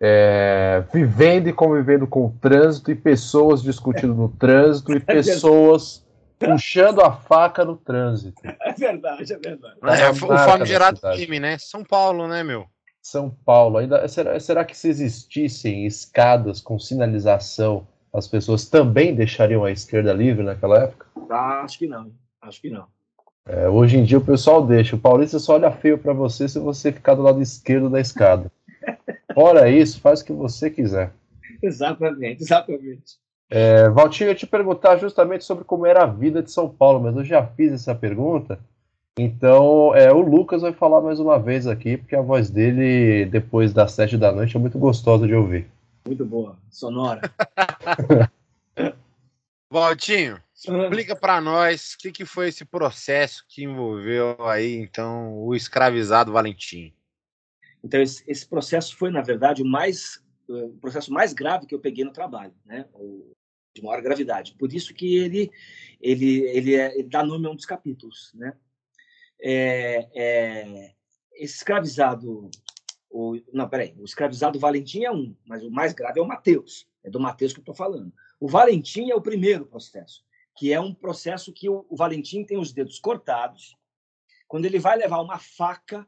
é, 0.00 0.84
vivendo 0.92 1.48
e 1.48 1.52
convivendo 1.52 2.06
com 2.06 2.26
o 2.26 2.32
trânsito 2.40 2.90
e 2.90 2.94
pessoas 2.94 3.62
discutindo 3.62 4.14
no 4.14 4.28
trânsito 4.28 4.92
e 4.92 4.96
é 4.98 5.00
pessoas 5.00 6.06
puxando 6.38 7.00
a 7.00 7.12
faca 7.12 7.64
no 7.64 7.76
trânsito. 7.76 8.40
É 8.44 8.72
verdade, 8.72 9.32
é 9.32 9.38
verdade. 9.38 9.78
É, 9.82 10.10
o 10.10 10.14
famigerado 10.14 11.00
crime, 11.00 11.40
né? 11.40 11.56
São 11.58 11.82
Paulo, 11.82 12.28
né, 12.28 12.42
meu? 12.44 12.66
São 13.00 13.30
Paulo. 13.30 13.78
Ainda 13.78 14.06
será, 14.06 14.38
será 14.38 14.64
que 14.64 14.76
se 14.76 14.88
existissem 14.88 15.86
escadas 15.86 16.60
com 16.60 16.78
sinalização 16.78 17.86
as 18.16 18.26
pessoas 18.26 18.66
também 18.66 19.14
deixariam 19.14 19.62
a 19.62 19.70
esquerda 19.70 20.10
livre 20.12 20.42
naquela 20.42 20.84
época? 20.84 21.06
Ah, 21.28 21.60
acho 21.62 21.78
que 21.78 21.86
não. 21.86 22.10
Acho 22.40 22.62
que 22.62 22.70
não. 22.70 22.86
É, 23.46 23.68
hoje 23.68 23.96
em 23.96 24.04
dia 24.04 24.18
o 24.18 24.24
pessoal 24.24 24.66
deixa. 24.66 24.96
O 24.96 24.98
paulista 24.98 25.38
só 25.38 25.54
olha 25.54 25.70
feio 25.70 25.96
para 25.96 26.12
você 26.12 26.48
se 26.48 26.58
você 26.58 26.90
ficar 26.90 27.14
do 27.14 27.22
lado 27.22 27.40
esquerdo 27.40 27.88
da 27.88 28.00
escada. 28.00 28.50
Fora 29.32 29.70
isso, 29.70 30.00
faz 30.00 30.20
o 30.20 30.24
que 30.24 30.32
você 30.32 30.68
quiser. 30.68 31.12
Exatamente, 31.62 32.42
exatamente. 32.42 33.18
É, 33.48 33.88
Valtinho, 33.88 34.26
eu 34.26 34.32
ia 34.32 34.34
te 34.34 34.46
perguntar 34.46 34.96
justamente 34.96 35.44
sobre 35.44 35.62
como 35.62 35.86
era 35.86 36.02
a 36.02 36.06
vida 36.06 36.42
de 36.42 36.50
São 36.50 36.68
Paulo, 36.68 37.00
mas 37.00 37.16
eu 37.16 37.24
já 37.24 37.46
fiz 37.46 37.72
essa 37.72 37.94
pergunta. 37.94 38.58
Então, 39.18 39.94
é, 39.94 40.12
o 40.12 40.20
Lucas 40.20 40.62
vai 40.62 40.72
falar 40.72 41.00
mais 41.00 41.20
uma 41.20 41.38
vez 41.38 41.66
aqui, 41.66 41.96
porque 41.96 42.16
a 42.16 42.20
voz 42.20 42.50
dele, 42.50 43.24
depois 43.26 43.72
das 43.72 43.92
sete 43.92 44.18
da 44.18 44.32
noite, 44.32 44.56
é 44.56 44.60
muito 44.60 44.78
gostosa 44.78 45.26
de 45.26 45.34
ouvir. 45.34 45.66
Muito 46.06 46.24
boa, 46.24 46.56
sonora. 46.70 47.20
Valtinho, 49.80 50.42
explica 50.54 51.14
para 51.14 51.40
nós 51.40 51.94
o 51.94 51.98
que, 51.98 52.12
que 52.12 52.24
foi 52.24 52.48
esse 52.48 52.64
processo 52.64 53.44
que 53.48 53.64
envolveu 53.64 54.36
aí, 54.46 54.74
então, 54.74 55.38
o 55.38 55.54
escravizado 55.54 56.32
Valentim. 56.32 56.92
Então, 57.82 58.00
esse, 58.00 58.24
esse 58.26 58.46
processo 58.46 58.96
foi, 58.96 59.10
na 59.10 59.22
verdade, 59.22 59.62
o 59.62 59.66
mais 59.66 60.24
o 60.48 60.78
processo 60.78 61.12
mais 61.12 61.32
grave 61.32 61.66
que 61.66 61.74
eu 61.74 61.80
peguei 61.80 62.04
no 62.04 62.12
trabalho, 62.12 62.54
né? 62.64 62.86
O, 62.94 63.32
de 63.74 63.82
maior 63.82 64.00
gravidade. 64.00 64.54
Por 64.58 64.72
isso 64.72 64.94
que 64.94 65.16
ele 65.16 65.50
ele 66.00 66.40
ele, 66.48 66.74
é, 66.74 66.94
ele 66.98 67.08
dá 67.08 67.22
nome 67.22 67.46
a 67.46 67.50
um 67.50 67.56
dos 67.56 67.66
capítulos, 67.66 68.32
né? 68.34 68.56
É, 69.40 70.08
é, 70.14 70.94
esse 71.34 71.56
escravizado, 71.56 72.50
o, 73.10 73.38
não, 73.52 73.68
peraí, 73.68 73.94
o 73.98 74.04
escravizado 74.04 74.58
Valentim 74.58 75.04
é 75.04 75.10
um, 75.10 75.36
mas 75.44 75.62
o 75.62 75.70
mais 75.70 75.92
grave 75.92 76.18
é 76.18 76.22
o 76.22 76.26
Mateus, 76.26 76.88
é 77.04 77.10
do 77.10 77.20
Mateus 77.20 77.52
que 77.52 77.58
eu 77.58 77.62
estou 77.62 77.74
falando. 77.74 78.12
O 78.38 78.48
Valentim 78.48 79.10
é 79.10 79.14
o 79.14 79.20
primeiro 79.20 79.64
processo, 79.66 80.24
que 80.56 80.72
é 80.72 80.80
um 80.80 80.94
processo 80.94 81.52
que 81.52 81.68
o, 81.68 81.86
Valentim 81.90 82.44
tem 82.44 82.58
os 82.58 82.72
dedos 82.72 82.98
cortados, 82.98 83.76
quando 84.46 84.64
ele 84.64 84.78
vai 84.78 84.96
levar 84.96 85.20
uma 85.20 85.38
faca 85.38 86.06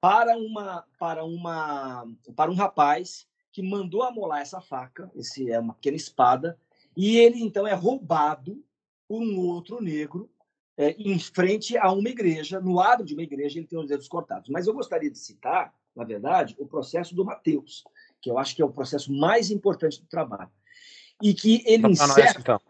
para 0.00 0.36
uma 0.36 0.84
para 0.98 1.24
uma 1.24 2.06
para 2.34 2.50
um 2.50 2.54
rapaz 2.54 3.26
que 3.52 3.62
mandou 3.62 4.02
amolar 4.02 4.40
essa 4.40 4.60
faca, 4.60 5.10
esse 5.14 5.50
é 5.50 5.58
uma 5.58 5.74
pequena 5.74 5.96
espada, 5.96 6.58
e 6.96 7.16
ele 7.16 7.42
então 7.42 7.66
é 7.66 7.72
roubado 7.72 8.62
por 9.08 9.22
um 9.22 9.38
outro 9.38 9.80
negro 9.80 10.30
é, 10.76 10.90
em 10.98 11.18
frente 11.18 11.76
a 11.76 11.90
uma 11.90 12.08
igreja, 12.08 12.60
no 12.60 12.74
lado 12.74 13.04
de 13.04 13.14
uma 13.14 13.22
igreja, 13.22 13.58
ele 13.58 13.66
tem 13.66 13.78
os 13.78 13.88
dedos 13.88 14.08
cortados. 14.08 14.50
Mas 14.50 14.66
eu 14.66 14.74
gostaria 14.74 15.10
de 15.10 15.18
citar, 15.18 15.74
na 15.94 16.04
verdade, 16.04 16.54
o 16.58 16.66
processo 16.66 17.14
do 17.14 17.24
Mateus, 17.24 17.82
que 18.20 18.30
eu 18.30 18.38
acho 18.38 18.54
que 18.54 18.60
é 18.60 18.64
o 18.64 18.72
processo 18.72 19.12
mais 19.12 19.50
importante 19.50 20.00
do 20.00 20.06
trabalho. 20.06 20.50
E 21.22 21.34
que 21.34 21.62
ele 21.66 21.88
encerra... 21.88 22.24
Nós, 22.24 22.36
então. 22.36 22.60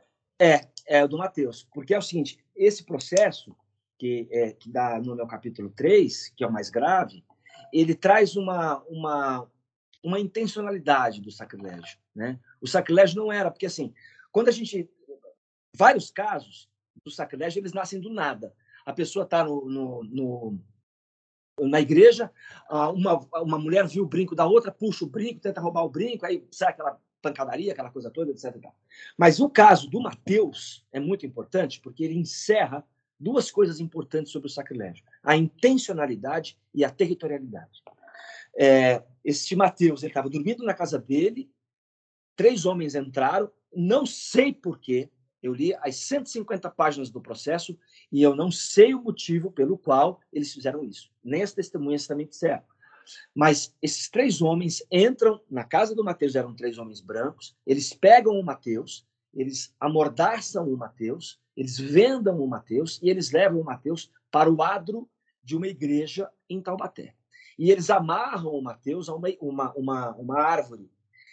É, 0.41 0.69
é 0.87 1.05
o 1.05 1.09
do 1.09 1.19
Mateus. 1.19 1.67
Porque 1.73 1.95
é 1.95 1.99
o 1.99 2.03
seguinte, 2.03 2.39
esse 2.55 2.85
processo, 2.85 3.57
que, 3.99 4.29
é, 4.31 4.53
que 4.53 4.71
dá 4.71 5.01
no 5.01 5.17
meu 5.17 5.27
capítulo 5.27 5.71
3, 5.71 6.31
que 6.31 6.45
é 6.45 6.47
o 6.47 6.53
mais 6.53 6.71
grave, 6.71 7.25
ele 7.73 7.95
traz 7.95 8.37
uma, 8.37 8.83
uma, 8.85 9.51
uma 10.03 10.21
intencionalidade 10.21 11.21
do 11.21 11.31
sacrilégio. 11.31 11.99
Né? 12.15 12.39
O 12.61 12.67
sacrilégio 12.67 13.17
não 13.17 13.33
era, 13.33 13.51
porque 13.51 13.67
assim, 13.67 13.93
quando 14.31 14.49
a 14.49 14.53
gente. 14.53 14.89
Vários 15.75 16.11
casos 16.11 16.71
do 17.05 17.11
sacrilégio, 17.11 17.61
eles 17.61 17.75
nascem 17.75 18.01
do 18.01 18.09
nada. 18.09 18.55
A 18.87 18.95
pessoa 18.95 19.25
está 19.25 19.45
no, 19.45 19.67
no, 19.67 20.05
no, 20.05 20.59
na 21.69 21.81
igreja, 21.81 22.31
uma, 22.95 23.19
uma 23.43 23.59
mulher 23.59 23.87
viu 23.87 24.05
o 24.05 24.09
brinco 24.09 24.35
da 24.35 24.47
outra, 24.47 24.73
puxa 24.73 25.05
o 25.05 25.09
brinco, 25.09 25.41
tenta 25.41 25.61
roubar 25.61 25.85
o 25.85 25.91
brinco, 25.91 26.25
aí 26.25 26.47
sai 26.51 26.71
aquela 26.71 26.99
pancadaria, 27.27 27.73
aquela 27.73 27.91
coisa 27.91 28.11
toda, 28.11 28.31
etc. 28.31 28.57
Mas 29.17 29.41
o 29.41 29.49
caso 29.49 29.91
do 29.91 30.01
Mateus 30.01 30.87
é 30.93 31.01
muito 31.01 31.27
importante 31.27 31.81
porque 31.81 32.05
ele 32.05 32.15
encerra 32.15 32.85
duas 33.19 33.51
coisas 33.51 33.81
importantes 33.81 34.31
sobre 34.31 34.47
o 34.47 34.51
sacrilégio: 34.51 35.05
a 35.23 35.37
intencionalidade 35.37 36.57
e 36.73 36.85
a 36.85 36.91
territorialidade. 36.91 37.83
É, 38.59 39.03
esse 39.25 39.55
Mateus 39.57 40.03
estava 40.03 40.31
dormindo 40.31 40.65
na 40.65 40.73
casa 40.73 40.99
dele, 40.99 41.51
três 42.35 42.65
homens 42.65 42.95
entraram, 42.95 43.51
não 43.75 44.07
sei 44.07 44.53
porquê, 44.53 45.11
eu 45.43 45.53
li 45.53 45.75
as 45.81 45.97
150 45.97 46.71
páginas 46.71 47.11
do 47.11 47.21
processo 47.21 47.79
e 48.11 48.23
eu 48.23 48.35
não 48.35 48.51
sei 48.51 48.95
o 48.95 49.03
motivo 49.03 49.51
pelo 49.51 49.77
qual 49.77 50.21
eles 50.33 50.53
fizeram 50.53 50.83
isso. 50.83 51.11
Nem 51.23 51.43
as 51.43 51.53
testemunhas 51.53 52.07
também 52.07 52.27
disseram. 52.27 52.63
Mas 53.35 53.75
esses 53.83 54.09
três 54.09 54.41
homens 54.43 54.83
entram 54.91 55.41
na 55.51 55.65
casa 55.65 55.95
do 55.95 56.05
Mateus, 56.05 56.35
eram 56.35 56.55
três 56.55 56.79
homens 56.79 57.01
brancos, 57.01 57.57
eles 57.67 57.93
pegam 57.93 58.35
o 58.35 58.45
Mateus, 58.45 59.07
eles 59.35 59.75
amordaçam 59.79 60.69
o 60.69 60.77
Mateus, 60.77 61.41
eles 61.57 61.79
vendam 61.79 62.41
o 62.41 62.47
Mateus 62.47 63.01
e 63.03 63.11
eles 63.11 63.31
levam 63.31 63.61
o 63.61 63.65
Mateus 63.65 64.11
para 64.31 64.51
o 64.51 64.63
adro 64.63 65.09
de 65.43 65.57
uma 65.57 65.69
igreja 65.69 66.31
em 66.49 66.61
Taubaté. 66.61 67.15
E 67.59 67.71
eles 67.71 67.89
amarram 67.89 68.53
o 68.53 68.63
Mateus 68.63 69.09
a 69.09 69.15
uma, 69.15 69.29
uma, 69.41 69.73
uma, 69.75 70.15
uma 70.17 70.41
árvore. 70.41 70.91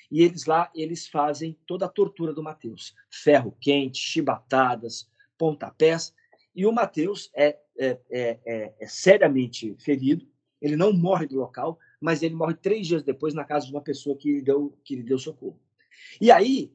E 0.10 0.22
eles 0.22 0.45
lá, 0.45 0.70
eles 0.76 1.08
fazem 1.08 1.58
toda 1.66 1.86
a 1.86 1.90
tortura 1.90 2.34
do 2.34 2.44
Mateus. 2.44 2.94
Ferro 3.10 3.58
quente, 3.60 3.98
chibatadas, 3.98 5.10
pontapés. 5.38 6.14
E 6.56 6.66
o 6.66 6.72
Mateus 6.72 7.30
é, 7.34 7.58
é, 7.78 8.00
é, 8.10 8.40
é, 8.45 8.74
é 8.80 8.88
seriamente 8.88 9.76
ferido. 9.80 10.28
Ele 10.64 10.77
não 10.77 10.94
morre 10.94 11.27
do 11.27 11.35
local, 11.35 11.77
mas 11.99 12.23
ele 12.23 12.34
morre 12.34 12.56
três 12.56 12.88
dias 12.88 13.03
depois 13.03 13.34
na 13.34 13.44
casa 13.44 13.65
de 13.65 13.73
uma 13.73 13.81
pessoa 13.81 14.18
que 14.18 14.35
lhe 14.35 14.41
deu, 14.41 14.73
que 14.84 14.95
lhe 14.95 15.03
deu 15.03 15.19
socorro. 15.19 15.60
E 16.22 16.31
aí, 16.31 16.73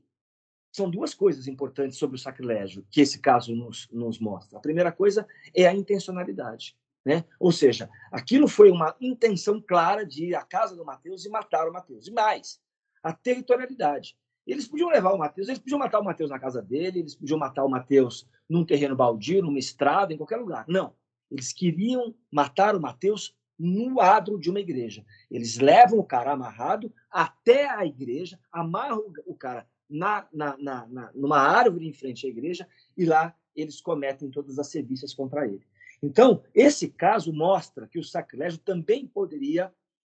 são 0.70 0.90
duas 0.90 1.14
coisas 1.14 1.48
importantes 1.48 1.96
sobre 1.96 2.16
o 2.16 2.18
sacrilégio 2.18 2.86
que 2.90 3.00
esse 3.00 3.18
caso 3.18 3.56
nos, 3.56 3.88
nos 3.90 4.18
mostra. 4.18 4.58
A 4.58 4.60
primeira 4.60 4.92
coisa 4.92 5.26
é 5.54 5.66
a 5.66 5.74
intencionalidade. 5.74 6.76
Né? 7.02 7.24
Ou 7.40 7.50
seja, 7.50 7.88
aquilo 8.12 8.46
foi 8.46 8.70
uma 8.70 8.94
intenção 9.00 9.58
clara 9.60 10.04
de 10.04 10.26
ir 10.26 10.34
à 10.34 10.42
casa 10.42 10.76
do 10.76 10.84
Mateus 10.84 11.24
e 11.24 11.30
matar 11.30 11.66
o 11.66 11.72
Mateus. 11.72 12.06
E 12.06 12.10
mais, 12.10 12.60
a 13.02 13.12
territorialidade. 13.14 14.14
Eles 14.46 14.68
podiam 14.68 14.90
levar 14.90 15.12
o 15.14 15.18
Mateus, 15.18 15.48
eles 15.48 15.58
podiam 15.58 15.78
matar 15.78 16.00
o 16.00 16.04
Mateus 16.04 16.28
na 16.28 16.38
casa 16.38 16.60
dele, 16.60 17.00
eles 17.00 17.14
podiam 17.14 17.38
matar 17.38 17.64
o 17.64 17.68
Mateus 17.68 18.28
num 18.48 18.64
terreno 18.64 18.94
baldio, 18.94 19.42
numa 19.42 19.58
estrada, 19.58 20.12
em 20.12 20.16
qualquer 20.18 20.36
lugar. 20.36 20.66
Não. 20.68 20.92
Eles 21.30 21.52
queriam 21.52 22.14
matar 22.30 22.76
o 22.76 22.80
Mateus 22.80 23.34
no 23.58 24.00
adro 24.00 24.38
de 24.38 24.50
uma 24.50 24.60
igreja. 24.60 25.04
Eles 25.30 25.58
levam 25.58 25.98
o 25.98 26.04
cara 26.04 26.32
amarrado 26.32 26.92
até 27.10 27.68
a 27.68 27.84
igreja, 27.84 28.38
amarram 28.52 29.12
o 29.26 29.34
cara 29.34 29.66
na, 29.88 30.28
na, 30.32 30.56
na, 30.58 30.86
na, 30.86 31.12
numa 31.14 31.38
árvore 31.38 31.86
em 31.86 31.92
frente 31.92 32.26
à 32.26 32.28
igreja 32.28 32.68
e 32.96 33.04
lá 33.04 33.34
eles 33.56 33.80
cometem 33.80 34.30
todas 34.30 34.58
as 34.58 34.68
serviços 34.68 35.14
contra 35.14 35.46
ele. 35.46 35.66
Então, 36.02 36.44
esse 36.54 36.88
caso 36.88 37.32
mostra 37.32 37.88
que 37.88 37.98
o 37.98 38.04
sacrilégio 38.04 38.58
também 38.60 39.06
poderia 39.06 39.72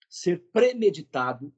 ser 0.09 0.41
premeditado, 0.51 1.53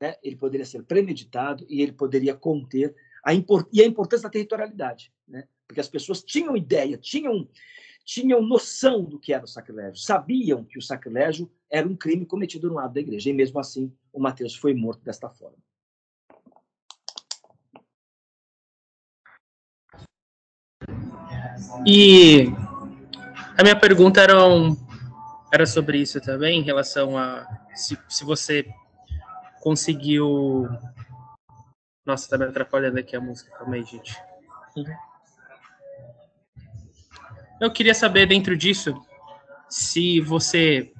né? 0.00 0.16
ele 0.22 0.36
poderia 0.36 0.66
ser 0.66 0.82
premeditado 0.82 1.64
e 1.68 1.82
ele 1.82 1.92
poderia 1.92 2.34
conter 2.34 2.94
a 3.22 3.34
import 3.34 3.68
e 3.72 3.82
a 3.82 3.86
importância 3.86 4.24
da 4.24 4.32
territorialidade, 4.32 5.12
né? 5.26 5.46
porque 5.66 5.80
as 5.80 5.88
pessoas 5.88 6.22
tinham 6.22 6.56
ideia, 6.56 6.96
tinham, 6.96 7.48
tinham 8.08 8.40
noção 8.40 9.04
do 9.04 9.18
que 9.18 9.34
era 9.34 9.44
o 9.44 9.46
sacrilégio, 9.46 10.02
sabiam 10.02 10.64
que 10.64 10.78
o 10.78 10.82
sacrilégio 10.82 11.50
era 11.70 11.86
um 11.86 11.94
crime 11.94 12.24
cometido 12.24 12.66
no 12.68 12.76
lado 12.76 12.94
da 12.94 13.00
igreja, 13.00 13.28
e 13.28 13.34
mesmo 13.34 13.60
assim 13.60 13.92
o 14.10 14.18
Mateus 14.18 14.56
foi 14.56 14.72
morto 14.72 15.04
desta 15.04 15.28
forma. 15.28 15.58
E 21.86 22.46
a 23.58 23.62
minha 23.62 23.78
pergunta 23.78 24.22
era, 24.22 24.42
um, 24.42 24.74
era 25.52 25.66
sobre 25.66 25.98
isso 25.98 26.18
também, 26.18 26.60
em 26.60 26.64
relação 26.64 27.18
a 27.18 27.46
se, 27.74 27.98
se 28.08 28.24
você 28.24 28.66
conseguiu. 29.60 30.66
Nossa, 32.06 32.26
tá 32.30 32.38
me 32.38 32.46
atrapalhando 32.46 32.98
aqui 32.98 33.14
a 33.14 33.20
música, 33.20 33.54
calma 33.54 33.74
aí, 33.74 33.84
gente. 33.84 34.16
Eu 37.60 37.70
queria 37.70 37.94
saber 37.94 38.26
dentro 38.26 38.56
disso 38.56 38.94
se 39.68 40.20
você. 40.20 40.92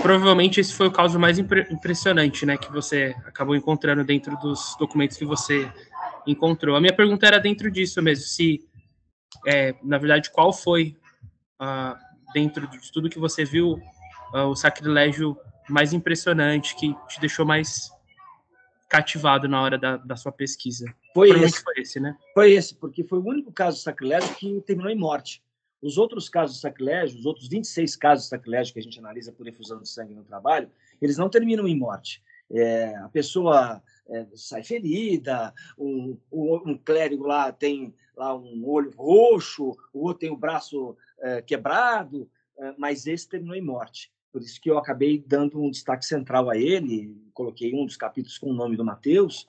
Provavelmente 0.00 0.58
esse 0.58 0.72
foi 0.72 0.88
o 0.88 0.92
caso 0.92 1.18
mais 1.18 1.38
impre 1.38 1.66
impressionante, 1.70 2.46
né? 2.46 2.56
Que 2.56 2.72
você 2.72 3.14
acabou 3.26 3.54
encontrando 3.54 4.02
dentro 4.02 4.36
dos 4.38 4.74
documentos 4.78 5.16
que 5.16 5.24
você 5.24 5.70
encontrou. 6.26 6.76
A 6.76 6.80
minha 6.80 6.94
pergunta 6.94 7.26
era 7.26 7.38
dentro 7.38 7.70
disso 7.70 8.00
mesmo, 8.02 8.24
se 8.24 8.60
é, 9.46 9.74
na 9.82 9.98
verdade, 9.98 10.30
qual 10.30 10.52
foi, 10.52 10.96
uh, 11.60 11.96
dentro 12.32 12.66
de 12.66 12.92
tudo 12.92 13.10
que 13.10 13.18
você 13.18 13.44
viu, 13.44 13.80
uh, 14.34 14.46
o 14.48 14.56
sacrilégio 14.56 15.36
mais 15.68 15.92
impressionante, 15.92 16.74
que 16.76 16.94
te 17.08 17.20
deixou 17.20 17.44
mais 17.44 17.90
cativado 18.88 19.48
na 19.48 19.60
hora 19.62 19.78
da, 19.78 19.96
da 19.96 20.16
sua 20.16 20.32
pesquisa? 20.32 20.86
Foi 21.14 21.30
esse. 21.30 21.62
foi 21.62 21.74
esse, 21.78 22.00
né? 22.00 22.16
Foi 22.34 22.52
esse, 22.52 22.74
porque 22.74 23.04
foi 23.04 23.18
o 23.18 23.26
único 23.26 23.52
caso 23.52 23.76
de 23.78 23.82
sacrilégio 23.82 24.34
que 24.34 24.60
terminou 24.62 24.90
em 24.90 24.98
morte. 24.98 25.42
Os 25.82 25.98
outros 25.98 26.28
casos 26.28 26.56
de 26.56 26.62
sacrilégio, 26.62 27.18
os 27.18 27.26
outros 27.26 27.48
26 27.48 27.96
casos 27.96 28.24
de 28.24 28.30
sacrilégio 28.30 28.72
que 28.72 28.78
a 28.78 28.82
gente 28.82 28.98
analisa 29.00 29.32
por 29.32 29.48
efusão 29.48 29.80
de 29.80 29.88
sangue 29.88 30.14
no 30.14 30.22
trabalho, 30.22 30.70
eles 31.00 31.18
não 31.18 31.28
terminam 31.28 31.66
em 31.66 31.76
morte. 31.76 32.22
É, 32.50 32.94
a 32.96 33.08
pessoa 33.08 33.82
é, 34.08 34.26
sai 34.34 34.62
ferida, 34.62 35.52
um, 35.76 36.16
um, 36.30 36.78
clérigo 36.78 37.26
lá 37.26 37.50
tem 37.50 37.94
lá 38.16 38.36
um 38.36 38.62
olho 38.68 38.92
roxo, 38.94 39.76
o 39.92 40.04
outro 40.06 40.20
tem 40.20 40.30
o 40.30 40.36
braço 40.36 40.96
é, 41.18 41.42
quebrado, 41.42 42.30
é, 42.58 42.74
mas 42.78 43.06
esse 43.06 43.28
terminou 43.28 43.56
em 43.56 43.62
morte. 43.62 44.12
Por 44.30 44.40
isso 44.40 44.60
que 44.60 44.70
eu 44.70 44.78
acabei 44.78 45.22
dando 45.26 45.60
um 45.60 45.70
destaque 45.70 46.06
central 46.06 46.48
a 46.48 46.56
ele, 46.56 47.16
coloquei 47.34 47.74
um 47.74 47.84
dos 47.84 47.96
capítulos 47.96 48.38
com 48.38 48.50
o 48.50 48.54
nome 48.54 48.76
do 48.76 48.84
Mateus, 48.84 49.46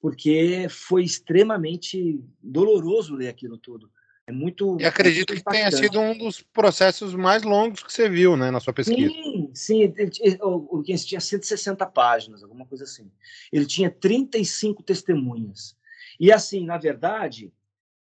porque 0.00 0.66
foi 0.68 1.04
extremamente 1.04 2.22
doloroso 2.42 3.14
ler 3.14 3.28
aquilo 3.28 3.56
tudo. 3.56 3.90
É 4.26 4.32
muito. 4.32 4.76
E 4.80 4.84
acredito 4.84 5.30
muito 5.30 5.44
que 5.44 5.50
tenha 5.50 5.70
sido 5.70 5.98
um 6.00 6.16
dos 6.16 6.40
processos 6.40 7.14
mais 7.14 7.42
longos 7.42 7.82
que 7.82 7.92
você 7.92 8.08
viu, 8.08 8.36
né, 8.36 8.50
na 8.50 8.60
sua 8.60 8.72
pesquisa. 8.72 9.08
Sim, 9.08 9.50
sim. 9.52 9.94
O 10.40 10.76
Luquense 10.76 11.06
tinha 11.06 11.20
160 11.20 11.84
páginas, 11.86 12.42
alguma 12.42 12.64
coisa 12.64 12.84
assim. 12.84 13.10
Ele 13.52 13.66
tinha 13.66 13.90
35 13.90 14.82
testemunhas. 14.82 15.76
E 16.20 16.30
assim, 16.30 16.64
na 16.64 16.78
verdade, 16.78 17.52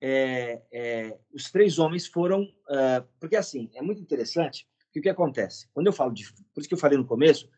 é, 0.00 0.62
é, 0.70 1.18
os 1.32 1.50
três 1.50 1.78
homens 1.78 2.06
foram. 2.06 2.42
Uh, 2.42 3.04
porque 3.18 3.36
assim, 3.36 3.70
é 3.74 3.82
muito 3.82 4.00
interessante 4.00 4.68
que 4.92 5.00
o 5.00 5.02
que 5.02 5.08
acontece? 5.08 5.66
Quando 5.74 5.88
eu 5.88 5.92
falo 5.92 6.12
de. 6.12 6.32
Por 6.32 6.60
isso 6.60 6.68
que 6.68 6.74
eu 6.74 6.78
falei 6.78 6.96
no 6.96 7.04
começo, 7.04 7.50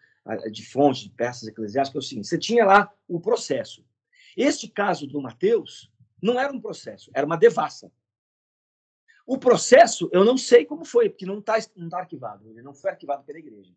de 0.51 0.65
fontes, 0.67 1.03
de 1.03 1.11
peças 1.11 1.47
eclesiásticas, 1.47 2.03
é 2.03 2.05
o 2.05 2.09
seguinte: 2.09 2.29
você 2.29 2.39
tinha 2.39 2.65
lá 2.65 2.91
o 3.07 3.21
processo. 3.21 3.85
Este 4.37 4.69
caso 4.69 5.07
do 5.07 5.21
Mateus 5.21 5.91
não 6.23 6.41
era 6.41 6.53
um 6.53 6.61
processo, 6.61 7.11
era 7.15 7.27
uma 7.27 7.37
devassa. 7.37 7.93
O 9.27 9.37
processo, 9.37 10.09
eu 10.13 10.25
não 10.25 10.39
sei 10.39 10.65
como 10.65 10.85
foi, 10.85 11.11
porque 11.11 11.27
não 11.27 11.41
está 11.41 11.55
não 11.75 11.89
tá 11.89 11.99
arquivado. 11.99 12.49
Ele 12.49 12.63
não 12.63 12.73
foi 12.73 12.93
arquivado 12.93 13.25
pela 13.25 13.39
igreja. 13.39 13.75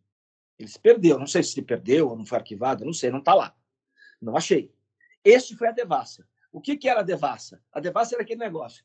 Ele 0.60 0.70
se 0.70 0.80
perdeu. 0.80 1.18
Não 1.18 1.26
sei 1.26 1.42
se 1.42 1.54
se 1.54 1.62
perdeu 1.64 2.10
ou 2.10 2.16
não 2.16 2.26
foi 2.26 2.38
arquivado, 2.38 2.86
não 2.86 2.94
sei, 2.94 3.10
não 3.10 3.20
está 3.20 3.34
lá. 3.34 3.56
Não 4.22 4.38
achei. 4.38 4.72
Este 5.24 5.56
foi 5.56 5.70
a 5.70 5.72
devassa. 5.72 6.28
O 6.52 6.62
que, 6.62 6.78
que 6.78 6.88
era 6.88 7.00
a 7.00 7.04
devassa? 7.04 7.62
A 7.74 7.80
devassa 7.80 8.16
era 8.16 8.24
aquele 8.24 8.40
negócio. 8.40 8.84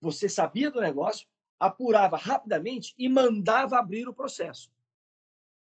Você 0.00 0.28
sabia 0.28 0.70
do 0.70 0.80
negócio, 0.80 1.26
apurava 1.60 2.16
rapidamente 2.16 2.94
e 2.98 3.08
mandava 3.08 3.78
abrir 3.78 4.08
o 4.08 4.14
processo. 4.14 4.70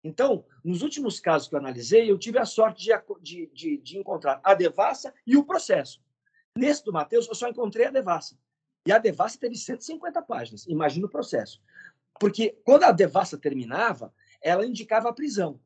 Então, 0.03 0.45
nos 0.63 0.81
últimos 0.81 1.19
casos 1.19 1.47
que 1.47 1.53
eu 1.53 1.59
analisei, 1.59 2.09
eu 2.09 2.17
tive 2.17 2.39
a 2.39 2.45
sorte 2.45 2.89
de, 3.21 3.47
de, 3.53 3.77
de 3.77 3.97
encontrar 3.97 4.39
a 4.43 4.55
devassa 4.55 5.13
e 5.25 5.37
o 5.37 5.43
processo. 5.43 6.01
Nesse 6.57 6.83
do 6.83 6.91
Mateus, 6.91 7.27
eu 7.27 7.35
só 7.35 7.47
encontrei 7.47 7.85
a 7.85 7.91
devassa. 7.91 8.37
E 8.85 8.91
a 8.91 8.97
devassa 8.97 9.37
teve 9.37 9.55
150 9.55 10.21
páginas. 10.23 10.65
Imagina 10.67 11.05
o 11.05 11.09
processo. 11.09 11.61
Porque 12.19 12.57
quando 12.63 12.83
a 12.83 12.91
devassa 12.91 13.37
terminava, 13.37 14.13
ela 14.41 14.65
indicava 14.65 15.09
a 15.09 15.13
prisão. 15.13 15.59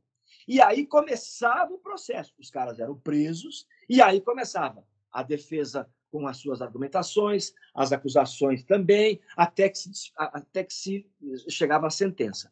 E 0.48 0.62
aí 0.62 0.86
começava 0.86 1.74
o 1.74 1.80
processo. 1.80 2.34
Os 2.40 2.50
caras 2.50 2.80
eram 2.80 2.96
presos, 3.00 3.68
e 3.90 4.02
aí 4.02 4.22
começava 4.22 4.86
a 5.12 5.24
defesa 5.24 5.90
com 6.12 6.28
as 6.28 6.38
suas 6.38 6.62
argumentações, 6.62 7.54
as 7.74 7.92
acusações 7.92 8.64
também, 8.64 9.20
até 9.36 9.70
que 9.70 9.78
se, 9.78 10.12
até 10.16 10.64
que 10.64 10.74
se 10.74 11.06
chegava 11.50 11.88
à 11.88 11.90
sentença. 11.90 12.52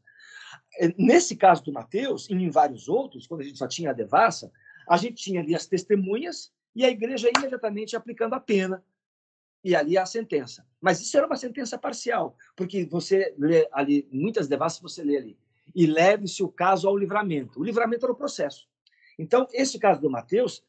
Nesse 0.98 1.36
caso 1.36 1.64
do 1.64 1.72
Mateus, 1.72 2.30
e 2.30 2.34
em 2.34 2.50
vários 2.50 2.90
outros, 2.90 3.28
quando 3.28 3.42
a 3.42 3.44
gente 3.44 3.58
só 3.58 3.68
tinha 3.68 3.92
a 3.92 3.94
devassa, 3.94 4.52
a 4.90 4.98
gente 4.98 5.16
tinha 5.16 5.42
ali 5.42 5.56
as 5.56 5.66
testemunhas 5.66 6.52
e 6.76 6.84
a 6.84 6.90
igreja 6.90 7.30
imediatamente 7.38 7.96
aplicando 7.96 8.34
a 8.34 8.40
pena 8.40 8.84
e 9.64 9.76
ali 9.76 9.98
a 9.98 10.06
sentença. 10.06 10.66
Mas 10.82 11.00
isso 11.02 11.16
era 11.18 11.26
uma 11.26 11.36
sentença 11.36 11.78
parcial, 11.78 12.36
porque 12.56 12.86
você 12.86 13.34
lê 13.38 13.68
ali, 13.72 14.08
muitas 14.12 14.48
devassas 14.48 14.82
você 14.82 15.04
lê 15.04 15.18
ali, 15.18 15.38
e 15.74 15.86
leve-se 15.86 16.44
o 16.44 16.50
caso 16.50 16.88
ao 16.88 16.98
livramento. 16.98 17.60
O 17.60 17.64
livramento 17.64 18.06
era 18.06 18.12
o 18.12 18.18
processo. 18.18 18.68
Então, 19.18 19.48
esse 19.54 19.80
caso 19.80 20.02
do 20.02 20.10
Mateus, 20.10 20.64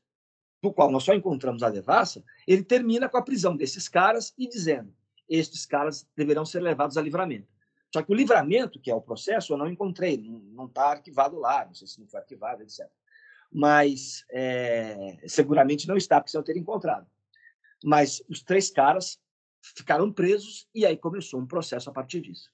do 0.63 0.73
qual 0.73 0.91
nós 0.91 1.03
só 1.03 1.15
encontramos 1.15 1.63
a 1.63 1.71
devassa, 1.71 2.23
ele 2.47 2.63
termina 2.63 3.09
com 3.09 3.17
a 3.17 3.23
prisão 3.23 3.57
desses 3.57 3.89
caras 3.89 4.33
e 4.39 4.49
dizendo: 4.49 4.95
estes 5.29 5.67
caras 5.67 6.07
deverão 6.17 6.45
ser 6.45 6.61
levados 6.61 6.97
a 6.97 7.03
livramento. 7.03 7.49
Só 7.93 8.03
que 8.03 8.11
o 8.11 8.15
livramento, 8.15 8.81
que 8.81 8.91
é 8.91 8.95
o 8.95 9.01
processo, 9.01 9.53
eu 9.53 9.57
não 9.57 9.69
encontrei, 9.69 10.17
não 10.53 10.67
está 10.67 10.91
arquivado 10.91 11.39
lá, 11.39 11.65
não 11.65 11.75
sei 11.75 11.87
se 11.87 12.01
não 12.01 12.09
foi 12.09 12.21
arquivado, 12.21 12.63
etc. 12.63 12.89
Mas 13.53 14.25
é, 14.31 15.19
seguramente 15.29 15.87
não 15.87 15.97
está, 15.97 16.19
porque 16.21 16.31
se 16.31 16.37
eu 16.37 16.43
ter 16.43 16.57
encontrado. 16.57 17.07
Mas 17.85 18.23
os 18.31 18.43
três 18.43 18.71
caras 18.71 19.19
ficaram 19.77 20.11
presos 20.11 20.67
e 20.75 20.87
aí 20.87 20.97
começou 20.97 21.39
um 21.39 21.47
processo 21.47 21.91
a 21.91 21.93
partir 21.93 22.23
disso. 22.23 22.49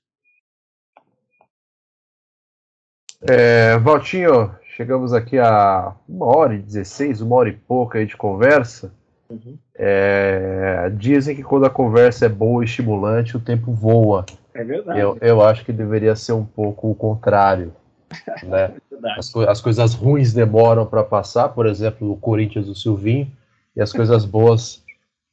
É, 3.23 3.79
Valtinho, 3.79 4.55
chegamos 4.77 5.13
aqui 5.13 5.39
a 5.39 5.95
uma 6.09 6.27
hora 6.27 6.55
e 6.55 6.59
dezesseis, 6.59 7.21
uma 7.21 7.37
hora 7.37 7.51
e 7.51 7.53
pouca 7.53 7.99
aí 7.99 8.07
de 8.07 8.17
conversa. 8.17 8.93
Uhum. 9.29 9.57
É, 9.75 10.91
dizem 10.97 11.37
que 11.37 11.43
quando 11.43 11.67
a 11.67 11.71
conversa 11.71 12.27
é 12.27 12.29
boa 12.29 12.65
e 12.65 12.67
estimulante, 12.67 13.37
o 13.37 13.41
tempo 13.41 13.73
voa. 13.73 14.27
É 14.53 14.65
verdade. 14.65 14.99
Eu, 14.99 15.17
eu 15.21 15.43
acho 15.43 15.65
que 15.65 15.73
deveria 15.73 16.17
ser 16.17 16.33
um 16.33 16.45
pouco 16.45 16.91
o 16.91 16.95
contrário. 16.95 17.73
Né? 18.43 18.75
É 18.75 19.19
as, 19.19 19.35
as, 19.37 19.61
coisas 19.61 19.95
ruins 19.95 20.33
demoram 20.33 20.85
para 20.85 21.03
passar, 21.03 21.51
por 21.51 21.67
exemplo, 21.67 22.13
o 22.13 22.17
Corinthians 22.17 22.67
do 22.67 22.75
Silvinho, 22.75 23.31
e 23.75 23.81
as 23.81 23.93
coisas 23.93 24.25
boas 24.25 24.83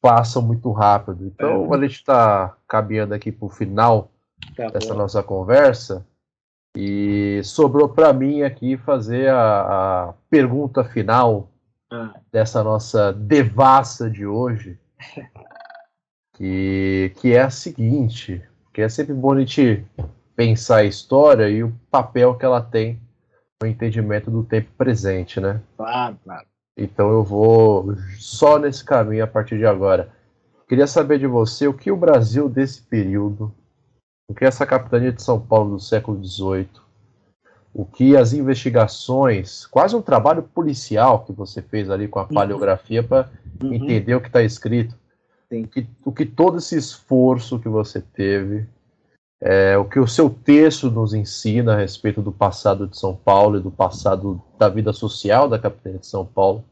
passam 0.01 0.41
muito 0.41 0.71
rápido. 0.71 1.25
Então, 1.27 1.73
é. 1.73 1.77
a 1.77 1.81
gente 1.81 1.95
está 1.95 2.55
caminhando 2.67 3.13
aqui 3.13 3.31
para 3.31 3.45
o 3.45 3.49
final 3.49 4.11
tá 4.55 4.69
dessa 4.69 4.93
bom. 4.93 4.99
nossa 4.99 5.23
conversa. 5.23 6.05
E 6.75 7.41
sobrou 7.43 7.89
para 7.89 8.13
mim 8.13 8.43
aqui 8.43 8.77
fazer 8.77 9.29
a, 9.29 10.09
a 10.09 10.13
pergunta 10.29 10.83
final 10.83 11.49
ah. 11.91 12.13
dessa 12.31 12.63
nossa 12.63 13.11
devassa 13.11 14.09
de 14.09 14.25
hoje, 14.25 14.77
que, 16.33 17.11
que 17.15 17.33
é 17.33 17.41
a 17.41 17.49
seguinte, 17.49 18.43
que 18.73 18.81
é 18.81 18.89
sempre 18.89 19.13
bom 19.13 19.33
a 19.33 19.39
gente 19.39 19.83
pensar 20.35 20.77
a 20.77 20.83
história 20.83 21.49
e 21.49 21.63
o 21.63 21.73
papel 21.89 22.35
que 22.35 22.45
ela 22.45 22.61
tem 22.61 23.01
no 23.59 23.67
entendimento 23.67 24.29
do 24.29 24.43
tempo 24.43 24.69
presente, 24.77 25.39
né? 25.39 25.59
Claro, 25.75 26.19
claro. 26.23 26.45
Então 26.77 27.09
eu 27.09 27.23
vou 27.23 27.95
só 28.19 28.59
nesse 28.59 28.83
caminho 28.83 29.23
a 29.23 29.27
partir 29.27 29.57
de 29.57 29.65
agora. 29.65 30.09
Queria 30.67 30.85
saber 30.85 31.17
de 31.17 31.25
você 31.25 31.67
o 31.67 31.73
que 31.73 31.91
o 31.91 31.97
Brasil 31.97 32.47
desse 32.47 32.81
período, 32.81 33.51
o 34.29 34.33
que 34.33 34.45
essa 34.45 34.65
capitania 34.65 35.11
de 35.11 35.23
São 35.23 35.39
Paulo 35.39 35.71
do 35.71 35.79
século 35.79 36.23
XVIII, 36.23 36.69
o 37.73 37.85
que 37.85 38.15
as 38.15 38.33
investigações, 38.33 39.65
quase 39.65 39.95
um 39.95 40.01
trabalho 40.01 40.43
policial 40.43 41.23
que 41.23 41.31
você 41.31 41.61
fez 41.61 41.89
ali 41.89 42.07
com 42.07 42.19
a 42.19 42.23
uhum. 42.23 42.29
paleografia 42.29 43.01
para 43.01 43.29
uhum. 43.63 43.73
entender 43.73 44.13
o 44.13 44.21
que 44.21 44.27
está 44.27 44.43
escrito, 44.43 44.95
que, 45.71 45.87
o 46.03 46.11
que 46.11 46.25
todo 46.25 46.57
esse 46.57 46.77
esforço 46.77 47.59
que 47.59 47.69
você 47.69 48.01
teve, 48.01 48.67
é, 49.41 49.77
o 49.77 49.85
que 49.85 49.99
o 49.99 50.07
seu 50.07 50.29
texto 50.29 50.89
nos 50.89 51.13
ensina 51.13 51.73
a 51.73 51.77
respeito 51.77 52.21
do 52.21 52.31
passado 52.31 52.87
de 52.87 52.97
São 52.97 53.15
Paulo 53.15 53.59
e 53.59 53.61
do 53.61 53.71
passado 53.71 54.41
da 54.57 54.67
vida 54.67 54.91
social 54.91 55.47
da 55.47 55.59
capitania 55.59 55.99
de 55.99 56.07
São 56.07 56.25
Paulo, 56.25 56.63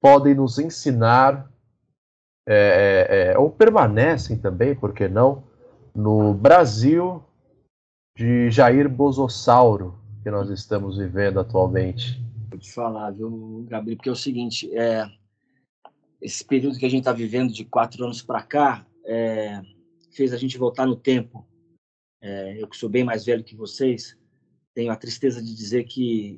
podem 0.00 0.34
nos 0.34 0.58
ensinar, 0.58 1.50
é, 2.46 3.08
é, 3.10 3.32
é 3.32 3.38
ou 3.38 3.50
permanecem 3.50 4.38
também, 4.38 4.74
por 4.74 4.94
que 4.94 5.08
não, 5.08 5.44
no 5.94 6.32
Brasil 6.32 7.22
de 8.16 8.50
Jair 8.50 8.88
Bosossauro, 8.88 9.98
que 10.22 10.30
nós 10.30 10.48
estamos 10.48 10.96
vivendo 10.96 11.38
atualmente. 11.38 12.20
Vou 12.50 12.58
te 12.58 12.72
falar, 12.72 13.10
viu, 13.10 13.66
Gabriel, 13.68 13.96
porque 13.96 14.08
é 14.08 14.12
o 14.12 14.16
seguinte, 14.16 14.74
é, 14.74 15.06
esse 16.20 16.44
período 16.44 16.78
que 16.78 16.86
a 16.86 16.88
gente 16.88 17.00
está 17.00 17.12
vivendo 17.12 17.52
de 17.52 17.64
quatro 17.64 18.02
anos 18.04 18.22
para 18.22 18.42
cá 18.42 18.86
é, 19.04 19.60
fez 20.10 20.32
a 20.32 20.36
gente 20.36 20.56
voltar 20.56 20.86
no 20.86 20.96
tempo 20.96 21.47
é, 22.20 22.60
eu 22.60 22.68
que 22.68 22.76
sou 22.76 22.88
bem 22.88 23.04
mais 23.04 23.24
velho 23.24 23.44
que 23.44 23.56
vocês, 23.56 24.16
tenho 24.74 24.92
a 24.92 24.96
tristeza 24.96 25.42
de 25.42 25.54
dizer 25.54 25.84
que 25.84 26.36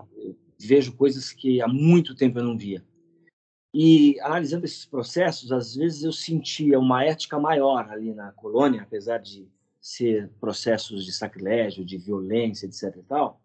vejo 0.58 0.96
coisas 0.96 1.32
que 1.32 1.60
há 1.60 1.68
muito 1.68 2.14
tempo 2.14 2.38
eu 2.38 2.44
não 2.44 2.56
via. 2.56 2.84
E 3.72 4.18
analisando 4.20 4.64
esses 4.64 4.84
processos, 4.84 5.52
às 5.52 5.76
vezes 5.76 6.02
eu 6.02 6.12
sentia 6.12 6.78
uma 6.78 7.04
ética 7.04 7.38
maior 7.38 7.88
ali 7.88 8.12
na 8.12 8.32
colônia, 8.32 8.82
apesar 8.82 9.18
de 9.18 9.48
ser 9.80 10.28
processos 10.40 11.04
de 11.04 11.12
sacrilégio, 11.12 11.84
de 11.84 11.96
violência, 11.96 12.66
etc. 12.66 12.96
e 12.96 13.02
tal, 13.02 13.40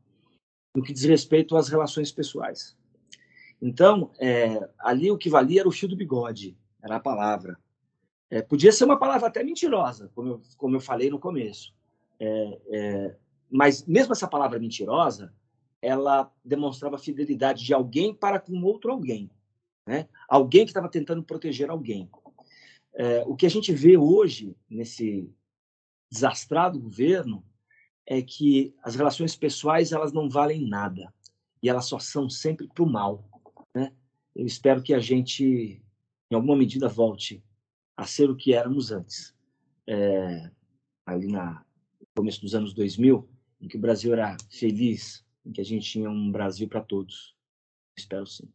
no 0.75 0.81
que 0.81 0.93
diz 0.93 1.03
respeito 1.03 1.55
às 1.55 1.69
relações 1.69 2.11
pessoais. 2.11 2.75
Então, 3.61 4.11
é, 4.19 4.67
ali 4.79 5.11
o 5.11 5.17
que 5.17 5.29
valia 5.29 5.61
era 5.61 5.69
o 5.69 5.71
fio 5.71 5.87
do 5.87 5.95
bigode, 5.95 6.57
era 6.81 6.95
a 6.95 6.99
palavra. 6.99 7.57
É, 8.29 8.41
podia 8.41 8.71
ser 8.71 8.85
uma 8.85 8.97
palavra 8.97 9.27
até 9.27 9.43
mentirosa, 9.43 10.09
como 10.15 10.29
eu, 10.29 10.41
como 10.57 10.75
eu 10.75 10.79
falei 10.79 11.09
no 11.09 11.19
começo. 11.19 11.74
É, 12.19 12.61
é, 12.69 13.17
mas 13.49 13.85
mesmo 13.85 14.13
essa 14.13 14.27
palavra 14.27 14.59
mentirosa, 14.59 15.33
ela 15.81 16.31
demonstrava 16.43 16.97
fidelidade 16.97 17.63
de 17.63 17.73
alguém 17.73 18.13
para 18.13 18.39
com 18.39 18.61
outro 18.63 18.91
alguém, 18.91 19.29
né? 19.85 20.07
Alguém 20.27 20.65
que 20.65 20.71
estava 20.71 20.89
tentando 20.89 21.23
proteger 21.23 21.69
alguém. 21.69 22.09
É, 22.93 23.23
o 23.25 23.35
que 23.35 23.45
a 23.45 23.49
gente 23.49 23.73
vê 23.73 23.97
hoje 23.97 24.55
nesse 24.69 25.29
desastrado 26.11 26.79
governo 26.79 27.45
é 28.05 28.21
que 28.21 28.73
as 28.81 28.95
relações 28.95 29.35
pessoais 29.35 29.91
elas 29.91 30.13
não 30.13 30.29
valem 30.29 30.67
nada 30.67 31.13
e 31.61 31.69
elas 31.69 31.85
só 31.85 31.99
são 31.99 32.29
sempre 32.29 32.67
para 32.67 32.83
o 32.83 32.89
mal, 32.89 33.27
né? 33.73 33.91
Eu 34.35 34.45
espero 34.45 34.83
que 34.83 34.93
a 34.93 34.99
gente, 34.99 35.81
em 36.29 36.35
alguma 36.35 36.55
medida, 36.55 36.87
volte 36.87 37.43
a 37.95 38.05
ser 38.05 38.29
o 38.29 38.35
que 38.35 38.53
éramos 38.53 38.91
antes. 38.91 39.33
É, 39.87 40.51
ali 41.05 41.27
na 41.27 41.64
começo 42.15 42.41
dos 42.41 42.55
anos 42.55 42.73
2000, 42.73 43.27
em 43.61 43.67
que 43.67 43.77
o 43.77 43.79
Brasil 43.79 44.13
era 44.13 44.37
feliz, 44.49 45.23
em 45.45 45.51
que 45.51 45.59
a 45.59 45.65
gente 45.65 45.89
tinha 45.89 46.09
um 46.09 46.31
Brasil 46.31 46.67
para 46.67 46.81
todos. 46.81 47.35
Espero 47.97 48.25
sim. 48.25 48.47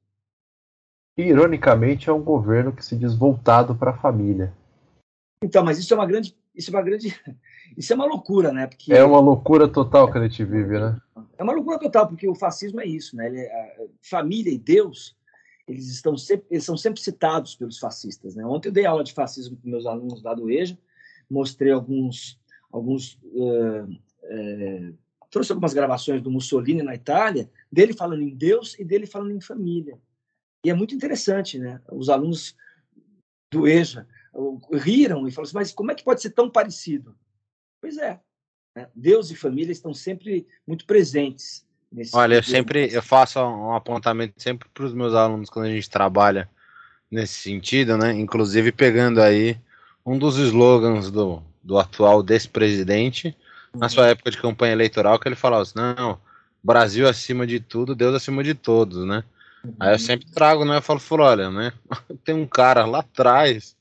Ironicamente, 1.17 2.09
é 2.09 2.13
um 2.13 2.23
governo 2.23 2.73
que 2.73 2.85
se 2.85 2.97
diz 2.97 3.15
voltado 3.15 3.75
para 3.75 3.91
a 3.91 3.97
família. 3.97 4.55
Então, 5.43 5.63
mas 5.63 5.79
isso 5.79 5.93
é 5.93 5.97
uma 5.97 6.07
grande, 6.07 6.37
isso 6.55 6.71
é 6.71 6.75
uma 6.75 6.83
grande, 6.83 7.15
isso 7.77 7.93
é 7.93 7.97
uma 7.97 8.07
loucura, 8.07 8.53
né? 8.53 8.67
Porque 8.67 8.93
é 8.93 9.05
uma 9.05 9.21
loucura 9.21 9.69
total 9.69 10.11
que 10.11 10.17
a 10.17 10.23
gente 10.23 10.43
vive, 10.45 10.79
né? 10.79 10.99
É 11.37 11.43
uma 11.43 11.53
loucura 11.53 11.79
total 11.79 12.09
porque 12.09 12.29
o 12.29 12.35
fascismo 12.35 12.81
é 12.81 12.87
isso, 12.87 13.17
né? 13.17 13.29
É, 13.29 13.87
família 14.01 14.53
e 14.53 14.59
Deus, 14.59 15.17
eles 15.69 15.89
estão 15.89 16.17
sempre, 16.17 16.47
eles 16.51 16.65
são 16.65 16.77
sempre 16.77 17.01
citados 17.01 17.55
pelos 17.55 17.79
fascistas, 17.79 18.35
né? 18.35 18.45
Ontem 18.45 18.69
eu 18.69 18.73
dei 18.73 18.87
aula 18.87 19.05
de 19.05 19.13
fascismo 19.13 19.57
com 19.57 19.69
meus 19.69 19.85
alunos 19.85 20.23
lá 20.23 20.35
do 20.35 20.51
EJA, 20.51 20.79
mostrei 21.29 21.73
alguns 21.73 22.40
alguns 22.73 23.19
uh, 23.25 23.85
uh, 23.85 24.99
trouxe 25.31 25.53
algumas 25.53 25.73
gravações 25.73 26.21
do 26.21 26.31
Mussolini 26.31 26.83
na 26.83 26.95
Itália, 26.95 27.51
dele 27.71 27.93
falando 27.93 28.23
em 28.23 28.35
Deus 28.35 28.77
e 28.79 28.85
dele 28.85 29.07
falando 29.07 29.33
em 29.33 29.41
família. 29.41 29.99
E 30.65 30.71
é 30.71 30.75
muito 30.75 30.95
interessante, 30.95 31.59
né? 31.59 31.81
Os 31.91 32.09
alunos 32.09 32.55
do 33.51 33.67
EJA 33.67 34.07
riram 34.73 35.27
e 35.27 35.31
falaram 35.31 35.49
assim, 35.49 35.55
mas 35.55 35.73
como 35.73 35.91
é 35.91 35.95
que 35.95 36.05
pode 36.05 36.21
ser 36.21 36.31
tão 36.31 36.51
parecido? 36.51 37.17
Pois 37.81 37.97
é, 37.97 38.21
né? 38.77 38.89
Deus 38.95 39.31
e 39.31 39.37
família 39.37 39.73
estão 39.73 39.95
sempre 39.95 40.47
muito 40.67 40.85
presentes. 40.85 41.67
Olha, 42.13 42.37
eu 42.37 42.43
sempre 42.43 42.93
eu 42.93 43.03
faço 43.03 43.41
um 43.41 43.75
apontamento 43.75 44.41
sempre 44.41 44.69
para 44.73 44.85
os 44.85 44.95
meus 44.95 45.13
alunos 45.15 45.51
quando 45.51 45.67
a 45.67 45.71
gente 45.71 45.91
trabalha 45.91 46.49
nesse 47.11 47.35
sentido, 47.35 47.97
né? 47.97 48.13
Inclusive 48.13 48.71
pegando 48.71 49.21
aí 49.21 49.59
um 50.07 50.17
dos 50.17 50.37
slogans 50.37 51.11
do, 51.11 51.43
do 51.63 51.79
atual 51.79 52.23
despresidente 52.23 53.37
na 53.75 53.89
sua 53.89 54.05
uhum. 54.05 54.11
época 54.11 54.31
de 54.31 54.39
campanha 54.39 54.73
eleitoral 54.73 55.19
que 55.19 55.29
ele 55.29 55.37
falava 55.37 55.63
assim, 55.63 55.75
não, 55.77 56.19
Brasil 56.63 57.09
acima 57.09 57.47
de 57.47 57.61
tudo, 57.61 57.95
Deus 57.95 58.15
acima 58.15 58.43
de 58.43 58.55
todos, 58.55 59.07
né? 59.07 59.25
Uhum. 59.65 59.75
Aí 59.79 59.95
eu 59.95 59.99
sempre 59.99 60.31
trago, 60.31 60.65
né? 60.65 60.79
Eu 60.79 60.83
falo, 60.83 61.01
falo, 61.01 61.23
olha, 61.23 61.51
né? 61.51 61.73
Tem 62.25 62.35
um 62.35 62.47
cara 62.47 62.85
lá 62.85 63.01
atrás 63.01 63.77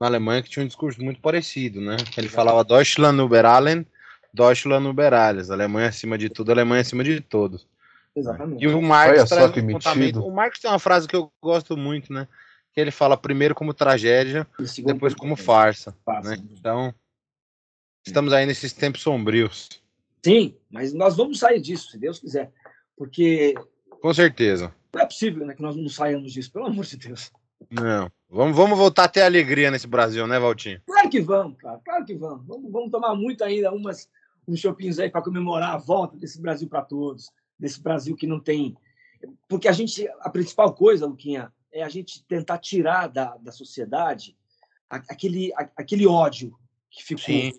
na 0.00 0.06
Alemanha 0.06 0.42
que 0.42 0.50
tinha 0.50 0.64
um 0.64 0.68
discurso 0.68 1.02
muito 1.02 1.20
parecido, 1.20 1.80
né? 1.80 1.96
Ele 2.16 2.28
falava 2.28 2.64
Deutschland 2.64 3.20
über 3.20 3.44
allen, 3.44 3.86
Deutschland 4.32 4.86
über 4.88 5.12
alles. 5.12 5.50
Alemanha 5.50 5.88
acima 5.88 6.16
de 6.16 6.28
tudo, 6.28 6.52
Alemanha 6.52 6.82
acima 6.82 7.02
de 7.02 7.20
todos. 7.20 7.66
Exatamente. 8.14 8.64
E 8.64 8.68
o 8.68 8.82
Marx 8.82 9.28
traz 9.28 9.52
um 9.56 10.22
O 10.22 10.30
Marx 10.30 10.58
tem 10.58 10.70
uma 10.70 10.78
frase 10.78 11.06
que 11.06 11.16
eu 11.16 11.30
gosto 11.40 11.76
muito, 11.76 12.12
né? 12.12 12.26
Que 12.72 12.80
ele 12.80 12.90
fala 12.90 13.16
primeiro 13.16 13.54
como 13.54 13.74
tragédia, 13.74 14.46
depois 14.84 15.14
como 15.14 15.36
farsa. 15.36 15.94
farsa 16.04 16.30
né? 16.30 16.38
Então, 16.52 16.94
estamos 18.08 18.32
aí 18.32 18.46
nesses 18.46 18.72
tempos 18.72 19.02
sombrios. 19.02 19.68
Sim, 20.24 20.56
mas 20.70 20.92
nós 20.92 21.16
vamos 21.16 21.38
sair 21.38 21.60
disso, 21.60 21.90
se 21.90 21.98
Deus 21.98 22.18
quiser. 22.18 22.52
Porque. 22.96 23.54
Com 24.00 24.12
certeza. 24.12 24.74
Não 24.92 25.02
é 25.02 25.06
possível 25.06 25.46
né, 25.46 25.54
que 25.54 25.62
nós 25.62 25.76
não 25.76 25.88
saiamos 25.88 26.32
disso, 26.32 26.52
pelo 26.52 26.66
amor 26.66 26.84
de 26.84 26.96
Deus. 26.96 27.30
Não. 27.70 28.10
Vamos, 28.28 28.56
vamos 28.56 28.78
voltar 28.78 29.04
a 29.04 29.08
ter 29.08 29.22
alegria 29.22 29.70
nesse 29.70 29.86
Brasil, 29.86 30.26
né, 30.26 30.38
Valtinho? 30.38 30.80
Claro 30.86 31.08
que 31.08 31.20
vamos, 31.20 31.58
cara. 31.58 31.80
Claro 31.84 32.04
que 32.04 32.14
vamos. 32.14 32.46
Vamos, 32.46 32.70
vamos 32.70 32.90
tomar 32.90 33.14
muito 33.14 33.42
ainda 33.44 33.72
umas, 33.72 34.08
uns 34.46 34.60
shoppings 34.60 34.98
aí 34.98 35.10
para 35.10 35.22
comemorar 35.22 35.74
a 35.74 35.78
volta 35.78 36.16
desse 36.16 36.40
Brasil 36.40 36.68
para 36.68 36.82
todos. 36.82 37.30
Desse 37.58 37.80
Brasil 37.80 38.16
que 38.16 38.26
não 38.26 38.40
tem. 38.40 38.76
Porque 39.48 39.68
a 39.68 39.72
gente. 39.72 40.08
A 40.20 40.30
principal 40.30 40.72
coisa, 40.74 41.06
Luquinha, 41.06 41.52
é 41.72 41.82
a 41.82 41.88
gente 41.88 42.24
tentar 42.24 42.58
tirar 42.58 43.08
da, 43.08 43.36
da 43.36 43.52
sociedade 43.52 44.36
aquele, 44.88 45.52
aquele 45.76 46.06
ódio 46.06 46.56
que 46.90 47.02
ficou. 47.04 47.24
Sim. 47.24 47.52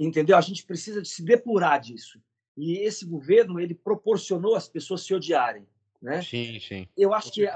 Entendeu? 0.00 0.36
A 0.36 0.40
gente 0.40 0.64
precisa 0.64 1.02
de 1.02 1.08
se 1.08 1.22
depurar 1.22 1.80
disso. 1.80 2.18
E 2.56 2.78
esse 2.78 3.06
governo 3.06 3.60
ele 3.60 3.74
proporcionou 3.74 4.54
as 4.54 4.68
pessoas 4.68 5.02
se 5.02 5.14
odiarem, 5.14 5.66
né? 6.00 6.22
Sim, 6.22 6.58
sim. 6.60 6.88
Eu 6.96 7.14
acho 7.14 7.32
que 7.32 7.46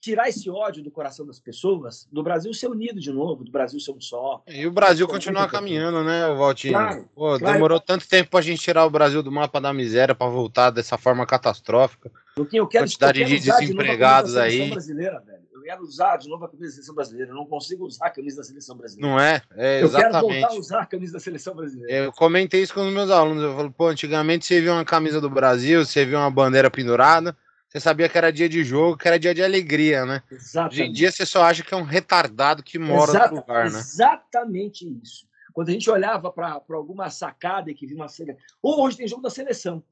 tirar 0.00 0.28
esse 0.28 0.48
ódio 0.48 0.82
do 0.82 0.90
coração 0.90 1.26
das 1.26 1.40
pessoas, 1.40 2.06
do 2.10 2.22
Brasil 2.22 2.52
ser 2.54 2.68
unido 2.68 3.00
de 3.00 3.12
novo, 3.12 3.44
do 3.44 3.50
Brasil 3.50 3.80
ser 3.80 3.92
um 3.92 4.00
só. 4.00 4.42
E 4.46 4.66
o 4.66 4.70
Brasil 4.70 5.06
continuar 5.08 5.50
caminhando, 5.50 6.04
né, 6.04 6.26
Valtinho? 6.34 6.74
Claro, 6.74 7.08
Pô, 7.14 7.38
claro. 7.38 7.54
Demorou 7.54 7.80
tanto 7.80 8.08
tempo 8.08 8.30
para 8.30 8.38
a 8.38 8.42
gente 8.42 8.60
tirar 8.60 8.86
o 8.86 8.90
Brasil 8.90 9.22
do 9.22 9.32
mapa 9.32 9.60
da 9.60 9.72
miséria 9.72 10.14
para 10.14 10.30
voltar 10.30 10.70
dessa 10.70 10.96
forma 10.96 11.26
catastrófica. 11.26 12.10
eu 12.36 12.66
quero, 12.66 12.84
Quantidade 12.84 13.20
eu 13.20 13.26
quero 13.26 13.40
de 13.40 13.50
desempregados 13.50 14.32
de 14.32 14.38
aí. 14.38 14.70
Brasileira, 14.70 15.20
velho. 15.20 15.47
Eu 15.58 15.64
quero 15.64 15.82
usar 15.82 16.16
de 16.16 16.28
novo 16.28 16.44
a 16.44 16.48
camisa 16.48 16.68
da 16.68 16.74
seleção 16.74 16.94
brasileira. 16.94 17.30
Eu 17.30 17.36
não 17.36 17.46
consigo 17.46 17.86
usar 17.86 18.06
a 18.06 18.10
camisa 18.10 18.36
da 18.38 18.44
seleção 18.44 18.76
brasileira. 18.76 19.10
Não 19.10 19.20
é? 19.20 19.42
é 19.56 19.80
exatamente. 19.80 19.84
Eu 19.84 19.90
quero 19.90 20.20
voltar 20.20 20.54
a 20.54 20.58
usar 20.58 20.80
a 20.80 20.86
camisa 20.86 21.12
da 21.12 21.20
seleção 21.20 21.54
brasileira. 21.54 21.92
Eu 21.92 22.12
comentei 22.12 22.62
isso 22.62 22.74
com 22.74 22.86
os 22.86 22.92
meus 22.92 23.10
alunos. 23.10 23.42
Eu 23.42 23.54
falo, 23.54 23.70
pô, 23.70 23.88
antigamente 23.88 24.46
você 24.46 24.60
viu 24.60 24.72
uma 24.72 24.84
camisa 24.84 25.20
do 25.20 25.30
Brasil, 25.30 25.84
você 25.84 26.04
viu 26.04 26.18
uma 26.18 26.30
bandeira 26.30 26.70
pendurada 26.70 27.36
você 27.68 27.80
sabia 27.80 28.08
que 28.08 28.16
era 28.16 28.32
dia 28.32 28.48
de 28.48 28.64
jogo, 28.64 28.96
que 28.96 29.06
era 29.06 29.18
dia 29.18 29.34
de 29.34 29.42
alegria, 29.42 30.06
né? 30.06 30.22
Exatamente. 30.30 30.72
Hoje 30.72 30.82
em 30.88 30.92
dia 30.92 31.12
você 31.12 31.26
só 31.26 31.42
acha 31.42 31.62
que 31.62 31.74
é 31.74 31.76
um 31.76 31.82
retardado 31.82 32.62
que 32.62 32.78
mora 32.78 33.10
Exata, 33.10 33.28
no 33.28 33.40
lugar, 33.40 33.70
né? 33.70 33.78
Exatamente 33.78 34.88
isso. 35.02 35.28
Quando 35.52 35.68
a 35.68 35.72
gente 35.72 35.90
olhava 35.90 36.32
para 36.32 36.62
alguma 36.70 37.10
sacada 37.10 37.70
e 37.70 37.74
que 37.74 37.86
via 37.86 37.96
uma 37.96 38.08
seleção. 38.08 38.42
Ou 38.62 38.82
hoje 38.82 38.96
tem 38.96 39.06
jogo 39.06 39.20
da 39.20 39.28
seleção. 39.28 39.84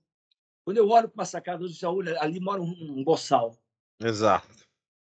Quando 0.64 0.78
eu 0.78 0.88
olho 0.88 1.08
para 1.08 1.20
uma 1.20 1.26
sacada, 1.26 1.64
hoje 1.64 1.74
já 1.74 1.90
olho, 1.90 2.18
ali 2.20 2.40
mora 2.40 2.62
um, 2.62 2.74
um 2.98 3.04
boçal. 3.04 3.54
Exato. 4.00 4.48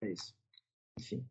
É 0.01 0.09
isso. 0.09 0.33
Enfim. 0.99 1.23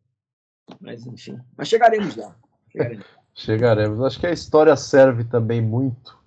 Mas, 0.80 1.06
enfim. 1.06 1.38
Mas 1.56 1.68
chegaremos 1.68 2.16
lá. 2.16 2.36
Chegaremos. 2.70 3.06
chegaremos. 3.34 4.00
Acho 4.00 4.20
que 4.20 4.26
a 4.26 4.32
história 4.32 4.74
serve 4.76 5.24
também 5.24 5.60
muito. 5.60 6.18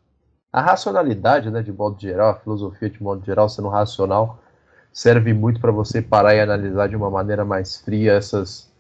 A 0.52 0.62
racionalidade, 0.62 1.52
né, 1.52 1.62
de 1.62 1.72
modo 1.72 2.00
geral, 2.00 2.32
a 2.32 2.40
filosofia 2.40 2.90
de 2.90 3.02
modo 3.02 3.24
geral 3.26 3.50
sendo 3.50 3.68
racional 3.68 4.42
serve 4.92 5.34
muito 5.34 5.60
para 5.60 5.72
você 5.72 6.02
parar 6.02 6.34
e 6.36 6.40
analisar 6.40 6.90
de 6.90 6.96
uma 6.96 7.10
maneira 7.10 7.46
mais 7.46 7.78
fria 7.78 8.14
essas, 8.14 8.72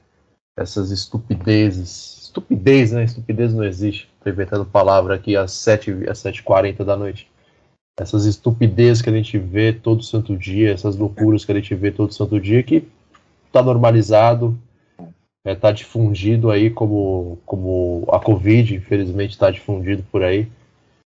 essas 0.58 0.90
estupidezes. 0.90 2.24
Estupidez, 2.24 2.92
né? 2.92 3.04
Estupidez 3.04 3.54
não 3.54 3.64
existe. 3.64 4.10
Estou 4.18 4.32
inventando 4.32 4.66
palavra 4.66 5.16
aqui 5.16 5.36
às 5.36 5.52
7h40 5.52 6.10
às 6.10 6.20
7 6.20 6.84
da 6.84 6.98
noite. 6.98 7.30
Essas 8.00 8.26
estupidezes 8.26 9.02
que 9.02 9.10
a 9.10 9.14
gente 9.14 9.38
vê 9.38 9.74
todo 9.74 10.04
santo 10.04 10.38
dia, 10.38 10.72
essas 10.72 10.96
loucuras 10.96 11.46
que 11.46 11.52
a 11.52 11.56
gente 11.56 11.74
vê 11.76 11.92
todo 11.92 12.14
santo 12.14 12.40
dia, 12.40 12.62
que 12.64 12.88
está 13.48 13.64
normalizado, 13.64 14.58
é, 15.44 15.56
tá 15.56 15.72
difundido 15.72 16.52
aí 16.52 16.70
como, 16.70 17.40
como 17.46 18.06
a 18.12 18.20
Covid, 18.20 18.76
infelizmente, 18.76 19.32
está 19.32 19.50
difundido 19.50 20.04
por 20.12 20.24
aí, 20.24 20.48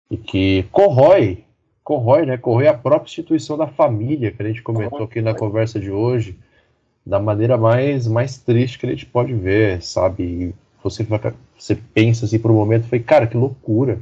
e 0.09 0.17
que 0.17 0.63
corrói 0.71 1.43
corrói, 1.89 2.23
né? 2.23 2.37
Corrói 2.37 2.67
a 2.67 2.77
própria 2.77 3.09
instituição 3.09 3.57
da 3.57 3.65
família, 3.65 4.31
que 4.31 4.43
a 4.43 4.45
gente 4.45 4.61
comentou 4.61 5.03
aqui 5.03 5.23
na 5.23 5.33
conversa 5.33 5.79
de 5.79 5.89
hoje, 5.89 6.37
da 7.03 7.19
maneira 7.19 7.57
mais, 7.57 8.07
mais 8.07 8.37
triste 8.37 8.77
que 8.77 8.85
a 8.85 8.89
gente 8.89 9.07
pode 9.07 9.33
ver, 9.33 9.81
sabe? 9.81 10.53
Você, 10.83 11.03
você 11.57 11.75
pensa 11.75 12.25
assim 12.25 12.37
por 12.37 12.51
um 12.51 12.53
momento, 12.53 12.87
foi, 12.87 12.99
cara, 12.99 13.25
que 13.25 13.35
loucura. 13.35 13.99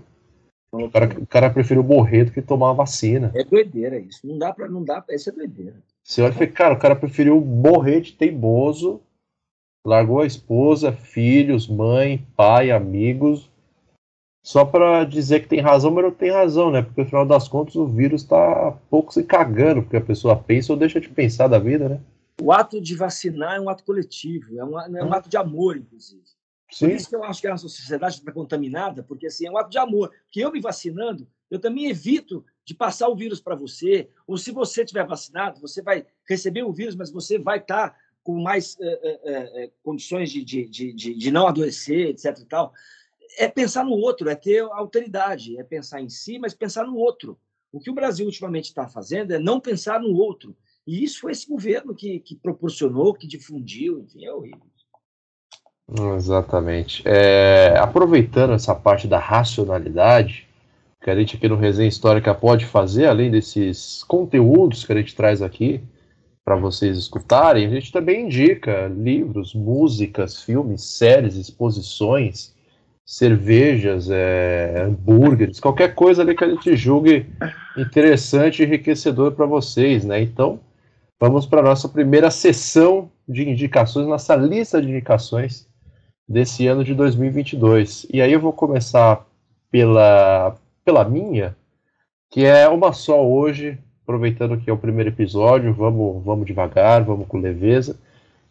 O 0.70 0.90
cara, 0.90 1.06
o 1.18 1.26
cara 1.26 1.50
preferiu 1.50 1.82
morrer 1.82 2.26
do 2.26 2.32
que 2.34 2.42
tomar 2.42 2.72
a 2.72 2.74
vacina. 2.74 3.32
É 3.34 3.46
doideira 3.46 3.98
isso. 3.98 4.28
Não 4.28 4.38
dá 4.38 4.52
para 4.52 4.68
não 4.68 4.84
dá, 4.84 5.02
isso 5.12 5.30
é 5.30 5.32
doideira. 5.32 5.76
Você 6.08 6.22
olha 6.22 6.32
e 6.32 6.34
fala, 6.34 6.48
cara, 6.48 6.74
o 6.74 6.80
cara 6.80 6.96
preferiu 6.96 7.42
morrer 7.42 8.00
de 8.00 8.14
teimoso, 8.14 9.02
largou 9.86 10.22
a 10.22 10.26
esposa, 10.26 10.94
filhos, 10.94 11.68
mãe, 11.68 12.26
pai, 12.34 12.72
amigos, 12.72 13.52
só 14.42 14.64
para 14.64 15.04
dizer 15.04 15.42
que 15.42 15.50
tem 15.50 15.60
razão, 15.60 15.92
mas 15.92 16.06
não 16.06 16.12
tem 16.12 16.32
razão, 16.32 16.72
né? 16.72 16.82
Porque 16.82 17.02
no 17.02 17.08
final 17.08 17.26
das 17.26 17.50
contas 17.50 17.76
o 17.76 17.86
vírus 17.86 18.22
está 18.22 18.72
pouco 18.90 19.14
se 19.14 19.22
cagando, 19.22 19.82
porque 19.82 19.98
a 19.98 20.02
pessoa 20.02 20.34
pensa 20.42 20.72
ou 20.72 20.80
deixa 20.80 21.02
de 21.02 21.10
pensar 21.10 21.50
da 21.50 21.60
vida, 21.60 21.90
né? 21.90 22.00
O 22.42 22.54
ato 22.54 22.80
de 22.80 22.96
vacinar 22.96 23.58
é 23.58 23.60
um 23.60 23.68
ato 23.68 23.84
coletivo, 23.84 24.58
é 24.58 24.64
um, 24.64 24.80
é 24.80 25.04
um 25.04 25.12
ato 25.12 25.28
de 25.28 25.36
amor, 25.36 25.76
inclusive. 25.76 26.24
Sim. 26.72 26.86
Por 26.88 26.96
isso 26.96 27.10
que 27.10 27.16
eu 27.18 27.24
acho 27.26 27.42
que 27.42 27.48
a 27.48 27.52
nossa 27.52 27.68
sociedade 27.68 28.16
está 28.16 28.32
contaminada, 28.32 29.04
porque 29.04 29.28
assim, 29.28 29.46
é 29.46 29.52
um 29.52 29.58
ato 29.58 29.70
de 29.70 29.78
amor. 29.78 30.10
Porque 30.24 30.40
eu 30.40 30.54
me 30.54 30.62
vacinando, 30.62 31.28
eu 31.52 31.60
também 31.60 31.90
evito 31.90 32.46
de 32.68 32.76
passar 32.76 33.08
o 33.08 33.16
vírus 33.16 33.40
para 33.40 33.56
você, 33.56 34.10
ou 34.28 34.38
se 34.38 34.52
você 34.52 34.84
tiver 34.84 35.08
vacinado, 35.08 35.62
você 35.62 35.82
vai 35.82 36.06
receber 36.28 36.64
o 36.64 36.74
vírus, 36.74 36.98
mas 36.98 37.10
você 37.10 37.40
vai 37.40 37.60
estar 37.60 37.92
tá 37.92 37.96
com 38.22 38.42
mais 38.42 38.78
é, 38.82 39.64
é, 39.64 39.72
condições 39.82 40.30
de, 40.30 40.44
de, 40.44 40.68
de, 40.68 40.94
de, 40.94 41.32
não 41.32 41.48
adoecer, 41.48 42.10
etc. 42.10 42.38
E 42.40 42.46
tal 42.46 42.74
é 43.38 43.48
pensar 43.48 43.86
no 43.86 43.92
outro, 43.92 44.30
é 44.30 44.36
ter 44.36 44.62
alteridade, 44.62 45.58
é 45.60 45.64
pensar 45.64 46.02
em 46.02 46.10
si, 46.10 46.40
mas 46.40 46.54
pensar 46.54 46.86
no 46.86 46.96
outro. 46.96 47.38
O 47.72 47.80
que 47.80 47.90
o 47.90 47.94
Brasil 47.94 48.26
ultimamente 48.26 48.66
está 48.66 48.88
fazendo 48.88 49.32
é 49.32 49.40
não 49.40 49.60
pensar 49.60 50.00
no 50.02 50.14
outro. 50.16 50.56
E 50.86 51.04
isso 51.04 51.22
foi 51.22 51.34
esse 51.34 51.48
governo 51.48 51.94
que, 51.94 52.20
que 52.20 52.36
proporcionou, 52.36 53.14
que 53.14 53.28
difundiu, 53.28 54.00
enfim, 54.00 54.26
é 54.26 54.34
horrível. 54.34 54.62
Exatamente. 56.16 57.04
É, 57.06 57.78
aproveitando 57.78 58.54
essa 58.54 58.74
parte 58.74 59.08
da 59.08 59.20
racionalidade, 59.20 60.47
que 61.08 61.12
a 61.12 61.16
gente 61.16 61.38
aqui 61.38 61.48
no 61.48 61.56
Resenha 61.56 61.88
Histórica 61.88 62.36
pode 62.36 62.66
fazer, 62.66 63.06
além 63.06 63.32
desses 63.32 64.04
conteúdos 64.04 64.84
que 64.84 64.92
a 64.92 64.98
gente 64.98 65.16
traz 65.16 65.42
aqui 65.42 65.80
para 66.44 66.58
vocês 66.58 66.98
escutarem, 66.98 67.66
a 67.66 67.70
gente 67.70 67.94
também 67.94 68.26
indica 68.26 68.88
livros, 68.88 69.54
músicas, 69.54 70.44
filmes, 70.44 70.84
séries, 70.84 71.38
exposições 71.38 72.54
cervejas, 73.06 74.10
é, 74.10 74.84
hambúrgueres, 74.86 75.62
qualquer 75.62 75.96
coisa 75.96 76.24
ali 76.24 76.36
que 76.36 76.44
a 76.44 76.50
gente 76.50 76.76
julgue 76.76 77.26
interessante 77.78 78.62
e 78.62 78.66
enriquecedor 78.66 79.32
para 79.32 79.46
vocês, 79.46 80.04
né? 80.04 80.22
Então, 80.22 80.60
vamos 81.18 81.46
para 81.46 81.62
a 81.62 81.64
nossa 81.64 81.88
primeira 81.88 82.30
sessão 82.30 83.10
de 83.26 83.50
indicações, 83.50 84.06
nossa 84.08 84.36
lista 84.36 84.82
de 84.82 84.90
indicações 84.90 85.70
desse 86.28 86.68
ano 86.68 86.84
de 86.84 86.94
2022. 86.94 88.08
E 88.12 88.22
aí 88.22 88.34
eu 88.34 88.42
vou 88.42 88.52
começar 88.52 89.26
pela, 89.72 90.58
pela 90.88 91.04
minha, 91.04 91.54
que 92.30 92.46
é 92.46 92.66
uma 92.70 92.94
só 92.94 93.22
hoje, 93.28 93.78
aproveitando 94.04 94.58
que 94.58 94.70
é 94.70 94.74
o 94.74 94.78
primeiro 94.78 95.10
episódio, 95.10 95.74
vamos, 95.74 96.24
vamos 96.24 96.46
devagar, 96.46 97.04
vamos 97.04 97.28
com 97.28 97.38
leveza, 97.38 98.00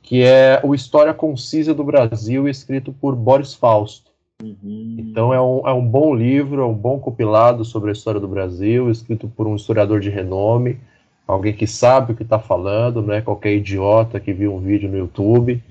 que 0.03 0.23
é 0.23 0.61
o 0.63 0.75
História 0.75 1.15
Concisa 1.15 1.73
do 1.73 1.83
Brasil, 1.83 2.47
escrito 2.47 2.93
por 2.93 3.17
Boris 3.17 3.55
Fausto. 3.55 4.11
Uhum. 4.43 4.97
Então 4.99 5.33
é 5.33 5.41
um, 5.41 5.67
é 5.67 5.73
um 5.73 5.81
bom 5.81 6.15
livro, 6.15 6.61
é 6.61 6.67
um 6.67 6.75
bom 6.75 6.99
compilado 6.99 7.65
sobre 7.65 7.89
a 7.89 7.95
história 7.95 8.21
do 8.21 8.29
Brasil, 8.29 8.91
escrito 8.91 9.29
por 9.29 9.47
um 9.47 9.57
historiador 9.57 9.99
de 9.99 10.11
renome, 10.11 10.79
alguém 11.27 11.55
que 11.55 11.67
sabe 11.67 12.13
o 12.13 12.15
que 12.15 12.23
está 12.23 12.39
falando, 12.39 13.01
não 13.01 13.15
é 13.15 13.23
qualquer 13.23 13.55
idiota 13.55 14.21
que 14.21 14.35
viu 14.35 14.55
um 14.55 14.61
vídeo 14.61 14.91
no 14.91 14.99
YouTube. 14.99 15.63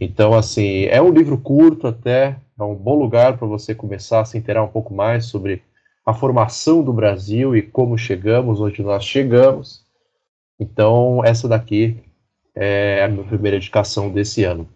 Então, 0.00 0.34
assim, 0.34 0.86
é 0.86 1.00
um 1.00 1.12
livro 1.12 1.38
curto 1.38 1.86
até, 1.86 2.36
é 2.58 2.62
um 2.64 2.74
bom 2.74 2.98
lugar 2.98 3.38
para 3.38 3.46
você 3.46 3.76
começar 3.76 4.22
a 4.22 4.24
se 4.24 4.36
inteirar 4.36 4.64
um 4.64 4.68
pouco 4.68 4.92
mais 4.92 5.26
sobre 5.26 5.62
a 6.04 6.14
formação 6.14 6.82
do 6.82 6.92
Brasil 6.92 7.54
e 7.54 7.62
como 7.62 7.96
chegamos 7.96 8.60
onde 8.60 8.82
nós 8.82 9.04
chegamos. 9.04 9.84
Então, 10.58 11.24
essa 11.24 11.48
daqui 11.48 11.96
é 12.54 13.04
a 13.04 13.08
minha 13.08 13.24
primeira 13.24 13.56
indicação 13.56 14.10
desse 14.10 14.44
ano. 14.44 14.68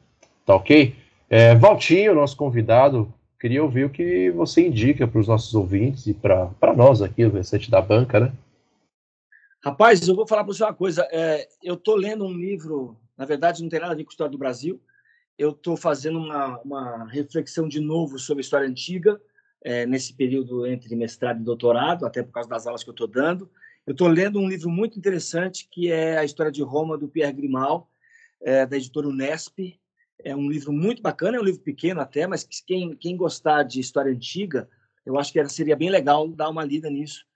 Tá 0.44 0.54
ok? 0.54 0.94
É, 1.28 1.54
Valtinho, 1.54 2.14
nosso 2.14 2.36
convidado, 2.36 3.12
queria 3.40 3.62
ouvir 3.62 3.84
o 3.84 3.90
que 3.90 4.30
você 4.30 4.66
indica 4.66 5.06
para 5.06 5.20
os 5.20 5.28
nossos 5.28 5.54
ouvintes 5.54 6.06
e 6.06 6.14
para 6.14 6.74
nós 6.76 7.02
aqui, 7.02 7.24
o 7.24 7.32
Restante 7.32 7.70
da 7.70 7.80
Banca, 7.80 8.20
né? 8.20 8.32
Rapaz, 9.62 10.06
eu 10.06 10.14
vou 10.14 10.26
falar 10.26 10.44
para 10.44 10.52
você 10.52 10.62
uma 10.62 10.74
coisa. 10.74 11.08
É, 11.10 11.48
eu 11.62 11.74
estou 11.74 11.96
lendo 11.96 12.24
um 12.24 12.32
livro, 12.32 12.96
na 13.16 13.24
verdade, 13.24 13.62
não 13.62 13.70
tem 13.70 13.80
nada 13.80 13.92
a 13.92 13.96
ver 13.96 14.04
com 14.04 14.10
a 14.10 14.12
história 14.12 14.30
do 14.30 14.38
Brasil. 14.38 14.80
Eu 15.38 15.50
estou 15.50 15.76
fazendo 15.76 16.18
uma, 16.18 16.58
uma 16.60 17.06
reflexão 17.06 17.66
de 17.66 17.80
novo 17.80 18.18
sobre 18.18 18.40
a 18.40 18.44
história 18.44 18.68
antiga, 18.68 19.20
é, 19.64 19.86
nesse 19.86 20.12
período 20.12 20.66
entre 20.66 20.94
mestrado 20.94 21.40
e 21.40 21.44
doutorado, 21.44 22.04
até 22.04 22.22
por 22.22 22.32
causa 22.32 22.48
das 22.48 22.66
aulas 22.66 22.84
que 22.84 22.90
eu 22.90 22.92
estou 22.92 23.08
dando. 23.08 23.50
Eu 23.86 23.92
estou 23.92 24.06
lendo 24.06 24.38
um 24.38 24.48
livro 24.48 24.68
muito 24.68 24.98
interessante, 24.98 25.66
que 25.70 25.90
é 25.90 26.18
a 26.18 26.24
História 26.24 26.52
de 26.52 26.62
Roma, 26.62 26.98
do 26.98 27.08
Pierre 27.08 27.32
Grimal, 27.32 27.90
é, 28.42 28.66
da 28.66 28.76
editora 28.76 29.08
Unesp. 29.08 29.80
É 30.22 30.36
um 30.36 30.50
livro 30.50 30.72
muito 30.72 31.02
bacana, 31.02 31.38
é 31.38 31.40
um 31.40 31.44
livro 31.44 31.62
pequeno 31.62 32.00
até, 32.00 32.26
mas 32.26 32.44
quem, 32.66 32.94
quem 32.94 33.16
gostar 33.16 33.62
de 33.62 33.80
história 33.80 34.12
antiga, 34.12 34.68
eu 35.04 35.18
acho 35.18 35.32
que 35.32 35.48
seria 35.48 35.76
bem 35.76 35.90
legal 35.90 36.28
dar 36.28 36.50
uma 36.50 36.64
lida 36.64 36.90
nisso. 36.90 37.26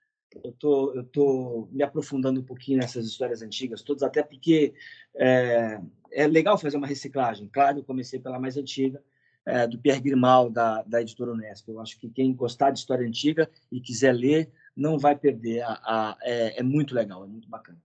Eu 0.43 0.51
tô, 0.51 0.93
eu 0.93 1.03
tô 1.03 1.67
me 1.71 1.81
aprofundando 1.81 2.39
um 2.39 2.43
pouquinho 2.43 2.77
nessas 2.77 3.05
histórias 3.05 3.41
antigas 3.41 3.81
todas, 3.81 4.03
até 4.03 4.21
porque 4.21 4.73
é, 5.15 5.79
é 6.11 6.27
legal 6.27 6.57
fazer 6.57 6.77
uma 6.77 6.87
reciclagem. 6.87 7.49
Claro, 7.51 7.79
eu 7.79 7.83
comecei 7.83 8.19
pela 8.19 8.39
mais 8.39 8.55
antiga, 8.55 9.03
é, 9.49 9.67
do 9.67 9.77
Pierre 9.77 9.99
Grimal, 10.01 10.49
da, 10.49 10.83
da 10.83 11.01
editora 11.01 11.31
Unesp. 11.31 11.67
Eu 11.67 11.81
acho 11.81 11.99
que 11.99 12.09
quem 12.09 12.33
gostar 12.33 12.71
de 12.71 12.79
história 12.79 13.07
antiga 13.07 13.49
e 13.71 13.81
quiser 13.81 14.13
ler, 14.13 14.51
não 14.75 14.97
vai 14.97 15.15
perder. 15.15 15.61
A, 15.61 15.73
a 15.83 16.17
é, 16.21 16.59
é, 16.59 16.63
muito 16.63 16.93
legal, 16.93 17.23
é 17.23 17.27
muito 17.27 17.49
bacana. 17.49 17.77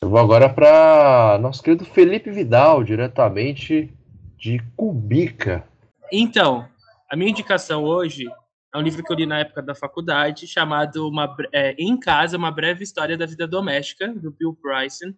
Eu 0.00 0.08
vou 0.08 0.18
agora 0.18 0.48
para 0.48 1.38
nosso 1.40 1.62
querido 1.62 1.84
Felipe 1.84 2.30
Vidal, 2.30 2.82
diretamente 2.82 3.94
de 4.36 4.58
Cubica. 4.76 5.64
Então, 6.10 6.68
a 7.08 7.16
minha 7.16 7.30
indicação 7.30 7.84
hoje 7.84 8.26
é 8.74 8.78
um 8.78 8.82
livro 8.82 9.04
que 9.04 9.12
eu 9.12 9.16
li 9.16 9.26
na 9.26 9.38
época 9.38 9.62
da 9.62 9.74
faculdade, 9.74 10.46
chamado 10.46 11.06
uma, 11.06 11.36
é, 11.52 11.74
Em 11.78 11.96
Casa, 11.98 12.36
Uma 12.36 12.50
Breve 12.50 12.82
História 12.82 13.16
da 13.16 13.26
Vida 13.26 13.46
Doméstica, 13.46 14.08
do 14.08 14.32
Bill 14.32 14.58
Bryson 14.60 15.14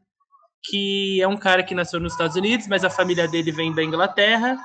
que 0.64 1.20
é 1.20 1.28
um 1.28 1.36
cara 1.36 1.62
que 1.62 1.74
nasceu 1.74 2.00
nos 2.00 2.12
Estados 2.12 2.36
Unidos, 2.36 2.66
mas 2.66 2.84
a 2.84 2.90
família 2.90 3.28
dele 3.28 3.52
vem 3.52 3.74
da 3.74 3.82
Inglaterra, 3.82 4.56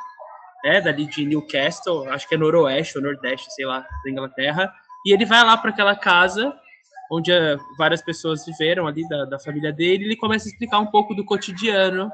né, 0.64 0.82
dali 0.82 1.06
de 1.06 1.26
Newcastle, 1.26 2.10
acho 2.10 2.28
que 2.28 2.36
é 2.36 2.38
noroeste 2.38 2.98
ou 2.98 3.04
nordeste, 3.04 3.52
sei 3.54 3.66
lá, 3.66 3.86
da 4.04 4.10
Inglaterra, 4.10 4.74
e 5.06 5.14
ele 5.14 5.26
vai 5.26 5.44
lá 5.44 5.58
para 5.58 5.72
aquela 5.72 5.96
casa 5.96 6.54
onde 7.12 7.32
eh, 7.32 7.58
várias 7.78 8.02
pessoas 8.02 8.46
viveram 8.46 8.86
ali 8.86 9.08
da, 9.08 9.26
da 9.26 9.40
família 9.40 9.74
dele, 9.74 10.04
e 10.04 10.08
ele 10.08 10.16
começa 10.16 10.48
a 10.48 10.52
explicar 10.52 10.80
um 10.80 10.86
pouco 10.86 11.16
do 11.16 11.26
cotidiano 11.26 12.12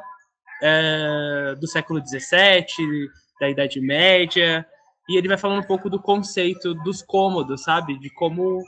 é, 0.64 1.56
do 1.60 1.68
século 1.68 2.02
XVII, 2.06 3.10
da 3.40 3.50
Idade 3.50 3.82
Média, 3.82 4.66
e 5.10 5.18
ele 5.18 5.28
vai 5.28 5.38
falando 5.38 5.60
um 5.60 5.68
pouco 5.68 5.90
do 5.90 6.02
conceito 6.02 6.74
dos 6.74 7.02
cômodos, 7.02 7.64
sabe? 7.64 8.00
De 8.00 8.10
como 8.10 8.64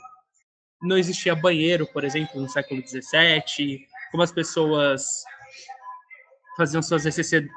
não 0.82 0.96
existia 0.96 1.34
banheiro, 1.34 1.86
por 1.92 2.04
exemplo, 2.04 2.40
no 2.40 2.48
século 2.48 2.82
XVII, 2.86 3.80
como 4.10 4.22
as 4.22 4.32
pessoas 4.32 5.24
faziam 6.56 6.82
suas 6.82 7.04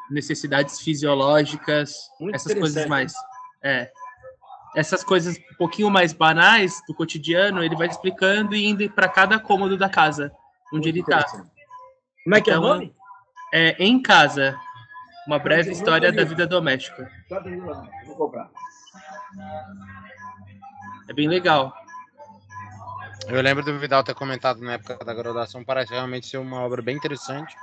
necessidades 0.09 0.79
fisiológicas, 0.79 1.95
Muito 2.19 2.35
essas 2.35 2.53
coisas 2.53 2.85
mais. 2.85 3.13
É, 3.63 3.91
essas 4.75 5.03
coisas 5.03 5.37
um 5.37 5.55
pouquinho 5.57 5.89
mais 5.89 6.13
banais 6.13 6.81
do 6.87 6.93
cotidiano, 6.93 7.63
ele 7.63 7.75
vai 7.75 7.87
explicando 7.87 8.55
e 8.55 8.65
indo 8.65 8.87
para 8.91 9.07
cada 9.07 9.39
cômodo 9.39 9.77
da 9.77 9.89
casa 9.89 10.31
onde 10.73 10.87
Muito 10.87 10.87
ele 10.87 10.99
está. 11.01 11.23
Como 12.23 12.35
é 12.35 12.41
que 12.41 12.49
é 12.49 12.53
o 12.53 12.59
então, 12.59 12.69
nome? 12.69 12.95
É 13.53 13.75
Em 13.83 14.01
Casa, 14.01 14.57
uma 15.27 15.37
breve 15.37 15.71
história 15.71 16.11
da 16.11 16.23
vida 16.23 16.47
doméstica. 16.47 17.11
Vou 18.05 18.15
comprar. 18.15 18.49
É 21.09 21.13
bem 21.13 21.27
legal. 21.27 21.73
Eu 23.27 23.41
lembro 23.41 23.63
do 23.63 23.77
Vidal 23.77 24.03
ter 24.03 24.15
comentado 24.15 24.61
na 24.61 24.73
época 24.73 25.03
da 25.03 25.13
graduação, 25.13 25.63
parece 25.63 25.91
realmente 25.91 26.27
ser 26.27 26.37
uma 26.37 26.61
obra 26.61 26.81
bem 26.81 26.95
interessante. 26.95 27.55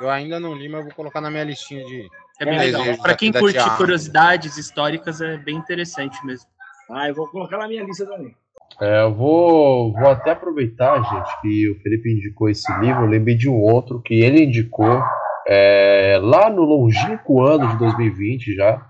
Eu 0.00 0.10
ainda 0.10 0.40
não 0.40 0.54
li, 0.54 0.68
mas 0.68 0.84
vou 0.84 0.94
colocar 0.94 1.20
na 1.20 1.30
minha 1.30 1.44
listinha 1.44 1.84
de. 1.84 2.08
É 2.40 2.44
bem 2.44 2.58
legal. 2.58 2.82
Para 3.00 3.14
quem 3.14 3.32
curte 3.32 3.58
curiosidades 3.76 4.56
históricas, 4.56 5.20
é 5.20 5.36
bem 5.36 5.56
interessante 5.56 6.18
mesmo. 6.26 6.48
Ah, 6.90 7.08
eu 7.08 7.14
vou 7.14 7.28
colocar 7.28 7.58
na 7.58 7.68
minha 7.68 7.84
lista 7.84 8.04
também. 8.06 8.34
É, 8.80 9.02
eu 9.02 9.14
vou, 9.14 9.92
vou 9.92 10.10
até 10.10 10.32
aproveitar, 10.32 11.00
gente, 11.02 11.40
que 11.40 11.70
o 11.70 11.80
Felipe 11.80 12.12
indicou 12.12 12.48
esse 12.48 12.70
livro. 12.80 13.04
Eu 13.04 13.08
lembrei 13.08 13.36
de 13.36 13.48
um 13.48 13.60
outro 13.60 14.02
que 14.02 14.14
ele 14.14 14.44
indicou 14.44 15.02
é, 15.46 16.18
lá 16.20 16.50
no 16.50 16.62
longínquo 16.62 17.42
ano 17.42 17.68
de 17.68 17.78
2020 17.78 18.54
já. 18.54 18.84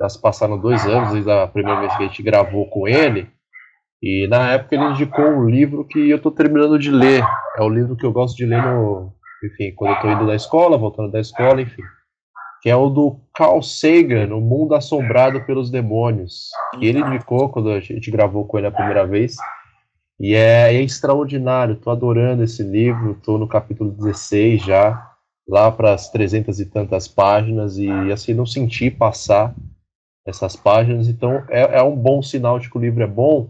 Já 0.00 0.08
se 0.08 0.20
passaram 0.20 0.58
dois 0.58 0.86
anos 0.86 1.12
desde 1.12 1.30
a 1.30 1.46
primeira 1.46 1.80
vez 1.80 1.94
que 1.96 2.02
a 2.02 2.06
gente 2.06 2.22
gravou 2.22 2.68
com 2.70 2.88
ele. 2.88 3.28
E 4.02 4.26
na 4.28 4.52
época 4.52 4.74
ele 4.74 4.84
indicou 4.84 5.24
um 5.24 5.48
livro 5.48 5.84
que 5.84 6.08
eu 6.08 6.16
estou 6.16 6.32
terminando 6.32 6.78
de 6.78 6.90
ler. 6.90 7.22
É 7.58 7.62
o 7.62 7.68
livro 7.68 7.96
que 7.96 8.04
eu 8.04 8.12
gosto 8.12 8.36
de 8.36 8.46
ler 8.46 8.62
no, 8.62 9.12
enfim, 9.44 9.72
quando 9.74 9.90
eu 9.90 9.96
estou 9.96 10.10
indo 10.12 10.26
da 10.26 10.34
escola, 10.34 10.78
voltando 10.78 11.10
da 11.10 11.20
escola, 11.20 11.60
enfim. 11.60 11.82
Que 12.62 12.68
é 12.68 12.76
o 12.76 12.90
do 12.90 13.20
Carl 13.34 13.62
Sagan, 13.62 14.34
O 14.34 14.40
Mundo 14.40 14.74
Assombrado 14.74 15.44
pelos 15.46 15.70
Demônios. 15.70 16.48
Que 16.78 16.86
ele 16.86 17.00
indicou 17.00 17.48
quando 17.48 17.70
a 17.70 17.80
gente 17.80 18.10
gravou 18.10 18.46
com 18.46 18.58
ele 18.58 18.66
a 18.66 18.72
primeira 18.72 19.06
vez. 19.06 19.36
E 20.18 20.34
é, 20.34 20.74
é 20.74 20.82
extraordinário, 20.82 21.74
estou 21.74 21.90
adorando 21.90 22.44
esse 22.44 22.62
livro, 22.62 23.12
estou 23.12 23.38
no 23.38 23.48
capítulo 23.48 23.90
16 23.90 24.62
já, 24.62 25.10
lá 25.48 25.72
para 25.72 25.94
as 25.94 26.10
300 26.10 26.60
e 26.60 26.66
tantas 26.66 27.08
páginas, 27.08 27.78
e 27.78 27.88
assim, 28.12 28.34
não 28.34 28.44
senti 28.44 28.90
passar 28.90 29.54
essas 30.26 30.54
páginas, 30.54 31.08
então 31.08 31.42
é, 31.48 31.78
é 31.78 31.82
um 31.82 31.96
bom 31.96 32.20
sinal 32.20 32.58
de 32.58 32.68
que 32.68 32.76
o 32.76 32.80
livro 32.80 33.02
é 33.02 33.06
bom, 33.06 33.48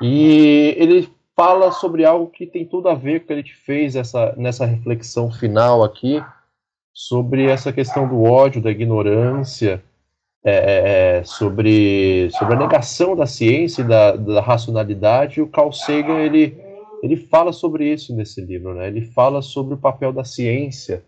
e 0.00 0.74
ele 0.78 1.08
fala 1.34 1.72
sobre 1.72 2.04
algo 2.04 2.28
que 2.28 2.46
tem 2.46 2.64
tudo 2.64 2.88
a 2.88 2.94
ver 2.94 3.20
com 3.20 3.24
o 3.24 3.26
que 3.28 3.32
a 3.32 3.36
gente 3.36 3.54
fez 3.54 3.96
essa, 3.96 4.34
nessa 4.36 4.66
reflexão 4.66 5.30
final 5.30 5.82
aqui, 5.82 6.22
sobre 6.92 7.46
essa 7.46 7.72
questão 7.72 8.06
do 8.06 8.22
ódio, 8.22 8.60
da 8.60 8.70
ignorância, 8.70 9.82
é, 10.44 10.52
é, 10.52 11.18
é, 11.18 11.24
sobre, 11.24 12.28
sobre 12.32 12.54
a 12.54 12.58
negação 12.58 13.14
da 13.14 13.26
ciência 13.26 13.82
e 13.82 13.84
da, 13.86 14.16
da 14.16 14.40
racionalidade. 14.40 15.38
E 15.38 15.42
o 15.42 15.48
Carl 15.48 15.72
Sagan, 15.72 16.18
ele, 16.18 16.56
ele 17.02 17.16
fala 17.16 17.52
sobre 17.52 17.90
isso 17.90 18.14
nesse 18.14 18.40
livro, 18.40 18.74
né? 18.74 18.88
Ele 18.88 19.02
fala 19.02 19.40
sobre 19.40 19.74
o 19.74 19.78
papel 19.78 20.12
da 20.12 20.24
ciência 20.24 21.04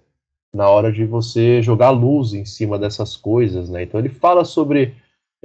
na 0.55 0.71
hora 0.71 0.93
de 0.93 1.05
você 1.05 1.61
jogar 1.61 1.91
luz 1.91 2.33
em 2.33 2.45
cima 2.45 2.79
dessas 2.79 3.17
coisas, 3.17 3.69
né? 3.69 3.83
Então 3.83 3.99
ele 3.99 4.09
fala 4.09 4.45
sobre 4.45 4.95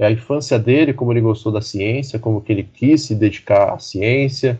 a 0.05 0.11
infância 0.11 0.57
dele, 0.57 0.93
como 0.93 1.11
ele 1.11 1.19
gostou 1.19 1.51
da 1.51 1.61
ciência, 1.61 2.17
como 2.17 2.41
que 2.41 2.51
ele 2.53 2.63
quis 2.63 3.01
se 3.01 3.13
dedicar 3.13 3.73
à 3.73 3.79
ciência. 3.79 4.59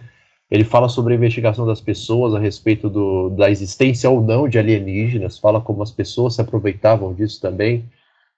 Ele 0.51 0.65
fala 0.65 0.89
sobre 0.89 1.13
a 1.13 1.15
investigação 1.15 1.65
das 1.65 1.79
pessoas 1.79 2.33
a 2.35 2.39
respeito 2.39 2.89
do, 2.89 3.29
da 3.29 3.49
existência 3.49 4.09
ou 4.09 4.21
não 4.21 4.49
de 4.49 4.59
alienígenas, 4.59 5.39
fala 5.39 5.61
como 5.61 5.81
as 5.81 5.91
pessoas 5.91 6.35
se 6.35 6.41
aproveitavam 6.41 7.13
disso 7.13 7.39
também, 7.39 7.85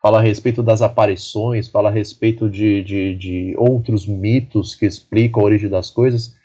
fala 0.01 0.19
a 0.19 0.21
respeito 0.21 0.61
das 0.61 0.81
aparições, 0.81 1.67
fala 1.67 1.89
a 1.89 1.91
respeito 1.91 2.49
de, 2.49 2.83
de, 2.83 3.15
de 3.15 3.55
outros 3.57 4.05
mitos 4.05 4.75
que 4.75 4.85
explicam 4.85 5.41
a 5.41 5.45
origem 5.45 5.69
das 5.69 5.89
coisas. 5.89 6.35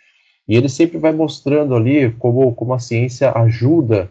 E 0.49 0.57
ele 0.57 0.69
sempre 0.69 0.97
vai 0.99 1.13
mostrando 1.13 1.75
ali 1.75 2.13
como, 2.13 2.55
como 2.55 2.73
a 2.73 2.79
ciência 2.79 3.33
ajuda 3.33 4.11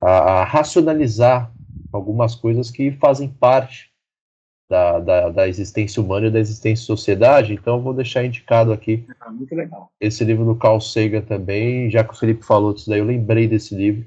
a, 0.00 0.40
a 0.40 0.44
racionalizar 0.44 1.52
algumas 1.92 2.34
coisas 2.34 2.70
que 2.70 2.92
fazem 2.92 3.28
parte 3.28 3.93
da, 4.68 4.98
da, 4.98 5.28
da, 5.30 5.48
existência 5.48 6.02
humana 6.02 6.26
e 6.26 6.30
da 6.30 6.40
existência 6.40 6.84
sociedade, 6.84 7.52
então 7.52 7.76
eu 7.76 7.82
vou 7.82 7.92
deixar 7.92 8.24
indicado 8.24 8.72
aqui 8.72 9.06
ah, 9.20 9.30
muito 9.30 9.54
legal. 9.54 9.90
esse 10.00 10.24
livro 10.24 10.44
do 10.44 10.56
Carl 10.56 10.80
Sagan 10.80 11.20
também, 11.20 11.90
já 11.90 12.02
que 12.02 12.14
o 12.14 12.16
Felipe 12.16 12.44
falou 12.44 12.72
disso 12.72 12.88
daí, 12.88 12.98
eu 12.98 13.04
lembrei 13.04 13.46
desse 13.46 13.74
livro, 13.74 14.06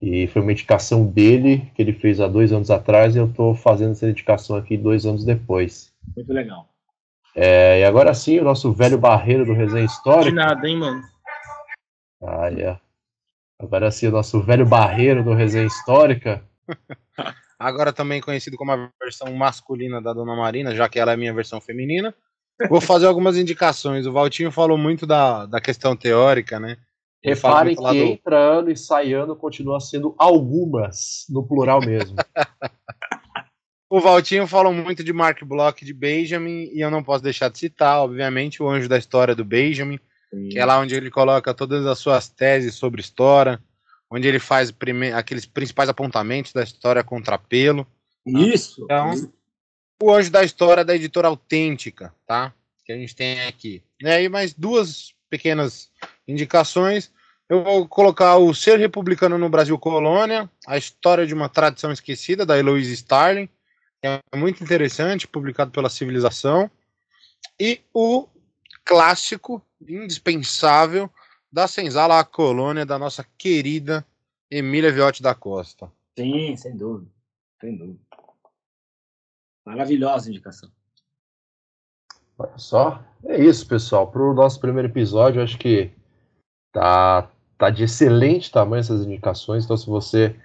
e 0.00 0.26
foi 0.28 0.42
uma 0.42 0.52
indicação 0.52 1.06
dele, 1.06 1.70
que 1.74 1.82
ele 1.82 1.92
fez 1.92 2.20
há 2.20 2.26
dois 2.26 2.52
anos 2.52 2.70
atrás, 2.70 3.14
e 3.14 3.18
eu 3.18 3.26
estou 3.26 3.54
fazendo 3.54 3.92
essa 3.92 4.08
indicação 4.08 4.56
aqui 4.56 4.76
dois 4.76 5.06
anos 5.06 5.24
depois. 5.24 5.92
Muito 6.14 6.32
legal. 6.32 6.68
É, 7.34 7.80
e 7.80 7.84
agora 7.84 8.14
sim, 8.14 8.38
o 8.38 8.44
nosso 8.44 8.72
velho 8.72 8.98
barreiro 8.98 9.44
do 9.44 9.52
Resenha 9.52 9.84
Histórica. 9.84 10.30
De 10.30 10.34
nada, 10.34 10.68
hein, 10.68 10.78
mano? 10.78 11.02
Ah, 12.22 12.50
é. 12.50 12.78
Agora 13.58 13.90
sim, 13.90 14.06
o 14.06 14.12
nosso 14.12 14.40
velho 14.40 14.66
barreiro 14.66 15.22
do 15.22 15.34
Resenha 15.34 15.66
Histórica. 15.66 16.42
agora 17.58 17.92
também 17.92 18.20
conhecido 18.20 18.56
como 18.56 18.72
a 18.72 18.90
versão 19.00 19.32
masculina 19.34 20.00
da 20.00 20.12
Dona 20.12 20.36
Marina, 20.36 20.74
já 20.74 20.88
que 20.88 20.98
ela 20.98 21.12
é 21.12 21.14
a 21.14 21.18
minha 21.18 21.34
versão 21.34 21.60
feminina. 21.60 22.14
Vou 22.68 22.80
fazer 22.80 23.06
algumas 23.06 23.36
indicações. 23.36 24.06
O 24.06 24.12
Valtinho 24.12 24.50
falou 24.50 24.78
muito 24.78 25.06
da, 25.06 25.46
da 25.46 25.60
questão 25.60 25.96
teórica, 25.96 26.60
né? 26.60 26.76
Reparem 27.24 27.74
que 27.74 27.82
do... 27.82 27.94
entra 27.94 28.38
ano 28.38 28.70
e 28.70 28.76
sai 28.76 29.12
ano 29.12 29.34
continua 29.34 29.80
sendo 29.80 30.14
algumas, 30.16 31.26
no 31.28 31.46
plural 31.46 31.80
mesmo. 31.80 32.16
o 33.90 34.00
Valtinho 34.00 34.46
falou 34.46 34.72
muito 34.72 35.02
de 35.02 35.12
Mark 35.12 35.42
Bloch 35.42 35.84
de 35.84 35.92
Benjamin, 35.92 36.70
e 36.72 36.80
eu 36.80 36.90
não 36.90 37.02
posso 37.02 37.24
deixar 37.24 37.48
de 37.48 37.58
citar, 37.58 37.98
obviamente, 37.98 38.62
o 38.62 38.68
Anjo 38.68 38.88
da 38.88 38.96
História 38.96 39.34
do 39.34 39.44
Benjamin, 39.44 39.98
Sim. 40.30 40.50
que 40.50 40.58
é 40.58 40.64
lá 40.64 40.78
onde 40.78 40.94
ele 40.94 41.10
coloca 41.10 41.52
todas 41.52 41.84
as 41.84 41.98
suas 41.98 42.28
teses 42.28 42.74
sobre 42.74 43.00
história, 43.00 43.60
onde 44.10 44.26
ele 44.28 44.38
faz 44.38 44.70
prime... 44.70 45.12
aqueles 45.12 45.46
principais 45.46 45.88
apontamentos 45.88 46.52
da 46.52 46.62
história 46.62 47.02
contrapelo. 47.02 47.86
Isso! 48.24 48.84
Então, 48.84 49.12
isso. 49.12 49.32
o 50.02 50.12
Anjo 50.12 50.30
da 50.30 50.44
História 50.44 50.84
da 50.84 50.94
editora 50.94 51.28
autêntica, 51.28 52.14
tá? 52.26 52.52
Que 52.84 52.92
a 52.92 52.96
gente 52.96 53.14
tem 53.14 53.46
aqui. 53.46 53.82
E 54.00 54.08
aí, 54.08 54.28
mais 54.28 54.52
duas 54.52 55.14
pequenas 55.28 55.90
indicações. 56.26 57.10
Eu 57.48 57.62
vou 57.62 57.86
colocar 57.86 58.36
o 58.36 58.52
Ser 58.52 58.78
Republicano 58.78 59.38
no 59.38 59.48
Brasil 59.48 59.78
Colônia, 59.78 60.50
a 60.66 60.76
história 60.76 61.26
de 61.26 61.34
uma 61.34 61.48
tradição 61.48 61.92
esquecida, 61.92 62.44
da 62.44 62.58
Eloise 62.58 62.92
Starling, 62.92 63.46
que 64.00 64.06
é 64.06 64.20
muito 64.34 64.62
interessante, 64.62 65.28
publicado 65.28 65.70
pela 65.70 65.88
Civilização. 65.88 66.68
E 67.58 67.80
o 67.94 68.26
clássico, 68.84 69.62
indispensável, 69.80 71.10
da 71.50 71.66
Senzala 71.66 72.18
à 72.18 72.24
Colônia, 72.24 72.84
da 72.84 72.98
nossa 72.98 73.24
querida 73.36 74.04
Emília 74.50 74.92
Viotti 74.92 75.22
da 75.22 75.34
Costa. 75.34 75.90
Sim, 76.18 76.56
sem 76.56 76.76
dúvida. 76.76 77.10
Sem 77.60 77.76
dúvida. 77.76 77.98
Maravilhosa 79.64 80.30
indicação. 80.30 80.70
Olha 82.38 82.58
só. 82.58 83.02
É 83.24 83.42
isso, 83.42 83.66
pessoal. 83.66 84.06
Para 84.10 84.22
o 84.22 84.34
nosso 84.34 84.60
primeiro 84.60 84.88
episódio, 84.88 85.42
acho 85.42 85.58
que 85.58 85.90
tá 86.72 87.30
tá 87.58 87.70
de 87.70 87.84
excelente 87.84 88.50
tamanho 88.50 88.80
essas 88.80 89.04
indicações, 89.04 89.64
então 89.64 89.76
se 89.76 89.86
você 89.86 90.36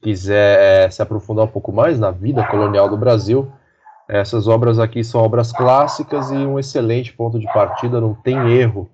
quiser 0.00 0.86
é, 0.86 0.90
se 0.90 1.02
aprofundar 1.02 1.44
um 1.44 1.50
pouco 1.50 1.72
mais 1.72 1.98
na 1.98 2.10
vida 2.10 2.46
colonial 2.46 2.88
do 2.88 2.96
Brasil, 2.96 3.52
essas 4.08 4.48
obras 4.48 4.78
aqui 4.78 5.04
são 5.04 5.20
obras 5.20 5.52
clássicas 5.52 6.30
e 6.30 6.34
um 6.34 6.58
excelente 6.58 7.12
ponto 7.12 7.38
de 7.38 7.46
partida, 7.46 8.00
não 8.00 8.14
tem 8.14 8.52
erro. 8.52 8.90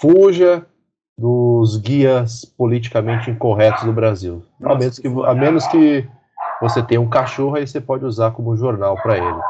Fuja 0.00 0.66
dos 1.16 1.76
guias 1.76 2.44
politicamente 2.44 3.30
incorretos 3.30 3.84
do 3.84 3.92
Brasil. 3.92 4.44
a 4.62 4.74
menos, 4.74 4.98
que, 4.98 5.08
a 5.08 5.34
menos 5.34 5.66
que 5.68 6.08
você 6.60 6.82
tenha 6.82 7.00
um 7.00 7.08
cachorro, 7.08 7.56
aí 7.56 7.66
você 7.66 7.80
pode 7.80 8.04
usar 8.04 8.32
como 8.32 8.56
jornal 8.56 8.96
para 9.02 9.16
ele. 9.18 9.40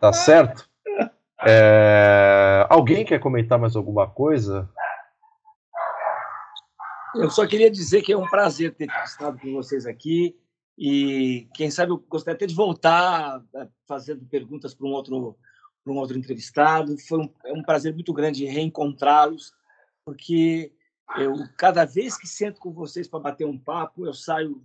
Tá 0.00 0.12
certo? 0.12 0.68
É... 1.44 2.64
Alguém 2.70 3.04
quer 3.04 3.18
comentar 3.18 3.58
mais 3.58 3.74
alguma 3.74 4.08
coisa? 4.08 4.70
Eu 7.16 7.28
só 7.30 7.44
queria 7.48 7.68
dizer 7.68 8.02
que 8.02 8.12
é 8.12 8.16
um 8.16 8.28
prazer 8.28 8.76
ter 8.76 8.88
estado 9.04 9.40
com 9.40 9.52
vocês 9.52 9.84
aqui 9.84 10.36
e 10.78 11.48
quem 11.54 11.68
sabe 11.68 11.90
eu 11.90 11.98
gostaria 12.08 12.36
até 12.36 12.46
de 12.46 12.54
voltar 12.54 13.42
eh, 13.56 13.68
fazendo 13.88 14.24
perguntas 14.26 14.72
para 14.72 14.86
um 14.86 14.92
outro 14.92 15.36
para 15.84 15.92
um 15.92 15.96
outro 15.96 16.16
entrevistado. 16.16 16.96
Foi 17.08 17.18
um, 17.18 17.28
é 17.44 17.52
um 17.52 17.62
prazer 17.62 17.92
muito 17.92 18.12
grande 18.12 18.44
reencontrá-los, 18.44 19.52
porque 20.04 20.72
eu 21.18 21.34
cada 21.56 21.84
vez 21.84 22.16
que 22.16 22.26
sento 22.26 22.60
com 22.60 22.72
vocês 22.72 23.08
para 23.08 23.20
bater 23.20 23.46
um 23.46 23.58
papo, 23.58 24.06
eu 24.06 24.14
saio 24.14 24.62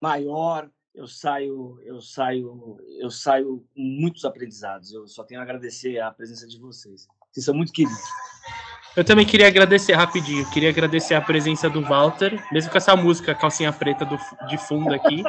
maior, 0.00 0.68
eu 0.94 1.06
saio 1.06 1.78
eu 1.84 2.00
saio 2.00 2.78
eu 2.98 3.10
saio 3.10 3.64
com 3.74 3.80
muitos 3.80 4.24
aprendizados. 4.24 4.92
Eu 4.92 5.06
só 5.06 5.24
tenho 5.24 5.40
a 5.40 5.44
agradecer 5.44 5.98
a 6.00 6.10
presença 6.10 6.46
de 6.46 6.58
vocês. 6.58 7.08
Vocês 7.30 7.44
são 7.44 7.54
muito 7.54 7.72
queridos. 7.72 8.02
Eu 8.94 9.04
também 9.04 9.24
queria 9.24 9.48
agradecer 9.48 9.94
rapidinho. 9.94 10.48
Queria 10.50 10.68
agradecer 10.68 11.14
a 11.14 11.20
presença 11.20 11.70
do 11.70 11.80
Walter, 11.80 12.42
mesmo 12.52 12.70
com 12.70 12.76
essa 12.76 12.94
música 12.94 13.34
calcinha 13.34 13.72
preta 13.72 14.04
do, 14.04 14.18
de 14.46 14.58
fundo 14.58 14.94
aqui. 14.94 15.22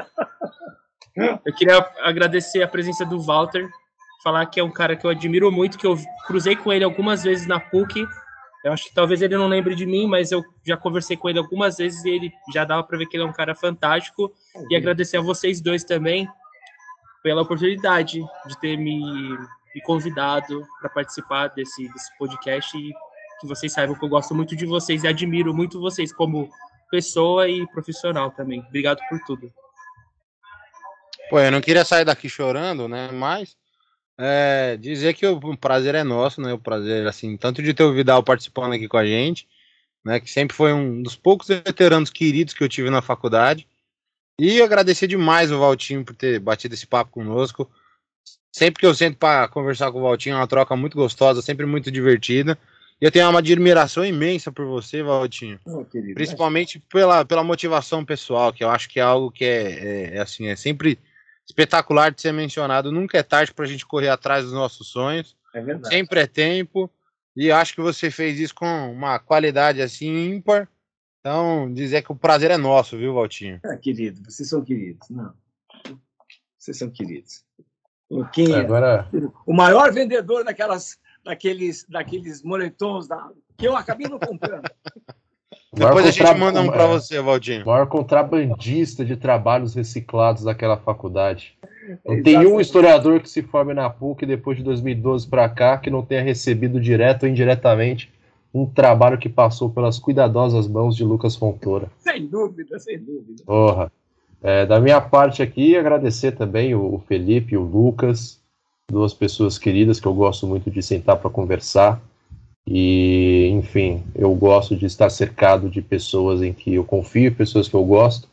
Eu 1.45 1.53
queria 1.53 1.77
agradecer 2.01 2.61
a 2.61 2.67
presença 2.67 3.05
do 3.05 3.21
Walter, 3.21 3.69
falar 4.21 4.47
que 4.47 4.59
é 4.59 4.63
um 4.63 4.71
cara 4.71 4.95
que 4.97 5.05
eu 5.05 5.11
admiro 5.11 5.51
muito, 5.51 5.77
que 5.77 5.87
eu 5.87 5.97
cruzei 6.27 6.55
com 6.55 6.73
ele 6.73 6.83
algumas 6.83 7.23
vezes 7.23 7.47
na 7.47 7.59
PUC. 7.59 8.05
Eu 8.63 8.71
acho 8.71 8.85
que 8.85 8.93
talvez 8.93 9.21
ele 9.21 9.37
não 9.37 9.47
lembre 9.47 9.75
de 9.75 9.85
mim, 9.85 10.07
mas 10.07 10.31
eu 10.31 10.41
já 10.65 10.77
conversei 10.77 11.17
com 11.17 11.29
ele 11.29 11.37
algumas 11.37 11.77
vezes 11.77 12.03
e 12.05 12.09
ele 12.09 12.33
já 12.53 12.63
dava 12.63 12.83
para 12.83 12.97
ver 12.97 13.07
que 13.07 13.17
ele 13.17 13.23
é 13.23 13.27
um 13.27 13.33
cara 13.33 13.53
fantástico. 13.53 14.33
E 14.69 14.75
agradecer 14.75 15.17
a 15.17 15.21
vocês 15.21 15.59
dois 15.59 15.83
também 15.83 16.27
pela 17.21 17.41
oportunidade 17.41 18.23
de 18.47 18.59
ter 18.61 18.77
me, 18.77 18.99
me 19.75 19.81
convidado 19.83 20.65
para 20.79 20.89
participar 20.89 21.47
desse, 21.47 21.91
desse 21.91 22.17
podcast 22.17 22.77
e 22.77 22.93
que 23.41 23.47
vocês 23.47 23.73
saibam 23.73 23.97
que 23.97 24.05
eu 24.05 24.09
gosto 24.09 24.33
muito 24.33 24.55
de 24.55 24.65
vocês 24.65 25.03
e 25.03 25.07
admiro 25.07 25.53
muito 25.53 25.81
vocês 25.81 26.13
como 26.13 26.49
pessoa 26.89 27.49
e 27.49 27.67
profissional 27.67 28.31
também. 28.31 28.61
Obrigado 28.61 28.99
por 29.09 29.19
tudo. 29.25 29.51
Pô, 31.29 31.39
eu 31.39 31.51
não 31.51 31.59
queria 31.59 31.83
sair 31.83 32.05
daqui 32.05 32.29
chorando, 32.29 32.87
né? 32.87 33.09
Mas 33.11 33.57
é, 34.17 34.77
dizer 34.77 35.13
que 35.13 35.25
o 35.25 35.57
prazer 35.57 35.95
é 35.95 36.03
nosso, 36.03 36.41
né? 36.41 36.53
O 36.53 36.59
prazer, 36.59 37.07
assim, 37.07 37.35
tanto 37.37 37.61
de 37.61 37.73
ter 37.73 37.83
o 37.83 37.93
Vidal 37.93 38.23
participando 38.23 38.73
aqui 38.73 38.87
com 38.87 38.97
a 38.97 39.05
gente, 39.05 39.47
né? 40.03 40.19
Que 40.19 40.29
sempre 40.29 40.55
foi 40.55 40.73
um 40.73 41.01
dos 41.01 41.15
poucos 41.15 41.47
veteranos 41.47 42.09
queridos 42.09 42.53
que 42.53 42.63
eu 42.63 42.69
tive 42.69 42.89
na 42.89 43.01
faculdade. 43.01 43.67
E 44.39 44.61
agradecer 44.61 45.07
demais 45.07 45.51
o 45.51 45.59
Valtinho 45.59 46.03
por 46.03 46.15
ter 46.15 46.39
batido 46.39 46.73
esse 46.73 46.87
papo 46.87 47.11
conosco. 47.11 47.69
Sempre 48.51 48.79
que 48.79 48.85
eu 48.85 48.93
sento 48.93 49.17
para 49.17 49.47
conversar 49.47 49.91
com 49.91 49.99
o 49.99 50.03
Valtinho, 50.03 50.35
é 50.35 50.37
uma 50.37 50.47
troca 50.47 50.75
muito 50.75 50.95
gostosa, 50.95 51.41
sempre 51.41 51.65
muito 51.65 51.91
divertida. 51.91 52.57
E 53.01 53.05
eu 53.05 53.11
tenho 53.11 53.29
uma 53.29 53.39
admiração 53.39 54.05
imensa 54.05 54.51
por 54.51 54.65
você, 54.65 55.01
Valtinho. 55.01 55.59
Oh, 55.65 55.83
Principalmente 56.13 56.79
pela, 56.91 57.25
pela 57.25 57.43
motivação 57.43 58.05
pessoal, 58.05 58.53
que 58.53 58.63
eu 58.63 58.69
acho 58.69 58.89
que 58.89 58.99
é 58.99 59.03
algo 59.03 59.31
que 59.31 59.43
é, 59.43 59.71
é, 59.71 60.17
é 60.17 60.19
assim, 60.19 60.47
é 60.47 60.55
sempre 60.55 60.99
espetacular 61.45 62.11
de 62.11 62.21
ser 62.21 62.31
mencionado. 62.31 62.91
Nunca 62.91 63.17
é 63.17 63.23
tarde 63.23 63.53
para 63.53 63.65
a 63.65 63.67
gente 63.67 63.85
correr 63.85 64.09
atrás 64.09 64.45
dos 64.45 64.53
nossos 64.53 64.87
sonhos. 64.87 65.35
É 65.53 65.61
verdade. 65.61 65.93
Sempre 65.93 66.21
é 66.21 66.27
tempo. 66.27 66.89
E 67.35 67.51
acho 67.51 67.73
que 67.73 67.81
você 67.81 68.11
fez 68.11 68.39
isso 68.39 68.53
com 68.53 68.91
uma 68.91 69.19
qualidade 69.19 69.81
assim 69.81 70.33
ímpar. 70.33 70.69
Então, 71.19 71.73
dizer 71.73 72.03
que 72.03 72.11
o 72.11 72.15
prazer 72.15 72.51
é 72.51 72.57
nosso, 72.57 72.97
viu, 72.97 73.13
Valtinho? 73.13 73.59
É, 73.65 73.77
querido, 73.77 74.21
vocês 74.29 74.49
são 74.49 74.63
queridos. 74.63 75.09
Não. 75.09 75.33
Vocês 76.57 76.77
são 76.77 76.89
queridos. 76.89 77.45
Quem, 78.31 78.53
Agora... 78.53 79.09
O 79.45 79.53
maior 79.53 79.91
vendedor 79.91 80.43
daquelas 80.43 80.99
daqueles, 81.23 81.85
daqueles 81.87 82.43
moletons 82.43 83.07
da, 83.07 83.31
que 83.57 83.67
eu 83.67 83.75
acabei 83.75 84.07
não 84.07 84.19
comprando. 84.19 84.69
Depois 85.73 86.05
a 86.05 86.11
gente 86.11 86.39
manda 86.39 86.61
um 86.61 86.67
para 86.67 86.85
você, 86.85 87.19
Valdinho. 87.19 87.65
Maior 87.65 87.87
contrabandista 87.87 89.03
de 89.03 89.15
trabalhos 89.15 89.73
reciclados 89.73 90.43
daquela 90.43 90.77
faculdade. 90.77 91.55
Não 92.05 92.21
tem 92.21 92.37
um 92.45 92.61
historiador 92.61 93.19
que 93.19 93.29
se 93.29 93.41
forme 93.41 93.73
na 93.73 93.89
PUC 93.89 94.25
depois 94.25 94.57
de 94.57 94.63
2012 94.63 95.27
para 95.27 95.49
cá 95.49 95.77
que 95.77 95.89
não 95.89 96.03
tenha 96.03 96.21
recebido 96.21 96.79
direto 96.79 97.23
ou 97.23 97.29
indiretamente 97.29 98.11
um 98.53 98.65
trabalho 98.65 99.17
que 99.17 99.27
passou 99.27 99.69
pelas 99.69 99.97
cuidadosas 99.97 100.67
mãos 100.67 100.95
de 100.95 101.03
Lucas 101.03 101.35
Fontoura. 101.35 101.87
Sem 101.97 102.27
dúvida, 102.27 102.77
sem 102.79 102.99
dúvida. 102.99 103.43
Porra. 103.43 103.91
É, 104.41 104.65
da 104.65 104.79
minha 104.79 105.01
parte 105.01 105.41
aqui, 105.41 105.75
agradecer 105.75 106.33
também 106.33 106.75
o 106.75 107.01
Felipe 107.07 107.53
e 107.53 107.57
o 107.57 107.63
Lucas, 107.63 108.39
duas 108.91 109.13
pessoas 109.13 109.57
queridas 109.57 109.99
que 109.99 110.05
eu 110.05 110.13
gosto 110.13 110.45
muito 110.45 110.69
de 110.69 110.81
sentar 110.83 111.17
para 111.17 111.29
conversar. 111.29 111.99
E, 112.65 113.49
enfim, 113.53 114.03
eu 114.15 114.33
gosto 114.33 114.75
de 114.75 114.85
estar 114.85 115.09
cercado 115.09 115.69
de 115.69 115.81
pessoas 115.81 116.41
em 116.41 116.53
que 116.53 116.73
eu 116.73 116.83
confio, 116.83 117.35
pessoas 117.35 117.67
que 117.67 117.75
eu 117.75 117.83
gosto, 117.83 118.27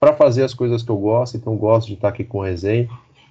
para 0.00 0.14
fazer 0.14 0.42
as 0.42 0.54
coisas 0.54 0.82
que 0.82 0.90
eu 0.90 0.96
gosto. 0.96 1.36
Então, 1.36 1.56
gosto 1.56 1.88
de 1.88 1.94
estar 1.94 2.08
aqui 2.08 2.24
com 2.24 2.38
o 2.38 2.42
Resenha 2.42 2.88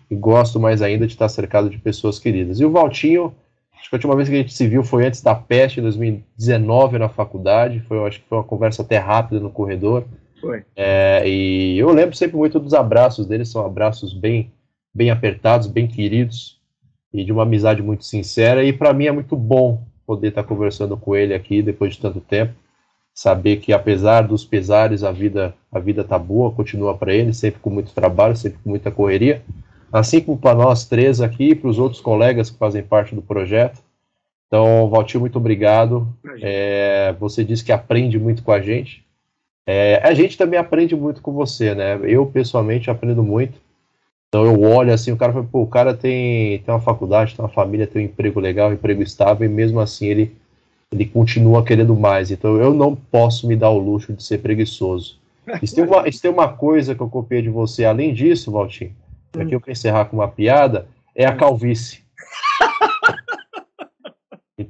e 0.09 0.15
gosto 0.15 0.59
mais 0.59 0.81
ainda 0.81 1.07
de 1.07 1.13
estar 1.13 1.27
cercado 1.27 1.69
de 1.69 1.77
pessoas 1.77 2.19
queridas. 2.19 2.59
E 2.59 2.65
o 2.65 2.71
Valtinho, 2.71 3.33
acho 3.79 3.89
que 3.89 3.95
a 3.95 3.97
última 3.97 4.15
vez 4.15 4.29
que 4.29 4.35
a 4.35 4.37
gente 4.37 4.53
se 4.53 4.67
viu 4.67 4.83
foi 4.83 5.05
antes 5.05 5.21
da 5.21 5.33
peste, 5.33 5.79
em 5.79 5.83
2019, 5.83 6.99
na 6.99 7.09
faculdade. 7.09 7.79
Foi, 7.81 8.05
acho 8.07 8.19
que 8.21 8.27
foi 8.27 8.37
uma 8.37 8.43
conversa 8.43 8.83
até 8.83 8.97
rápida 8.97 9.39
no 9.39 9.49
corredor. 9.49 10.05
Foi. 10.39 10.63
É, 10.75 11.23
e 11.27 11.79
eu 11.79 11.89
lembro 11.91 12.15
sempre 12.15 12.37
muito 12.37 12.59
dos 12.59 12.73
abraços 12.73 13.25
dele, 13.25 13.45
são 13.45 13.65
abraços 13.65 14.13
bem, 14.13 14.51
bem 14.93 15.09
apertados, 15.09 15.67
bem 15.67 15.87
queridos 15.87 16.61
e 17.13 17.23
de 17.23 17.31
uma 17.31 17.43
amizade 17.43 17.81
muito 17.81 18.03
sincera. 18.03 18.63
E 18.63 18.73
para 18.73 18.93
mim 18.93 19.05
é 19.05 19.11
muito 19.11 19.35
bom 19.35 19.83
poder 20.05 20.29
estar 20.29 20.43
conversando 20.43 20.97
com 20.97 21.15
ele 21.15 21.33
aqui 21.33 21.61
depois 21.61 21.93
de 21.93 22.01
tanto 22.01 22.19
tempo, 22.19 22.53
saber 23.13 23.57
que 23.57 23.71
apesar 23.71 24.27
dos 24.27 24.43
pesares 24.43 25.03
a 25.03 25.11
vida 25.11 25.55
a 25.71 25.79
vida 25.79 26.03
tá 26.03 26.17
boa, 26.17 26.51
continua 26.51 26.95
para 26.95 27.13
ele, 27.13 27.33
sempre 27.33 27.59
com 27.59 27.69
muito 27.69 27.93
trabalho, 27.93 28.35
sempre 28.35 28.59
com 28.63 28.69
muita 28.69 28.91
correria, 28.91 29.41
assim 29.91 30.21
como 30.21 30.37
para 30.37 30.55
nós 30.55 30.85
três 30.85 31.21
aqui 31.21 31.49
e 31.49 31.55
para 31.55 31.69
os 31.69 31.79
outros 31.79 32.01
colegas 32.01 32.49
que 32.49 32.57
fazem 32.57 32.83
parte 32.83 33.15
do 33.15 33.21
projeto. 33.21 33.81
Então, 34.47 34.87
Valtinho, 34.87 35.21
muito 35.21 35.37
obrigado. 35.37 36.07
É, 36.39 37.15
você 37.19 37.43
disse 37.43 37.63
que 37.63 37.71
aprende 37.71 38.19
muito 38.19 38.43
com 38.43 38.51
a 38.51 38.61
gente. 38.61 39.03
É, 39.65 39.99
a 40.03 40.13
gente 40.13 40.37
também 40.37 40.59
aprende 40.59 40.95
muito 40.95 41.21
com 41.21 41.31
você, 41.31 41.73
né? 41.73 41.99
Eu 42.03 42.25
pessoalmente 42.27 42.91
aprendo 42.91 43.23
muito 43.23 43.59
Então 44.33 44.45
eu 44.45 44.59
olho 44.63 44.91
assim, 44.91 45.11
o 45.11 45.15
cara 45.15 45.31
fala, 45.31 45.45
pô, 45.45 45.61
o 45.61 45.67
cara 45.67 45.93
tem, 45.93 46.57
tem 46.57 46.73
uma 46.73 46.81
faculdade, 46.81 47.35
tem 47.35 47.45
uma 47.45 47.51
família, 47.51 47.85
tem 47.85 48.01
um 48.01 48.05
emprego 48.05 48.39
legal, 48.39 48.71
um 48.71 48.73
emprego 48.73 49.03
estável, 49.03 49.47
e 49.47 49.53
mesmo 49.53 49.79
assim 49.79 50.07
ele, 50.07 50.35
ele 50.91 51.05
continua 51.05 51.63
querendo 51.63 51.95
mais. 51.95 52.31
Então 52.31 52.57
eu 52.57 52.73
não 52.73 52.95
posso 52.95 53.47
me 53.47 53.55
dar 53.55 53.69
o 53.69 53.77
luxo 53.77 54.11
de 54.11 54.23
ser 54.23 54.39
preguiçoso. 54.39 55.19
Se 55.63 55.75
tem 55.75 55.83
uma, 55.83 56.11
se 56.11 56.19
tem 56.19 56.31
uma 56.31 56.47
coisa 56.47 56.95
que 56.95 57.01
eu 57.01 57.09
copiei 57.09 57.43
de 57.43 57.49
você, 57.49 57.85
além 57.85 58.11
disso, 58.11 58.51
Valtinho, 58.51 58.91
aqui 59.37 59.53
eu 59.53 59.61
quero 59.61 59.73
encerrar 59.73 60.05
com 60.05 60.17
uma 60.17 60.27
piada, 60.27 60.87
é 61.15 61.27
a 61.27 61.35
calvície. 61.35 61.99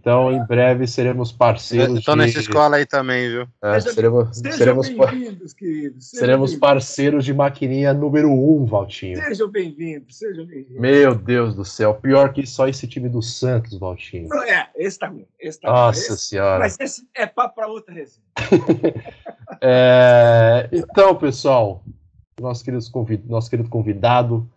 Então, 0.04 0.34
em 0.34 0.46
breve 0.46 0.86
seremos 0.86 1.32
parceiros. 1.32 2.00
Estou 2.00 2.14
de... 2.14 2.24
nessa 2.24 2.42
escola 2.42 2.76
aí 2.76 2.86
também, 2.86 3.30
viu? 3.30 3.48
É, 3.62 3.80
Seja, 3.80 3.96
seremos 3.96 4.38
seremos, 4.38 5.54
queridos. 5.54 6.10
seremos 6.10 6.56
parceiros 6.56 7.24
de 7.24 7.34
maquininha 7.34 7.94
número 7.94 8.30
um, 8.30 8.66
Valtinho. 8.66 9.16
Sejam 9.16 9.48
bem-vindos, 9.48 10.18
sejam 10.18 10.46
bem-vindos. 10.46 10.78
Meu 10.78 11.16
Deus 11.16 11.56
do 11.56 11.64
céu, 11.64 11.94
pior 11.94 12.34
que 12.34 12.46
só 12.46 12.68
esse 12.68 12.86
time 12.86 13.08
do 13.08 13.22
Santos, 13.22 13.80
Valtinho. 13.80 14.28
Não, 14.28 14.44
é, 14.44 14.70
esse 14.76 15.00
tá 15.00 15.08
ruim. 15.08 15.26
Esse 15.40 15.62
tá 15.62 15.72
Nossa 15.72 16.14
esse, 16.14 16.28
senhora. 16.28 16.60
Mas 16.60 16.78
esse 16.82 17.08
é 17.16 17.26
papo 17.26 17.56
para 17.56 17.68
outra 17.70 17.94
resenha. 17.94 18.26
é, 19.62 20.68
então, 20.70 21.16
pessoal, 21.16 21.82
nosso 22.42 22.62
querido, 22.62 22.84
convid, 22.92 23.24
nosso 23.26 23.50
querido 23.50 23.70
convidado, 23.70 24.52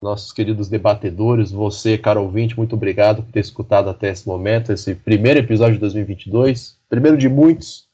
nossos 0.00 0.32
queridos 0.32 0.68
debatedores, 0.68 1.50
você, 1.50 1.96
caro 1.96 2.22
ouvinte, 2.22 2.56
muito 2.56 2.76
obrigado 2.76 3.22
por 3.22 3.32
ter 3.32 3.40
escutado 3.40 3.88
até 3.88 4.10
esse 4.10 4.26
momento, 4.26 4.72
esse 4.72 4.94
primeiro 4.94 5.40
episódio 5.40 5.74
de 5.74 5.80
2022, 5.80 6.78
primeiro 6.88 7.16
de 7.16 7.28
muitos. 7.28 7.86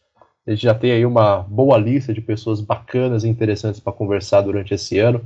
A 0.47 0.51
gente 0.51 0.63
já 0.63 0.75
tem 0.75 0.91
aí 0.91 1.07
uma 1.07 1.39
boa 1.39 1.79
lista 1.79 2.13
de 2.13 2.21
pessoas 2.21 2.61
bacanas 2.61 3.23
e 3.23 3.29
interessantes 3.29 3.81
para 3.81 3.93
conversar 3.93 4.41
durante 4.41 4.75
esse 4.75 4.99
ano. 4.99 5.25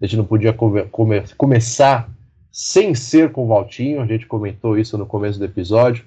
A 0.00 0.06
gente 0.06 0.16
não 0.16 0.24
podia 0.24 0.52
come 0.52 0.82
come 0.84 1.22
começar 1.36 2.10
sem 2.50 2.94
ser 2.94 3.30
com 3.30 3.44
o 3.44 3.46
Valtinho, 3.46 4.00
a 4.00 4.06
gente 4.06 4.26
comentou 4.26 4.76
isso 4.76 4.98
no 4.98 5.06
começo 5.06 5.38
do 5.38 5.44
episódio. 5.44 6.04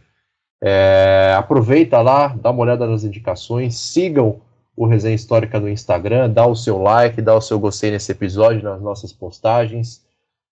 É, 0.62 1.34
aproveita 1.38 2.02
lá, 2.02 2.28
dá 2.28 2.52
uma 2.52 2.62
olhada 2.62 2.86
nas 2.86 3.04
indicações, 3.04 3.76
sigam 3.76 4.42
o 4.76 4.86
Resenha 4.86 5.16
Histórica 5.16 5.60
no 5.60 5.70
Instagram, 5.70 6.30
dá 6.30 6.46
o 6.46 6.56
seu 6.56 6.78
like, 6.78 7.22
dá 7.22 7.36
o 7.36 7.42
seu 7.42 7.60
gostei 7.60 7.92
nesse 7.92 8.12
episódio, 8.12 8.64
nas 8.64 8.82
nossas 8.82 9.14
postagens. 9.14 10.01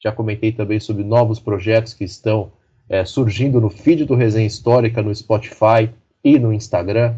Já 0.01 0.11
comentei 0.11 0.51
também 0.51 0.80
sobre 0.80 1.03
novos 1.03 1.39
projetos 1.39 1.93
que 1.93 2.05
estão 2.05 2.51
é, 2.88 3.03
surgindo 3.03 3.59
no 3.59 3.69
feed 3.69 4.05
do 4.05 4.15
Resenha 4.15 4.47
Histórica, 4.47 5.01
no 5.01 5.13
Spotify 5.13 5.89
e 6.23 6.39
no 6.39 6.53
Instagram. 6.53 7.15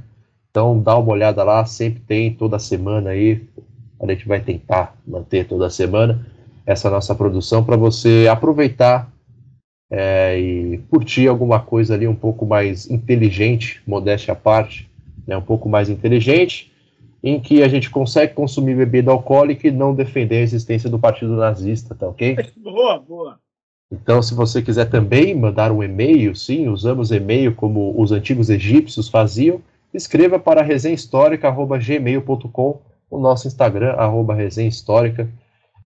Então 0.49 0.79
dá 0.79 0.97
uma 0.97 1.11
olhada 1.11 1.43
lá, 1.43 1.65
sempre 1.65 2.01
tem, 2.01 2.33
toda 2.33 2.57
semana 2.57 3.11
aí. 3.11 3.43
A 4.01 4.07
gente 4.11 4.27
vai 4.27 4.41
tentar 4.41 4.97
manter 5.07 5.47
toda 5.47 5.69
semana 5.69 6.25
essa 6.65 6.89
nossa 6.89 7.13
produção 7.13 7.63
para 7.63 7.77
você 7.77 8.27
aproveitar 8.29 9.11
é, 9.91 10.39
e 10.39 10.77
curtir 10.89 11.27
alguma 11.27 11.59
coisa 11.59 11.93
ali 11.93 12.07
um 12.07 12.15
pouco 12.15 12.45
mais 12.45 12.89
inteligente, 12.89 13.81
modéstia 13.85 14.31
à 14.31 14.35
parte, 14.35 14.89
né, 15.27 15.37
um 15.37 15.41
pouco 15.41 15.69
mais 15.69 15.89
inteligente 15.89 16.70
em 17.23 17.39
que 17.39 17.61
a 17.61 17.67
gente 17.67 17.87
consegue 17.89 18.33
consumir 18.33 18.75
bebida 18.75 19.11
alcoólica 19.11 19.67
e 19.67 19.71
não 19.71 19.93
defender 19.93 20.37
a 20.37 20.41
existência 20.41 20.89
do 20.89 20.97
partido 20.97 21.35
nazista, 21.35 21.93
tá 21.93 22.07
ok? 22.07 22.35
Boa, 22.57 22.97
boa. 22.99 23.37
Então, 23.91 24.19
se 24.21 24.33
você 24.33 24.61
quiser 24.61 24.89
também 24.89 25.35
mandar 25.35 25.69
um 25.71 25.83
e-mail, 25.83 26.33
sim, 26.35 26.69
usamos 26.69 27.11
e-mail 27.11 27.53
como 27.53 27.93
os 28.01 28.11
antigos 28.11 28.49
egípcios 28.49 29.07
faziam, 29.09 29.61
escreva 29.93 30.39
para 30.39 30.63
resenhistórica.gmail.com, 30.63 32.79
o 33.09 33.19
nosso 33.19 33.47
Instagram, 33.47 33.91
arroba 33.91 34.33
resenhistórica. 34.33 35.29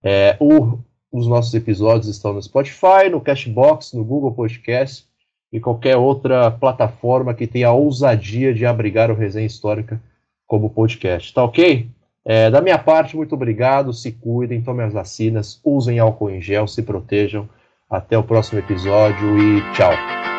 É, 0.03 0.37
o, 0.39 0.77
os 1.11 1.27
nossos 1.27 1.53
episódios 1.55 2.07
estão 2.07 2.33
no 2.33 2.41
Spotify, 2.41 3.09
no 3.11 3.19
Cashbox, 3.19 3.91
no 3.93 4.05
Google 4.05 4.33
Podcast 4.33 5.05
e 5.51 5.59
qualquer 5.59 5.97
outra 5.97 6.49
plataforma 6.51 7.33
que 7.33 7.47
tenha 7.47 7.69
a 7.69 7.73
ousadia 7.73 8.53
de 8.53 8.65
abrigar 8.65 9.09
o 9.09 9.15
Resenha 9.15 9.47
Histórica 9.47 9.99
como 10.47 10.69
podcast, 10.69 11.33
tá 11.33 11.43
ok? 11.43 11.89
É, 12.23 12.49
da 12.49 12.59
minha 12.59 12.77
parte, 12.77 13.15
muito 13.15 13.35
obrigado, 13.35 13.93
se 13.93 14.11
cuidem, 14.11 14.61
tomem 14.61 14.85
as 14.85 14.93
vacinas, 14.93 15.61
usem 15.63 15.99
álcool 15.99 16.31
em 16.31 16.41
gel, 16.41 16.67
se 16.67 16.81
protejam. 16.81 17.47
Até 17.87 18.17
o 18.17 18.23
próximo 18.23 18.59
episódio 18.59 19.37
e 19.37 19.61
tchau. 19.73 20.34